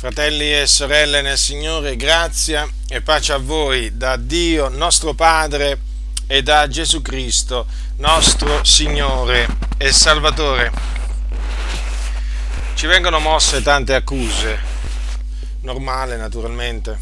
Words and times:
Fratelli 0.00 0.50
e 0.58 0.66
sorelle 0.66 1.20
nel 1.20 1.36
Signore, 1.36 1.94
grazia 1.94 2.66
e 2.88 3.02
pace 3.02 3.34
a 3.34 3.36
voi 3.36 3.98
da 3.98 4.16
Dio 4.16 4.70
nostro 4.70 5.12
Padre 5.12 5.78
e 6.26 6.42
da 6.42 6.66
Gesù 6.68 7.02
Cristo, 7.02 7.66
nostro 7.96 8.64
Signore 8.64 9.46
e 9.76 9.92
Salvatore. 9.92 10.72
Ci 12.72 12.86
vengono 12.86 13.18
mosse 13.18 13.60
tante 13.60 13.94
accuse, 13.94 14.58
normale 15.60 16.16
naturalmente, 16.16 16.98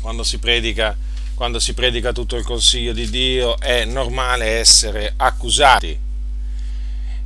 quando 0.00 0.22
si 0.22 0.38
predica, 0.38 0.96
quando 1.34 1.58
si 1.58 1.74
predica 1.74 2.12
tutto 2.12 2.36
il 2.36 2.44
consiglio 2.44 2.92
di 2.92 3.10
Dio 3.10 3.58
è 3.58 3.84
normale 3.84 4.44
essere 4.44 5.14
accusati. 5.16 5.98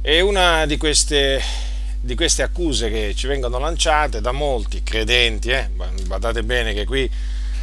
E 0.01 0.21
una 0.23 0.65
di 0.65 0.79
queste 0.79 1.68
di 2.01 2.15
queste 2.15 2.43
accuse 2.43 2.91
che 2.91 3.15
ci 3.15 3.27
vengono 3.27 3.59
lanciate 3.59 4.21
da 4.21 4.33
molti 4.33 4.83
credenti, 4.83 5.51
eh? 5.51 5.69
badate 6.07 6.43
bene 6.45 6.73
che 6.73 6.85
qui 6.85 7.11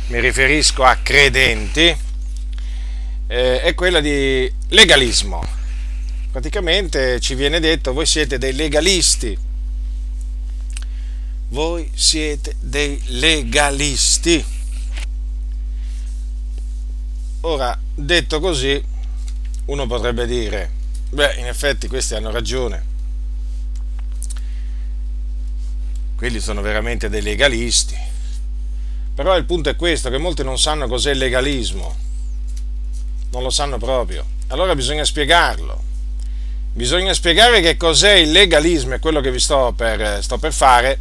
mi 0.08 0.20
riferisco 0.20 0.84
a 0.84 0.98
credenti, 1.02 1.96
eh, 3.28 3.62
è 3.62 3.74
quella 3.74 4.02
di 4.02 4.52
legalismo. 4.70 5.42
Praticamente 6.32 7.20
ci 7.22 7.34
viene 7.34 7.62
detto 7.62 7.94
voi 7.94 8.06
siete 8.06 8.38
dei 8.38 8.54
legalisti, 8.54 9.38
voi 11.50 11.90
siete 11.94 12.56
dei 12.60 13.02
legalisti. 13.06 14.44
Ora, 17.42 17.80
detto 17.94 18.40
così, 18.40 18.84
uno 19.66 19.88
potrebbe 19.88 20.26
dire, 20.26 20.70
beh, 21.10 21.36
in 21.38 21.46
effetti 21.46 21.88
questi 21.88 22.16
hanno 22.16 22.32
ragione 22.32 22.94
quelli 26.16 26.40
sono 26.40 26.62
veramente 26.62 27.10
dei 27.10 27.22
legalisti. 27.22 27.98
Però 29.14 29.36
il 29.38 29.46
punto 29.46 29.70
è 29.70 29.76
questo, 29.76 30.10
che 30.10 30.18
molti 30.18 30.44
non 30.44 30.58
sanno 30.58 30.88
cos'è 30.88 31.12
il 31.12 31.18
legalismo, 31.18 31.96
non 33.32 33.44
lo 33.44 33.50
sanno 33.50 33.78
proprio. 33.78 34.26
Allora 34.48 34.76
bisogna 34.76 35.06
spiegarlo. 35.06 35.84
Bisogna 36.74 37.14
spiegare 37.14 37.62
che 37.62 37.78
cos'è 37.78 38.14
il 38.14 38.32
legalismo, 38.32 38.96
è 38.96 39.00
quello 39.00 39.22
che 39.22 39.32
vi 39.32 39.40
sto 39.40 39.74
per, 39.76 40.22
sto 40.22 40.38
per 40.38 40.52
fare, 40.52 41.00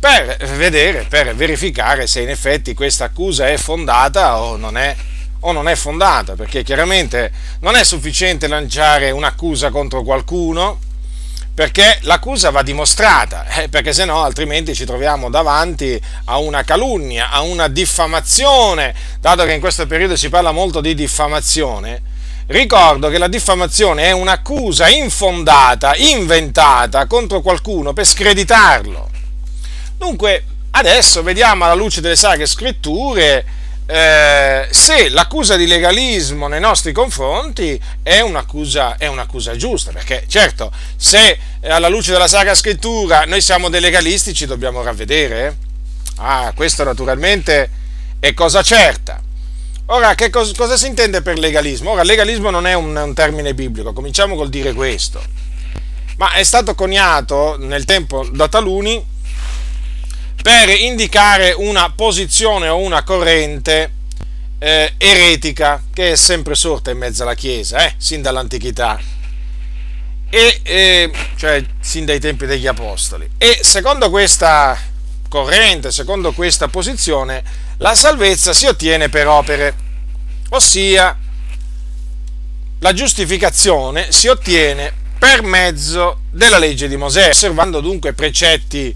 per 0.00 0.36
vedere, 0.56 1.06
per 1.08 1.36
verificare 1.36 2.08
se 2.08 2.22
in 2.22 2.28
effetti 2.28 2.74
questa 2.74 3.04
accusa 3.04 3.48
è 3.48 3.56
fondata 3.56 4.40
o 4.42 4.56
non 4.56 4.76
è, 4.76 4.96
o 5.40 5.52
non 5.52 5.68
è 5.68 5.76
fondata, 5.76 6.34
perché 6.34 6.64
chiaramente 6.64 7.30
non 7.60 7.76
è 7.76 7.84
sufficiente 7.84 8.48
lanciare 8.48 9.12
un'accusa 9.12 9.70
contro 9.70 10.02
qualcuno, 10.02 10.80
perché 11.54 11.98
l'accusa 12.02 12.50
va 12.50 12.62
dimostrata, 12.62 13.46
eh, 13.46 13.68
perché 13.68 13.92
se 13.92 14.06
no 14.06 14.22
altrimenti 14.22 14.74
ci 14.74 14.86
troviamo 14.86 15.28
davanti 15.28 16.00
a 16.24 16.38
una 16.38 16.64
calunnia, 16.64 17.30
a 17.30 17.42
una 17.42 17.68
diffamazione, 17.68 18.94
dato 19.20 19.44
che 19.44 19.52
in 19.52 19.60
questo 19.60 19.86
periodo 19.86 20.16
si 20.16 20.30
parla 20.30 20.50
molto 20.50 20.80
di 20.80 20.94
diffamazione. 20.94 22.10
Ricordo 22.46 23.08
che 23.08 23.18
la 23.18 23.28
diffamazione 23.28 24.04
è 24.04 24.10
un'accusa 24.12 24.88
infondata, 24.88 25.94
inventata 25.96 27.06
contro 27.06 27.40
qualcuno 27.40 27.92
per 27.92 28.06
screditarlo. 28.06 29.10
Dunque, 29.96 30.44
adesso 30.70 31.22
vediamo 31.22 31.64
alla 31.64 31.74
luce 31.74 32.00
delle 32.00 32.16
sacre 32.16 32.46
scritture 32.46 33.44
eh, 33.94 34.68
se 34.70 35.10
l'accusa 35.10 35.56
di 35.56 35.66
legalismo 35.66 36.48
nei 36.48 36.60
nostri 36.60 36.92
confronti 36.92 37.78
è 38.02 38.20
un'accusa, 38.20 38.96
è 38.96 39.06
un'accusa 39.06 39.54
giusta, 39.54 39.92
perché 39.92 40.24
certo, 40.28 40.72
se 40.96 41.38
alla 41.64 41.88
luce 41.88 42.10
della 42.10 42.26
Sacra 42.26 42.54
Scrittura 42.54 43.26
noi 43.26 43.42
siamo 43.42 43.68
dei 43.68 43.82
legalisti 43.82 44.32
ci 44.32 44.46
dobbiamo 44.46 44.82
ravvedere. 44.82 45.46
Eh? 45.46 45.54
Ah, 46.16 46.54
questo 46.56 46.84
naturalmente 46.84 47.68
è 48.18 48.32
cosa 48.32 48.62
certa. 48.62 49.20
Ora, 49.86 50.14
che 50.14 50.30
cosa, 50.30 50.52
cosa 50.56 50.78
si 50.78 50.86
intende 50.86 51.20
per 51.20 51.38
legalismo? 51.38 51.90
Ora, 51.90 52.02
legalismo 52.02 52.48
non 52.48 52.66
è 52.66 52.72
un, 52.72 52.96
un 52.96 53.12
termine 53.12 53.52
biblico, 53.52 53.92
cominciamo 53.92 54.36
col 54.36 54.48
dire 54.48 54.72
questo, 54.72 55.22
ma 56.16 56.32
è 56.32 56.42
stato 56.44 56.74
coniato 56.74 57.56
nel 57.58 57.84
tempo 57.84 58.26
da 58.32 58.48
taluni 58.48 59.04
per 60.42 60.68
indicare 60.68 61.52
una 61.56 61.90
posizione 61.92 62.68
o 62.68 62.78
una 62.78 63.04
corrente 63.04 63.92
eh, 64.58 64.92
eretica 64.98 65.82
che 65.92 66.12
è 66.12 66.16
sempre 66.16 66.56
sorta 66.56 66.90
in 66.90 66.98
mezzo 66.98 67.22
alla 67.22 67.34
Chiesa, 67.34 67.86
eh, 67.86 67.94
sin 67.96 68.22
dall'antichità, 68.22 69.00
e, 70.28 70.60
eh, 70.62 71.10
cioè 71.36 71.64
sin 71.80 72.04
dai 72.04 72.18
tempi 72.18 72.46
degli 72.46 72.66
Apostoli. 72.66 73.28
E 73.38 73.60
secondo 73.62 74.10
questa 74.10 74.76
corrente, 75.28 75.92
secondo 75.92 76.32
questa 76.32 76.68
posizione, 76.68 77.42
la 77.78 77.94
salvezza 77.94 78.52
si 78.52 78.66
ottiene 78.66 79.08
per 79.08 79.28
opere, 79.28 79.74
ossia 80.50 81.16
la 82.80 82.92
giustificazione 82.92 84.10
si 84.10 84.26
ottiene 84.26 84.92
per 85.18 85.42
mezzo 85.42 86.22
della 86.32 86.58
legge 86.58 86.88
di 86.88 86.96
Mosè, 86.96 87.28
osservando 87.28 87.80
dunque 87.80 88.12
precetti 88.12 88.94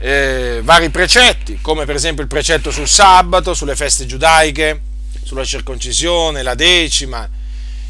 eh, 0.00 0.60
vari 0.62 0.90
precetti, 0.90 1.58
come 1.60 1.84
per 1.84 1.94
esempio 1.94 2.22
il 2.22 2.28
precetto 2.28 2.70
sul 2.70 2.88
sabato, 2.88 3.54
sulle 3.54 3.76
feste 3.76 4.06
giudaiche, 4.06 4.80
sulla 5.22 5.44
circoncisione, 5.44 6.42
la 6.42 6.54
decima, 6.54 7.28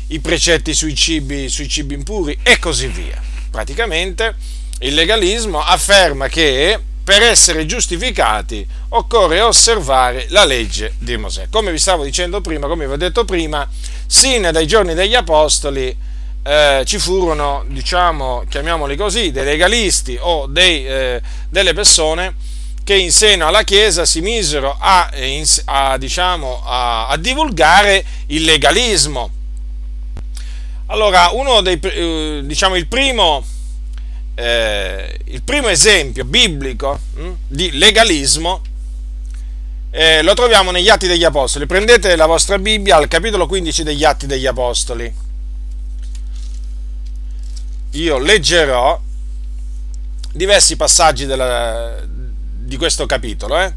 i 0.09 0.21
precetti 0.21 0.75
sui 0.75 0.95
cibi, 0.95 1.49
sui 1.49 1.69
cibi 1.69 1.95
impuri 1.95 2.39
e 2.43 2.59
così 2.59 2.87
via. 2.89 3.21
Praticamente 3.51 4.35
il 4.81 4.95
legalismo 4.95 5.61
afferma 5.61 6.29
che 6.29 6.79
per 7.03 7.23
essere 7.23 7.65
giustificati 7.65 8.67
occorre 8.91 9.41
osservare 9.41 10.27
la 10.29 10.45
legge 10.45 10.95
di 10.99 11.17
Mosè. 11.17 11.47
Come 11.51 11.71
vi 11.71 11.79
stavo 11.79 12.05
dicendo 12.05 12.41
prima, 12.43 12.67
come 12.67 12.87
vi 12.87 12.93
ho 12.93 12.97
detto 12.97 13.25
prima, 13.25 13.67
sin 14.07 14.49
dai 14.53 14.67
giorni 14.67 14.93
degli 14.93 15.15
Apostoli 15.15 15.97
eh, 16.49 16.83
ci 16.87 16.99
furono, 16.99 17.63
diciamo, 17.69 18.45
chiamiamoli 18.49 18.97
così, 18.97 19.31
dei 19.31 19.45
legalisti 19.45 20.17
o 20.19 20.47
dei, 20.47 20.87
eh, 20.87 21.21
delle 21.51 21.75
persone 21.75 22.35
che 22.85 22.95
in 22.95 23.13
seno 23.13 23.47
alla 23.47 23.65
Chiesa 23.65 24.07
si 24.07 24.23
misero 24.23 24.75
a, 24.81 25.11
a, 25.67 25.99
diciamo, 25.99 26.63
a, 26.65 27.09
a 27.09 27.17
divulgare 27.19 28.03
il 28.29 28.45
legalismo. 28.45 29.31
Allora, 30.87 31.29
uno 31.33 31.61
dei, 31.61 31.79
eh, 31.83 32.41
diciamo, 32.43 32.77
il 32.77 32.87
primo, 32.87 33.45
eh, 34.35 35.19
il 35.27 35.43
primo 35.43 35.69
esempio 35.69 36.25
biblico 36.25 36.99
mh, 37.15 37.21
hm, 37.21 37.35
di 37.47 37.77
legalismo 37.77 38.63
eh, 39.91 40.23
lo 40.23 40.33
troviamo 40.33 40.71
negli 40.71 40.89
Atti 40.89 41.07
degli 41.07 41.25
Apostoli. 41.25 41.67
Prendete 41.67 42.17
la 42.17 42.25
vostra 42.25 42.59
Bibbia 42.59 42.97
al 42.97 43.07
capitolo 43.07 43.47
15 43.47 43.83
degli 43.83 44.05
Atti 44.05 44.27
degli 44.27 44.47
Apostoli 44.47 45.27
io 47.93 48.19
leggerò 48.19 49.01
diversi 50.33 50.77
passaggi 50.77 51.27
della, 51.27 51.97
di 52.05 52.77
questo 52.77 53.07
capitolo. 53.07 53.59
Eh? 53.59 53.73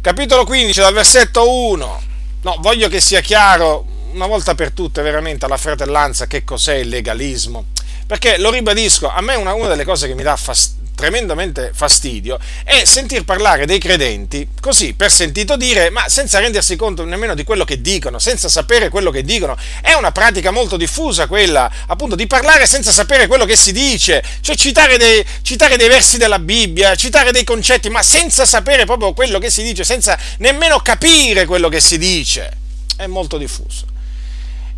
Capitolo 0.00 0.44
15 0.44 0.80
dal 0.80 0.94
versetto 0.94 1.50
1. 1.50 2.02
No, 2.42 2.56
voglio 2.60 2.88
che 2.88 3.00
sia 3.00 3.20
chiaro 3.20 3.86
una 4.12 4.26
volta 4.26 4.54
per 4.54 4.72
tutte 4.72 5.02
veramente 5.02 5.44
alla 5.44 5.56
fratellanza 5.56 6.26
che 6.26 6.44
cos'è 6.44 6.74
il 6.74 6.88
legalismo. 6.88 7.66
Perché 8.06 8.38
lo 8.38 8.50
ribadisco, 8.50 9.08
a 9.08 9.20
me 9.20 9.34
una, 9.34 9.54
una 9.54 9.68
delle 9.68 9.84
cose 9.84 10.06
che 10.06 10.14
mi 10.14 10.22
dà 10.22 10.36
fastidio 10.36 10.85
tremendamente 10.96 11.72
fastidio 11.74 12.38
è 12.64 12.84
sentir 12.84 13.24
parlare 13.24 13.66
dei 13.66 13.78
credenti 13.78 14.48
così 14.60 14.94
per 14.94 15.12
sentito 15.12 15.56
dire, 15.56 15.90
ma 15.90 16.08
senza 16.08 16.40
rendersi 16.40 16.74
conto 16.74 17.04
nemmeno 17.04 17.34
di 17.34 17.44
quello 17.44 17.64
che 17.64 17.80
dicono, 17.80 18.18
senza 18.18 18.48
sapere 18.48 18.88
quello 18.88 19.12
che 19.12 19.22
dicono. 19.22 19.56
È 19.80 19.92
una 19.92 20.10
pratica 20.10 20.50
molto 20.50 20.76
diffusa 20.76 21.28
quella, 21.28 21.70
appunto, 21.86 22.16
di 22.16 22.26
parlare 22.26 22.66
senza 22.66 22.90
sapere 22.90 23.28
quello 23.28 23.44
che 23.44 23.54
si 23.54 23.70
dice, 23.72 24.24
cioè 24.40 24.56
citare 24.56 24.96
dei, 24.96 25.24
citare 25.42 25.76
dei 25.76 25.88
versi 25.88 26.16
della 26.16 26.38
Bibbia, 26.38 26.96
citare 26.96 27.30
dei 27.30 27.44
concetti, 27.44 27.90
ma 27.90 28.02
senza 28.02 28.46
sapere 28.46 28.86
proprio 28.86 29.12
quello 29.12 29.38
che 29.38 29.50
si 29.50 29.62
dice, 29.62 29.84
senza 29.84 30.18
nemmeno 30.38 30.80
capire 30.80 31.44
quello 31.44 31.68
che 31.68 31.80
si 31.80 31.98
dice. 31.98 32.50
È 32.96 33.06
molto 33.06 33.36
diffuso. 33.36 33.84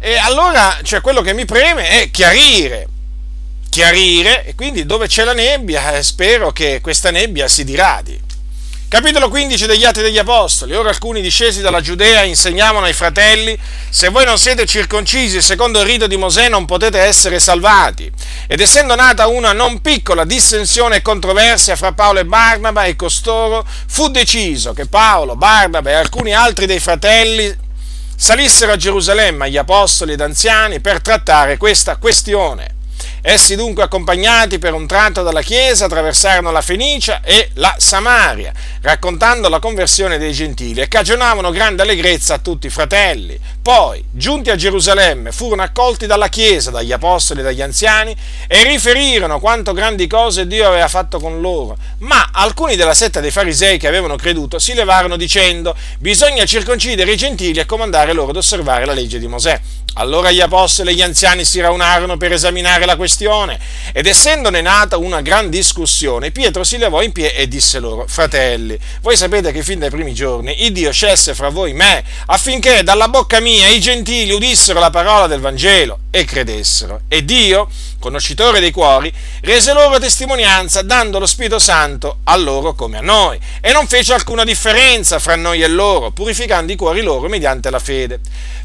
E 0.00 0.16
allora, 0.16 0.78
cioè, 0.82 1.00
quello 1.00 1.22
che 1.22 1.32
mi 1.32 1.44
preme 1.44 1.88
è 2.02 2.10
chiarire 2.10 2.88
chiarire 3.70 4.44
e 4.46 4.54
quindi 4.54 4.86
dove 4.86 5.06
c'è 5.06 5.24
la 5.24 5.34
nebbia 5.34 5.92
eh, 5.92 6.02
spero 6.02 6.52
che 6.52 6.80
questa 6.82 7.10
nebbia 7.10 7.48
si 7.48 7.64
diradi. 7.64 8.26
Capitolo 8.88 9.28
15 9.28 9.66
degli 9.66 9.84
Atti 9.84 10.00
degli 10.00 10.16
Apostoli. 10.16 10.74
Ora 10.74 10.88
alcuni 10.88 11.20
discesi 11.20 11.60
dalla 11.60 11.82
Giudea 11.82 12.22
insegnavano 12.22 12.86
ai 12.86 12.94
fratelli, 12.94 13.54
se 13.90 14.08
voi 14.08 14.24
non 14.24 14.38
siete 14.38 14.64
circoncisi 14.64 15.42
secondo 15.42 15.80
il 15.80 15.84
rito 15.84 16.06
di 16.06 16.16
Mosè 16.16 16.48
non 16.48 16.64
potete 16.64 16.98
essere 16.98 17.38
salvati. 17.38 18.10
Ed 18.46 18.60
essendo 18.60 18.94
nata 18.94 19.26
una 19.26 19.52
non 19.52 19.82
piccola 19.82 20.24
dissensione 20.24 20.96
e 20.96 21.02
controversia 21.02 21.76
fra 21.76 21.92
Paolo 21.92 22.20
e 22.20 22.24
Barnaba 22.24 22.84
e 22.84 22.96
costoro, 22.96 23.62
fu 23.86 24.08
deciso 24.08 24.72
che 24.72 24.86
Paolo, 24.86 25.36
Barnaba 25.36 25.90
e 25.90 25.94
alcuni 25.94 26.32
altri 26.32 26.64
dei 26.64 26.80
fratelli 26.80 27.54
salissero 28.16 28.72
a 28.72 28.76
Gerusalemme 28.76 29.44
agli 29.44 29.58
apostoli 29.58 30.14
ed 30.14 30.22
anziani 30.22 30.80
per 30.80 31.02
trattare 31.02 31.58
questa 31.58 31.96
questione 31.96 32.76
Essi 33.20 33.56
dunque, 33.56 33.82
accompagnati 33.82 34.58
per 34.58 34.74
un 34.74 34.86
tratto 34.86 35.22
dalla 35.22 35.42
chiesa, 35.42 35.86
attraversarono 35.86 36.52
la 36.52 36.60
Fenicia 36.60 37.20
e 37.22 37.50
la 37.54 37.74
Samaria, 37.76 38.52
raccontando 38.80 39.48
la 39.48 39.58
conversione 39.58 40.18
dei 40.18 40.32
gentili 40.32 40.80
e 40.80 40.88
cagionavano 40.88 41.50
grande 41.50 41.82
allegrezza 41.82 42.34
a 42.34 42.38
tutti 42.38 42.68
i 42.68 42.70
fratelli. 42.70 43.38
Poi, 43.60 44.02
giunti 44.10 44.50
a 44.50 44.56
Gerusalemme, 44.56 45.32
furono 45.32 45.62
accolti 45.62 46.06
dalla 46.06 46.28
chiesa, 46.28 46.70
dagli 46.70 46.92
apostoli 46.92 47.40
e 47.40 47.42
dagli 47.42 47.60
anziani 47.60 48.16
e 48.46 48.62
riferirono 48.62 49.40
quanto 49.40 49.72
grandi 49.72 50.06
cose 50.06 50.46
Dio 50.46 50.68
aveva 50.68 50.88
fatto 50.88 51.18
con 51.18 51.40
loro. 51.40 51.76
Ma 51.98 52.30
alcuni 52.32 52.76
della 52.76 52.94
setta 52.94 53.20
dei 53.20 53.30
farisei 53.30 53.78
che 53.78 53.88
avevano 53.88 54.16
creduto 54.16 54.58
si 54.58 54.74
levarono 54.74 55.16
dicendo: 55.16 55.76
Bisogna 55.98 56.44
circoncidere 56.44 57.12
i 57.12 57.16
gentili 57.16 57.58
e 57.58 57.66
comandare 57.66 58.12
loro 58.12 58.30
ad 58.30 58.36
osservare 58.36 58.86
la 58.86 58.94
legge 58.94 59.18
di 59.18 59.26
Mosè. 59.26 59.60
Allora 59.98 60.30
gli 60.30 60.40
apostoli 60.40 60.90
e 60.90 60.94
gli 60.94 61.02
anziani 61.02 61.44
si 61.44 61.58
raunarono 61.58 62.16
per 62.16 62.30
esaminare 62.30 62.84
la 62.84 62.94
questione 62.94 63.58
ed 63.92 64.06
essendone 64.06 64.60
nata 64.60 64.96
una 64.96 65.20
gran 65.22 65.50
discussione, 65.50 66.30
Pietro 66.30 66.62
si 66.62 66.78
levò 66.78 67.02
in 67.02 67.10
piedi 67.10 67.34
e 67.34 67.48
disse 67.48 67.80
loro, 67.80 68.06
fratelli, 68.06 68.78
voi 69.00 69.16
sapete 69.16 69.50
che 69.50 69.64
fin 69.64 69.80
dai 69.80 69.90
primi 69.90 70.14
giorni 70.14 70.64
il 70.64 70.72
Dio 70.72 70.92
scelse 70.92 71.34
fra 71.34 71.48
voi 71.48 71.72
me 71.72 72.04
affinché 72.26 72.84
dalla 72.84 73.08
bocca 73.08 73.40
mia 73.40 73.66
i 73.66 73.80
gentili 73.80 74.30
udissero 74.30 74.78
la 74.78 74.90
parola 74.90 75.26
del 75.26 75.40
Vangelo 75.40 75.98
e 76.12 76.24
credessero. 76.24 77.00
E 77.08 77.24
Dio, 77.24 77.68
conoscitore 77.98 78.60
dei 78.60 78.70
cuori, 78.70 79.12
rese 79.42 79.72
loro 79.72 79.98
testimonianza 79.98 80.82
dando 80.82 81.18
lo 81.18 81.26
Spirito 81.26 81.58
Santo 81.58 82.18
a 82.24 82.36
loro 82.36 82.74
come 82.74 82.98
a 82.98 83.02
noi 83.02 83.38
e 83.60 83.72
non 83.72 83.86
fece 83.86 84.12
alcuna 84.12 84.44
differenza 84.44 85.18
fra 85.18 85.36
noi 85.36 85.62
e 85.62 85.68
loro, 85.68 86.10
purificando 86.10 86.72
i 86.72 86.76
cuori 86.76 87.02
loro 87.02 87.28
mediante 87.28 87.70
la 87.70 87.78
fede. 87.78 88.20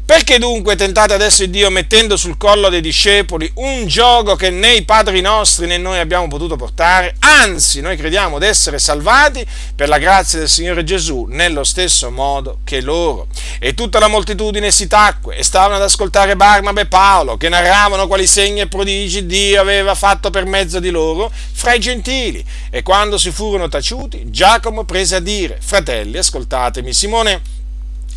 Perché 0.06 0.38
dunque 0.38 0.76
tentate 0.76 1.14
adesso 1.14 1.44
il 1.44 1.50
Dio 1.50 1.70
mettendo 1.70 2.18
sul 2.18 2.36
collo 2.36 2.68
dei 2.68 2.82
discepoli 2.82 3.50
un 3.54 3.86
gioco 3.86 4.36
che 4.36 4.50
né 4.50 4.74
i 4.74 4.84
padri 4.84 5.22
nostri 5.22 5.66
né 5.66 5.78
noi 5.78 5.98
abbiamo 5.98 6.28
potuto 6.28 6.56
portare? 6.56 7.14
Anzi, 7.20 7.80
noi 7.80 7.96
crediamo 7.96 8.38
di 8.38 8.44
essere 8.44 8.78
salvati 8.78 9.46
per 9.74 9.88
la 9.88 9.96
grazia 9.96 10.38
del 10.38 10.50
Signore 10.50 10.84
Gesù 10.84 11.26
nello 11.30 11.64
stesso 11.64 12.10
modo 12.10 12.58
che 12.64 12.82
loro. 12.82 13.28
E 13.58 13.72
tutta 13.72 13.98
la 13.98 14.08
moltitudine 14.08 14.70
si 14.70 14.86
tacque 14.88 15.36
e 15.36 15.42
stavano 15.42 15.76
ad 15.76 15.82
ascoltare 15.82 16.36
Barnaba 16.36 16.82
e 16.82 16.86
Paolo 16.86 17.38
che 17.38 17.48
narravano 17.48 18.06
quali 18.06 18.26
segni 18.26 18.60
e 18.60 18.66
prodigi 18.66 19.23
Dio 19.26 19.60
aveva 19.60 19.94
fatto 19.94 20.30
per 20.30 20.44
mezzo 20.44 20.80
di 20.80 20.90
loro 20.90 21.30
fra 21.52 21.74
i 21.74 21.80
gentili. 21.80 22.44
E 22.70 22.82
quando 22.82 23.18
si 23.18 23.30
furono 23.30 23.68
taciuti, 23.68 24.30
Giacomo 24.30 24.84
prese 24.84 25.16
a 25.16 25.20
dire, 25.20 25.58
fratelli, 25.60 26.18
ascoltatemi, 26.18 26.92
Simone 26.92 27.62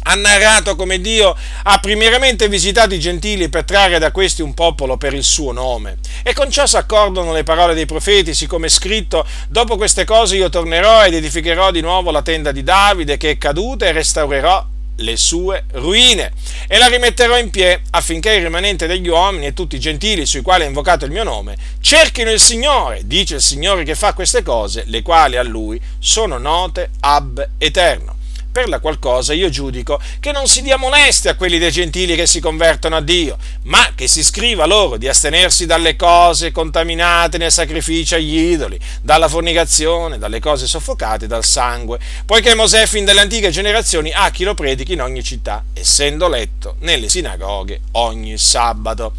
ha 0.10 0.16
narrato 0.16 0.76
come 0.78 1.02
Dio 1.02 1.36
ha 1.64 1.80
primariamente 1.80 2.48
visitato 2.48 2.94
i 2.94 3.00
gentili 3.00 3.50
per 3.50 3.66
trarre 3.66 4.00
da 4.00 4.12
questi 4.12 4.42
un 4.42 4.54
popolo 4.54 4.96
per 4.96 5.14
il 5.14 5.24
suo 5.24 5.52
nome. 5.52 5.98
E 6.24 6.34
con 6.34 6.50
ciò 6.50 6.66
si 6.66 6.78
accordano 6.78 7.34
le 7.34 7.44
parole 7.44 7.74
dei 7.74 7.86
profeti, 7.86 8.34
siccome 8.34 8.68
è 8.68 8.70
scritto, 8.70 9.26
dopo 9.50 9.76
queste 9.76 10.06
cose 10.06 10.38
io 10.38 10.50
tornerò 10.50 11.06
ed 11.06 11.14
edificherò 11.14 11.72
di 11.72 11.82
nuovo 11.82 12.12
la 12.12 12.22
tenda 12.22 12.54
di 12.54 12.64
Davide 12.64 13.18
che 13.18 13.32
è 13.32 13.38
caduta 13.38 13.86
e 13.86 13.92
restaurerò 13.92 14.76
le 14.98 15.18
sue 15.18 15.66
ruine. 15.74 16.32
E 16.68 16.78
la 16.78 16.88
rimetterò 16.88 17.38
in 17.38 17.50
piedi 17.50 17.82
affinché 17.92 18.34
il 18.34 18.44
rimanente 18.44 18.88
degli 18.88 19.08
uomini 19.08 19.48
e 19.48 19.54
tutti 19.54 19.76
i 19.76 19.80
gentili 19.80 20.26
sui 20.26 20.42
quali 20.42 20.64
è 20.64 20.68
invocato 20.68 21.06
il 21.06 21.12
mio 21.12 21.24
nome 21.24 21.56
cerchino 21.88 22.32
il 22.32 22.40
Signore, 22.40 23.02
dice 23.06 23.36
il 23.36 23.42
Signore 23.42 23.84
che 23.84 23.96
fa 23.96 24.14
queste 24.14 24.44
cose, 24.44 24.84
le 24.88 25.02
quali 25.02 25.38
a 25.38 25.44
lui 25.44 25.80
sono 26.00 26.38
note 26.38 26.90
ab 27.00 27.48
eterno 27.58 28.17
per 28.58 28.70
la 28.70 28.80
qual 28.80 28.98
cosa 28.98 29.34
io 29.34 29.50
giudico 29.50 30.02
che 30.20 30.32
non 30.32 30.48
si 30.48 30.64
dia 30.64 30.78
molestia 30.78 31.30
a 31.30 31.36
quelli 31.36 31.60
dei 31.60 31.72
gentili 31.72 32.16
che 32.16 32.26
si 32.26 32.40
convertono 32.40 32.96
a 32.96 33.02
Dio, 33.02 33.38
ma 33.66 33.92
che 33.94 34.08
si 34.08 34.24
scriva 34.24 34.66
loro 34.66 34.98
di 34.98 35.08
astenersi 35.08 35.68
dalle 35.68 35.96
cose 35.96 36.52
contaminate 36.52 37.38
nel 37.38 37.52
sacrificio 37.52 38.16
agli 38.16 38.36
idoli, 38.36 38.80
dalla 39.04 39.28
fornicazione, 39.28 40.18
dalle 40.18 40.40
cose 40.40 40.66
soffocate, 40.66 41.28
dal 41.28 41.44
sangue, 41.44 42.00
poiché 42.26 42.56
Mosè 42.56 42.88
fin 42.88 43.06
dalle 43.06 43.20
antiche 43.20 43.52
generazioni 43.52 44.12
ha 44.12 44.32
chi 44.32 44.44
lo 44.44 44.56
predichi 44.56 44.94
in 44.94 45.04
ogni 45.04 45.24
città, 45.24 45.64
essendo 45.74 46.28
letto 46.28 46.78
nelle 46.80 47.10
sinagoghe 47.10 47.82
ogni 47.92 48.40
sabato. 48.40 49.14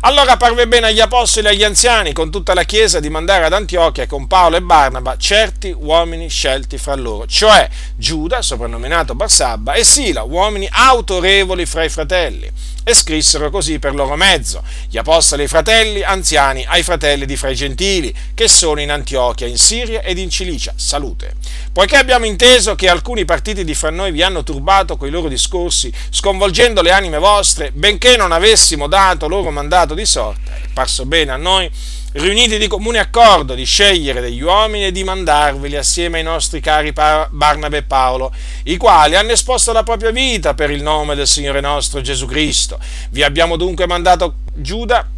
Allora 0.00 0.36
parve 0.36 0.68
bene 0.68 0.88
agli 0.88 1.00
apostoli 1.00 1.46
e 1.46 1.50
agli 1.50 1.64
anziani 1.64 2.12
con 2.12 2.30
tutta 2.30 2.54
la 2.54 2.64
chiesa 2.64 3.00
di 3.00 3.10
mandare 3.10 3.44
ad 3.44 3.52
Antiochia 3.52 4.06
con 4.06 4.26
Paolo 4.26 4.56
e 4.56 4.62
Barnaba 4.62 5.16
certi 5.16 5.74
uomini 5.76 6.28
scelti 6.28 6.78
fra 6.78 6.94
loro, 6.94 7.26
cioè 7.26 7.68
Giuda, 7.96 8.42
soprannominato 8.42 9.14
Barsabba, 9.14 9.74
e 9.74 9.84
Sila, 9.84 10.22
uomini 10.22 10.68
autorevoli 10.70 11.66
fra 11.66 11.84
i 11.84 11.88
fratelli 11.88 12.50
e 12.88 12.94
scrissero 12.94 13.50
così 13.50 13.78
per 13.78 13.94
loro 13.94 14.16
mezzo, 14.16 14.62
gli 14.88 14.96
apostoli 14.96 15.42
ai 15.42 15.48
fratelli, 15.48 16.02
anziani 16.02 16.64
ai 16.66 16.82
fratelli 16.82 17.26
di 17.26 17.36
fra 17.36 17.50
i 17.50 17.54
gentili, 17.54 18.14
che 18.32 18.48
sono 18.48 18.80
in 18.80 18.90
Antiochia, 18.90 19.46
in 19.46 19.58
Siria 19.58 20.00
ed 20.00 20.16
in 20.16 20.30
Cilicia. 20.30 20.72
Salute. 20.74 21.34
Poiché 21.70 21.96
abbiamo 21.96 22.24
inteso 22.24 22.74
che 22.76 22.88
alcuni 22.88 23.26
partiti 23.26 23.62
di 23.62 23.74
fra 23.74 23.90
noi 23.90 24.10
vi 24.10 24.22
hanno 24.22 24.42
turbato 24.42 24.96
coi 24.96 25.10
loro 25.10 25.28
discorsi, 25.28 25.92
sconvolgendo 26.08 26.80
le 26.80 26.90
anime 26.90 27.18
vostre, 27.18 27.72
benché 27.72 28.16
non 28.16 28.32
avessimo 28.32 28.86
dato 28.86 29.28
loro 29.28 29.50
mandato 29.50 29.92
di 29.92 30.06
sorta, 30.06 30.56
è 30.56 30.68
parso 30.72 31.04
bene 31.04 31.32
a 31.32 31.36
noi 31.36 31.70
riuniti 32.18 32.58
di 32.58 32.66
comune 32.66 32.98
accordo 32.98 33.54
di 33.54 33.64
scegliere 33.64 34.20
degli 34.20 34.42
uomini 34.42 34.86
e 34.86 34.92
di 34.92 35.04
mandarveli 35.04 35.76
assieme 35.76 36.18
ai 36.18 36.24
nostri 36.24 36.60
cari 36.60 36.92
Barnabe 36.92 37.78
e 37.78 37.82
Paolo, 37.82 38.32
i 38.64 38.76
quali 38.76 39.14
hanno 39.14 39.30
esposto 39.30 39.72
la 39.72 39.84
propria 39.84 40.10
vita 40.10 40.54
per 40.54 40.70
il 40.70 40.82
nome 40.82 41.14
del 41.14 41.28
Signore 41.28 41.60
nostro 41.60 42.00
Gesù 42.00 42.26
Cristo. 42.26 42.78
Vi 43.10 43.22
abbiamo 43.22 43.56
dunque 43.56 43.86
mandato 43.86 44.36
Giuda 44.54 45.08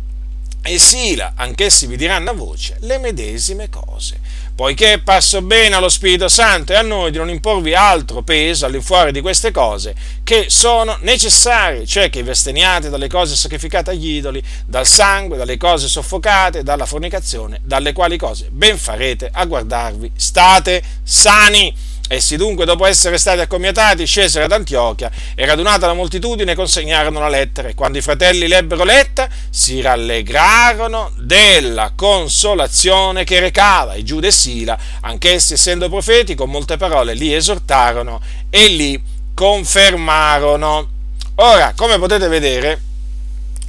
e 0.62 0.78
Sila, 0.78 1.32
anch'essi 1.36 1.86
vi 1.86 1.96
diranno 1.96 2.30
a 2.30 2.34
voce 2.34 2.76
le 2.80 2.98
medesime 2.98 3.70
cose 3.70 4.18
poiché 4.60 4.92
è 4.92 4.98
parso 4.98 5.40
bene 5.40 5.74
allo 5.74 5.88
Spirito 5.88 6.28
Santo 6.28 6.74
e 6.74 6.76
a 6.76 6.82
noi 6.82 7.10
di 7.10 7.16
non 7.16 7.30
imporvi 7.30 7.74
altro 7.74 8.20
peso 8.20 8.66
all'infuori 8.66 9.10
di 9.10 9.22
queste 9.22 9.52
cose 9.52 9.94
che 10.22 10.50
sono 10.50 10.98
necessarie, 11.00 11.86
cioè 11.86 12.10
che 12.10 12.22
vi 12.22 12.28
asteniate 12.28 12.90
dalle 12.90 13.08
cose 13.08 13.36
sacrificate 13.36 13.92
agli 13.92 14.16
idoli, 14.16 14.42
dal 14.66 14.86
sangue, 14.86 15.38
dalle 15.38 15.56
cose 15.56 15.88
soffocate, 15.88 16.62
dalla 16.62 16.84
fornicazione, 16.84 17.62
dalle 17.64 17.94
quali 17.94 18.18
cose 18.18 18.48
ben 18.50 18.76
farete 18.76 19.30
a 19.32 19.46
guardarvi. 19.46 20.12
State 20.14 20.82
sani! 21.02 21.74
Essi 22.12 22.36
dunque, 22.36 22.64
dopo 22.64 22.86
essere 22.86 23.18
stati 23.18 23.38
accomiatati, 23.38 24.04
scesero 24.04 24.44
ad 24.44 24.50
Antiochia 24.50 25.12
e 25.32 25.46
radunata 25.46 25.86
la 25.86 25.92
moltitudine 25.92 26.56
consegnarono 26.56 27.20
la 27.20 27.28
lettera 27.28 27.68
e 27.68 27.76
quando 27.76 27.98
i 27.98 28.00
fratelli 28.00 28.48
l'ebbero 28.48 28.82
letta 28.82 29.28
si 29.48 29.80
rallegrarono 29.80 31.12
della 31.18 31.92
consolazione 31.94 33.22
che 33.22 33.38
recava 33.38 33.94
e 33.94 34.02
Giuda 34.02 34.26
e 34.26 34.32
Sila, 34.32 34.76
anch'essi 35.02 35.52
essendo 35.52 35.88
profeti, 35.88 36.34
con 36.34 36.50
molte 36.50 36.76
parole 36.76 37.14
li 37.14 37.32
esortarono 37.32 38.20
e 38.50 38.66
li 38.66 39.00
confermarono. 39.32 40.88
Ora, 41.36 41.74
come 41.76 41.96
potete 42.00 42.26
vedere, 42.26 42.80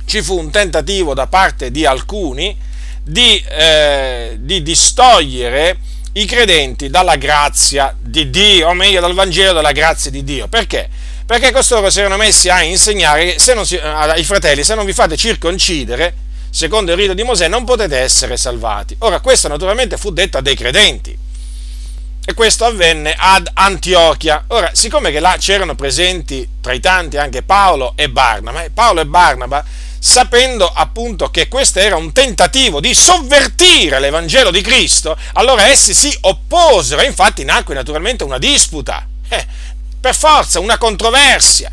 ci 0.06 0.24
fu 0.24 0.40
un 0.40 0.50
tentativo 0.50 1.14
da 1.14 1.28
parte 1.28 1.70
di 1.70 1.86
alcuni 1.86 2.58
di, 3.04 3.38
eh, 3.38 4.38
di 4.40 4.64
distogliere 4.64 5.78
i 6.14 6.26
credenti 6.26 6.90
dalla 6.90 7.16
grazia 7.16 7.96
di 8.00 8.30
Dio, 8.30 8.70
o 8.70 8.74
meglio 8.74 9.00
dal 9.00 9.14
Vangelo 9.14 9.54
della 9.54 9.72
grazia 9.72 10.12
di 10.12 10.24
Dio. 10.24 10.48
Perché? 10.48 10.90
Perché 11.26 11.52
costoro 11.52 11.90
si 11.90 12.00
erano 12.00 12.18
messi 12.18 12.50
a 12.50 12.62
insegnare 12.62 13.40
si, 13.40 13.52
ai 13.76 14.24
fratelli, 14.24 14.64
se 14.64 14.76
non 14.76 14.86
vi 14.86 14.94
fate 14.94 15.16
circoncidere, 15.16 16.14
secondo 16.50 16.92
il 16.92 16.98
rito 16.98 17.14
di 17.14 17.24
Mosè, 17.24 17.48
non 17.48 17.64
potete 17.64 17.98
essere 17.98 18.36
salvati. 18.36 18.96
Ora, 19.00 19.22
questo 19.22 19.48
naturalmente 19.48 19.98
fu 19.98 20.12
detto 20.12 20.38
a 20.38 20.42
dei 20.42 20.56
credenti. 20.56 21.18
E 22.24 22.34
questo 22.34 22.66
avvenne 22.66 23.16
ad 23.18 23.50
Antiochia. 23.54 24.44
Ora, 24.48 24.70
siccome 24.74 25.12
che 25.12 25.20
là 25.20 25.38
c'erano 25.40 25.76
presenti 25.76 26.48
tra 26.62 26.74
i 26.74 26.80
tanti 26.80 27.18
anche 27.18 27.42
Paolo 27.42 27.94
e 27.96 28.10
Barnaba, 28.10 28.66
Paolo 28.74 29.02
e 29.02 29.06
Barnaba 29.06 29.64
sapendo 30.04 30.68
appunto 30.68 31.30
che 31.30 31.48
questo 31.48 31.78
era 31.78 31.96
un 31.96 32.12
tentativo 32.12 32.80
di 32.80 32.92
sovvertire 32.96 34.00
l'Evangelo 34.00 34.50
di 34.50 34.62
Cristo, 34.62 35.16
allora 35.34 35.68
essi 35.68 35.94
si 35.94 36.12
opposero 36.22 37.04
infatti 37.04 37.44
nacque 37.44 37.76
naturalmente 37.76 38.24
una 38.24 38.40
disputa, 38.40 39.06
eh, 39.30 39.46
per 40.00 40.16
forza, 40.16 40.60
una 40.60 40.80
controversia. 40.80 41.70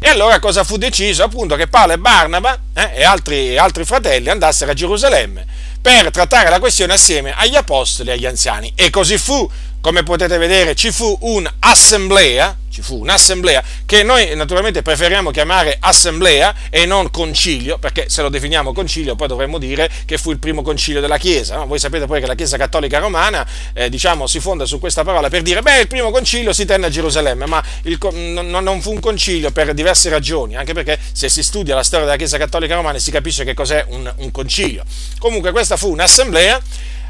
E 0.00 0.08
allora 0.08 0.40
cosa 0.40 0.64
fu 0.64 0.76
deciso? 0.78 1.22
Appunto 1.22 1.54
che 1.54 1.68
Paolo 1.68 1.92
e 1.92 1.98
Barnaba 1.98 2.58
eh, 2.74 2.90
e, 2.96 3.04
altri, 3.04 3.56
altri 3.56 3.84
fratelli 3.84 4.30
andassero 4.30 4.72
a 4.72 4.74
Gerusalemme 4.74 5.46
per 5.80 6.10
trattare 6.10 6.50
la 6.50 6.58
questione 6.58 6.94
assieme 6.94 7.32
agli 7.36 7.54
apostoli 7.54 8.10
e 8.10 8.14
agli 8.14 8.26
anziani. 8.26 8.72
E 8.74 8.90
così 8.90 9.16
fu, 9.16 9.48
come 9.84 10.02
potete 10.02 10.38
vedere, 10.38 10.74
ci 10.74 10.90
fu 10.90 11.14
un'assemblea, 11.20 12.56
ci 12.70 12.80
fu 12.80 13.00
un'assemblea 13.00 13.62
che 13.84 14.02
noi 14.02 14.34
naturalmente 14.34 14.80
preferiamo 14.80 15.30
chiamare 15.30 15.76
assemblea 15.78 16.54
e 16.70 16.86
non 16.86 17.10
concilio, 17.10 17.76
perché 17.76 18.06
se 18.08 18.22
lo 18.22 18.30
definiamo 18.30 18.72
concilio 18.72 19.14
poi 19.14 19.28
dovremmo 19.28 19.58
dire 19.58 19.90
che 20.06 20.16
fu 20.16 20.30
il 20.30 20.38
primo 20.38 20.62
concilio 20.62 21.02
della 21.02 21.18
Chiesa. 21.18 21.56
No? 21.56 21.66
Voi 21.66 21.78
sapete 21.78 22.06
poi 22.06 22.20
che 22.20 22.26
la 22.26 22.34
Chiesa 22.34 22.56
cattolica 22.56 22.98
romana 22.98 23.46
eh, 23.74 23.90
diciamo, 23.90 24.26
si 24.26 24.40
fonda 24.40 24.64
su 24.64 24.78
questa 24.78 25.04
parola 25.04 25.28
per 25.28 25.42
dire 25.42 25.60
beh 25.60 25.80
il 25.80 25.86
primo 25.86 26.10
concilio 26.10 26.54
si 26.54 26.64
tenne 26.64 26.86
a 26.86 26.88
Gerusalemme, 26.88 27.44
ma 27.44 27.62
il, 27.82 27.98
non, 28.00 28.48
non, 28.48 28.80
fu 28.80 28.90
un 28.90 29.00
concilio 29.00 29.50
per 29.50 29.74
diverse 29.74 30.08
ragioni, 30.08 30.56
anche 30.56 30.72
perché 30.72 30.98
se 31.12 31.28
si 31.28 31.42
studia 31.42 31.74
la 31.74 31.82
storia 31.82 32.06
della 32.06 32.16
Chiesa 32.16 32.38
cattolica 32.38 32.74
romana 32.74 32.98
si 32.98 33.10
capisce 33.10 33.44
che 33.44 33.52
cos'è 33.52 33.84
un, 33.88 34.10
un 34.16 34.30
concilio. 34.30 34.82
Comunque 35.18 35.52
questa 35.52 35.76
fu 35.76 35.90
un'assemblea 35.90 36.58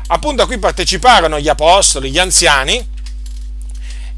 appunto 0.08 0.42
a 0.42 0.46
cui 0.46 0.58
parteciparono 0.58 1.38
gli 1.38 1.48
apostoli, 1.48 2.10
gli 2.10 2.18
anziani, 2.18 2.92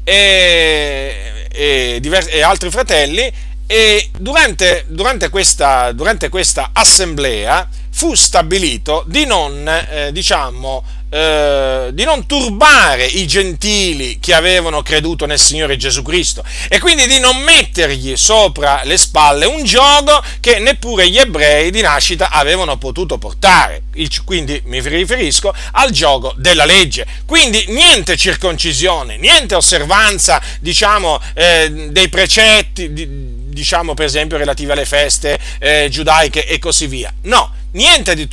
e, 0.03 1.47
e, 1.51 1.97
diversi, 1.99 2.29
e 2.29 2.41
altri 2.41 2.69
fratelli 2.69 3.29
e 3.67 4.09
durante, 4.17 4.85
durante, 4.87 5.27
questa, 5.27 5.91
durante, 5.91 6.29
questa, 6.29 6.69
assemblea 6.71 7.67
fu 7.89 8.13
stabilito 8.13 9.03
di 9.07 9.25
non, 9.25 9.67
eh, 9.67 10.11
diciamo, 10.13 10.83
eh, 11.09 11.89
di 11.93 12.03
non 12.03 12.25
turbare 12.25 13.05
i 13.05 13.25
gentili 13.25 14.19
che 14.19 14.33
avevano 14.33 14.81
creduto 14.81 15.25
nel 15.25 15.39
Signore 15.39 15.77
Gesù 15.77 16.01
Cristo 16.01 16.43
e 16.67 16.79
quindi 16.79 17.07
di 17.07 17.19
non 17.19 17.37
mettergli 17.37 18.15
sopra 18.17 18.81
le 18.83 18.97
spalle 18.97 19.45
un 19.45 19.63
gioco 19.63 20.21
che 20.39 20.59
neppure 20.59 21.09
gli 21.09 21.17
ebrei 21.17 21.71
di 21.71 21.81
nascita 21.81 22.29
avevano 22.29 22.77
potuto 22.77 23.17
portare. 23.17 23.83
Quindi 24.25 24.61
mi 24.65 24.79
riferisco 24.79 25.53
al 25.71 25.91
gioco 25.91 26.33
della 26.37 26.65
legge. 26.65 27.05
Quindi 27.25 27.65
niente 27.69 28.15
circoncisione, 28.15 29.17
niente 29.17 29.55
osservanza, 29.55 30.41
diciamo, 30.59 31.19
eh, 31.33 31.89
dei 31.89 32.09
precetti, 32.09 32.91
diciamo 32.93 33.95
per 33.95 34.05
esempio 34.05 34.37
relativi 34.37 34.71
alle 34.71 34.85
feste 34.85 35.39
eh, 35.59 35.87
giudaiche 35.89 36.45
e 36.45 36.59
così 36.59 36.85
via. 36.85 37.11
No, 37.23 37.51
Niente 37.77 38.15
di, 38.15 38.27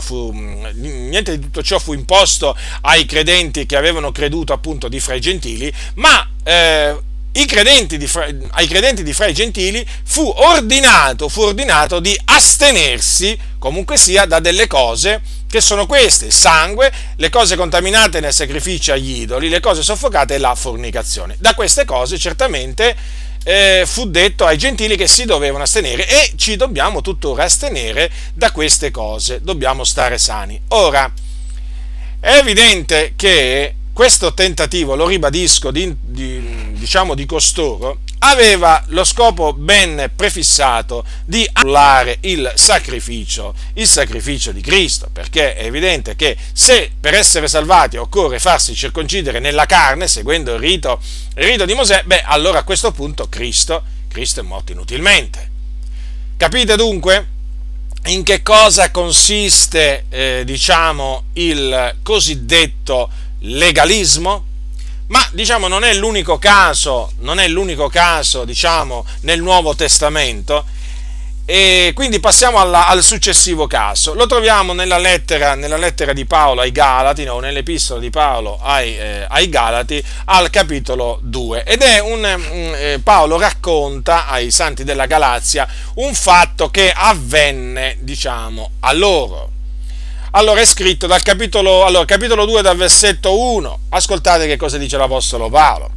fu, 0.00 0.32
niente 0.32 1.38
di 1.38 1.44
tutto 1.44 1.62
ciò 1.62 1.78
fu, 1.78 1.92
imposto 1.92 2.56
ai 2.80 3.06
credenti 3.06 3.64
che 3.64 3.76
avevano 3.76 4.10
creduto 4.10 4.52
appunto 4.52 4.88
di 4.88 4.98
fra 4.98 5.14
i 5.14 5.20
gentili, 5.20 5.72
ma 5.94 6.28
eh, 6.42 6.96
credenti 7.46 8.04
fra, 8.08 8.26
ai 8.50 8.66
credenti 8.66 9.04
di 9.04 9.12
fra 9.12 9.26
i 9.26 9.34
gentili 9.34 9.86
fu 10.02 10.32
ordinato, 10.34 11.28
fu 11.28 11.42
ordinato 11.42 12.00
di 12.00 12.18
astenersi 12.24 13.38
comunque 13.58 13.96
sia 13.96 14.24
da 14.24 14.40
delle 14.40 14.66
cose 14.66 15.22
che 15.48 15.60
sono 15.60 15.86
queste, 15.86 16.26
il 16.26 16.32
sangue, 16.32 16.92
le 17.16 17.30
cose 17.30 17.54
contaminate 17.54 18.18
nel 18.18 18.32
sacrificio 18.32 18.92
agli 18.92 19.20
idoli, 19.20 19.48
le 19.48 19.60
cose 19.60 19.82
soffocate 19.82 20.34
e 20.34 20.38
la 20.38 20.54
fornicazione. 20.56 21.36
Da 21.38 21.54
queste 21.54 21.84
cose 21.84 22.18
certamente 22.18 22.96
eh, 23.44 23.84
fu 23.86 24.08
detto 24.08 24.44
ai 24.46 24.58
gentili 24.58 24.96
che 24.96 25.06
si 25.06 25.24
dovevano 25.24 25.64
astenere 25.64 26.08
e 26.08 26.32
ci 26.36 26.56
dobbiamo 26.56 27.00
tuttora 27.00 27.44
astenere 27.44 28.10
da 28.34 28.50
queste 28.52 28.90
cose, 28.90 29.40
dobbiamo 29.42 29.84
stare 29.84 30.18
sani. 30.18 30.60
Ora, 30.68 31.10
è 32.20 32.36
evidente 32.36 33.12
che 33.16 33.74
questo 33.98 34.32
tentativo, 34.32 34.94
lo 34.94 35.08
ribadisco, 35.08 35.72
di, 35.72 35.92
di, 36.00 36.70
diciamo 36.74 37.16
di 37.16 37.26
costoro, 37.26 38.02
aveva 38.20 38.80
lo 38.90 39.02
scopo 39.02 39.52
ben 39.52 40.12
prefissato 40.14 41.04
di 41.24 41.44
annullare 41.54 42.18
il 42.20 42.52
sacrificio, 42.54 43.56
il 43.72 43.88
sacrificio 43.88 44.52
di 44.52 44.60
Cristo, 44.60 45.08
perché 45.12 45.56
è 45.56 45.64
evidente 45.64 46.14
che 46.14 46.36
se 46.52 46.92
per 47.00 47.14
essere 47.14 47.48
salvati 47.48 47.96
occorre 47.96 48.38
farsi 48.38 48.72
circoncidere 48.76 49.40
nella 49.40 49.66
carne, 49.66 50.06
seguendo 50.06 50.54
il 50.54 50.60
rito, 50.60 51.00
il 51.34 51.44
rito 51.44 51.64
di 51.64 51.74
Mosè, 51.74 52.04
beh, 52.04 52.22
allora 52.22 52.60
a 52.60 52.62
questo 52.62 52.92
punto 52.92 53.28
Cristo, 53.28 53.82
Cristo 54.06 54.38
è 54.38 54.44
morto 54.44 54.70
inutilmente. 54.70 55.50
Capite 56.36 56.76
dunque? 56.76 57.26
In 58.04 58.22
che 58.22 58.44
cosa 58.44 58.92
consiste, 58.92 60.04
eh, 60.08 60.42
diciamo, 60.44 61.24
il 61.32 61.96
cosiddetto 62.04 63.26
legalismo? 63.40 64.44
Ma 65.08 65.26
diciamo 65.32 65.68
non 65.68 65.84
è 65.84 65.94
l'unico 65.94 66.38
caso, 66.38 67.12
non 67.20 67.38
è 67.38 67.48
l'unico 67.48 67.88
caso, 67.88 68.44
diciamo, 68.44 69.06
nel 69.20 69.40
Nuovo 69.40 69.74
Testamento. 69.74 70.64
E 71.50 71.92
quindi 71.94 72.20
passiamo 72.20 72.58
alla, 72.58 72.88
al 72.88 73.02
successivo 73.02 73.66
caso. 73.66 74.12
Lo 74.12 74.26
troviamo 74.26 74.74
nella 74.74 74.98
lettera, 74.98 75.54
nella 75.54 75.78
lettera, 75.78 76.12
di 76.12 76.26
Paolo 76.26 76.60
ai 76.60 76.72
Galati, 76.72 77.24
no, 77.24 77.38
nell'epistola 77.38 78.00
di 78.00 78.10
Paolo 78.10 78.58
ai, 78.60 78.98
eh, 78.98 79.24
ai 79.26 79.48
Galati, 79.48 80.04
al 80.26 80.50
capitolo 80.50 81.18
2. 81.22 81.64
Ed 81.64 81.80
è 81.80 82.00
un. 82.00 82.22
Eh, 82.76 83.00
Paolo 83.02 83.38
racconta 83.38 84.26
ai 84.26 84.50
santi 84.50 84.84
della 84.84 85.06
Galazia 85.06 85.66
un 85.94 86.12
fatto 86.12 86.68
che 86.68 86.92
avvenne, 86.94 87.96
diciamo, 88.00 88.72
a 88.80 88.92
loro. 88.92 89.52
Allora 90.38 90.60
è 90.60 90.66
scritto 90.66 91.08
dal 91.08 91.20
capitolo, 91.20 91.84
allora, 91.84 92.04
capitolo 92.04 92.44
2 92.44 92.62
dal 92.62 92.76
versetto 92.76 93.36
1. 93.36 93.78
Ascoltate 93.88 94.46
che 94.46 94.56
cosa 94.56 94.78
dice 94.78 94.96
l'Apostolo 94.96 95.50
Paolo. 95.50 95.90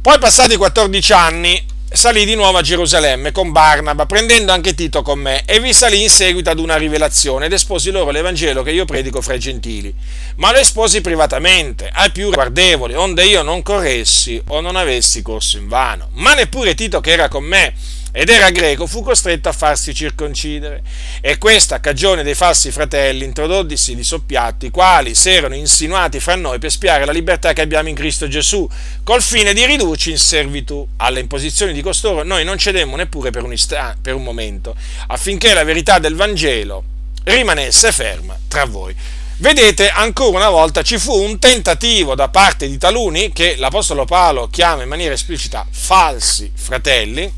Poi 0.00 0.16
passati 0.20 0.54
14 0.54 1.12
anni 1.12 1.60
salì 1.90 2.24
di 2.24 2.36
nuovo 2.36 2.58
a 2.58 2.62
Gerusalemme 2.62 3.32
con 3.32 3.50
Barnaba, 3.50 4.06
prendendo 4.06 4.52
anche 4.52 4.74
Tito 4.74 5.02
con 5.02 5.18
me, 5.18 5.44
e 5.44 5.58
vi 5.58 5.72
salì 5.72 6.00
in 6.00 6.08
seguito 6.08 6.50
ad 6.50 6.60
una 6.60 6.76
rivelazione 6.76 7.46
ed 7.46 7.52
esposi 7.52 7.90
loro 7.90 8.12
l'Evangelo 8.12 8.62
che 8.62 8.70
io 8.70 8.84
predico 8.84 9.20
fra 9.20 9.34
i 9.34 9.40
gentili. 9.40 9.92
Ma 10.36 10.52
lo 10.52 10.58
esposi 10.58 11.00
privatamente, 11.00 11.90
ai 11.92 12.12
più 12.12 12.30
guardevoli, 12.30 12.94
onde 12.94 13.24
io 13.24 13.42
non 13.42 13.62
corressi 13.62 14.40
o 14.46 14.60
non 14.60 14.76
avessi 14.76 15.20
corso 15.20 15.56
in 15.56 15.66
vano. 15.66 16.10
Ma 16.12 16.34
neppure 16.34 16.76
Tito 16.76 17.00
che 17.00 17.10
era 17.10 17.26
con 17.26 17.42
me 17.42 17.74
ed 18.12 18.28
era 18.28 18.50
greco, 18.50 18.86
fu 18.86 19.02
costretto 19.02 19.48
a 19.48 19.52
farsi 19.52 19.94
circoncidere. 19.94 20.82
E 21.20 21.38
questa 21.38 21.80
cagione 21.80 22.22
dei 22.22 22.34
falsi 22.34 22.70
fratelli 22.70 23.24
introdottisi 23.24 23.94
di 23.94 24.02
soppiatti, 24.02 24.66
i 24.66 24.70
quali 24.70 25.14
si 25.14 25.30
erano 25.30 25.54
insinuati 25.54 26.20
fra 26.20 26.34
noi 26.34 26.58
per 26.58 26.70
spiare 26.70 27.04
la 27.04 27.12
libertà 27.12 27.52
che 27.52 27.60
abbiamo 27.60 27.88
in 27.88 27.94
Cristo 27.94 28.28
Gesù, 28.28 28.68
col 29.04 29.22
fine 29.22 29.52
di 29.52 29.64
ridurci 29.64 30.10
in 30.10 30.18
servitù. 30.18 30.86
Alle 30.96 31.20
imposizioni 31.20 31.72
di 31.72 31.82
costoro 31.82 32.22
noi 32.22 32.44
non 32.44 32.58
cedemmo 32.58 32.96
neppure 32.96 33.30
per 33.30 33.44
un, 33.44 33.52
istra- 33.52 33.96
per 34.00 34.14
un 34.14 34.22
momento, 34.22 34.74
affinché 35.08 35.54
la 35.54 35.64
verità 35.64 35.98
del 35.98 36.14
Vangelo 36.14 36.84
rimanesse 37.24 37.92
ferma 37.92 38.36
tra 38.48 38.64
voi. 38.64 38.94
Vedete, 39.36 39.88
ancora 39.88 40.36
una 40.36 40.50
volta 40.50 40.82
ci 40.82 40.98
fu 40.98 41.14
un 41.14 41.38
tentativo 41.38 42.14
da 42.14 42.28
parte 42.28 42.68
di 42.68 42.76
taluni, 42.76 43.32
che 43.32 43.56
l'Apostolo 43.56 44.04
Paolo 44.04 44.48
chiama 44.48 44.82
in 44.82 44.88
maniera 44.88 45.14
esplicita 45.14 45.66
falsi 45.70 46.50
fratelli, 46.54 47.32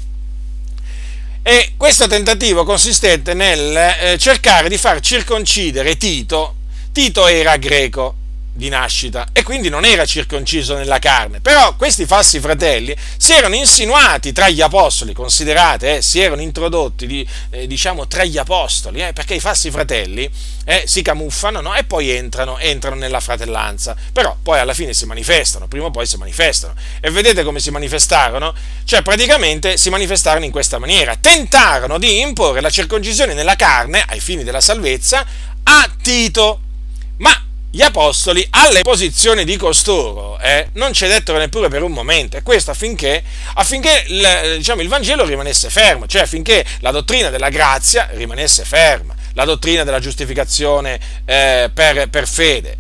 e 1.42 1.72
questo 1.76 2.06
tentativo 2.06 2.64
consistette 2.64 3.34
nel 3.34 3.76
eh, 3.76 4.18
cercare 4.18 4.68
di 4.68 4.78
far 4.78 5.00
circoncidere 5.00 5.96
Tito. 5.96 6.54
Tito 6.92 7.26
era 7.26 7.56
greco 7.56 8.16
di 8.54 8.68
nascita 8.68 9.28
e 9.32 9.42
quindi 9.42 9.68
non 9.68 9.84
era 9.84 10.04
circonciso 10.04 10.76
nella 10.76 10.98
carne. 10.98 11.40
Però 11.40 11.74
questi 11.76 12.04
falsi 12.04 12.38
fratelli 12.38 12.94
si 13.16 13.32
erano 13.32 13.54
insinuati 13.54 14.32
tra 14.32 14.48
gli 14.48 14.60
apostoli, 14.60 15.12
considerate, 15.14 15.96
eh, 15.96 16.02
si 16.02 16.20
erano 16.20 16.42
introdotti 16.42 17.06
di, 17.06 17.26
eh, 17.50 17.66
diciamo 17.66 18.06
tra 18.06 18.24
gli 18.24 18.36
apostoli, 18.36 19.02
eh, 19.02 19.12
perché 19.12 19.34
i 19.34 19.40
falsi 19.40 19.70
fratelli 19.70 20.30
eh, 20.64 20.84
si 20.86 21.02
camuffano 21.02 21.60
no? 21.60 21.74
e 21.74 21.84
poi 21.84 22.10
entrano, 22.10 22.58
entrano 22.58 22.96
nella 22.96 23.20
fratellanza. 23.20 23.96
Però 24.12 24.36
poi 24.42 24.58
alla 24.58 24.74
fine 24.74 24.92
si 24.92 25.06
manifestano, 25.06 25.66
prima 25.66 25.86
o 25.86 25.90
poi 25.90 26.06
si 26.06 26.16
manifestano. 26.16 26.74
E 27.00 27.10
vedete 27.10 27.42
come 27.42 27.58
si 27.58 27.70
manifestarono? 27.70 28.54
Cioè 28.84 29.02
praticamente 29.02 29.76
si 29.76 29.88
manifestarono 29.88 30.44
in 30.44 30.50
questa 30.50 30.78
maniera. 30.78 31.16
Tentarono 31.16 31.98
di 31.98 32.20
imporre 32.20 32.60
la 32.60 32.70
circoncisione 32.70 33.32
nella 33.34 33.56
carne 33.56 34.04
ai 34.06 34.20
fini 34.20 34.44
della 34.44 34.60
salvezza 34.60 35.24
a 35.62 35.90
Tito. 36.02 36.60
Ma 37.18 37.50
gli 37.74 37.80
apostoli 37.80 38.46
alle 38.50 38.82
posizioni 38.82 39.44
di 39.44 39.56
costoro 39.56 40.38
eh, 40.40 40.68
non 40.74 40.92
cedettero 40.92 41.38
neppure 41.38 41.70
per 41.70 41.82
un 41.82 41.92
momento 41.92 42.36
e 42.36 42.42
questo 42.42 42.70
affinché, 42.70 43.22
affinché 43.54 44.04
il, 44.08 44.56
diciamo, 44.58 44.82
il 44.82 44.88
Vangelo 44.88 45.24
rimanesse 45.24 45.70
fermo, 45.70 46.06
cioè 46.06 46.20
affinché 46.20 46.66
la 46.80 46.90
dottrina 46.90 47.30
della 47.30 47.48
grazia 47.48 48.10
rimanesse 48.12 48.64
ferma, 48.64 49.14
la 49.32 49.46
dottrina 49.46 49.84
della 49.84 50.00
giustificazione 50.00 51.00
eh, 51.24 51.70
per, 51.72 52.10
per 52.10 52.28
fede 52.28 52.76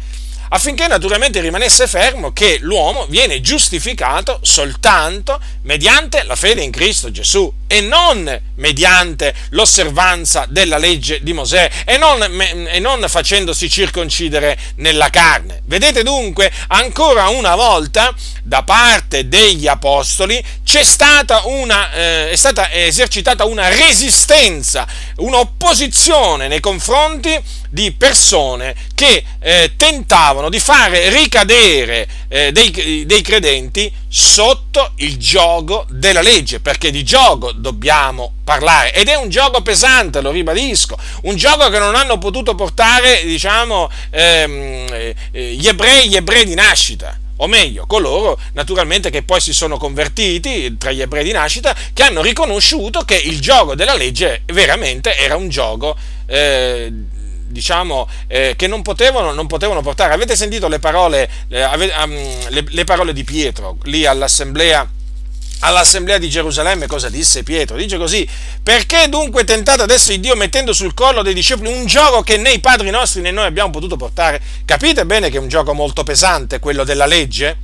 affinché 0.54 0.86
naturalmente 0.86 1.40
rimanesse 1.40 1.86
fermo 1.86 2.32
che 2.32 2.58
l'uomo 2.60 3.06
viene 3.08 3.40
giustificato 3.40 4.38
soltanto 4.42 5.40
mediante 5.62 6.22
la 6.24 6.36
fede 6.36 6.62
in 6.62 6.70
Cristo 6.70 7.10
Gesù 7.10 7.50
e 7.66 7.80
non 7.80 8.40
mediante 8.56 9.34
l'osservanza 9.50 10.44
della 10.46 10.76
legge 10.76 11.22
di 11.22 11.32
Mosè 11.32 11.70
e 11.86 11.96
non, 11.96 12.22
e 12.22 12.78
non 12.80 13.02
facendosi 13.08 13.70
circoncidere 13.70 14.58
nella 14.76 15.08
carne. 15.08 15.62
Vedete 15.64 16.02
dunque, 16.02 16.52
ancora 16.68 17.28
una 17.28 17.54
volta, 17.54 18.14
da 18.42 18.62
parte 18.62 19.28
degli 19.28 19.66
apostoli 19.66 20.42
c'è 20.62 20.84
stata 20.84 21.46
una, 21.46 21.92
eh, 21.92 22.30
è 22.30 22.36
stata 22.36 22.70
esercitata 22.70 23.46
una 23.46 23.68
resistenza, 23.68 24.86
un'opposizione 25.16 26.48
nei 26.48 26.60
confronti 26.60 27.40
di 27.72 27.90
persone 27.92 28.74
che 28.94 29.24
eh, 29.40 29.72
tentavano 29.78 30.50
di 30.50 30.60
fare 30.60 31.08
ricadere 31.08 32.06
eh, 32.28 32.52
dei, 32.52 33.06
dei 33.06 33.22
credenti 33.22 33.90
sotto 34.08 34.92
il 34.96 35.16
gioco 35.16 35.86
della 35.88 36.20
legge, 36.20 36.60
perché 36.60 36.90
di 36.90 37.02
gioco 37.02 37.50
dobbiamo 37.52 38.34
parlare. 38.44 38.92
Ed 38.92 39.08
è 39.08 39.14
un 39.14 39.30
gioco 39.30 39.62
pesante, 39.62 40.20
lo 40.20 40.32
ribadisco, 40.32 40.98
un 41.22 41.36
gioco 41.36 41.70
che 41.70 41.78
non 41.78 41.94
hanno 41.94 42.18
potuto 42.18 42.54
portare, 42.54 43.24
diciamo, 43.24 43.90
ehm, 44.10 45.14
eh, 45.30 45.54
gli 45.54 45.66
ebrei, 45.66 46.10
gli 46.10 46.16
ebrei 46.16 46.44
di 46.44 46.54
nascita. 46.54 47.16
O 47.36 47.46
meglio, 47.48 47.86
coloro 47.86 48.38
naturalmente 48.52 49.10
che 49.10 49.22
poi 49.22 49.40
si 49.40 49.52
sono 49.52 49.76
convertiti 49.76 50.76
tra 50.78 50.92
gli 50.92 51.00
ebrei 51.00 51.24
di 51.24 51.32
nascita, 51.32 51.74
che 51.92 52.02
hanno 52.02 52.22
riconosciuut 52.22 53.04
che 53.04 53.16
il 53.16 53.40
gioco 53.40 53.74
della 53.74 53.94
legge 53.94 54.42
veramente 54.52 55.16
era 55.16 55.34
un 55.34 55.48
gioco, 55.48 55.96
eh, 56.26 56.92
diciamo, 57.52 58.08
eh, 58.26 58.54
che 58.56 58.66
non 58.66 58.82
potevano, 58.82 59.32
non 59.32 59.46
potevano, 59.46 59.82
portare. 59.82 60.14
Avete 60.14 60.34
sentito 60.34 60.68
le 60.68 60.78
parole, 60.78 61.30
eh, 61.48 61.76
le, 62.48 62.64
le 62.66 62.84
parole 62.84 63.12
di 63.12 63.22
Pietro 63.24 63.78
lì 63.84 64.06
all'assemblea? 64.06 64.88
all'assemblea 65.64 66.18
di 66.18 66.28
Gerusalemme 66.28 66.86
cosa 66.86 67.08
disse 67.08 67.42
Pietro? 67.42 67.76
Dice 67.76 67.96
così, 67.96 68.28
perché 68.62 69.08
dunque 69.08 69.44
tentate 69.44 69.82
adesso 69.82 70.12
il 70.12 70.20
Dio 70.20 70.34
mettendo 70.34 70.72
sul 70.72 70.94
collo 70.94 71.22
dei 71.22 71.34
discepoli 71.34 71.72
un 71.72 71.86
gioco 71.86 72.22
che 72.22 72.36
né 72.36 72.50
i 72.50 72.60
padri 72.60 72.90
nostri 72.90 73.20
né 73.20 73.30
noi 73.30 73.46
abbiamo 73.46 73.70
potuto 73.70 73.96
portare? 73.96 74.40
Capite 74.64 75.06
bene 75.06 75.30
che 75.30 75.36
è 75.36 75.40
un 75.40 75.48
gioco 75.48 75.72
molto 75.72 76.02
pesante, 76.02 76.58
quello 76.58 76.84
della 76.84 77.06
legge? 77.06 77.56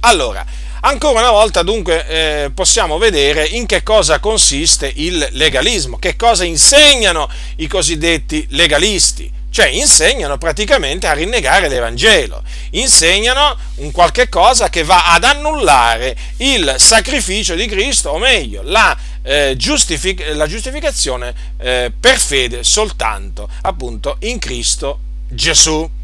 Allora, 0.00 0.44
ancora 0.86 1.20
una 1.20 1.30
volta 1.30 1.62
dunque 1.62 2.06
eh, 2.06 2.50
possiamo 2.54 2.98
vedere 2.98 3.44
in 3.44 3.66
che 3.66 3.82
cosa 3.82 4.18
consiste 4.18 4.90
il 4.94 5.26
legalismo, 5.32 5.98
che 5.98 6.16
cosa 6.16 6.44
insegnano 6.44 7.28
i 7.56 7.66
cosiddetti 7.66 8.46
legalisti 8.50 9.32
cioè 9.56 9.68
insegnano 9.68 10.36
praticamente 10.36 11.06
a 11.06 11.14
rinnegare 11.14 11.68
l'Evangelo, 11.68 12.42
insegnano 12.72 13.56
un 13.76 13.90
qualche 13.90 14.28
cosa 14.28 14.68
che 14.68 14.84
va 14.84 15.14
ad 15.14 15.24
annullare 15.24 16.14
il 16.38 16.74
sacrificio 16.76 17.54
di 17.54 17.64
Cristo, 17.64 18.10
o 18.10 18.18
meglio, 18.18 18.60
la, 18.62 18.94
eh, 19.22 19.54
giustific- 19.56 20.34
la 20.34 20.46
giustificazione 20.46 21.34
eh, 21.56 21.90
per 21.98 22.18
fede 22.18 22.62
soltanto 22.64 23.48
appunto 23.62 24.18
in 24.20 24.38
Cristo 24.38 24.98
Gesù. 25.26 25.95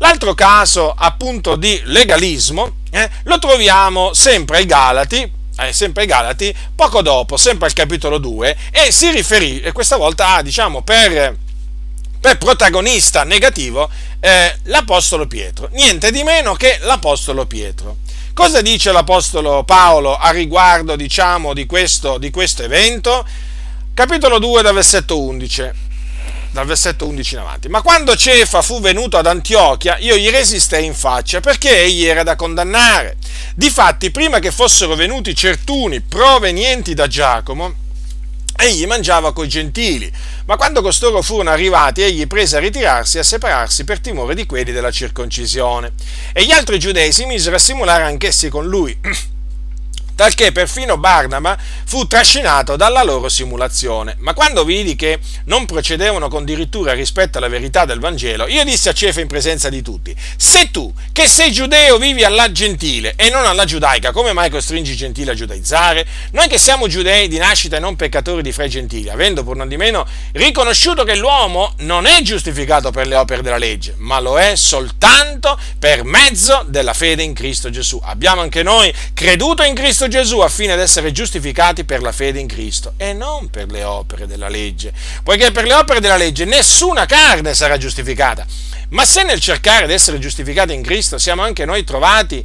L'altro 0.00 0.34
caso 0.34 0.94
appunto 0.96 1.56
di 1.56 1.80
legalismo 1.84 2.76
eh, 2.90 3.08
lo 3.24 3.38
troviamo 3.38 4.14
sempre 4.14 4.58
ai 4.58 4.66
Galati, 4.66 5.30
eh, 5.58 5.72
sempre 5.72 6.02
ai 6.02 6.08
Galati, 6.08 6.54
poco 6.74 7.02
dopo, 7.02 7.36
sempre 7.36 7.66
al 7.66 7.74
capitolo 7.74 8.16
2, 8.16 8.56
e 8.72 8.92
si 8.92 9.10
riferì, 9.10 9.62
questa 9.72 9.96
volta 9.96 10.36
a, 10.36 10.42
diciamo, 10.42 10.82
per 10.82 11.36
per 12.20 12.36
protagonista 12.36 13.24
negativo 13.24 13.88
eh, 14.20 14.54
l'Apostolo 14.64 15.26
Pietro, 15.26 15.68
niente 15.72 16.10
di 16.10 16.22
meno 16.22 16.52
che 16.54 16.78
l'Apostolo 16.82 17.46
Pietro. 17.46 17.96
Cosa 18.34 18.60
dice 18.60 18.92
l'Apostolo 18.92 19.64
Paolo 19.64 20.16
a 20.16 20.30
riguardo, 20.30 20.96
diciamo, 20.96 21.54
di 21.54 21.64
questo, 21.64 22.18
di 22.18 22.30
questo 22.30 22.62
evento? 22.62 23.26
Capitolo 23.94 24.38
2 24.38 24.62
dal 24.62 24.74
versetto 24.74 25.18
11 25.18 25.88
dal 26.50 26.66
versetto 26.66 27.06
11 27.06 27.34
in 27.34 27.40
avanti. 27.40 27.68
Ma 27.68 27.82
quando 27.82 28.16
Cefa 28.16 28.62
fu 28.62 28.80
venuto 28.80 29.16
ad 29.16 29.26
Antiochia, 29.26 29.98
io 29.98 30.16
gli 30.16 30.30
resistei 30.30 30.84
in 30.84 30.94
faccia 30.94 31.40
perché 31.40 31.82
egli 31.82 32.04
era 32.04 32.22
da 32.22 32.36
condannare. 32.36 33.16
Difatti, 33.54 34.10
prima 34.10 34.38
che 34.38 34.50
fossero 34.50 34.94
venuti 34.94 35.34
certuni 35.34 36.00
provenienti 36.00 36.94
da 36.94 37.06
Giacomo, 37.06 37.74
egli 38.56 38.86
mangiava 38.86 39.32
coi 39.32 39.48
gentili, 39.48 40.10
ma 40.46 40.56
quando 40.56 40.82
costoro 40.82 41.22
furono 41.22 41.50
arrivati, 41.50 42.02
egli 42.02 42.26
prese 42.26 42.56
a 42.56 42.60
ritirarsi 42.60 43.16
e 43.16 43.20
a 43.20 43.24
separarsi 43.24 43.84
per 43.84 44.00
timore 44.00 44.34
di 44.34 44.46
quelli 44.46 44.72
della 44.72 44.90
circoncisione. 44.90 45.92
E 46.32 46.44
gli 46.44 46.50
altri 46.50 46.78
giudei 46.78 47.12
si 47.12 47.24
misero 47.24 47.56
a 47.56 47.60
simulare 47.60 48.04
anch'essi 48.04 48.48
con 48.48 48.66
lui. 48.66 48.98
talché 50.20 50.52
perfino 50.52 50.98
Barnaba 50.98 51.56
fu 51.86 52.06
trascinato 52.06 52.76
dalla 52.76 53.02
loro 53.02 53.30
simulazione. 53.30 54.16
Ma 54.18 54.34
quando 54.34 54.64
vidi 54.64 54.94
che 54.94 55.18
non 55.46 55.64
procedevano 55.64 56.28
con 56.28 56.44
dirittura 56.44 56.92
rispetto 56.92 57.38
alla 57.38 57.48
verità 57.48 57.86
del 57.86 58.00
Vangelo, 58.00 58.46
io 58.46 58.62
dissi 58.62 58.90
a 58.90 58.92
Cefa 58.92 59.20
in 59.20 59.28
presenza 59.28 59.70
di 59.70 59.80
tutti, 59.80 60.14
se 60.36 60.70
tu, 60.70 60.92
che 61.12 61.26
sei 61.26 61.50
giudeo, 61.50 61.96
vivi 61.96 62.22
alla 62.22 62.52
gentile 62.52 63.14
e 63.16 63.30
non 63.30 63.46
alla 63.46 63.64
giudaica, 63.64 64.12
come 64.12 64.34
mai 64.34 64.50
costringi 64.50 64.92
i 64.92 64.96
gentili 64.96 65.30
a 65.30 65.34
giudaizzare? 65.34 66.06
Noi 66.32 66.48
che 66.48 66.58
siamo 66.58 66.86
giudei 66.86 67.26
di 67.26 67.38
nascita 67.38 67.78
e 67.78 67.80
non 67.80 67.96
peccatori 67.96 68.42
di 68.42 68.52
fra 68.52 68.64
i 68.64 68.68
gentili, 68.68 69.08
avendo 69.08 69.42
pur 69.42 69.56
non 69.56 69.68
di 69.68 69.78
meno 69.78 70.06
riconosciuto 70.32 71.02
che 71.02 71.16
l'uomo 71.16 71.72
non 71.78 72.04
è 72.04 72.20
giustificato 72.20 72.90
per 72.90 73.06
le 73.06 73.16
opere 73.16 73.40
della 73.40 73.56
legge, 73.56 73.94
ma 73.96 74.20
lo 74.20 74.38
è 74.38 74.54
soltanto 74.54 75.58
per 75.78 76.04
mezzo 76.04 76.62
della 76.66 76.92
fede 76.92 77.22
in 77.22 77.32
Cristo 77.32 77.70
Gesù. 77.70 77.98
Abbiamo 78.04 78.42
anche 78.42 78.62
noi 78.62 78.92
creduto 79.14 79.62
in 79.62 79.74
Cristo 79.74 80.04
Gesù 80.04 80.08
affine 80.18 80.72
ad 80.72 80.80
essere 80.80 81.12
giustificati 81.12 81.84
per 81.84 82.02
la 82.02 82.12
fede 82.12 82.38
in 82.38 82.46
Cristo 82.46 82.94
e 82.96 83.12
non 83.12 83.48
per 83.48 83.70
le 83.70 83.84
opere 83.84 84.26
della 84.26 84.48
legge, 84.48 84.92
poiché 85.22 85.52
per 85.52 85.64
le 85.64 85.74
opere 85.74 86.00
della 86.00 86.16
legge 86.16 86.44
nessuna 86.44 87.06
carne 87.06 87.54
sarà 87.54 87.78
giustificata. 87.78 88.46
Ma 88.90 89.04
se 89.04 89.22
nel 89.22 89.40
cercare 89.40 89.86
di 89.86 89.92
essere 89.92 90.18
giustificati 90.18 90.72
in 90.72 90.82
Cristo 90.82 91.18
siamo 91.18 91.42
anche 91.42 91.64
noi 91.64 91.84
trovati 91.84 92.44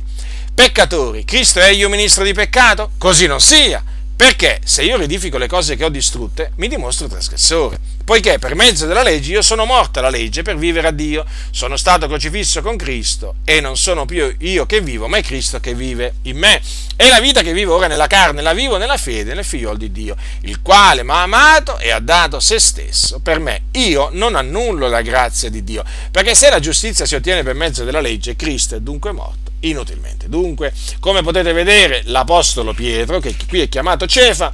peccatori, 0.53 1.25
Cristo 1.25 1.59
è 1.59 1.69
io 1.69 1.89
ministro 1.89 2.23
di 2.23 2.33
peccato? 2.33 2.91
Così 2.97 3.25
non 3.27 3.41
sia, 3.41 3.83
perché 4.15 4.61
se 4.63 4.83
io 4.83 4.97
ridifico 4.97 5.37
le 5.37 5.47
cose 5.47 5.75
che 5.75 5.83
ho 5.83 5.89
distrutte, 5.89 6.51
mi 6.55 6.67
dimostro 6.67 7.07
trasgressore 7.07 7.94
poiché 8.05 8.37
per 8.39 8.55
mezzo 8.55 8.85
della 8.85 9.03
legge 9.03 9.31
io 9.31 9.41
sono 9.41 9.65
morto 9.65 9.99
alla 9.99 10.09
legge 10.09 10.43
per 10.43 10.57
vivere 10.57 10.87
a 10.87 10.91
Dio, 10.91 11.25
sono 11.49 11.75
stato 11.75 12.07
crocifisso 12.07 12.61
con 12.61 12.77
Cristo 12.77 13.35
e 13.43 13.59
non 13.59 13.75
sono 13.75 14.05
più 14.05 14.33
io 14.39 14.65
che 14.65 14.79
vivo, 14.79 15.07
ma 15.07 15.17
è 15.17 15.23
Cristo 15.23 15.59
che 15.59 15.73
vive 15.73 16.15
in 16.23 16.37
me. 16.37 16.61
E 16.95 17.09
la 17.09 17.19
vita 17.19 17.41
che 17.41 17.51
vivo 17.51 17.75
ora 17.75 17.87
nella 17.87 18.07
carne 18.07 18.41
la 18.41 18.53
vivo 18.53 18.77
nella 18.77 18.97
fede 18.97 19.33
nel 19.33 19.43
figlio 19.43 19.75
di 19.75 19.91
Dio, 19.91 20.15
il 20.41 20.61
quale 20.61 21.03
mi 21.03 21.11
ha 21.11 21.23
amato 21.23 21.79
e 21.79 21.89
ha 21.89 21.99
dato 21.99 22.39
se 22.39 22.59
stesso 22.59 23.19
per 23.19 23.39
me. 23.39 23.63
Io 23.71 24.09
non 24.11 24.35
annullo 24.35 24.87
la 24.87 25.01
grazia 25.01 25.49
di 25.49 25.63
Dio, 25.63 25.83
perché 26.11 26.35
se 26.35 26.49
la 26.49 26.59
giustizia 26.59 27.05
si 27.05 27.15
ottiene 27.15 27.41
per 27.41 27.55
mezzo 27.55 27.83
della 27.83 28.01
legge, 28.01 28.35
Cristo 28.35 28.75
è 28.75 28.79
dunque 28.79 29.11
morto 29.11 29.53
inutilmente. 29.61 30.29
Dunque, 30.29 30.73
come 30.99 31.23
potete 31.23 31.51
vedere, 31.53 32.03
l'Apostolo 32.05 32.73
Pietro, 32.73 33.19
che 33.19 33.35
qui 33.47 33.61
è 33.61 33.69
chiamato 33.69 34.05
Cefa, 34.05 34.53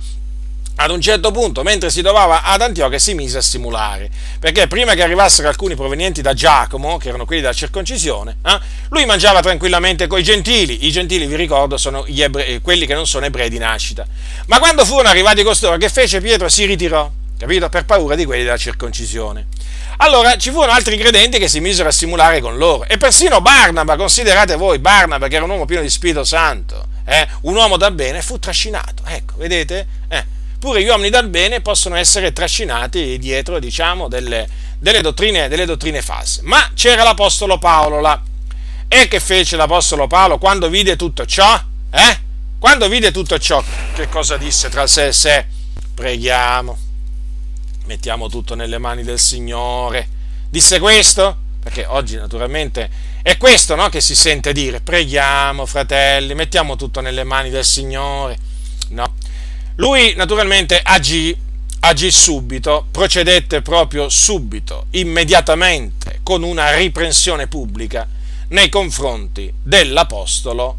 ad 0.83 0.91
un 0.91 1.01
certo 1.01 1.31
punto, 1.31 1.61
mentre 1.61 1.89
si 1.89 2.01
trovava 2.01 2.43
ad 2.43 2.61
Antiochia, 2.61 2.97
si 2.97 3.13
mise 3.13 3.37
a 3.37 3.41
simulare, 3.41 4.09
perché 4.39 4.67
prima 4.67 4.93
che 4.93 5.03
arrivassero 5.03 5.47
alcuni 5.47 5.75
provenienti 5.75 6.21
da 6.21 6.33
Giacomo, 6.33 6.97
che 6.97 7.09
erano 7.09 7.25
quelli 7.25 7.41
della 7.41 7.53
circoncisione, 7.53 8.37
eh, 8.43 8.59
lui 8.89 9.05
mangiava 9.05 9.41
tranquillamente 9.41 10.07
coi 10.07 10.23
gentili. 10.23 10.87
I 10.87 10.91
gentili, 10.91 11.27
vi 11.27 11.35
ricordo, 11.35 11.77
sono 11.77 12.05
ebrei, 12.05 12.61
quelli 12.61 12.85
che 12.85 12.93
non 12.93 13.05
sono 13.05 13.25
ebrei 13.25 13.49
di 13.49 13.59
nascita. 13.59 14.05
Ma 14.47 14.59
quando 14.59 14.83
furono 14.83 15.09
arrivati 15.09 15.43
costoro, 15.43 15.77
che 15.77 15.89
fece 15.89 16.19
Pietro? 16.19 16.49
Si 16.49 16.65
ritirò, 16.65 17.09
capito? 17.37 17.69
Per 17.69 17.85
paura 17.85 18.15
di 18.15 18.25
quelli 18.25 18.43
della 18.43 18.57
circoncisione. 18.57 19.47
Allora 19.97 20.35
ci 20.37 20.49
furono 20.49 20.71
altri 20.71 20.97
credenti 20.97 21.37
che 21.37 21.47
si 21.47 21.59
misero 21.59 21.89
a 21.89 21.91
simulare 21.91 22.41
con 22.41 22.57
loro. 22.57 22.87
E 22.87 22.97
persino 22.97 23.39
Barnaba, 23.39 23.95
considerate 23.97 24.55
voi, 24.55 24.79
Barnaba, 24.79 25.27
che 25.27 25.35
era 25.35 25.43
un 25.43 25.51
uomo 25.51 25.65
pieno 25.65 25.83
di 25.83 25.89
Spirito 25.91 26.23
Santo, 26.23 26.87
eh, 27.05 27.27
un 27.41 27.55
uomo 27.55 27.77
da 27.77 27.91
bene, 27.91 28.23
fu 28.23 28.39
trascinato. 28.39 29.03
Ecco, 29.05 29.35
vedete? 29.37 29.87
Eh 30.09 30.39
pure 30.61 30.83
gli 30.83 30.87
uomini 30.87 31.09
dal 31.09 31.27
bene 31.27 31.59
possono 31.59 31.95
essere 31.95 32.33
trascinati 32.33 33.17
dietro, 33.17 33.57
diciamo, 33.57 34.07
delle, 34.07 34.47
delle, 34.77 35.01
dottrine, 35.01 35.47
delle 35.47 35.65
dottrine 35.65 36.03
false. 36.03 36.41
Ma 36.43 36.69
c'era 36.75 37.01
l'Apostolo 37.01 37.57
Paolo 37.57 37.99
là. 37.99 38.21
E 38.87 39.07
che 39.07 39.19
fece 39.19 39.55
l'Apostolo 39.55 40.05
Paolo 40.05 40.37
quando 40.37 40.69
vide 40.69 40.95
tutto 40.95 41.25
ciò? 41.25 41.59
Eh? 41.89 42.19
Quando 42.59 42.87
vide 42.89 43.11
tutto 43.11 43.39
ciò, 43.39 43.63
che 43.95 44.07
cosa 44.07 44.37
disse 44.37 44.69
tra 44.69 44.85
sé 44.85 45.07
e 45.07 45.13
sé? 45.13 45.45
Preghiamo, 45.95 46.77
mettiamo 47.85 48.29
tutto 48.29 48.53
nelle 48.53 48.77
mani 48.77 49.01
del 49.01 49.17
Signore. 49.17 50.07
Disse 50.47 50.77
questo? 50.77 51.37
Perché 51.63 51.85
oggi 51.87 52.17
naturalmente 52.17 52.87
è 53.23 53.35
questo 53.37 53.73
no, 53.73 53.89
che 53.89 53.99
si 53.99 54.13
sente 54.13 54.53
dire. 54.53 54.79
Preghiamo, 54.79 55.65
fratelli, 55.65 56.35
mettiamo 56.35 56.75
tutto 56.75 57.01
nelle 57.01 57.23
mani 57.23 57.49
del 57.49 57.65
Signore. 57.65 58.37
No, 58.89 59.15
lui 59.75 60.13
naturalmente 60.15 60.79
agì, 60.81 61.35
agì 61.79 62.11
subito, 62.11 62.87
procedette 62.91 63.61
proprio 63.61 64.09
subito, 64.09 64.87
immediatamente, 64.91 66.19
con 66.23 66.43
una 66.43 66.75
riprensione 66.75 67.47
pubblica 67.47 68.07
nei 68.49 68.69
confronti 68.69 69.51
dell'Apostolo 69.61 70.77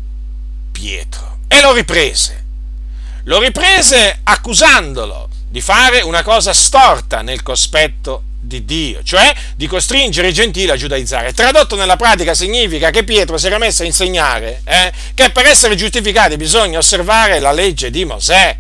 Pietro. 0.71 1.39
E 1.49 1.61
lo 1.61 1.73
riprese. 1.73 2.45
Lo 3.25 3.39
riprese 3.41 4.21
accusandolo 4.25 5.29
di 5.49 5.61
fare 5.61 6.01
una 6.01 6.23
cosa 6.23 6.53
storta 6.53 7.23
nel 7.23 7.43
cospetto 7.43 8.25
di 8.41 8.65
Dio, 8.65 9.03
cioè 9.05 9.33
di 9.55 9.69
costringere 9.69 10.29
i 10.29 10.33
gentili 10.33 10.71
a 10.71 10.77
giudaizzare. 10.77 11.33
Tradotto 11.33 11.77
nella 11.77 11.97
pratica 11.97 12.35
significa 12.35 12.91
che 12.91 13.05
Pietro 13.05 13.39
si 13.39 13.47
era 13.47 13.59
messo 13.59 13.83
a 13.83 13.87
insegnare 13.87 14.63
eh, 14.65 14.93
che 15.15 15.31
per 15.31 15.47
essere 15.47 15.77
giustificati 15.77 16.37
bisogna 16.37 16.79
osservare 16.79 17.39
la 17.39 17.53
legge 17.53 17.91
di 17.91 18.05
Mosè 18.05 18.57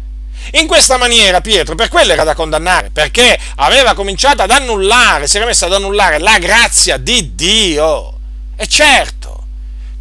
In 0.52 0.66
questa 0.66 0.96
maniera 0.96 1.40
Pietro 1.40 1.74
per 1.74 1.88
quello 1.88 2.12
era 2.12 2.24
da 2.24 2.34
condannare, 2.34 2.90
perché 2.90 3.38
aveva 3.56 3.94
cominciato 3.94 4.42
ad 4.42 4.50
annullare, 4.50 5.26
si 5.26 5.36
era 5.36 5.46
messo 5.46 5.66
ad 5.66 5.72
annullare 5.72 6.18
la 6.18 6.38
grazia 6.38 6.96
di 6.96 7.34
Dio. 7.34 8.18
E 8.56 8.66
certo, 8.66 9.21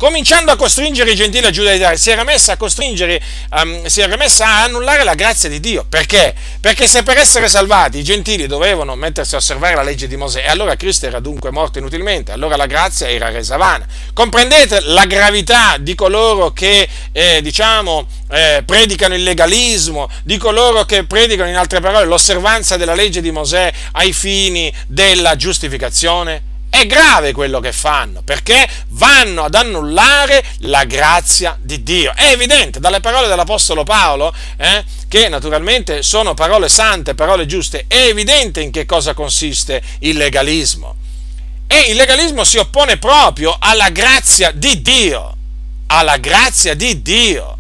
cominciando 0.01 0.51
a 0.51 0.55
costringere 0.55 1.11
i 1.11 1.15
gentili 1.15 1.45
a 1.45 1.51
giudaizzare, 1.51 1.95
si 1.95 2.09
era 2.09 2.23
messa 2.23 2.53
a 2.53 2.57
costringere, 2.57 3.21
um, 3.51 3.85
si 3.85 4.01
era 4.01 4.15
messa 4.15 4.47
a 4.47 4.63
annullare 4.63 5.03
la 5.03 5.13
grazia 5.13 5.47
di 5.47 5.59
Dio. 5.59 5.85
Perché? 5.87 6.33
Perché 6.59 6.87
se 6.87 7.03
per 7.03 7.19
essere 7.19 7.47
salvati 7.47 7.99
i 7.99 8.03
gentili 8.03 8.47
dovevano 8.47 8.95
mettersi 8.95 9.35
a 9.35 9.37
osservare 9.37 9.75
la 9.75 9.83
legge 9.83 10.07
di 10.07 10.15
Mosè, 10.15 10.39
e 10.39 10.49
allora 10.49 10.75
Cristo 10.75 11.05
era 11.05 11.19
dunque 11.19 11.51
morto 11.51 11.77
inutilmente, 11.77 12.31
allora 12.31 12.55
la 12.55 12.65
grazia 12.65 13.07
era 13.07 13.29
resa 13.29 13.57
vana. 13.57 13.85
Comprendete 14.11 14.79
la 14.85 15.05
gravità 15.05 15.77
di 15.77 15.93
coloro 15.93 16.51
che, 16.51 16.89
eh, 17.11 17.39
diciamo, 17.43 18.07
eh, 18.31 18.63
predicano 18.65 19.13
il 19.13 19.21
legalismo, 19.21 20.09
di 20.23 20.37
coloro 20.37 20.83
che 20.83 21.03
predicano, 21.03 21.47
in 21.47 21.57
altre 21.57 21.79
parole, 21.79 22.05
l'osservanza 22.05 22.75
della 22.75 22.95
legge 22.95 23.21
di 23.21 23.29
Mosè 23.29 23.71
ai 23.91 24.13
fini 24.13 24.73
della 24.87 25.35
giustificazione? 25.35 26.49
È 26.71 26.88
grave 26.88 27.34
quello 27.34 27.60
che 27.60 27.73
fanno, 27.73 28.21
perché 28.21 28.65
vanno 28.91 29.43
ad 29.43 29.55
annullare 29.55 30.41
la 30.60 30.86
grazia 30.86 31.57
di 31.62 31.84
Dio. 31.84 32.13
È 32.15 32.31
evidente 32.31 32.79
dalle 32.79 33.01
parole 33.01 33.27
dell'Apostolo 33.27 33.84
Paolo, 33.84 34.34
eh, 34.55 34.81
che 35.10 35.27
naturalmente 35.27 36.01
sono 36.01 36.34
parole 36.34 36.69
sante, 36.69 37.13
parole 37.13 37.45
giuste, 37.45 37.84
è 37.89 38.07
evidente 38.07 38.62
in 38.62 38.71
che 38.71 38.86
cosa 38.86 39.13
consiste 39.13 39.81
il 39.99 40.15
legalismo. 40.15 40.95
E 41.67 41.88
il 41.89 41.97
legalismo 41.97 42.45
si 42.45 42.57
oppone 42.57 42.97
proprio 42.97 43.53
alla 43.60 43.89
grazia 43.89 44.51
di 44.51 44.81
Dio, 44.81 45.36
alla 45.88 46.15
grazia 46.15 46.73
di 46.73 47.01
Dio. 47.01 47.57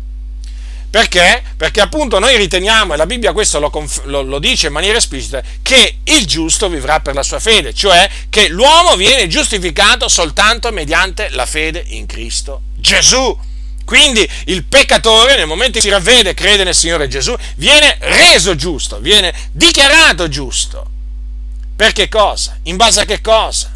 Perché? 0.91 1.41
Perché 1.55 1.79
appunto 1.79 2.19
noi 2.19 2.35
riteniamo, 2.35 2.93
e 2.93 2.97
la 2.97 3.05
Bibbia 3.05 3.31
questo 3.31 3.59
lo, 3.61 3.71
lo, 4.03 4.21
lo, 4.23 4.39
dice 4.39 4.67
in 4.67 4.73
maniera 4.73 4.97
esplicita, 4.97 5.41
che 5.61 5.99
il 6.03 6.25
giusto 6.25 6.67
vivrà 6.67 6.99
per 6.99 7.15
la 7.15 7.23
sua 7.23 7.39
fede, 7.39 7.73
cioè 7.73 8.09
che 8.29 8.49
l'uomo 8.49 8.97
viene 8.97 9.27
giustificato 9.27 10.09
soltanto 10.09 10.69
mediante 10.73 11.29
la 11.29 11.45
fede 11.45 11.81
in 11.87 12.05
Cristo 12.05 12.63
Gesù. 12.75 13.39
Quindi 13.85 14.29
il 14.45 14.65
peccatore, 14.65 15.37
nel 15.37 15.47
momento 15.47 15.77
in 15.77 15.83
cui 15.83 15.89
si 15.89 15.95
ravvede 15.95 16.31
e 16.31 16.33
crede 16.33 16.65
nel 16.65 16.75
Signore 16.75 17.07
Gesù, 17.07 17.33
viene 17.55 17.95
reso 18.01 18.55
giusto, 18.55 18.99
viene 18.99 19.33
dichiarato 19.53 20.27
giusto. 20.27 20.85
Per 21.73 21.93
che 21.93 22.09
cosa? 22.09 22.57
In 22.63 22.75
base 22.75 22.99
a 22.99 23.05
che 23.05 23.21
cosa? 23.21 23.71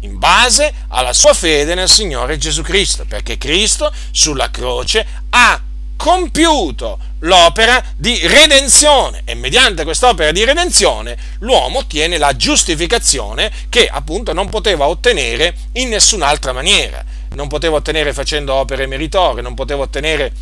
In 0.00 0.18
base 0.18 0.72
alla 0.88 1.12
sua 1.12 1.34
fede 1.34 1.74
nel 1.74 1.88
Signore 1.90 2.38
Gesù 2.38 2.62
Cristo, 2.62 3.04
perché 3.04 3.36
Cristo 3.36 3.92
sulla 4.10 4.50
croce 4.50 5.06
ha 5.30 5.60
compiuto 5.96 6.98
l'opera 7.20 7.82
di 7.96 8.18
redenzione 8.26 9.22
e 9.24 9.34
mediante 9.34 9.84
quest'opera 9.84 10.30
di 10.30 10.44
redenzione 10.44 11.16
l'uomo 11.38 11.78
ottiene 11.78 12.18
la 12.18 12.36
giustificazione 12.36 13.50
che 13.68 13.88
appunto 13.88 14.32
non 14.32 14.48
poteva 14.48 14.86
ottenere 14.86 15.56
in 15.72 15.88
nessun'altra 15.88 16.52
maniera. 16.52 17.04
Non 17.30 17.48
poteva 17.48 17.76
ottenere 17.76 18.12
facendo 18.12 18.54
opere 18.54 18.86
meritorie, 18.86 19.42
non 19.42 19.54
poteva 19.54 19.82
ottenere 19.82 20.32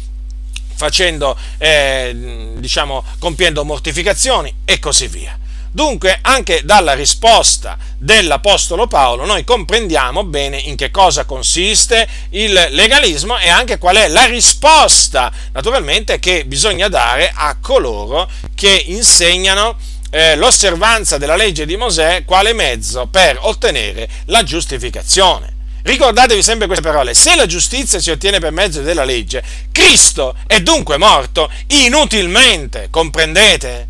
facendo, 0.74 1.36
eh, 1.58 2.52
diciamo, 2.56 3.02
compiendo 3.18 3.64
mortificazioni 3.64 4.52
e 4.64 4.78
così 4.78 5.06
via. 5.06 5.38
Dunque, 5.74 6.20
anche 6.22 6.60
dalla 6.64 6.92
risposta 6.92 7.76
dell'Apostolo 7.98 8.86
Paolo 8.86 9.24
noi 9.24 9.42
comprendiamo 9.42 10.22
bene 10.22 10.56
in 10.56 10.76
che 10.76 10.92
cosa 10.92 11.24
consiste 11.24 12.06
il 12.30 12.52
legalismo 12.70 13.36
e 13.38 13.48
anche 13.48 13.78
qual 13.78 13.96
è 13.96 14.06
la 14.06 14.24
risposta, 14.26 15.32
naturalmente, 15.52 16.20
che 16.20 16.44
bisogna 16.44 16.86
dare 16.86 17.32
a 17.34 17.56
coloro 17.60 18.30
che 18.54 18.84
insegnano 18.86 19.76
eh, 20.10 20.36
l'osservanza 20.36 21.18
della 21.18 21.34
legge 21.34 21.66
di 21.66 21.76
Mosè 21.76 22.22
quale 22.24 22.52
mezzo 22.52 23.08
per 23.08 23.36
ottenere 23.40 24.08
la 24.26 24.44
giustificazione. 24.44 25.56
Ricordatevi 25.82 26.40
sempre 26.40 26.68
queste 26.68 26.86
parole, 26.86 27.14
se 27.14 27.34
la 27.34 27.46
giustizia 27.46 27.98
si 27.98 28.12
ottiene 28.12 28.38
per 28.38 28.52
mezzo 28.52 28.80
della 28.80 29.02
legge, 29.02 29.42
Cristo 29.72 30.36
è 30.46 30.60
dunque 30.60 30.98
morto 30.98 31.50
inutilmente, 31.66 32.86
comprendete? 32.90 33.88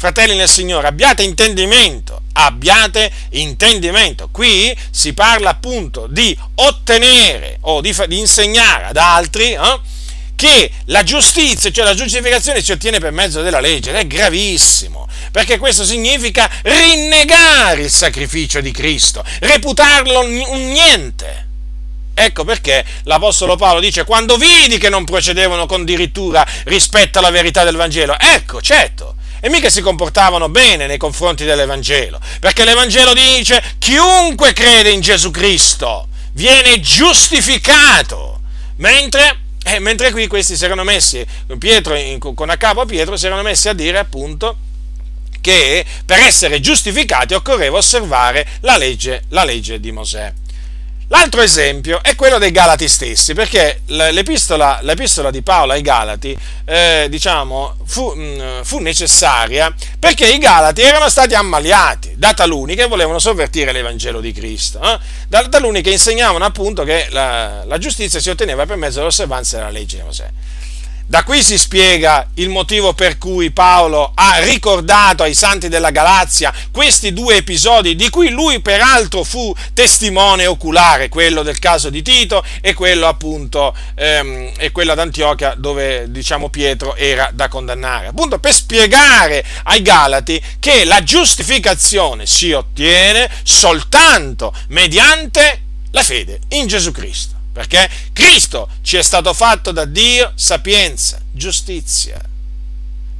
Fratelli 0.00 0.34
nel 0.34 0.48
Signore, 0.48 0.86
abbiate 0.86 1.22
intendimento, 1.22 2.22
abbiate 2.32 3.12
intendimento. 3.32 4.30
Qui 4.32 4.74
si 4.90 5.12
parla 5.12 5.50
appunto 5.50 6.06
di 6.06 6.34
ottenere 6.54 7.58
o 7.60 7.82
di, 7.82 7.94
di 8.06 8.18
insegnare 8.18 8.86
ad 8.86 8.96
altri 8.96 9.52
eh, 9.52 9.80
che 10.34 10.70
la 10.86 11.02
giustizia, 11.02 11.70
cioè 11.70 11.84
la 11.84 11.92
giustificazione, 11.92 12.62
si 12.62 12.72
ottiene 12.72 12.98
per 12.98 13.12
mezzo 13.12 13.42
della 13.42 13.60
legge 13.60 13.90
ed 13.90 13.96
è 13.96 14.06
gravissimo, 14.06 15.06
perché 15.32 15.58
questo 15.58 15.84
significa 15.84 16.50
rinnegare 16.62 17.82
il 17.82 17.90
sacrificio 17.90 18.62
di 18.62 18.70
Cristo, 18.70 19.22
reputarlo 19.40 20.20
un 20.20 20.70
niente. 20.72 21.48
Ecco 22.14 22.44
perché 22.44 22.82
l'Apostolo 23.02 23.56
Paolo 23.56 23.80
dice, 23.80 24.04
quando 24.04 24.38
vidi 24.38 24.78
che 24.78 24.88
non 24.88 25.04
procedevano 25.04 25.66
con 25.66 25.84
dirittura 25.84 26.46
rispetto 26.64 27.18
alla 27.18 27.30
verità 27.30 27.64
del 27.64 27.76
Vangelo, 27.76 28.18
ecco, 28.18 28.62
certo, 28.62 29.16
e 29.40 29.48
mica 29.48 29.70
si 29.70 29.80
comportavano 29.80 30.48
bene 30.48 30.86
nei 30.86 30.98
confronti 30.98 31.44
dell'Evangelo, 31.44 32.20
perché 32.40 32.64
l'Evangelo 32.64 33.12
dice 33.12 33.62
chiunque 33.78 34.52
crede 34.52 34.90
in 34.90 35.00
Gesù 35.00 35.30
Cristo 35.30 36.08
viene 36.32 36.80
giustificato, 36.80 38.40
mentre, 38.76 39.38
eh, 39.64 39.78
mentre 39.78 40.10
qui 40.10 40.26
questi 40.26 40.56
si 40.56 40.64
erano 40.64 40.84
messi, 40.84 41.24
Pietro, 41.58 41.96
con 42.34 42.50
a 42.50 42.56
capo 42.56 42.84
Pietro, 42.84 43.16
si 43.16 43.26
erano 43.26 43.42
messi 43.42 43.68
a 43.68 43.72
dire 43.72 43.98
appunto 43.98 44.56
che 45.40 45.84
per 46.04 46.18
essere 46.18 46.60
giustificati 46.60 47.34
occorreva 47.34 47.78
osservare 47.78 48.46
la 48.60 48.76
legge, 48.76 49.24
la 49.28 49.44
legge 49.44 49.80
di 49.80 49.90
Mosè. 49.90 50.32
L'altro 51.12 51.40
esempio 51.40 51.98
è 52.02 52.14
quello 52.14 52.38
dei 52.38 52.52
Galati 52.52 52.86
stessi, 52.86 53.34
perché 53.34 53.80
l'epistola, 53.86 54.78
l'epistola 54.82 55.32
di 55.32 55.42
Paolo 55.42 55.72
ai 55.72 55.82
Galati, 55.82 56.38
eh, 56.64 57.08
diciamo, 57.10 57.78
fu, 57.84 58.14
mm, 58.14 58.60
fu, 58.62 58.78
necessaria 58.78 59.74
perché 59.98 60.28
i 60.28 60.38
Galati 60.38 60.82
erano 60.82 61.08
stati 61.08 61.34
ammaliati 61.34 62.12
da 62.16 62.32
taluni 62.32 62.76
che 62.76 62.86
volevano 62.86 63.18
sovvertire 63.18 63.72
l'Evangelo 63.72 64.20
di 64.20 64.30
Cristo, 64.30 64.80
eh? 64.80 65.00
da 65.26 65.48
taluni 65.48 65.82
che 65.82 65.90
insegnavano 65.90 66.44
appunto 66.44 66.84
che 66.84 67.08
la, 67.10 67.64
la 67.64 67.78
giustizia 67.78 68.20
si 68.20 68.30
otteneva 68.30 68.64
per 68.64 68.76
mezzo 68.76 69.00
dell'osservanza 69.00 69.56
della 69.56 69.70
legge 69.70 69.96
di 69.96 70.02
Mosè. 70.04 70.30
Da 71.10 71.24
qui 71.24 71.42
si 71.42 71.58
spiega 71.58 72.24
il 72.34 72.50
motivo 72.50 72.92
per 72.92 73.18
cui 73.18 73.50
Paolo 73.50 74.12
ha 74.14 74.38
ricordato 74.44 75.24
ai 75.24 75.34
santi 75.34 75.66
della 75.66 75.90
Galazia 75.90 76.54
questi 76.70 77.12
due 77.12 77.34
episodi 77.34 77.96
di 77.96 78.08
cui 78.10 78.28
lui 78.28 78.60
peraltro 78.60 79.24
fu 79.24 79.52
testimone 79.74 80.46
oculare, 80.46 81.08
quello 81.08 81.42
del 81.42 81.58
caso 81.58 81.90
di 81.90 82.02
Tito 82.02 82.44
e 82.60 82.74
quello 82.74 83.08
appunto 83.08 83.74
ehm, 83.96 84.52
e 84.56 84.70
quello 84.70 84.92
ad 84.92 85.00
Antiochia 85.00 85.54
dove 85.56 86.12
diciamo 86.12 86.48
Pietro 86.48 86.94
era 86.94 87.28
da 87.32 87.48
condannare. 87.48 88.06
Appunto 88.06 88.38
per 88.38 88.54
spiegare 88.54 89.44
ai 89.64 89.82
Galati 89.82 90.40
che 90.60 90.84
la 90.84 91.02
giustificazione 91.02 92.24
si 92.24 92.52
ottiene 92.52 93.28
soltanto 93.42 94.54
mediante 94.68 95.62
la 95.90 96.04
fede 96.04 96.38
in 96.50 96.68
Gesù 96.68 96.92
Cristo. 96.92 97.39
Perché 97.52 97.88
Cristo 98.12 98.68
ci 98.82 98.96
è 98.96 99.02
stato 99.02 99.32
fatto 99.34 99.72
da 99.72 99.84
Dio 99.84 100.32
sapienza, 100.34 101.20
giustizia, 101.32 102.20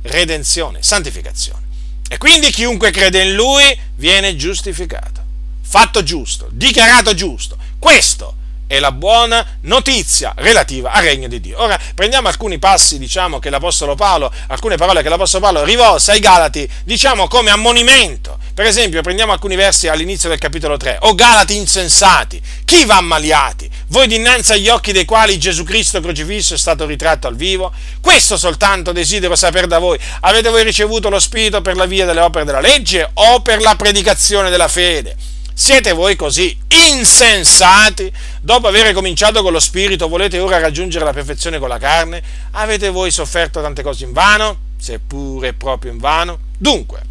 redenzione, 0.02 0.82
santificazione. 0.82 1.68
E 2.08 2.18
quindi 2.18 2.50
chiunque 2.50 2.90
crede 2.90 3.22
in 3.22 3.34
Lui 3.34 3.78
viene 3.96 4.36
giustificato, 4.36 5.22
fatto 5.62 6.02
giusto, 6.02 6.48
dichiarato 6.50 7.14
giusto. 7.14 7.56
Questo 7.78 8.36
è 8.70 8.78
la 8.78 8.92
buona 8.92 9.44
notizia 9.62 10.32
relativa 10.36 10.92
al 10.92 11.02
regno 11.02 11.26
di 11.26 11.40
Dio. 11.40 11.60
Ora 11.60 11.76
prendiamo 11.92 12.28
alcuni 12.28 12.60
passi, 12.60 12.98
diciamo, 12.98 13.40
che 13.40 13.50
l'Apostolo 13.50 13.96
Paolo, 13.96 14.32
alcune 14.46 14.76
parole 14.76 15.02
che 15.02 15.08
l'Apostolo 15.08 15.42
Paolo 15.42 15.64
rivolse 15.64 16.12
ai 16.12 16.20
Galati, 16.20 16.70
diciamo 16.84 17.26
come 17.26 17.50
ammonimento. 17.50 18.38
Per 18.54 18.64
esempio, 18.64 19.02
prendiamo 19.02 19.32
alcuni 19.32 19.56
versi 19.56 19.88
all'inizio 19.88 20.28
del 20.28 20.38
capitolo 20.38 20.76
3. 20.76 20.98
O 21.00 21.16
Galati 21.16 21.56
insensati, 21.56 22.40
chi 22.64 22.84
va 22.84 22.98
ammaliati? 22.98 23.68
Voi 23.88 24.06
dinanzi 24.06 24.52
agli 24.52 24.68
occhi 24.68 24.92
dei 24.92 25.04
quali 25.04 25.36
Gesù 25.36 25.64
Cristo 25.64 26.00
crocifisso 26.00 26.54
è 26.54 26.58
stato 26.58 26.86
ritratto 26.86 27.26
al 27.26 27.34
vivo? 27.34 27.72
Questo 28.00 28.36
soltanto 28.36 28.92
desidero 28.92 29.34
sapere 29.34 29.66
da 29.66 29.80
voi. 29.80 29.98
Avete 30.20 30.48
voi 30.48 30.62
ricevuto 30.62 31.08
lo 31.08 31.18
Spirito 31.18 31.60
per 31.60 31.74
la 31.74 31.86
via 31.86 32.06
delle 32.06 32.20
opere 32.20 32.44
della 32.44 32.60
legge 32.60 33.10
o 33.14 33.40
per 33.40 33.60
la 33.60 33.74
predicazione 33.74 34.48
della 34.48 34.68
fede? 34.68 35.16
Siete 35.60 35.92
voi 35.92 36.16
così 36.16 36.58
insensati? 36.68 38.10
Dopo 38.40 38.68
aver 38.68 38.94
cominciato 38.94 39.42
con 39.42 39.52
lo 39.52 39.60
spirito, 39.60 40.08
volete 40.08 40.38
ora 40.38 40.58
raggiungere 40.58 41.04
la 41.04 41.12
perfezione 41.12 41.58
con 41.58 41.68
la 41.68 41.76
carne? 41.76 42.22
Avete 42.52 42.88
voi 42.88 43.10
sofferto 43.10 43.60
tante 43.60 43.82
cose 43.82 44.04
in 44.04 44.14
vano? 44.14 44.56
Seppure 44.78 45.52
proprio 45.52 45.92
in 45.92 45.98
vano? 45.98 46.38
Dunque, 46.56 47.02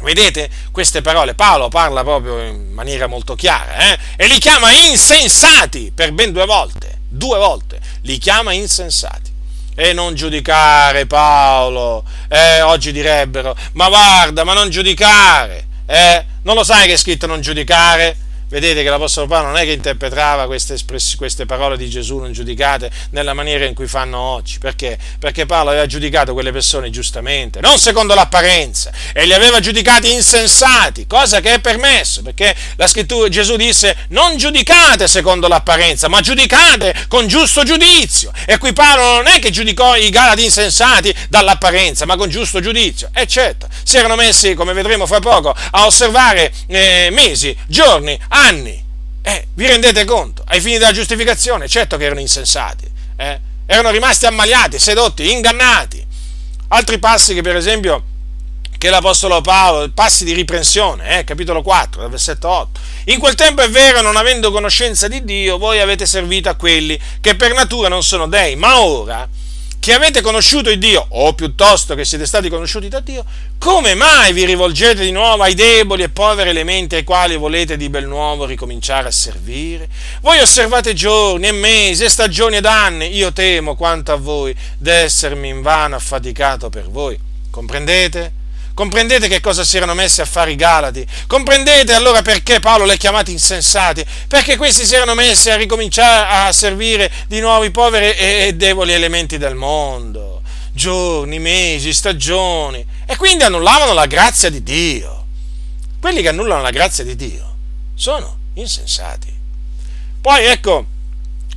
vedete 0.00 0.48
queste 0.70 1.02
parole? 1.02 1.34
Paolo 1.34 1.68
parla 1.68 2.02
proprio 2.02 2.40
in 2.40 2.72
maniera 2.72 3.06
molto 3.06 3.34
chiara 3.34 3.92
eh? 3.92 3.98
e 4.16 4.28
li 4.28 4.38
chiama 4.38 4.72
insensati 4.72 5.92
per 5.94 6.12
ben 6.12 6.32
due 6.32 6.46
volte. 6.46 7.00
Due 7.06 7.36
volte 7.36 7.80
li 8.00 8.16
chiama 8.16 8.54
insensati. 8.54 9.30
E 9.74 9.92
non 9.92 10.14
giudicare, 10.14 11.04
Paolo. 11.04 12.02
Eh, 12.28 12.62
oggi 12.62 12.92
direbbero, 12.92 13.54
ma 13.72 13.88
guarda, 13.88 14.42
ma 14.42 14.54
non 14.54 14.70
giudicare. 14.70 15.72
Eh, 15.86 16.24
non 16.42 16.54
lo 16.54 16.64
sai 16.64 16.86
che 16.86 16.94
è 16.94 16.96
scritto 16.96 17.26
non 17.26 17.40
giudicare? 17.40 18.16
Vedete 18.54 18.84
che 18.84 18.88
l'Apostolo 18.88 19.26
Paolo 19.26 19.48
non 19.48 19.56
è 19.56 19.64
che 19.64 19.72
interpretava 19.72 20.46
queste, 20.46 20.78
queste, 21.16 21.44
parole 21.44 21.76
di 21.76 21.90
Gesù 21.90 22.18
non 22.18 22.30
giudicate 22.30 22.88
nella 23.10 23.34
maniera 23.34 23.64
in 23.64 23.74
cui 23.74 23.88
fanno 23.88 24.16
oggi. 24.16 24.60
Perché? 24.60 24.96
Perché 25.18 25.44
Paolo 25.44 25.70
aveva 25.70 25.86
giudicato 25.86 26.34
quelle 26.34 26.52
persone 26.52 26.88
giustamente, 26.90 27.58
non 27.60 27.80
secondo 27.80 28.14
l'apparenza, 28.14 28.92
e 29.12 29.26
li 29.26 29.32
aveva 29.32 29.58
giudicati 29.58 30.12
insensati, 30.12 31.08
cosa 31.08 31.40
che 31.40 31.54
è 31.54 31.58
permesso, 31.58 32.22
perché 32.22 32.54
la 32.76 32.86
scrittura 32.86 33.28
Gesù 33.28 33.56
disse 33.56 33.96
non 34.10 34.36
giudicate 34.36 35.08
secondo 35.08 35.48
l'apparenza, 35.48 36.06
ma 36.06 36.20
giudicate 36.20 37.06
con 37.08 37.26
giusto 37.26 37.64
giudizio. 37.64 38.30
E 38.46 38.58
qui 38.58 38.72
Paolo 38.72 39.16
non 39.16 39.26
è 39.26 39.40
che 39.40 39.50
giudicò 39.50 39.96
i 39.96 40.10
Galati 40.10 40.44
insensati 40.44 41.12
dall'apparenza, 41.28 42.06
ma 42.06 42.14
con 42.14 42.28
giusto 42.28 42.60
giudizio. 42.60 43.10
E 43.12 43.26
certo, 43.26 43.66
si 43.82 43.96
erano 43.96 44.14
messi, 44.14 44.54
come 44.54 44.74
vedremo 44.74 45.06
fra 45.06 45.18
poco, 45.18 45.52
a 45.72 45.86
osservare 45.86 46.52
eh, 46.68 47.08
mesi, 47.10 47.56
giorni, 47.66 48.16
anni 48.28 48.42
anni. 48.44 48.82
Eh, 49.22 49.46
vi 49.54 49.66
rendete 49.66 50.04
conto? 50.04 50.44
Ai 50.46 50.60
fini 50.60 50.78
della 50.78 50.92
giustificazione, 50.92 51.66
certo 51.66 51.96
che 51.96 52.04
erano 52.04 52.20
insensati, 52.20 52.86
eh? 53.16 53.40
erano 53.66 53.90
rimasti 53.90 54.26
ammaliati, 54.26 54.78
sedotti, 54.78 55.30
ingannati. 55.30 56.04
Altri 56.68 56.98
passi 56.98 57.32
che 57.34 57.40
per 57.40 57.56
esempio 57.56 58.04
che 58.76 58.90
l'Apostolo 58.90 59.40
Paolo, 59.40 59.90
passi 59.90 60.24
di 60.24 60.34
riprensione, 60.34 61.20
eh, 61.20 61.24
capitolo 61.24 61.62
4, 61.62 62.06
versetto 62.08 62.48
8. 62.48 62.80
In 63.04 63.18
quel 63.18 63.34
tempo 63.34 63.62
è 63.62 63.70
vero, 63.70 64.02
non 64.02 64.16
avendo 64.16 64.50
conoscenza 64.50 65.08
di 65.08 65.24
Dio, 65.24 65.56
voi 65.56 65.80
avete 65.80 66.04
servito 66.04 66.50
a 66.50 66.54
quelli 66.54 67.00
che 67.20 67.34
per 67.34 67.54
natura 67.54 67.88
non 67.88 68.02
sono 68.02 68.28
dei, 68.28 68.56
ma 68.56 68.80
ora 68.80 69.26
che 69.84 69.92
avete 69.92 70.22
conosciuto 70.22 70.70
il 70.70 70.78
Dio, 70.78 71.04
o 71.10 71.34
piuttosto 71.34 71.94
che 71.94 72.06
siete 72.06 72.24
stati 72.24 72.48
conosciuti 72.48 72.88
da 72.88 73.00
Dio, 73.00 73.22
come 73.58 73.94
mai 73.94 74.32
vi 74.32 74.46
rivolgete 74.46 75.02
di 75.02 75.10
nuovo 75.10 75.42
ai 75.42 75.52
deboli 75.52 76.02
e 76.02 76.08
poveri 76.08 76.48
elementi 76.48 76.94
ai 76.94 77.04
quali 77.04 77.36
volete 77.36 77.76
di 77.76 77.90
bel 77.90 78.06
nuovo 78.06 78.46
ricominciare 78.46 79.08
a 79.08 79.10
servire? 79.10 79.90
Voi 80.22 80.38
osservate 80.38 80.94
giorni 80.94 81.48
e 81.48 81.52
mesi 81.52 82.02
e 82.02 82.08
stagioni 82.08 82.56
ed 82.56 82.64
anni, 82.64 83.14
io 83.14 83.30
temo 83.34 83.74
quanto 83.74 84.12
a 84.12 84.16
voi 84.16 84.56
d'essermi 84.78 85.50
invano 85.50 85.96
affaticato 85.96 86.70
per 86.70 86.88
voi. 86.88 87.18
Comprendete? 87.50 88.43
Comprendete 88.74 89.28
che 89.28 89.40
cosa 89.40 89.62
si 89.62 89.76
erano 89.76 89.94
messi 89.94 90.20
a 90.20 90.24
fare 90.24 90.50
i 90.50 90.56
Galati? 90.56 91.06
Comprendete 91.28 91.92
allora 91.92 92.22
perché 92.22 92.58
Paolo 92.58 92.84
li 92.84 92.90
ha 92.90 92.96
chiamati 92.96 93.30
insensati? 93.30 94.04
Perché 94.26 94.56
questi 94.56 94.84
si 94.84 94.96
erano 94.96 95.14
messi 95.14 95.48
a 95.48 95.54
ricominciare 95.54 96.48
a 96.48 96.52
servire 96.52 97.10
di 97.28 97.38
nuovo 97.38 97.62
i 97.62 97.70
poveri 97.70 98.16
e 98.16 98.54
deboli 98.56 98.92
elementi 98.92 99.38
del 99.38 99.54
mondo. 99.54 100.42
Giorni, 100.72 101.38
mesi, 101.38 101.92
stagioni. 101.92 102.84
E 103.06 103.14
quindi 103.16 103.44
annullavano 103.44 103.92
la 103.92 104.06
grazia 104.06 104.50
di 104.50 104.60
Dio. 104.64 105.24
Quelli 106.00 106.20
che 106.20 106.28
annullano 106.28 106.60
la 106.60 106.70
grazia 106.70 107.04
di 107.04 107.14
Dio 107.14 107.54
sono 107.94 108.38
insensati. 108.54 109.32
Poi 110.20 110.46
ecco, 110.46 110.86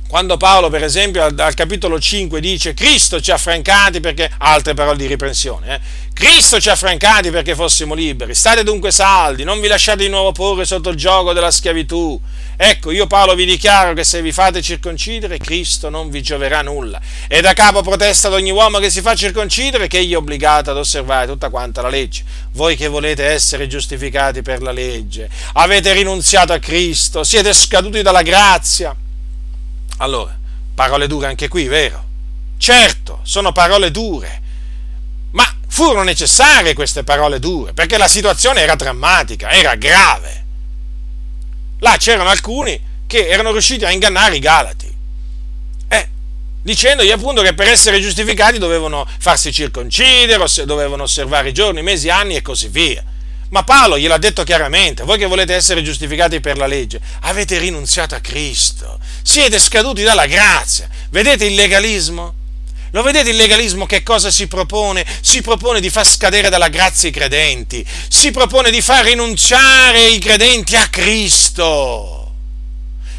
quando 0.08 0.38
Paolo, 0.38 0.70
per 0.70 0.82
esempio, 0.82 1.22
al, 1.22 1.38
al, 1.38 1.52
capitolo 1.52 2.00
5 2.00 2.40
dice 2.40 2.72
Cristo 2.72 3.20
ci 3.20 3.30
ha 3.30 3.36
francati 3.36 4.00
perché, 4.00 4.30
altre 4.38 4.72
parole 4.72 4.96
di 4.96 5.06
riprensione, 5.06 5.74
eh? 5.74 5.80
Cristo 6.14 6.58
ci 6.58 6.70
ha 6.70 6.74
francati 6.74 7.30
perché 7.30 7.54
fossimo 7.54 7.92
liberi, 7.92 8.34
state 8.34 8.64
dunque 8.64 8.90
saldi, 8.90 9.44
non 9.44 9.60
vi 9.60 9.68
lasciate 9.68 10.02
di 10.02 10.08
nuovo 10.08 10.32
porre 10.32 10.64
sotto 10.64 10.88
il 10.88 10.96
gioco 10.96 11.34
della 11.34 11.50
schiavitù. 11.50 12.18
Ecco, 12.56 12.90
io 12.90 13.06
Paolo 13.06 13.34
vi 13.34 13.44
dichiaro 13.44 13.92
che 13.92 14.02
se 14.02 14.22
vi 14.22 14.32
fate 14.32 14.62
circoncidere, 14.62 15.36
Cristo 15.36 15.90
non 15.90 16.08
vi 16.08 16.22
gioverà 16.22 16.62
nulla. 16.62 16.98
E 17.28 17.42
da 17.42 17.52
capo 17.52 17.82
protesta 17.82 18.28
ad 18.28 18.34
ogni 18.34 18.50
uomo 18.50 18.78
che 18.78 18.88
si 18.88 19.02
fa 19.02 19.14
circoncidere 19.14 19.88
che 19.88 19.98
egli 19.98 20.14
è 20.14 20.16
obbligato 20.16 20.70
ad 20.70 20.78
osservare 20.78 21.26
tutta 21.26 21.50
quanta 21.50 21.82
la 21.82 21.90
legge. 21.90 22.24
Voi 22.52 22.76
che 22.76 22.88
volete 22.88 23.24
essere 23.24 23.66
giustificati 23.66 24.40
per 24.40 24.62
la 24.62 24.72
legge, 24.72 25.28
avete 25.52 25.92
rinunziato 25.92 26.54
a 26.54 26.58
Cristo, 26.58 27.22
siete 27.24 27.52
scaduti 27.52 28.00
dalla 28.00 28.22
grazia 28.22 28.96
allora, 29.98 30.36
parole 30.74 31.06
dure 31.06 31.26
anche 31.26 31.48
qui, 31.48 31.66
vero? 31.66 32.04
Certo, 32.58 33.20
sono 33.22 33.52
parole 33.52 33.90
dure, 33.90 34.42
ma 35.32 35.44
furono 35.68 36.02
necessarie 36.02 36.74
queste 36.74 37.04
parole 37.04 37.38
dure, 37.38 37.72
perché 37.72 37.98
la 37.98 38.08
situazione 38.08 38.60
era 38.60 38.74
drammatica, 38.74 39.50
era 39.50 39.74
grave. 39.74 40.44
Là 41.80 41.96
c'erano 41.96 42.28
alcuni 42.30 42.80
che 43.06 43.28
erano 43.28 43.52
riusciti 43.52 43.84
a 43.84 43.90
ingannare 43.90 44.36
i 44.36 44.40
Galati, 44.40 44.92
eh, 45.88 46.08
dicendogli 46.62 47.10
appunto 47.10 47.42
che 47.42 47.54
per 47.54 47.68
essere 47.68 48.00
giustificati 48.00 48.58
dovevano 48.58 49.06
farsi 49.18 49.52
circoncidere, 49.52 50.44
dovevano 50.64 51.04
osservare 51.04 51.48
i 51.50 51.54
giorni, 51.54 51.82
mesi, 51.82 52.10
anni 52.10 52.36
e 52.36 52.42
così 52.42 52.68
via. 52.68 53.02
Ma 53.50 53.64
Paolo 53.64 53.98
gliel'ha 53.98 54.18
detto 54.18 54.44
chiaramente, 54.44 55.04
voi 55.04 55.18
che 55.18 55.26
volete 55.26 55.54
essere 55.54 55.82
giustificati 55.82 56.40
per 56.40 56.58
la 56.58 56.66
legge, 56.66 57.00
avete 57.20 57.58
rinunziato 57.58 58.14
a 58.14 58.20
Cristo, 58.20 58.98
siete 59.22 59.58
scaduti 59.58 60.02
dalla 60.02 60.26
grazia, 60.26 60.88
vedete 61.10 61.46
il 61.46 61.54
legalismo? 61.54 62.34
Lo 62.92 63.02
vedete 63.02 63.30
il 63.30 63.36
legalismo 63.36 63.84
che 63.84 64.02
cosa 64.02 64.30
si 64.30 64.46
propone? 64.48 65.04
Si 65.20 65.42
propone 65.42 65.80
di 65.80 65.90
far 65.90 66.06
scadere 66.06 66.48
dalla 66.48 66.68
grazia 66.68 67.08
i 67.08 67.12
credenti, 67.12 67.84
si 68.08 68.30
propone 68.30 68.70
di 68.70 68.80
far 68.80 69.04
rinunciare 69.04 70.08
i 70.08 70.18
credenti 70.18 70.76
a 70.76 70.86
Cristo. 70.88 72.32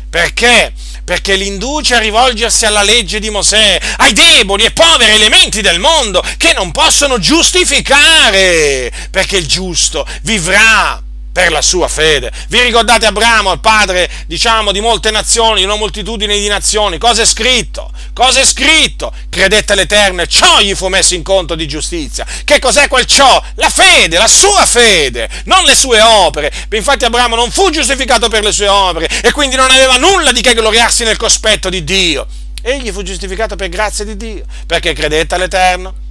Perché? 0.10 0.74
Perché 1.10 1.34
li 1.34 1.48
induce 1.48 1.96
a 1.96 1.98
rivolgersi 1.98 2.68
alla 2.68 2.84
legge 2.84 3.20
di 3.20 3.32
Mosè, 3.32 3.80
ai 3.98 4.14
deboli 4.14 4.64
e 4.64 4.70
poveri 4.70 5.14
elementi 5.14 5.60
del 5.60 5.80
mondo 5.80 6.24
che 6.38 6.54
non 6.54 6.72
possono 6.72 7.18
giustificare, 7.18 8.94
perché 9.10 9.38
il 9.38 9.48
giusto 9.48 10.06
vivrà 10.22 11.02
per 11.32 11.52
la 11.52 11.62
sua 11.62 11.88
fede. 11.88 12.32
Vi 12.50 12.62
ricordate 12.62 13.06
Abramo, 13.06 13.52
il 13.52 13.60
padre, 13.60 14.10
diciamo, 14.26 14.72
di 14.72 14.82
molte 14.82 15.12
nazioni, 15.12 15.60
di 15.60 15.66
una 15.66 15.76
moltitudine 15.76 16.38
di 16.38 16.48
nazioni? 16.48 16.98
Cosa 16.98 17.22
è 17.22 17.26
scritto? 17.26 17.92
Cosa 18.14 18.42
è 18.42 18.46
scritto? 18.46 19.14
Credette 19.30 19.74
all'Eterno 19.74 20.22
e 20.22 20.28
ciò 20.28 20.60
gli 20.60 20.76
fu 20.76 20.88
messo 20.88 21.16
in 21.16 21.24
conto 21.24 21.56
di 21.56 21.68
giustizia. 21.68 22.26
Che 22.44 22.60
cos'è 22.60 22.88
quel 22.88 23.06
ciò? 23.06 23.42
La 23.56 23.70
fede, 23.70 24.18
la 24.18 24.28
sua 24.28 24.66
fede, 24.66 25.30
non 25.46 25.64
le 25.64 25.76
sue 25.76 26.02
opere. 26.02 26.52
Infatti 26.72 27.06
Abramo 27.06 27.36
non 27.36 27.52
fu 27.52 27.70
giustificato 27.70 28.28
per 28.28 28.44
le 28.44 28.52
sue 28.52 28.68
opere 28.68 29.08
e 29.22 29.32
quindi 29.32 29.56
non 29.56 29.70
aveva 29.70 29.98
nulla 29.98 30.32
di 30.32 30.42
che 30.42 30.54
gloriarsi 30.54 31.04
nel 31.04 31.18
cospetto 31.18 31.70
di 31.70 31.84
Dio. 31.84 32.28
Egli 32.62 32.92
fu 32.92 33.04
giustificato 33.04 33.56
per 33.56 33.70
grazia 33.70 34.04
di 34.04 34.18
Dio, 34.18 34.44
perché 34.66 34.92
credette 34.94 35.36
all'Eterno 35.36 36.08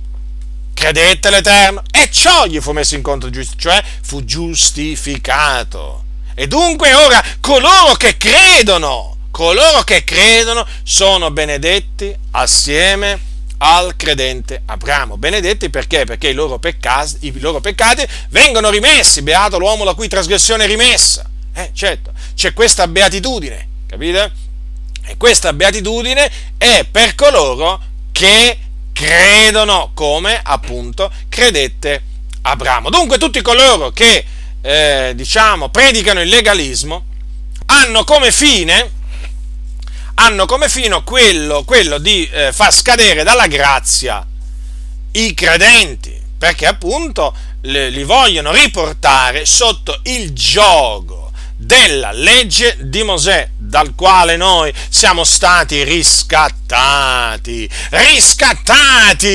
credette 0.79 1.29
l'Eterno 1.31 1.83
e 1.91 2.09
ciò 2.09 2.47
gli 2.47 2.61
fu 2.61 2.71
messo 2.71 2.95
in 2.95 3.03
conto, 3.03 3.29
cioè 3.57 3.83
fu 4.01 4.25
giustificato. 4.25 6.05
E 6.35 6.47
dunque 6.47 6.95
ora 6.95 7.21
coloro 7.41 7.95
che 7.95 8.17
credono, 8.17 9.17
coloro 9.33 9.83
che 9.83 10.05
credono 10.05 10.65
sono 10.85 11.33
benedetti 11.33 12.15
assieme 12.31 13.19
al 13.59 13.97
credente 13.97 14.63
Abramo. 14.67 15.17
Benedetti 15.17 15.69
perché? 15.69 16.05
Perché 16.05 16.29
i 16.29 16.35
loro, 16.35 16.61
peccati, 16.61 17.27
i 17.27 17.41
loro 17.41 17.59
peccati 17.59 18.07
vengono 18.29 18.71
rimessi, 18.71 19.23
beato 19.23 19.59
l'uomo 19.59 19.83
la 19.83 19.95
cui 19.95 20.07
trasgressione 20.07 20.63
è 20.63 20.69
rimessa. 20.69 21.29
Eh, 21.55 21.71
certo, 21.75 22.13
c'è 22.37 22.53
questa 22.53 22.87
beatitudine, 22.87 23.69
capite? 23.89 24.33
E 25.05 25.17
questa 25.17 25.53
beatitudine 25.53 26.31
è 26.57 26.87
per 26.89 27.17
coloro 27.17 27.81
che 28.13 28.59
credono 28.99 29.93
come 29.95 30.41
appunto 30.43 31.09
credette 31.29 32.03
Abramo. 32.43 32.91
Dunque 32.91 33.17
tutti 33.17 33.41
coloro 33.43 33.91
che 33.91 34.25
eh, 34.61 35.13
diciamo 35.15 35.69
predicano 35.69 36.21
il 36.21 36.29
legalismo 36.29 37.05
hanno 37.67 38.03
come 38.03 38.33
fine 38.33 38.91
hanno 40.15 40.47
come 40.47 40.69
fine 40.69 41.01
quello, 41.05 41.63
quello 41.63 41.99
di 41.99 42.29
eh, 42.29 42.53
far 42.53 42.75
scadere 42.75 43.23
dalla 43.23 43.47
grazia 43.47 44.27
i 45.13 45.33
credenti, 45.33 46.21
perché 46.37 46.67
appunto 46.67 47.33
le, 47.61 47.91
li 47.91 48.03
vogliono 48.03 48.51
riportare 48.51 49.47
sotto 49.47 50.01
il 50.07 50.33
gioco 50.33 51.31
della 51.57 52.11
legge 52.11 52.77
di 52.81 53.05
Mosè, 53.05 53.49
dal 53.69 53.95
quale 53.95 54.37
noi 54.37 54.73
siamo 54.89 55.25
stati 55.25 55.85
riscattati, 55.85 57.69
riscattati! 57.91 59.27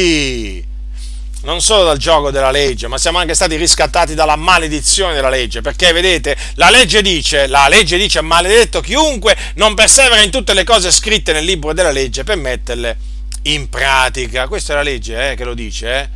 Non 1.44 1.62
solo 1.62 1.84
dal 1.84 1.98
gioco 1.98 2.32
della 2.32 2.50
legge, 2.52 2.88
ma 2.88 2.98
siamo 2.98 3.20
anche 3.20 3.36
stati 3.36 3.58
riscattati 3.58 4.16
dalla 4.16 4.38
maledizione 4.38 5.14
della 5.14 5.30
legge, 5.30 5.62
perché 5.62 5.92
vedete, 5.92 6.36
la 6.56 6.70
legge 6.70 7.02
dice, 7.02 7.48
la 7.48 7.68
legge 7.68 7.98
dice 7.98 8.22
maledetto 8.22 8.82
chiunque 8.82 9.38
non 9.56 9.76
persevera 9.76 10.22
in 10.22 10.32
tutte 10.32 10.54
le 10.54 10.64
cose 10.64 10.90
scritte 10.90 11.32
nel 11.34 11.46
libro 11.46 11.74
della 11.74 11.92
legge 11.92 12.24
per 12.24 12.38
metterle 12.38 12.98
in 13.44 13.70
pratica. 13.70 14.48
Questa 14.48 14.74
è 14.74 14.76
la 14.78 14.84
legge 14.84 15.32
eh, 15.32 15.36
che 15.36 15.44
lo 15.44 15.54
dice, 15.54 16.00
eh? 16.00 16.10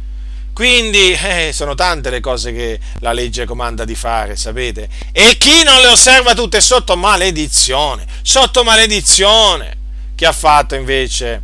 Quindi 0.58 1.12
eh, 1.12 1.52
sono 1.54 1.76
tante 1.76 2.10
le 2.10 2.20
cose 2.20 2.52
che 2.52 2.80
la 3.02 3.14
legge 3.14 3.46
comanda 3.46 3.86
di 3.86 3.94
fare, 3.94 4.36
sapete? 4.36 4.90
E 5.12 5.38
chi 5.38 5.62
non 5.64 5.80
le 5.82 5.90
osserva 5.90 6.34
tutte 6.34 6.62
sotto 6.62 6.98
maledizione, 6.98 8.08
sotto 8.24 8.64
maledizione. 8.64 9.78
Chi 10.16 10.26
ha 10.26 10.32
fatto 10.32 10.74
invece 10.74 11.44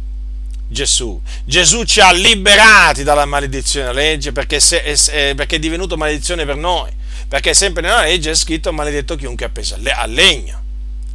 Gesù. 0.68 1.22
Gesù 1.46 1.84
ci 1.84 2.00
ha 2.00 2.12
liberati 2.12 3.04
dalla 3.04 3.26
maledizione 3.26 3.86
della 3.86 4.00
legge 4.00 4.32
perché 4.32 4.58
è 4.58 5.60
divenuto 5.60 5.96
maledizione 5.96 6.44
per 6.44 6.56
noi. 6.56 6.90
Perché 7.28 7.54
sempre 7.54 7.84
nella 7.84 8.02
legge 8.02 8.32
è 8.32 8.34
scritto 8.34 8.74
maledetto 8.74 9.16
chiunque 9.16 9.46
appesa 9.46 9.78
al 9.96 10.12
legno. 10.12 10.60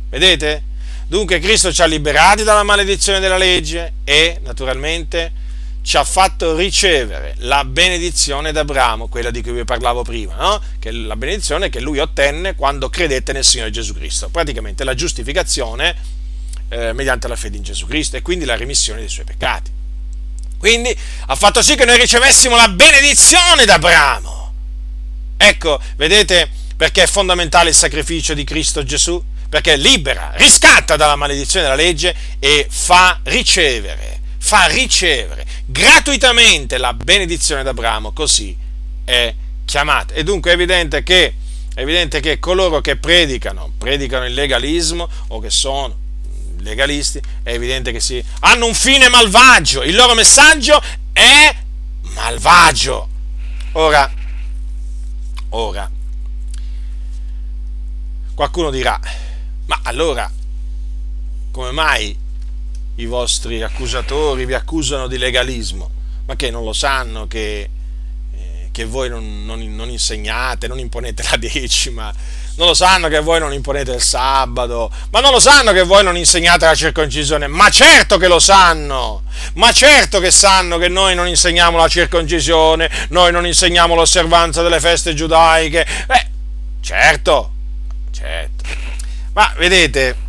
Vedete? 0.08 0.62
Dunque 1.08 1.40
Cristo 1.40 1.72
ci 1.72 1.82
ha 1.82 1.86
liberati 1.86 2.44
dalla 2.44 2.62
maledizione 2.62 3.18
della 3.18 3.38
legge 3.38 3.94
e 4.04 4.38
naturalmente 4.44 5.46
ci 5.82 5.96
ha 5.96 6.04
fatto 6.04 6.54
ricevere 6.56 7.34
la 7.38 7.64
benedizione 7.64 8.52
d'Abramo, 8.52 9.08
quella 9.08 9.30
di 9.30 9.42
cui 9.42 9.52
vi 9.52 9.64
parlavo 9.64 10.02
prima, 10.02 10.34
no? 10.36 10.62
che 10.78 10.90
la 10.90 11.16
benedizione 11.16 11.70
che 11.70 11.80
lui 11.80 11.98
ottenne 11.98 12.54
quando 12.54 12.90
credette 12.90 13.32
nel 13.32 13.44
Signore 13.44 13.70
Gesù 13.70 13.94
Cristo, 13.94 14.28
praticamente 14.28 14.84
la 14.84 14.94
giustificazione 14.94 15.96
eh, 16.68 16.92
mediante 16.92 17.28
la 17.28 17.36
fede 17.36 17.56
in 17.56 17.62
Gesù 17.62 17.86
Cristo 17.86 18.16
e 18.16 18.22
quindi 18.22 18.44
la 18.44 18.56
remissione 18.56 19.00
dei 19.00 19.08
suoi 19.08 19.24
peccati. 19.24 19.70
Quindi 20.58 20.94
ha 21.26 21.34
fatto 21.36 21.62
sì 21.62 21.76
che 21.76 21.84
noi 21.84 21.96
ricevessimo 21.96 22.56
la 22.56 22.68
benedizione 22.68 23.64
d'Abramo. 23.64 24.52
Ecco, 25.36 25.80
vedete 25.96 26.50
perché 26.76 27.04
è 27.04 27.06
fondamentale 27.06 27.70
il 27.70 27.74
sacrificio 27.74 28.34
di 28.34 28.44
Cristo 28.44 28.82
Gesù? 28.82 29.22
Perché 29.48 29.76
libera, 29.76 30.32
riscatta 30.34 30.96
dalla 30.96 31.16
maledizione 31.16 31.64
della 31.64 31.80
legge 31.80 32.14
e 32.38 32.66
fa 32.68 33.20
ricevere 33.22 34.17
fa 34.48 34.64
ricevere 34.64 35.44
gratuitamente 35.66 36.78
la 36.78 36.94
benedizione 36.94 37.62
d'Abramo, 37.62 38.12
così 38.12 38.56
è 39.04 39.34
chiamata. 39.66 40.14
E 40.14 40.24
dunque 40.24 40.50
è 40.50 40.54
evidente 40.54 41.02
che, 41.02 41.34
è 41.74 41.80
evidente 41.82 42.20
che 42.20 42.38
coloro 42.38 42.80
che 42.80 42.96
predicano, 42.96 43.70
predicano 43.76 44.24
il 44.24 44.32
legalismo 44.32 45.06
o 45.26 45.38
che 45.38 45.50
sono 45.50 45.94
legalisti, 46.60 47.20
è 47.42 47.52
evidente 47.52 47.92
che 47.92 48.00
sì, 48.00 48.24
hanno 48.40 48.64
un 48.64 48.72
fine 48.72 49.10
malvagio, 49.10 49.82
il 49.82 49.94
loro 49.94 50.14
messaggio 50.14 50.82
è 51.12 51.54
malvagio. 52.14 53.06
Ora, 53.72 54.10
ora, 55.50 55.90
qualcuno 58.32 58.70
dirà, 58.70 58.98
ma 59.66 59.80
allora, 59.82 60.32
come 61.50 61.70
mai 61.70 62.26
i 62.98 63.06
vostri 63.06 63.62
accusatori 63.62 64.44
vi 64.44 64.54
accusano 64.54 65.06
di 65.06 65.18
legalismo, 65.18 65.90
ma 66.26 66.34
che 66.34 66.50
non 66.50 66.64
lo 66.64 66.72
sanno 66.72 67.28
che, 67.28 67.68
eh, 68.34 68.68
che 68.72 68.84
voi 68.84 69.08
non, 69.08 69.44
non, 69.44 69.60
non, 69.74 69.88
insegnate, 69.88 70.66
non 70.66 70.80
imponete 70.80 71.22
la 71.30 71.36
decima, 71.36 72.12
non 72.56 72.66
lo 72.66 72.74
sanno 72.74 73.06
che 73.06 73.20
voi 73.20 73.38
non 73.38 73.52
imponete 73.52 73.92
il 73.92 74.00
sabato, 74.00 74.90
ma 75.10 75.20
non 75.20 75.30
lo 75.30 75.38
sanno 75.38 75.70
che 75.70 75.84
voi 75.84 76.02
non 76.02 76.16
insegnate 76.16 76.64
la 76.64 76.74
circoncisione, 76.74 77.46
ma 77.46 77.70
certo 77.70 78.18
che 78.18 78.26
lo 78.26 78.40
sanno, 78.40 79.22
ma 79.54 79.70
certo 79.70 80.18
che 80.18 80.32
sanno 80.32 80.76
che 80.76 80.88
noi 80.88 81.14
non 81.14 81.28
insegniamo 81.28 81.78
la 81.78 81.86
circoncisione, 81.86 82.90
noi 83.10 83.30
non 83.30 83.46
insegniamo 83.46 83.94
l'osservanza 83.94 84.60
delle 84.62 84.80
feste 84.80 85.14
giudaiche, 85.14 85.86
eh, 86.08 86.26
certo, 86.80 87.52
certo, 88.10 88.64
ma 89.34 89.54
vedete, 89.56 90.26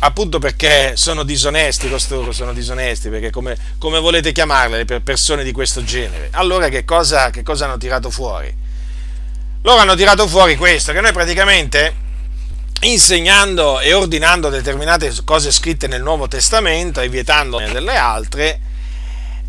appunto 0.00 0.38
perché 0.38 0.92
sono 0.96 1.22
disonesti 1.22 1.88
costoro, 1.88 2.32
sono 2.32 2.52
disonesti, 2.52 3.08
perché 3.08 3.30
come, 3.30 3.56
come 3.78 3.98
volete 3.98 4.32
chiamarle 4.32 4.84
per 4.84 5.02
persone 5.02 5.42
di 5.42 5.52
questo 5.52 5.82
genere? 5.84 6.28
Allora 6.32 6.68
che 6.68 6.84
cosa, 6.84 7.30
che 7.30 7.42
cosa 7.42 7.66
hanno 7.66 7.78
tirato 7.78 8.10
fuori? 8.10 8.54
Loro 9.62 9.80
hanno 9.80 9.94
tirato 9.94 10.26
fuori 10.26 10.56
questo, 10.56 10.92
che 10.92 11.00
noi 11.00 11.12
praticamente 11.12 12.08
insegnando 12.82 13.80
e 13.80 13.92
ordinando 13.92 14.48
determinate 14.48 15.14
cose 15.24 15.52
scritte 15.52 15.86
nel 15.86 16.02
Nuovo 16.02 16.28
Testamento 16.28 17.00
e 17.00 17.08
vietando 17.10 17.58
delle 17.58 17.96
altre, 17.96 18.60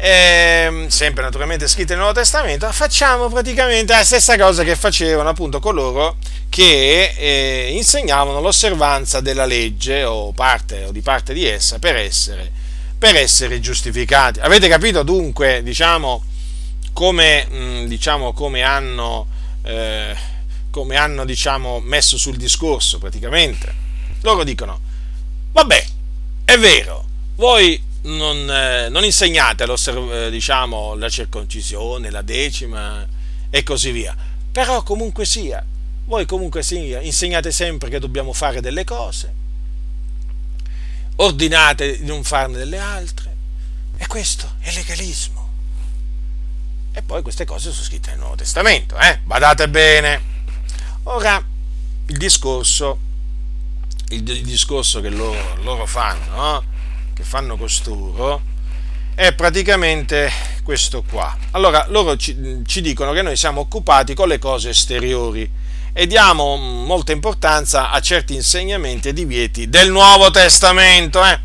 eh, 0.03 0.85
sempre 0.87 1.21
naturalmente 1.21 1.67
scritte 1.67 1.89
nel 1.93 1.99
Nuovo 1.99 2.15
Testamento, 2.15 2.71
facciamo 2.71 3.29
praticamente 3.29 3.93
la 3.93 4.03
stessa 4.03 4.35
cosa 4.35 4.63
che 4.63 4.75
facevano 4.75 5.29
appunto 5.29 5.59
coloro 5.59 6.17
che 6.49 7.13
eh, 7.15 7.69
insegnavano 7.75 8.41
l'osservanza 8.41 9.21
della 9.21 9.45
legge 9.45 10.03
o, 10.03 10.31
parte, 10.31 10.85
o 10.85 10.91
di 10.91 11.01
parte 11.01 11.33
di 11.33 11.45
essa 11.45 11.77
per 11.77 11.97
essere, 11.97 12.51
per 12.97 13.15
essere 13.15 13.59
giustificati. 13.59 14.39
Avete 14.39 14.67
capito 14.67 15.03
dunque, 15.03 15.61
diciamo, 15.61 16.23
come, 16.93 17.45
mh, 17.47 17.55
mm, 17.55 17.85
diciamo, 17.85 18.33
come 18.33 18.63
hanno, 18.63 19.27
eh, 19.61 20.15
come 20.71 20.95
hanno 20.95 21.25
diciamo, 21.25 21.79
messo 21.79 22.17
sul 22.17 22.37
discorso 22.37 22.97
praticamente? 22.97 23.71
Loro 24.21 24.43
dicono, 24.43 24.79
vabbè, 25.51 25.85
è 26.43 26.57
vero, 26.57 27.05
voi 27.35 27.89
non, 28.03 28.49
eh, 28.49 28.89
non 28.89 29.03
insegnate 29.03 29.65
eh, 29.65 30.29
diciamo, 30.31 30.95
la 30.95 31.09
circoncisione, 31.09 32.09
la 32.09 32.21
decima 32.21 33.05
e 33.49 33.63
così 33.63 33.91
via, 33.91 34.15
però 34.51 34.81
comunque 34.83 35.25
sia, 35.25 35.63
voi 36.05 36.25
comunque 36.25 36.63
sì, 36.63 36.97
insegnate 37.01 37.51
sempre 37.51 37.89
che 37.89 37.99
dobbiamo 37.99 38.33
fare 38.33 38.61
delle 38.61 38.83
cose, 38.83 39.33
ordinate 41.17 41.99
di 41.99 42.05
non 42.05 42.23
farne 42.23 42.57
delle 42.57 42.79
altre, 42.79 43.35
e 43.97 44.07
questo 44.07 44.53
è 44.59 44.71
legalismo. 44.73 45.49
E 46.93 47.01
poi 47.03 47.21
queste 47.21 47.45
cose 47.45 47.71
sono 47.71 47.83
scritte 47.83 48.09
nel 48.09 48.19
Nuovo 48.19 48.35
Testamento, 48.35 48.97
eh? 48.97 49.19
Badate 49.23 49.69
bene. 49.69 50.21
Ora, 51.03 51.41
il 52.07 52.17
discorso, 52.17 52.99
il, 54.09 54.27
il 54.27 54.43
discorso 54.43 54.99
che 54.99 55.09
loro, 55.09 55.55
loro 55.61 55.85
fanno, 55.85 56.35
no? 56.35 56.63
Che 57.13 57.23
fanno 57.23 57.57
costoro, 57.57 58.41
è 59.15 59.33
praticamente 59.33 60.31
questo 60.63 61.03
qua. 61.03 61.35
Allora, 61.51 61.85
loro 61.89 62.15
ci, 62.15 62.61
ci 62.65 62.81
dicono 62.81 63.11
che 63.11 63.21
noi 63.21 63.35
siamo 63.35 63.61
occupati 63.61 64.13
con 64.13 64.27
le 64.27 64.39
cose 64.39 64.69
esteriori 64.69 65.49
e 65.93 66.07
diamo 66.07 66.55
molta 66.55 67.11
importanza 67.11 67.91
a 67.91 67.99
certi 67.99 68.33
insegnamenti 68.33 69.09
e 69.09 69.13
divieti 69.13 69.69
del 69.69 69.91
Nuovo 69.91 70.31
Testamento, 70.31 71.23
eh? 71.25 71.39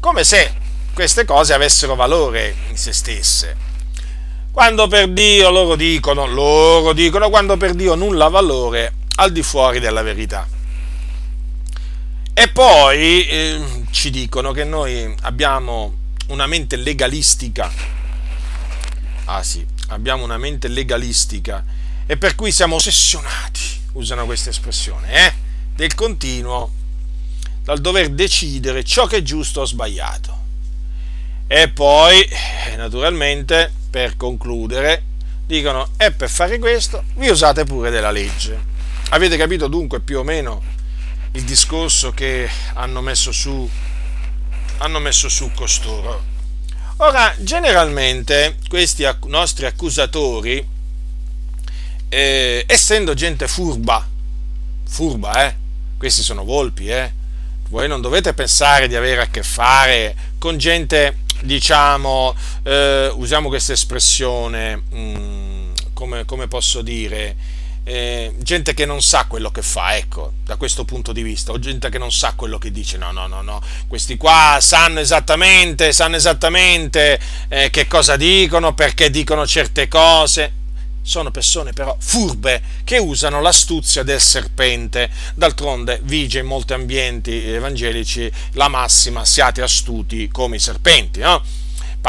come 0.00 0.24
se 0.24 0.54
queste 0.94 1.24
cose 1.24 1.52
avessero 1.52 1.94
valore 1.94 2.54
in 2.70 2.76
se 2.76 2.92
stesse. 2.92 3.56
Quando 4.50 4.88
per 4.88 5.08
Dio 5.10 5.50
loro 5.50 5.76
dicono, 5.76 6.26
loro 6.26 6.92
dicono, 6.92 7.30
quando 7.30 7.56
per 7.56 7.74
Dio 7.74 7.94
nulla 7.94 8.24
ha 8.24 8.28
valore 8.28 8.92
al 9.16 9.30
di 9.30 9.42
fuori 9.42 9.78
della 9.78 10.02
verità. 10.02 10.57
E 12.40 12.46
poi 12.46 13.26
eh, 13.26 13.60
ci 13.90 14.10
dicono 14.10 14.52
che 14.52 14.62
noi 14.62 15.12
abbiamo 15.22 15.92
una 16.28 16.46
mente 16.46 16.76
legalistica. 16.76 17.68
Ah 19.24 19.42
sì, 19.42 19.66
abbiamo 19.88 20.22
una 20.22 20.38
mente 20.38 20.68
legalistica 20.68 21.64
e 22.06 22.16
per 22.16 22.36
cui 22.36 22.52
siamo 22.52 22.76
ossessionati, 22.76 23.80
usano 23.94 24.24
questa 24.24 24.50
espressione, 24.50 25.26
eh, 25.26 25.32
del 25.74 25.96
continuo, 25.96 26.70
dal 27.64 27.80
dover 27.80 28.10
decidere 28.10 28.84
ciò 28.84 29.06
che 29.06 29.16
è 29.16 29.22
giusto 29.22 29.62
o 29.62 29.64
sbagliato. 29.64 30.38
E 31.48 31.68
poi, 31.70 32.22
eh, 32.22 32.76
naturalmente, 32.76 33.72
per 33.90 34.16
concludere, 34.16 35.02
dicono, 35.44 35.88
e 35.96 36.12
per 36.12 36.30
fare 36.30 36.60
questo 36.60 37.02
vi 37.16 37.30
usate 37.30 37.64
pure 37.64 37.90
della 37.90 38.12
legge. 38.12 38.76
Avete 39.08 39.36
capito 39.36 39.66
dunque 39.66 39.98
più 39.98 40.20
o 40.20 40.22
meno 40.22 40.76
il 41.32 41.44
discorso 41.44 42.12
che 42.12 42.48
hanno 42.74 43.00
messo 43.00 43.32
su, 43.32 43.68
hanno 44.78 44.98
messo 44.98 45.28
su 45.28 45.50
costoro? 45.54 46.36
Ora, 46.98 47.32
generalmente 47.38 48.56
questi 48.68 49.06
nostri 49.26 49.66
accusatori 49.66 50.66
eh, 52.08 52.64
essendo 52.66 53.14
gente 53.14 53.46
furba, 53.46 54.06
furba, 54.86 55.46
eh, 55.46 55.54
questi 55.96 56.22
sono 56.22 56.44
volpi, 56.44 56.88
eh, 56.88 57.12
voi 57.68 57.86
non 57.86 58.00
dovete 58.00 58.32
pensare 58.32 58.88
di 58.88 58.96
avere 58.96 59.22
a 59.22 59.26
che 59.26 59.42
fare 59.42 60.16
con 60.38 60.56
gente, 60.56 61.18
diciamo, 61.42 62.34
eh, 62.62 63.12
usiamo 63.14 63.48
questa 63.48 63.74
espressione, 63.74 64.76
mh, 64.76 64.98
mm, 64.98 65.72
come, 65.92 66.24
come, 66.24 66.48
posso 66.48 66.80
dire, 66.80 67.36
eh, 67.88 68.34
gente 68.36 68.74
che 68.74 68.84
non 68.84 69.00
sa 69.00 69.24
quello 69.24 69.50
che 69.50 69.62
fa, 69.62 69.96
ecco, 69.96 70.32
da 70.44 70.56
questo 70.56 70.84
punto 70.84 71.12
di 71.12 71.22
vista, 71.22 71.52
o 71.52 71.58
gente 71.58 71.88
che 71.88 71.96
non 71.96 72.12
sa 72.12 72.34
quello 72.36 72.58
che 72.58 72.70
dice, 72.70 72.98
no, 72.98 73.12
no, 73.12 73.26
no, 73.26 73.40
no, 73.40 73.62
questi 73.86 74.18
qua 74.18 74.58
sanno 74.60 75.00
esattamente, 75.00 75.92
sanno 75.92 76.16
esattamente 76.16 77.18
eh, 77.48 77.70
che 77.70 77.86
cosa 77.86 78.16
dicono, 78.16 78.74
perché 78.74 79.08
dicono 79.08 79.46
certe 79.46 79.88
cose, 79.88 80.52
sono 81.00 81.30
persone 81.30 81.72
però 81.72 81.96
furbe 81.98 82.60
che 82.84 82.98
usano 82.98 83.40
l'astuzia 83.40 84.02
del 84.02 84.20
serpente. 84.20 85.10
D'altronde 85.34 86.00
vige 86.02 86.40
in 86.40 86.46
molti 86.46 86.74
ambienti 86.74 87.42
evangelici 87.42 88.30
la 88.52 88.68
massima 88.68 89.24
siate 89.24 89.62
astuti 89.62 90.28
come 90.28 90.56
i 90.56 90.60
serpenti, 90.60 91.20
no? 91.20 91.42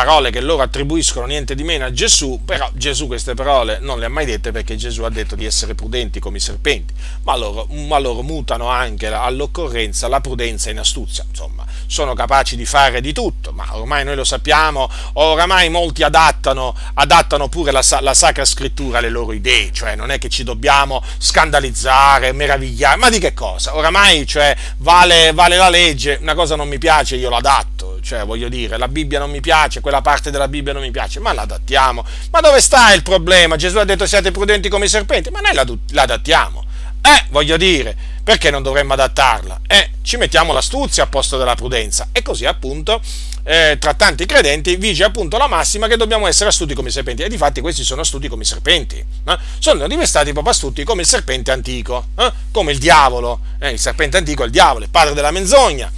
Parole 0.04 0.32
che 0.32 0.40
loro 0.40 0.64
attribuiscono 0.64 1.26
niente 1.26 1.56
di 1.56 1.64
meno 1.66 1.84
a 1.84 1.92
Gesù, 1.92 2.40
però 2.46 2.70
Gesù 2.74 3.08
queste 3.08 3.34
parole 3.34 3.80
non 3.82 4.00
le 4.00 4.06
ha 4.06 4.10
mai 4.10 4.26
dette 4.26 4.54
perché 4.54 4.78
Gesù 4.78 5.04
ha 5.04 5.10
detto 5.10 5.36
di 5.36 5.44
essere 5.44 5.76
prudenti 5.76 6.22
come 6.22 6.38
i 6.38 6.40
serpenti, 6.40 6.94
ma 7.24 7.36
loro, 7.36 7.66
ma 7.66 8.00
loro 8.00 8.22
mutano 8.22 8.70
anche 8.70 9.08
all'occorrenza 9.08 10.08
la 10.08 10.22
prudenza 10.22 10.70
in 10.70 10.80
astuzia, 10.80 11.26
insomma, 11.28 11.66
sono 11.90 12.14
capaci 12.14 12.56
di 12.56 12.66
fare 12.66 13.02
di 13.02 13.14
tutto, 13.14 13.52
ma 13.52 13.66
ormai 13.72 14.04
noi 14.04 14.16
lo 14.16 14.24
sappiamo, 14.24 14.88
oramai 15.14 15.70
molti 15.70 16.04
adattano, 16.04 16.76
adattano 16.94 17.48
pure 17.48 17.72
la, 17.72 17.84
la 18.02 18.14
Sacra 18.14 18.46
Scrittura 18.46 19.00
alle 19.00 19.10
loro 19.10 19.34
idee, 19.34 19.72
cioè 19.74 19.96
non 19.96 20.12
è 20.12 20.20
che 20.20 20.30
ci 20.30 20.44
dobbiamo 20.44 21.02
scandalizzare, 21.18 22.32
meravigliare, 22.32 22.96
ma 22.98 23.10
di 23.10 23.18
che 23.18 23.34
cosa? 23.34 23.76
Oramai, 23.76 24.28
cioè, 24.28 24.56
vale, 24.78 25.32
vale 25.34 25.58
la 25.58 25.70
legge, 25.70 26.20
una 26.22 26.36
cosa 26.36 26.56
non 26.56 26.68
mi 26.68 26.78
piace, 26.78 27.16
io 27.16 27.30
l'adatto, 27.32 27.98
cioè 28.02 28.24
voglio 28.24 28.50
dire, 28.50 28.78
la 28.78 28.88
Bibbia 28.88 29.18
non 29.18 29.32
mi 29.32 29.42
piace, 29.42 29.82
quella 29.82 30.02
parte 30.02 30.30
della 30.30 30.48
Bibbia 30.48 30.74
non 30.74 30.84
mi 30.84 30.92
piace, 30.92 31.20
ma 31.20 31.34
l'adattiamo. 31.34 32.06
Ma 32.30 32.40
dove 32.40 32.62
sta 32.62 32.94
il 32.94 33.02
problema? 33.02 33.56
Gesù 33.56 33.80
ha 33.80 33.84
detto 33.84 34.06
siate 34.06 34.30
prudenti 34.30 34.70
come 34.70 34.86
i 34.86 34.90
serpenti, 34.90 35.32
ma 35.32 35.40
noi 35.40 35.80
l'adattiamo. 35.90 36.68
Eh, 37.02 37.26
voglio 37.30 37.58
dire, 37.58 37.96
perché 38.24 38.52
non 38.52 38.62
dovremmo 38.62 38.94
adattarla? 38.94 39.62
Eh, 39.68 39.92
ci 40.02 40.18
mettiamo 40.18 40.54
l'astuzia 40.54 41.04
a 41.04 41.08
posto 41.08 41.38
della 41.38 41.56
prudenza. 41.56 42.10
E 42.12 42.22
così 42.22 42.46
appunto, 42.46 43.02
eh, 43.44 43.78
tra 43.80 43.94
tanti 43.94 44.26
credenti, 44.26 44.76
vige 44.76 45.04
appunto 45.04 45.38
la 45.38 45.48
massima 45.48 45.88
che 45.88 45.98
dobbiamo 45.98 46.28
essere 46.28 46.50
astuti 46.50 46.74
come 46.74 46.90
i 46.90 46.92
serpenti. 46.92 47.24
E 47.24 47.30
difatti 47.30 47.62
questi 47.62 47.84
sono 47.84 48.02
astuti 48.02 48.28
come 48.28 48.44
i 48.44 48.46
serpenti. 48.46 48.98
Eh? 48.98 49.38
Sono 49.60 49.88
diventati 49.88 50.32
proprio 50.32 50.54
astuti 50.54 50.84
come 50.84 51.02
il 51.02 51.08
serpente 51.08 51.52
antico, 51.52 52.08
eh? 52.18 52.32
come 52.52 52.72
il 52.72 52.78
diavolo. 52.78 53.40
Eh, 53.60 53.72
il 53.72 53.80
serpente 53.80 54.18
antico 54.18 54.44
è 54.44 54.46
il 54.46 54.52
diavolo, 54.52 54.84
il 54.84 54.92
padre 54.92 55.14
della 55.14 55.32
menzogna. 55.32 55.92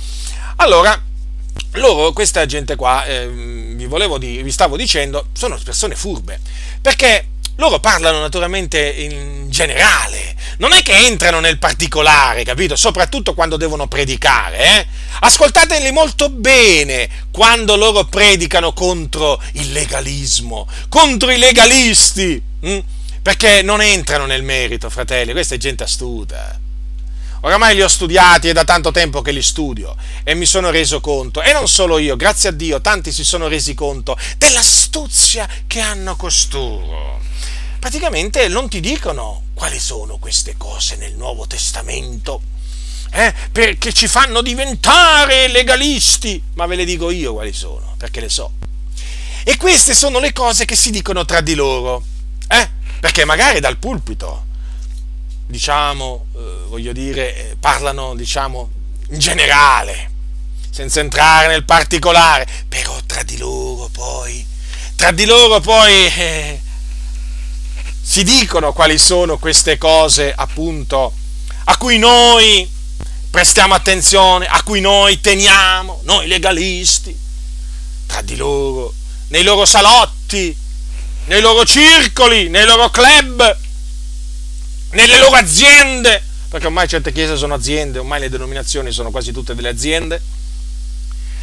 Allora, 0.58 1.02
loro, 1.74 2.12
questa 2.14 2.46
gente 2.46 2.76
qua, 2.76 3.06
eh, 3.06 3.28
vi, 3.28 3.88
di, 4.20 4.42
vi 4.44 4.52
stavo 4.52 4.78
dicendo, 4.78 5.28
sono 5.34 5.58
persone 5.64 5.96
furbe, 5.96 6.40
perché 6.82 7.26
loro 7.62 7.80
parlano 7.80 8.20
naturalmente 8.20 8.80
in 8.90 9.46
generale, 9.48 10.36
non 10.58 10.72
è 10.72 10.82
che 10.82 10.94
entrano 11.06 11.40
nel 11.40 11.60
particolare, 11.60 12.44
capito? 12.44 12.76
Soprattutto 12.76 13.36
quando 13.36 13.56
devono 13.56 13.88
predicare, 13.88 14.58
eh? 14.58 14.88
Ascoltateli 15.20 15.92
molto 15.92 16.30
bene 16.30 17.08
quando 17.30 17.76
loro 17.76 18.06
predicano 18.06 18.74
contro 18.74 19.40
il 19.54 19.72
legalismo, 19.74 20.68
contro 20.90 21.30
i 21.30 21.38
legalisti, 21.38 22.42
hm? 22.62 22.80
perché 23.22 23.62
non 23.62 23.80
entrano 23.80 24.26
nel 24.26 24.42
merito, 24.42 24.90
fratelli, 24.90 25.32
questa 25.32 25.54
è 25.54 25.60
gente 25.60 25.84
astuta. 25.84 26.60
Oramai 27.44 27.74
li 27.74 27.82
ho 27.82 27.88
studiati, 27.88 28.50
è 28.50 28.54
da 28.54 28.64
tanto 28.64 28.92
tempo 28.92 29.24
che 29.24 29.32
li 29.32 29.42
studio 29.42 29.96
e 30.24 30.36
mi 30.36 30.46
sono 30.46 30.70
reso 30.70 31.02
conto, 31.02 31.42
e 31.42 31.54
non 31.54 31.68
solo 31.68 31.98
io, 31.98 32.16
grazie 32.16 32.50
a 32.50 32.52
Dio, 32.52 32.82
tanti 32.82 33.12
si 33.12 33.24
sono 33.24 33.48
resi 33.48 33.74
conto 33.74 34.16
dell'astuzia 34.38 35.50
che 35.66 35.80
hanno 35.80 36.16
costoro. 36.16 37.20
Praticamente 37.80 38.48
non 38.48 38.70
ti 38.70 38.80
dicono 38.80 39.46
quali 39.56 39.80
sono 39.80 40.18
queste 40.18 40.56
cose 40.56 40.98
nel 40.98 41.16
Nuovo 41.16 41.48
Testamento, 41.48 42.42
eh, 43.12 43.34
perché 43.52 43.92
ci 43.92 44.08
fanno 44.08 44.44
diventare 44.44 45.48
legalisti, 45.48 46.42
ma 46.54 46.68
ve 46.68 46.76
le 46.76 46.86
dico 46.86 47.10
io 47.10 47.34
quali 47.34 47.54
sono, 47.54 47.96
perché 47.98 48.20
le 48.20 48.30
so. 48.30 48.52
E 49.44 49.58
queste 49.58 49.96
sono 49.96 50.20
le 50.20 50.32
cose 50.32 50.66
che 50.66 50.76
si 50.76 50.92
dicono 50.92 51.26
tra 51.26 51.42
di 51.42 51.56
loro, 51.56 52.04
eh, 52.48 52.70
perché 53.00 53.26
magari 53.26 53.60
dal 53.60 53.78
pulpito 53.78 54.50
diciamo, 55.52 56.26
eh, 56.34 56.40
voglio 56.68 56.94
dire, 56.94 57.36
eh, 57.36 57.56
parlano, 57.60 58.16
diciamo, 58.16 58.70
in 59.10 59.20
generale, 59.20 60.10
senza 60.72 61.02
entrare 61.02 61.48
nel 61.48 61.66
particolare, 61.66 62.48
però 62.68 62.98
tra 63.06 63.22
di 63.22 63.38
loro 63.38 63.90
poi, 63.92 64.44
tra 64.96 65.12
di 65.12 65.26
loro 65.26 65.60
poi 65.60 66.08
eh, 66.08 66.62
si 68.02 68.24
dicono 68.24 68.74
quali 68.74 68.98
sono 68.98 69.38
queste 69.38 69.78
cose, 69.78 70.34
appunto, 70.34 71.14
a 71.66 71.78
cui 71.78 72.00
noi 72.00 72.68
prestiamo 73.30 73.74
attenzione, 73.74 74.48
a 74.48 74.64
cui 74.64 74.80
noi 74.80 75.20
teniamo, 75.20 76.02
noi 76.04 76.28
legalisti, 76.28 77.16
tra 78.08 78.22
di 78.22 78.38
loro, 78.38 78.94
nei 79.28 79.44
loro 79.44 79.66
salotti, 79.66 80.56
nei 81.26 81.42
loro 81.42 81.66
circoli, 81.66 82.50
nei 82.50 82.66
loro 82.66 82.90
club, 82.90 83.58
nelle 84.92 85.18
loro 85.18 85.36
aziende, 85.36 86.22
perché 86.50 86.66
ormai 86.66 86.88
certe 86.88 87.12
chiese 87.12 87.38
sono 87.38 87.54
aziende, 87.54 88.00
ormai 88.00 88.20
le 88.20 88.30
denominazioni 88.30 88.92
sono 88.92 89.12
quasi 89.12 89.32
tutte 89.32 89.56
delle 89.56 89.70
aziende. 89.70 90.22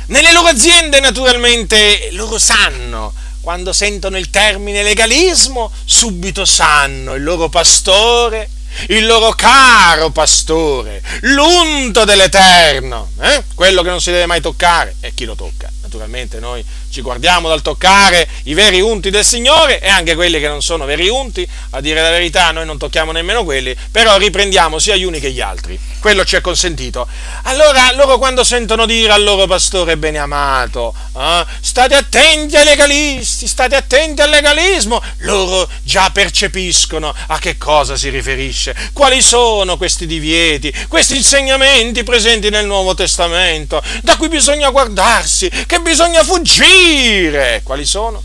Nelle 0.07 0.33
loro 0.33 0.49
aziende 0.49 1.01
naturalmente 1.01 2.09
loro 2.13 2.39
sanno, 2.39 3.13
quando 3.41 3.73
sentono 3.73 4.19
il 4.19 4.31
termine 4.31 4.83
legalismo, 4.83 5.71
subito 5.85 6.45
sanno 6.45 7.15
il 7.15 7.23
loro 7.23 7.49
pastore, 7.49 8.49
il 8.89 9.07
loro 9.07 9.31
caro 9.31 10.11
pastore, 10.11 11.03
l'unto 11.23 12.05
dell'Eterno, 12.05 13.11
eh? 13.21 13.45
quello 13.55 13.83
che 13.83 13.89
non 13.89 14.01
si 14.01 14.11
deve 14.11 14.27
mai 14.27 14.41
toccare, 14.41 14.97
e 15.01 15.15
chi 15.15 15.25
lo 15.25 15.35
tocca? 15.35 15.71
Naturalmente 15.83 16.39
noi 16.39 16.65
ci 16.91 17.03
guardiamo 17.03 17.49
dal 17.49 17.63
toccare 17.63 18.27
i 18.45 18.55
veri 18.55 18.81
unti 18.81 19.11
del 19.11 19.25
Signore 19.25 19.81
e 19.81 19.89
anche 19.89 20.15
quelli 20.15 20.41
che 20.41 20.49
non 20.49 20.63
sono 20.63 20.85
veri 20.85 21.09
unti, 21.09 21.47
a 21.71 21.81
dire 21.81 22.01
la 22.01 22.11
verità 22.11 22.51
noi 22.51 22.65
non 22.65 22.79
tocchiamo 22.79 23.13
nemmeno 23.13 23.45
quelli, 23.45 23.77
però 23.91 24.17
riprendiamo 24.17 24.79
sia 24.79 24.97
gli 24.97 25.05
uni 25.05 25.21
che 25.21 25.31
gli 25.31 25.41
altri, 25.41 25.79
quello 26.01 26.25
ci 26.25 26.37
è 26.37 26.41
consentito. 26.41 27.07
Allora 27.45 27.93
loro 27.93 28.17
quando 28.19 28.43
sentono 28.43 28.87
dire 28.87 29.13
al 29.13 29.23
loro 29.23 29.47
pastore 29.47 29.97
beneamato, 29.97 30.95
eh, 31.17 31.45
state 31.61 31.95
attenti 31.95 32.57
ai 32.57 32.65
legalisti, 32.65 33.47
state 33.47 33.77
attenti 33.77 34.23
al 34.23 34.31
legalismo, 34.31 35.03
loro 35.19 35.69
già 35.83 36.11
percepiscono 36.11 37.15
a 37.27 37.39
che 37.39 37.59
cosa 37.59 37.97
si 37.97 38.09
riferisce, 38.09 38.75
quali 38.93 39.21
sono 39.21 39.77
questi 39.77 40.07
divieti, 40.07 40.73
questi 40.89 41.17
insegnamenti 41.17 42.03
presenti 42.03 42.49
nel 42.49 42.67
Nuovo 42.67 42.95
Testamento, 42.95 43.83
da 44.03 44.17
cui 44.17 44.29
bisogna 44.29 44.71
guardarsi, 44.71 45.51
che 45.67 45.81
bisogna 45.81 46.25
fuggire 46.25 46.78
dire 46.79 47.61
quali 47.65 47.85
sono? 47.85 48.23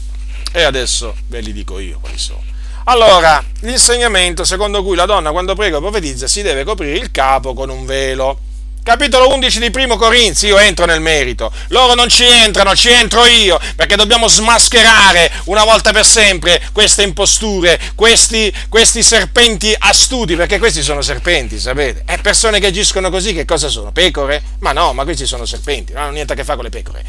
E 0.51 0.63
adesso 0.63 1.15
ve 1.27 1.41
li 1.41 1.51
dico 1.51 1.79
io 1.79 1.97
quali 1.99 2.17
sono. 2.17 2.41
Allora, 2.85 3.43
l'insegnamento 3.61 4.43
secondo 4.43 4.83
cui 4.83 4.95
la 4.95 5.05
donna 5.05 5.31
quando 5.31 5.55
prega 5.55 5.77
o 5.77 5.81
profetizza 5.81 6.27
si 6.27 6.41
deve 6.41 6.63
coprire 6.63 6.97
il 6.97 7.11
capo 7.11 7.53
con 7.53 7.69
un 7.69 7.85
velo. 7.85 8.37
Capitolo 8.83 9.29
11 9.29 9.59
di 9.59 9.71
Primo 9.71 9.95
Corinzi, 9.95 10.47
io 10.47 10.57
entro 10.57 10.85
nel 10.85 10.99
merito. 10.99 11.49
Loro 11.69 11.93
non 11.93 12.09
ci 12.09 12.25
entrano, 12.25 12.75
ci 12.75 12.89
entro 12.89 13.25
io, 13.25 13.57
perché 13.77 13.95
dobbiamo 13.95 14.27
smascherare 14.27 15.31
una 15.45 15.63
volta 15.63 15.93
per 15.93 16.05
sempre 16.05 16.61
queste 16.73 17.03
imposture, 17.03 17.79
questi, 17.95 18.53
questi 18.67 19.01
serpenti 19.01 19.73
astuti, 19.77 20.35
perché 20.35 20.59
questi 20.59 20.83
sono 20.83 21.01
serpenti, 21.01 21.57
sapete? 21.61 22.03
E 22.05 22.17
persone 22.17 22.59
che 22.59 22.67
agiscono 22.67 23.09
così 23.09 23.33
che 23.33 23.45
cosa 23.45 23.69
sono? 23.69 23.93
Pecore? 23.93 24.43
Ma 24.59 24.73
no, 24.73 24.91
ma 24.91 25.05
questi 25.05 25.25
sono 25.25 25.45
serpenti, 25.45 25.93
non 25.93 26.03
hanno 26.03 26.11
niente 26.11 26.33
a 26.33 26.35
che 26.35 26.43
fare 26.43 26.57
con 26.57 26.65
le 26.65 26.69
pecore. 26.69 27.05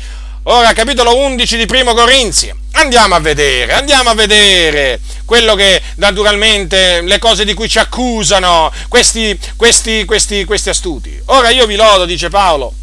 Ora, 0.47 0.75
capitolo 0.75 1.17
11 1.17 1.57
di 1.57 1.65
Primo 1.65 1.95
Corinzi. 1.95 2.53
Andiamo 2.73 3.15
a 3.15 3.19
vedere, 3.19 3.73
andiamo 3.73 4.11
a 4.11 4.15
vedere 4.15 5.01
quello 5.25 5.55
che 5.55 5.81
naturalmente 5.97 7.01
le 7.01 7.19
cose 7.19 7.47
di 7.47 7.55
cui 7.55 7.67
ci 7.67 7.79
accusano 7.79 8.71
questi, 8.89 9.39
questi, 9.57 10.05
questi, 10.05 10.45
questi 10.45 10.69
astuti. 10.69 11.19
Ora 11.27 11.49
io 11.49 11.65
vi 11.65 11.77
lodo, 11.77 12.05
dice 12.05 12.29
Paolo, 12.29 12.75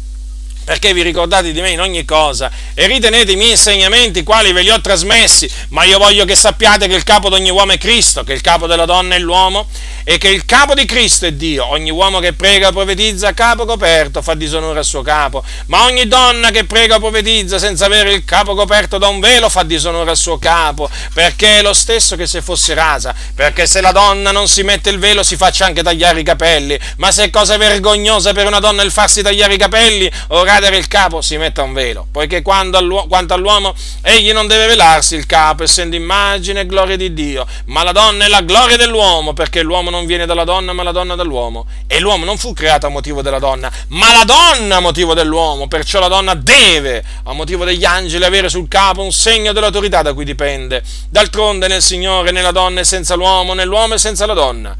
perché 0.64 0.92
vi 0.94 1.02
ricordate 1.02 1.52
di 1.52 1.60
me 1.60 1.70
in 1.70 1.80
ogni 1.80 2.04
cosa? 2.04 2.50
E 2.74 2.86
ritenete 2.86 3.32
i 3.32 3.36
miei 3.36 3.50
insegnamenti 3.50 4.22
quali 4.22 4.52
ve 4.52 4.62
li 4.62 4.70
ho 4.70 4.80
trasmessi, 4.80 5.50
ma 5.68 5.84
io 5.84 5.98
voglio 5.98 6.24
che 6.24 6.36
sappiate 6.36 6.86
che 6.86 6.94
il 6.94 7.02
capo 7.02 7.28
di 7.28 7.34
ogni 7.34 7.50
uomo 7.50 7.72
è 7.72 7.78
Cristo, 7.78 8.22
che 8.22 8.32
il 8.32 8.40
capo 8.40 8.66
della 8.66 8.84
donna 8.84 9.14
è 9.16 9.18
l'uomo 9.18 9.66
e 10.04 10.18
che 10.18 10.28
il 10.28 10.44
capo 10.44 10.74
di 10.74 10.84
Cristo 10.84 11.26
è 11.26 11.32
Dio. 11.32 11.66
Ogni 11.66 11.90
uomo 11.90 12.20
che 12.20 12.32
prega 12.32 12.68
o 12.68 12.72
profetizza 12.72 13.28
a 13.28 13.32
capo 13.32 13.64
coperto 13.64 14.22
fa 14.22 14.34
disonore 14.34 14.78
al 14.78 14.84
suo 14.84 15.02
capo, 15.02 15.42
ma 15.66 15.84
ogni 15.84 16.06
donna 16.06 16.50
che 16.50 16.64
prega 16.64 16.96
o 16.96 16.98
profetizza 17.00 17.58
senza 17.58 17.86
avere 17.86 18.12
il 18.12 18.24
capo 18.24 18.54
coperto 18.54 18.98
da 18.98 19.08
un 19.08 19.20
velo 19.20 19.48
fa 19.48 19.64
disonore 19.64 20.10
al 20.10 20.16
suo 20.16 20.38
capo, 20.38 20.88
perché 21.12 21.58
è 21.58 21.62
lo 21.62 21.72
stesso 21.72 22.16
che 22.16 22.26
se 22.26 22.40
fosse 22.40 22.74
rasa, 22.74 23.14
perché 23.34 23.66
se 23.66 23.80
la 23.80 23.92
donna 23.92 24.30
non 24.30 24.46
si 24.46 24.62
mette 24.62 24.90
il 24.90 24.98
velo 24.98 25.22
si 25.22 25.36
faccia 25.36 25.66
anche 25.66 25.82
tagliare 25.82 26.20
i 26.20 26.24
capelli, 26.24 26.78
ma 26.98 27.10
se 27.10 27.24
è 27.24 27.30
cosa 27.30 27.56
vergognosa 27.56 28.32
per 28.32 28.46
una 28.46 28.60
donna 28.60 28.82
il 28.82 28.90
farsi 28.90 29.22
tagliare 29.22 29.54
i 29.54 29.58
capelli, 29.58 30.10
ora 30.28 30.51
cadere 30.52 30.76
il 30.76 30.86
capo 30.86 31.22
si 31.22 31.38
metta 31.38 31.62
un 31.62 31.72
velo, 31.72 32.06
poiché 32.10 32.42
quanto 32.42 32.76
all'uomo 32.76 33.74
egli 34.02 34.32
non 34.32 34.46
deve 34.46 34.66
velarsi 34.66 35.14
il 35.14 35.24
capo, 35.24 35.62
essendo 35.62 35.96
immagine 35.96 36.60
e 36.60 36.66
gloria 36.66 36.96
di 36.96 37.14
Dio, 37.14 37.46
ma 37.66 37.82
la 37.82 37.92
donna 37.92 38.26
è 38.26 38.28
la 38.28 38.42
gloria 38.42 38.76
dell'uomo, 38.76 39.32
perché 39.32 39.62
l'uomo 39.62 39.88
non 39.88 40.04
viene 40.04 40.26
dalla 40.26 40.44
donna, 40.44 40.72
ma 40.74 40.82
la 40.82 40.92
donna 40.92 41.14
dall'uomo. 41.14 41.66
E 41.86 42.00
l'uomo 42.00 42.24
non 42.26 42.36
fu 42.36 42.52
creato 42.52 42.86
a 42.86 42.90
motivo 42.90 43.22
della 43.22 43.38
donna, 43.38 43.70
ma 43.88 44.12
la 44.12 44.24
donna 44.24 44.76
a 44.76 44.80
motivo 44.80 45.14
dell'uomo, 45.14 45.68
perciò 45.68 46.00
la 46.00 46.08
donna 46.08 46.34
deve, 46.34 47.02
a 47.24 47.32
motivo 47.32 47.64
degli 47.64 47.84
angeli, 47.84 48.24
avere 48.24 48.50
sul 48.50 48.68
capo 48.68 49.02
un 49.02 49.12
segno 49.12 49.52
dell'autorità 49.52 50.02
da 50.02 50.12
cui 50.12 50.24
dipende. 50.24 50.82
D'altronde 51.08 51.66
nel 51.66 51.82
Signore 51.82 52.30
né 52.30 52.42
la 52.42 52.52
donna 52.52 52.80
è 52.80 52.84
senza 52.84 53.14
l'uomo, 53.14 53.54
né 53.54 53.64
l'uomo 53.64 53.94
è 53.94 53.98
senza 53.98 54.26
la 54.26 54.34
donna 54.34 54.76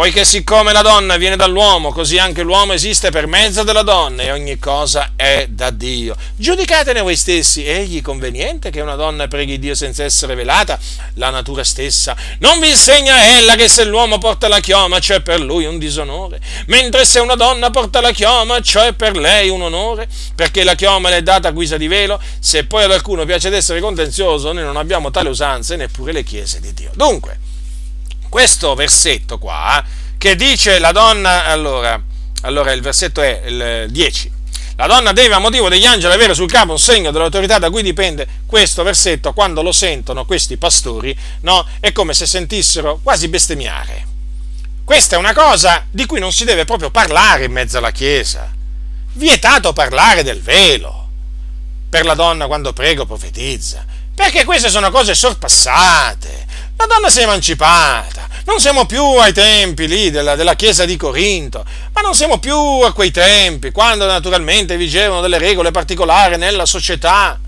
Poiché 0.00 0.24
siccome 0.24 0.72
la 0.72 0.80
donna 0.80 1.18
viene 1.18 1.36
dall'uomo, 1.36 1.92
così 1.92 2.16
anche 2.16 2.40
l'uomo 2.40 2.72
esiste 2.72 3.10
per 3.10 3.26
mezzo 3.26 3.64
della 3.64 3.82
donna 3.82 4.22
e 4.22 4.32
ogni 4.32 4.58
cosa 4.58 5.12
è 5.14 5.46
da 5.50 5.68
Dio. 5.68 6.16
Giudicatene 6.36 7.02
voi 7.02 7.16
stessi, 7.16 7.66
egli 7.66 8.00
conveniente 8.00 8.70
che 8.70 8.80
una 8.80 8.94
donna 8.94 9.28
preghi 9.28 9.58
Dio 9.58 9.74
senza 9.74 10.02
essere 10.02 10.34
velata? 10.34 10.78
La 11.16 11.28
natura 11.28 11.64
stessa 11.64 12.16
non 12.38 12.60
vi 12.60 12.70
insegna 12.70 13.36
ella 13.36 13.56
che 13.56 13.68
se 13.68 13.84
l'uomo 13.84 14.16
porta 14.16 14.48
la 14.48 14.60
chioma, 14.60 15.00
c'è 15.00 15.20
per 15.20 15.38
lui 15.38 15.66
un 15.66 15.78
disonore, 15.78 16.40
mentre 16.68 17.04
se 17.04 17.18
una 17.18 17.34
donna 17.34 17.68
porta 17.68 18.00
la 18.00 18.12
chioma, 18.12 18.58
c'è 18.60 18.94
per 18.94 19.18
lei 19.18 19.50
un 19.50 19.60
onore, 19.60 20.08
perché 20.34 20.64
la 20.64 20.76
chioma 20.76 21.10
le 21.10 21.18
è 21.18 21.22
data 21.22 21.48
a 21.48 21.50
guisa 21.50 21.76
di 21.76 21.88
velo, 21.88 22.18
se 22.38 22.64
poi 22.64 22.84
ad 22.84 22.92
alcuno 22.92 23.26
piace 23.26 23.48
ad 23.48 23.54
essere 23.54 23.80
contenzioso, 23.80 24.50
noi 24.52 24.64
non 24.64 24.78
abbiamo 24.78 25.10
tale 25.10 25.28
usanza 25.28 25.76
neppure 25.76 26.12
le 26.12 26.22
chiese 26.24 26.58
di 26.58 26.72
Dio. 26.72 26.90
Dunque, 26.94 27.49
questo 28.30 28.74
versetto 28.74 29.38
qua, 29.38 29.84
che 30.16 30.36
dice 30.36 30.78
la 30.78 30.92
donna, 30.92 31.44
allora, 31.44 32.00
allora 32.42 32.72
il 32.72 32.80
versetto 32.80 33.20
è 33.20 33.42
il 33.44 33.86
10. 33.90 34.38
La 34.76 34.86
donna 34.86 35.12
deve 35.12 35.34
a 35.34 35.38
motivo 35.38 35.68
degli 35.68 35.84
angeli 35.84 36.14
avere 36.14 36.32
sul 36.32 36.50
capo 36.50 36.70
un 36.72 36.78
segno 36.78 37.10
dell'autorità 37.10 37.58
da 37.58 37.68
cui 37.68 37.82
dipende 37.82 38.26
questo 38.46 38.82
versetto, 38.82 39.34
quando 39.34 39.60
lo 39.60 39.72
sentono 39.72 40.24
questi 40.24 40.56
pastori, 40.56 41.14
no? 41.42 41.66
È 41.80 41.92
come 41.92 42.14
se 42.14 42.24
sentissero 42.24 42.98
quasi 43.02 43.28
bestemmiare. 43.28 44.06
Questa 44.82 45.16
è 45.16 45.18
una 45.18 45.34
cosa 45.34 45.84
di 45.90 46.06
cui 46.06 46.18
non 46.18 46.32
si 46.32 46.44
deve 46.44 46.64
proprio 46.64 46.90
parlare 46.90 47.44
in 47.44 47.52
mezzo 47.52 47.76
alla 47.76 47.90
Chiesa. 47.90 48.50
Vietato 49.12 49.74
parlare 49.74 50.22
del 50.22 50.40
velo 50.40 51.08
per 51.90 52.06
la 52.06 52.14
donna 52.14 52.46
quando 52.46 52.72
prega 52.72 53.02
o 53.02 53.06
profetizza, 53.06 53.84
perché 54.14 54.44
queste 54.44 54.70
sono 54.70 54.90
cose 54.90 55.14
sorpassate. 55.14 56.46
La 56.80 56.86
donna 56.86 57.10
si 57.10 57.20
è 57.20 57.24
emancipata, 57.24 58.26
non 58.46 58.58
siamo 58.58 58.86
più 58.86 59.04
ai 59.04 59.34
tempi 59.34 59.86
lì 59.86 60.08
della, 60.08 60.34
della, 60.34 60.54
chiesa 60.54 60.86
di 60.86 60.96
Corinto, 60.96 61.62
ma 61.92 62.00
non 62.00 62.14
siamo 62.14 62.38
più 62.38 62.56
a 62.56 62.94
quei 62.94 63.10
tempi, 63.10 63.70
quando 63.70 64.06
naturalmente 64.06 64.78
vigevano 64.78 65.20
delle 65.20 65.36
regole 65.36 65.72
particolari 65.72 66.38
nella 66.38 66.64
società. 66.64 67.38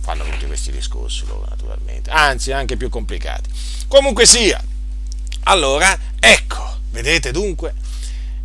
Fanno 0.00 0.24
tutti 0.24 0.46
questi 0.46 0.72
discorsi 0.72 1.24
loro, 1.28 1.46
naturalmente, 1.48 2.10
anzi 2.10 2.50
anche 2.50 2.76
più 2.76 2.88
complicati. 2.88 3.48
Comunque 3.86 4.26
sia, 4.26 4.60
allora, 5.44 5.96
ecco, 6.18 6.78
vedete 6.90 7.30
dunque, 7.30 7.74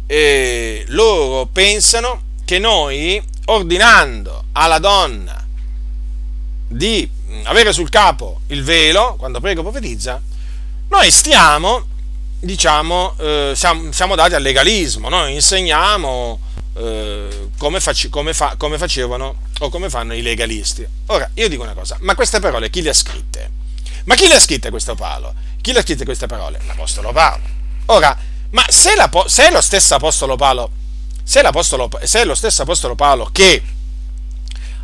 eh, 0.06 0.84
loro 0.90 1.48
pensano 1.48 2.22
che 2.46 2.60
noi, 2.60 3.20
ordinando 3.46 4.44
alla 4.52 4.78
donna 4.78 5.44
di 6.68 7.10
avere 7.44 7.74
sul 7.74 7.90
capo 7.90 8.42
il 8.48 8.64
velo, 8.64 9.16
quando 9.18 9.40
prega 9.40 9.60
o 9.60 9.64
profetizza, 9.64 10.22
noi 10.90 11.12
stiamo, 11.12 11.86
diciamo, 12.40 13.16
eh, 13.18 13.54
siamo, 13.56 13.92
siamo, 13.92 14.16
dati 14.16 14.36
al 14.36 14.42
legalismo, 14.42 15.10
noi 15.10 15.34
insegniamo 15.34 16.40
eh, 16.76 17.50
come, 17.58 17.80
faci, 17.80 18.10
come, 18.10 18.34
fa, 18.34 18.56
come 18.58 18.78
facevano 18.78 19.36
o 19.60 19.70
come 19.70 19.90
fanno 19.90 20.14
i 20.14 20.22
legalisti. 20.22 20.86
Ora, 21.08 21.30
io 21.34 21.50
dico 21.50 21.64
una 21.64 21.74
cosa, 21.74 21.98
ma 22.02 22.16
queste 22.16 22.40
parole 22.40 22.70
chi 22.70 22.82
le 22.82 22.90
ha 22.90 22.94
scritte? 22.94 23.62
Ma 24.06 24.16
chi 24.16 24.28
le 24.28 24.36
ha 24.36 24.40
scritte 24.40 24.70
questo 24.70 24.96
Paolo? 24.96 25.34
Chi 25.62 25.72
le 25.72 25.80
ha 25.80 25.82
scritte 25.82 26.04
queste 26.04 26.28
parole? 26.28 26.60
L'Apostolo 26.66 27.12
Paolo. 27.12 27.44
Ora, 27.86 28.18
ma 28.50 28.64
se, 28.68 28.96
la, 28.96 29.10
se 29.26 29.48
è 29.48 29.52
lo 29.52 29.62
stesso 29.62 29.96
Apostolo 29.96 30.36
Paolo, 30.36 30.70
se 31.24 31.42
se 32.04 32.22
è 32.22 32.26
lo 32.26 32.36
stesso 32.36 32.62
Apostolo 32.62 32.96
Paolo 32.96 33.30
che 33.32 33.64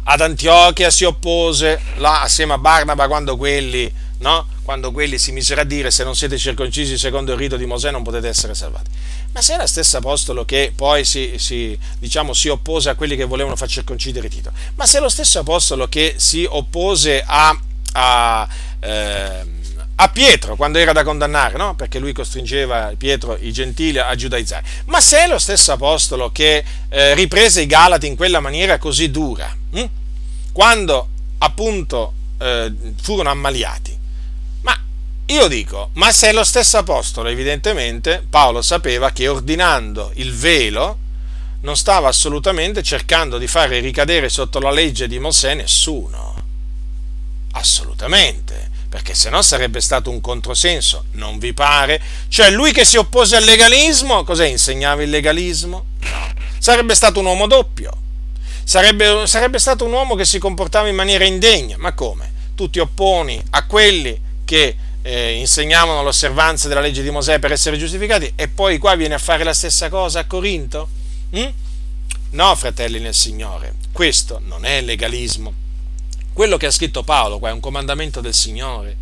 ad 0.04 0.22
Antiochia 0.22 0.90
si 0.90 1.04
oppose 1.04 1.80
là, 1.98 2.22
assieme 2.22 2.54
a 2.54 2.58
Barnaba 2.58 3.08
quando 3.08 3.38
quelli, 3.38 3.92
no? 4.20 4.48
quando 4.64 4.92
quelli 4.92 5.18
si 5.18 5.32
misero 5.32 5.62
a 5.62 5.64
dire 5.64 5.90
se 5.90 6.04
non 6.04 6.16
siete 6.16 6.38
circoncisi 6.38 6.98
secondo 6.98 7.32
il 7.32 7.40
rito 7.40 7.58
di 7.58 7.66
Mosè 7.66 7.90
non 7.92 8.04
potete 8.04 8.28
essere 8.28 8.54
salvati. 8.54 8.90
Ma 9.32 9.42
se 9.42 9.54
era 9.54 9.64
lo 9.64 9.68
stesso 9.68 9.98
apostolo 9.98 10.46
che 10.46 10.72
poi 10.76 11.06
si, 11.06 11.34
si, 11.38 11.78
diciamo, 11.98 12.34
si 12.34 12.50
oppose 12.50 12.90
a 12.90 12.96
quelli 12.96 13.16
che 13.16 13.26
volevano 13.26 13.56
far 13.56 13.68
circoncidere 13.68 14.30
Tito, 14.30 14.52
ma 14.76 14.86
se 14.86 14.98
è 14.98 15.02
lo 15.02 15.10
stesso 15.10 15.40
apostolo 15.40 15.88
che 15.88 16.16
si 16.18 16.46
oppose 16.48 17.24
a, 17.26 17.60
a 17.94 18.48
eh, 18.80 19.59
a 20.02 20.08
Pietro 20.10 20.56
quando 20.56 20.78
era 20.78 20.94
da 20.94 21.04
condannare, 21.04 21.58
no? 21.58 21.76
perché 21.76 22.00
lui 22.00 22.14
costringeva 22.14 22.94
Pietro, 22.98 23.38
i 23.40 23.52
gentili, 23.52 24.00
a 24.00 24.16
giudaizzare. 24.16 24.64
Ma 24.86 25.02
se 25.02 25.26
è 25.26 25.28
lo 25.28 25.40
stesso 25.40 25.74
apostolo 25.74 26.32
che 26.32 26.64
eh, 26.88 27.14
riprese 27.16 27.62
i 27.62 27.66
Galati 27.66 28.08
in 28.08 28.16
quella 28.16 28.40
maniera 28.40 28.78
così 28.78 29.12
dura, 29.12 29.54
hm? 29.72 29.84
quando 30.54 31.08
appunto 31.40 32.14
eh, 32.38 32.74
furono 33.02 33.30
ammaliati, 33.30 33.98
ma 34.62 34.78
io 35.26 35.48
dico, 35.48 35.90
ma 35.94 36.12
se 36.14 36.30
è 36.30 36.34
lo 36.34 36.46
stesso 36.46 36.78
apostolo, 36.78 37.28
evidentemente 37.28 38.26
Paolo 38.30 38.62
sapeva 38.62 39.12
che 39.12 39.28
ordinando 39.28 40.12
il 40.16 40.34
velo 40.34 40.98
non 41.62 41.76
stava 41.76 42.08
assolutamente 42.08 42.82
cercando 42.84 43.38
di 43.38 43.48
fare 43.48 43.82
ricadere 43.82 44.30
sotto 44.30 44.60
la 44.60 44.72
legge 44.72 45.10
di 45.10 45.20
Mosè 45.20 45.56
nessuno. 45.56 46.36
Assolutamente 47.52 48.69
perché 48.90 49.14
se 49.14 49.30
no 49.30 49.44
sarebbe 49.44 49.82
stato 49.82 50.10
un 50.10 50.20
controsenso, 50.20 51.06
non 51.12 51.38
vi 51.38 51.54
pare? 51.54 52.02
Cioè 52.28 52.50
lui 52.50 52.72
che 52.72 52.84
si 52.84 52.98
oppose 52.98 53.36
al 53.36 53.44
legalismo, 53.44 54.24
cos'è? 54.24 54.48
Insegnava 54.48 55.04
il 55.04 55.12
legalismo? 55.12 55.86
No. 56.00 56.34
Sarebbe 56.58 56.96
stato 56.96 57.20
un 57.20 57.28
uomo 57.28 57.46
doppio, 57.46 57.92
sarebbe, 58.64 59.28
sarebbe 59.28 59.60
stato 59.60 59.86
un 59.86 59.92
uomo 59.92 60.16
che 60.16 60.26
si 60.26 60.40
comportava 60.40 60.88
in 60.88 60.96
maniera 60.96 61.24
indegna, 61.24 61.78
ma 61.78 61.94
come? 61.94 62.34
Tu 62.56 62.72
ti 62.72 62.80
opponi 62.80 63.42
a 63.52 63.66
quelli 63.68 64.20
che 64.44 64.76
eh, 65.04 65.34
insegnavano 65.34 66.02
l'osservanza 66.02 66.68
della 66.68 66.82
legge 66.82 67.04
di 67.04 67.12
Mosè 67.12 67.38
per 67.38 67.52
essere 67.52 67.78
giustificati 67.78 68.34
e 68.36 68.48
poi 68.48 68.80
qua 68.80 68.96
viene 68.96 69.14
a 69.14 69.20
fare 69.20 69.44
la 69.44 69.54
stessa 69.54 69.88
cosa 69.90 70.22
a 70.22 70.26
Corinto? 70.26 70.90
Mm? 71.38 71.48
No, 72.32 72.56
fratelli 72.56 73.00
nel 73.00 73.14
Signore, 73.14 73.76
questo 73.92 74.42
non 74.44 74.66
è 74.66 74.82
legalismo 74.82 75.68
quello 76.40 76.56
che 76.56 76.68
ha 76.68 76.72
scritto 76.72 77.04
Paolo 77.04 77.38
qua 77.38 77.50
è 77.50 77.52
un 77.52 77.60
comandamento 77.60 78.22
del 78.22 78.34
Signore. 78.34 78.96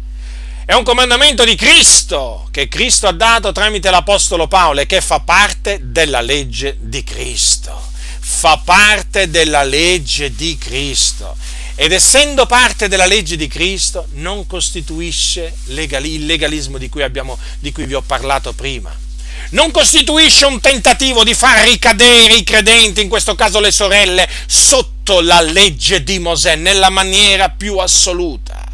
È 0.66 0.74
un 0.74 0.82
comandamento 0.82 1.44
di 1.44 1.54
Cristo 1.54 2.48
che 2.50 2.68
Cristo 2.68 3.06
ha 3.06 3.12
dato 3.12 3.52
tramite 3.52 3.92
l'Apostolo 3.92 4.48
Paolo 4.48 4.80
e 4.80 4.88
che 4.88 5.02
fa 5.02 5.20
parte 5.20 5.80
della 5.84 6.22
legge 6.22 6.78
di 6.80 7.04
Cristo. 7.04 7.80
Fa 8.18 8.60
parte 8.66 9.30
della 9.30 9.62
legge 9.62 10.34
di 10.34 10.58
Cristo. 10.58 11.38
Ed 11.76 11.92
essendo 11.92 12.48
parte 12.48 12.88
della 12.88 13.06
legge 13.06 13.36
di 13.36 13.48
Cristo 13.48 14.08
non 14.14 14.48
costituisce 14.48 15.58
il 15.66 16.26
legalismo 16.26 16.80
di 16.80 16.90
cui, 16.90 17.04
abbiamo, 17.04 17.38
di 17.60 17.72
cui 17.72 17.86
vi 17.86 17.94
ho 17.94 18.02
parlato 18.02 18.52
prima 18.54 19.06
non 19.52 19.72
costituisce 19.72 20.46
un 20.46 20.60
tentativo 20.60 21.24
di 21.24 21.34
far 21.34 21.66
ricadere 21.66 22.36
i 22.36 22.44
credenti, 22.44 23.02
in 23.02 23.10
questo 23.10 23.36
caso 23.36 23.60
le 23.60 23.72
sorelle, 23.72 24.28
sotto 24.46 25.22
la 25.22 25.42
legge 25.42 26.04
di 26.04 26.20
Mosè 26.20 26.56
nella 26.56 26.90
maniera 26.90 27.50
più 27.50 27.78
assoluta. 27.78 28.66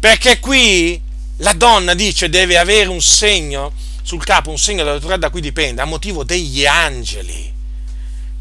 Perché 0.00 0.38
qui 0.38 1.00
la 1.38 1.52
donna 1.52 1.94
dice 1.94 2.28
deve 2.28 2.58
avere 2.58 2.88
un 2.88 3.00
segno 3.00 3.72
sul 4.02 4.24
capo, 4.24 4.50
un 4.50 4.58
segno 4.58 4.84
dell'autorità 4.84 5.18
da 5.18 5.30
cui 5.30 5.40
dipende, 5.40 5.82
a 5.82 5.84
motivo 5.84 6.24
degli 6.24 6.64
angeli. 6.64 7.54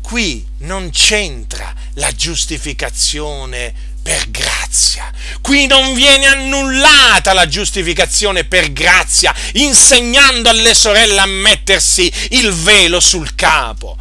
Qui 0.01 0.45
non 0.59 0.89
c'entra 0.91 1.74
la 1.95 2.13
giustificazione 2.13 3.74
per 4.08 4.32
grazia. 4.32 5.12
Qui 5.41 5.68
non 5.68 5.93
viene 5.93 6.28
annullata 6.28 7.34
la 7.34 7.45
giustificazione 7.45 8.45
per 8.45 8.72
grazia, 8.72 9.36
insegnando 9.55 10.47
alle 10.47 10.74
sorelle 10.74 11.20
a 11.20 11.26
mettersi 11.26 12.10
il 12.30 12.53
velo 12.53 13.01
sul 13.01 13.36
capo. 13.36 13.97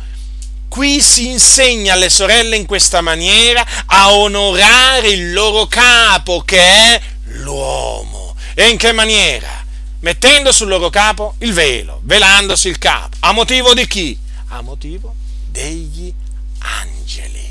Qui 0.69 1.01
si 1.01 1.27
insegna 1.27 1.95
alle 1.95 2.09
sorelle 2.09 2.55
in 2.55 2.67
questa 2.67 3.01
maniera 3.01 3.67
a 3.87 4.13
onorare 4.13 5.09
il 5.09 5.33
loro 5.33 5.67
capo, 5.67 6.43
che 6.43 6.61
è 6.61 7.01
l'uomo. 7.39 8.37
E 8.55 8.69
in 8.69 8.77
che 8.77 8.93
maniera? 8.93 9.65
Mettendo 10.01 10.53
sul 10.53 10.69
loro 10.69 10.89
capo 10.89 11.35
il 11.39 11.53
velo, 11.53 12.01
velandosi 12.05 12.69
il 12.69 12.79
capo. 12.79 13.17
A 13.21 13.33
motivo 13.33 13.75
di 13.75 13.89
chi? 13.89 14.17
A 14.51 14.61
motivo 14.61 15.17
degli 15.51 16.15
angeli. 16.59 17.46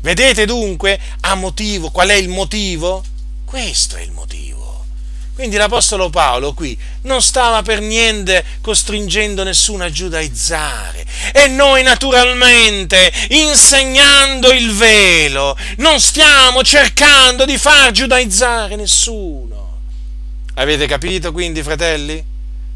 Vedete 0.00 0.46
dunque 0.46 0.98
a 1.20 1.34
motivo, 1.34 1.90
qual 1.90 2.08
è 2.08 2.14
il 2.14 2.28
motivo? 2.28 3.04
Questo 3.44 3.96
è 3.96 4.02
il 4.02 4.12
motivo. 4.12 4.84
Quindi 5.34 5.56
l'Apostolo 5.56 6.10
Paolo 6.10 6.52
qui 6.52 6.76
non 7.02 7.22
stava 7.22 7.62
per 7.62 7.80
niente 7.80 8.44
costringendo 8.60 9.44
nessuno 9.44 9.84
a 9.84 9.90
giudaizzare. 9.90 11.06
E 11.32 11.46
noi 11.46 11.84
naturalmente, 11.84 13.12
insegnando 13.28 14.50
il 14.50 14.72
velo, 14.72 15.56
non 15.76 16.00
stiamo 16.00 16.64
cercando 16.64 17.44
di 17.44 17.56
far 17.56 17.92
giudaizzare 17.92 18.74
nessuno. 18.74 19.78
Avete 20.54 20.86
capito 20.88 21.30
quindi, 21.30 21.62
fratelli? 21.62 22.20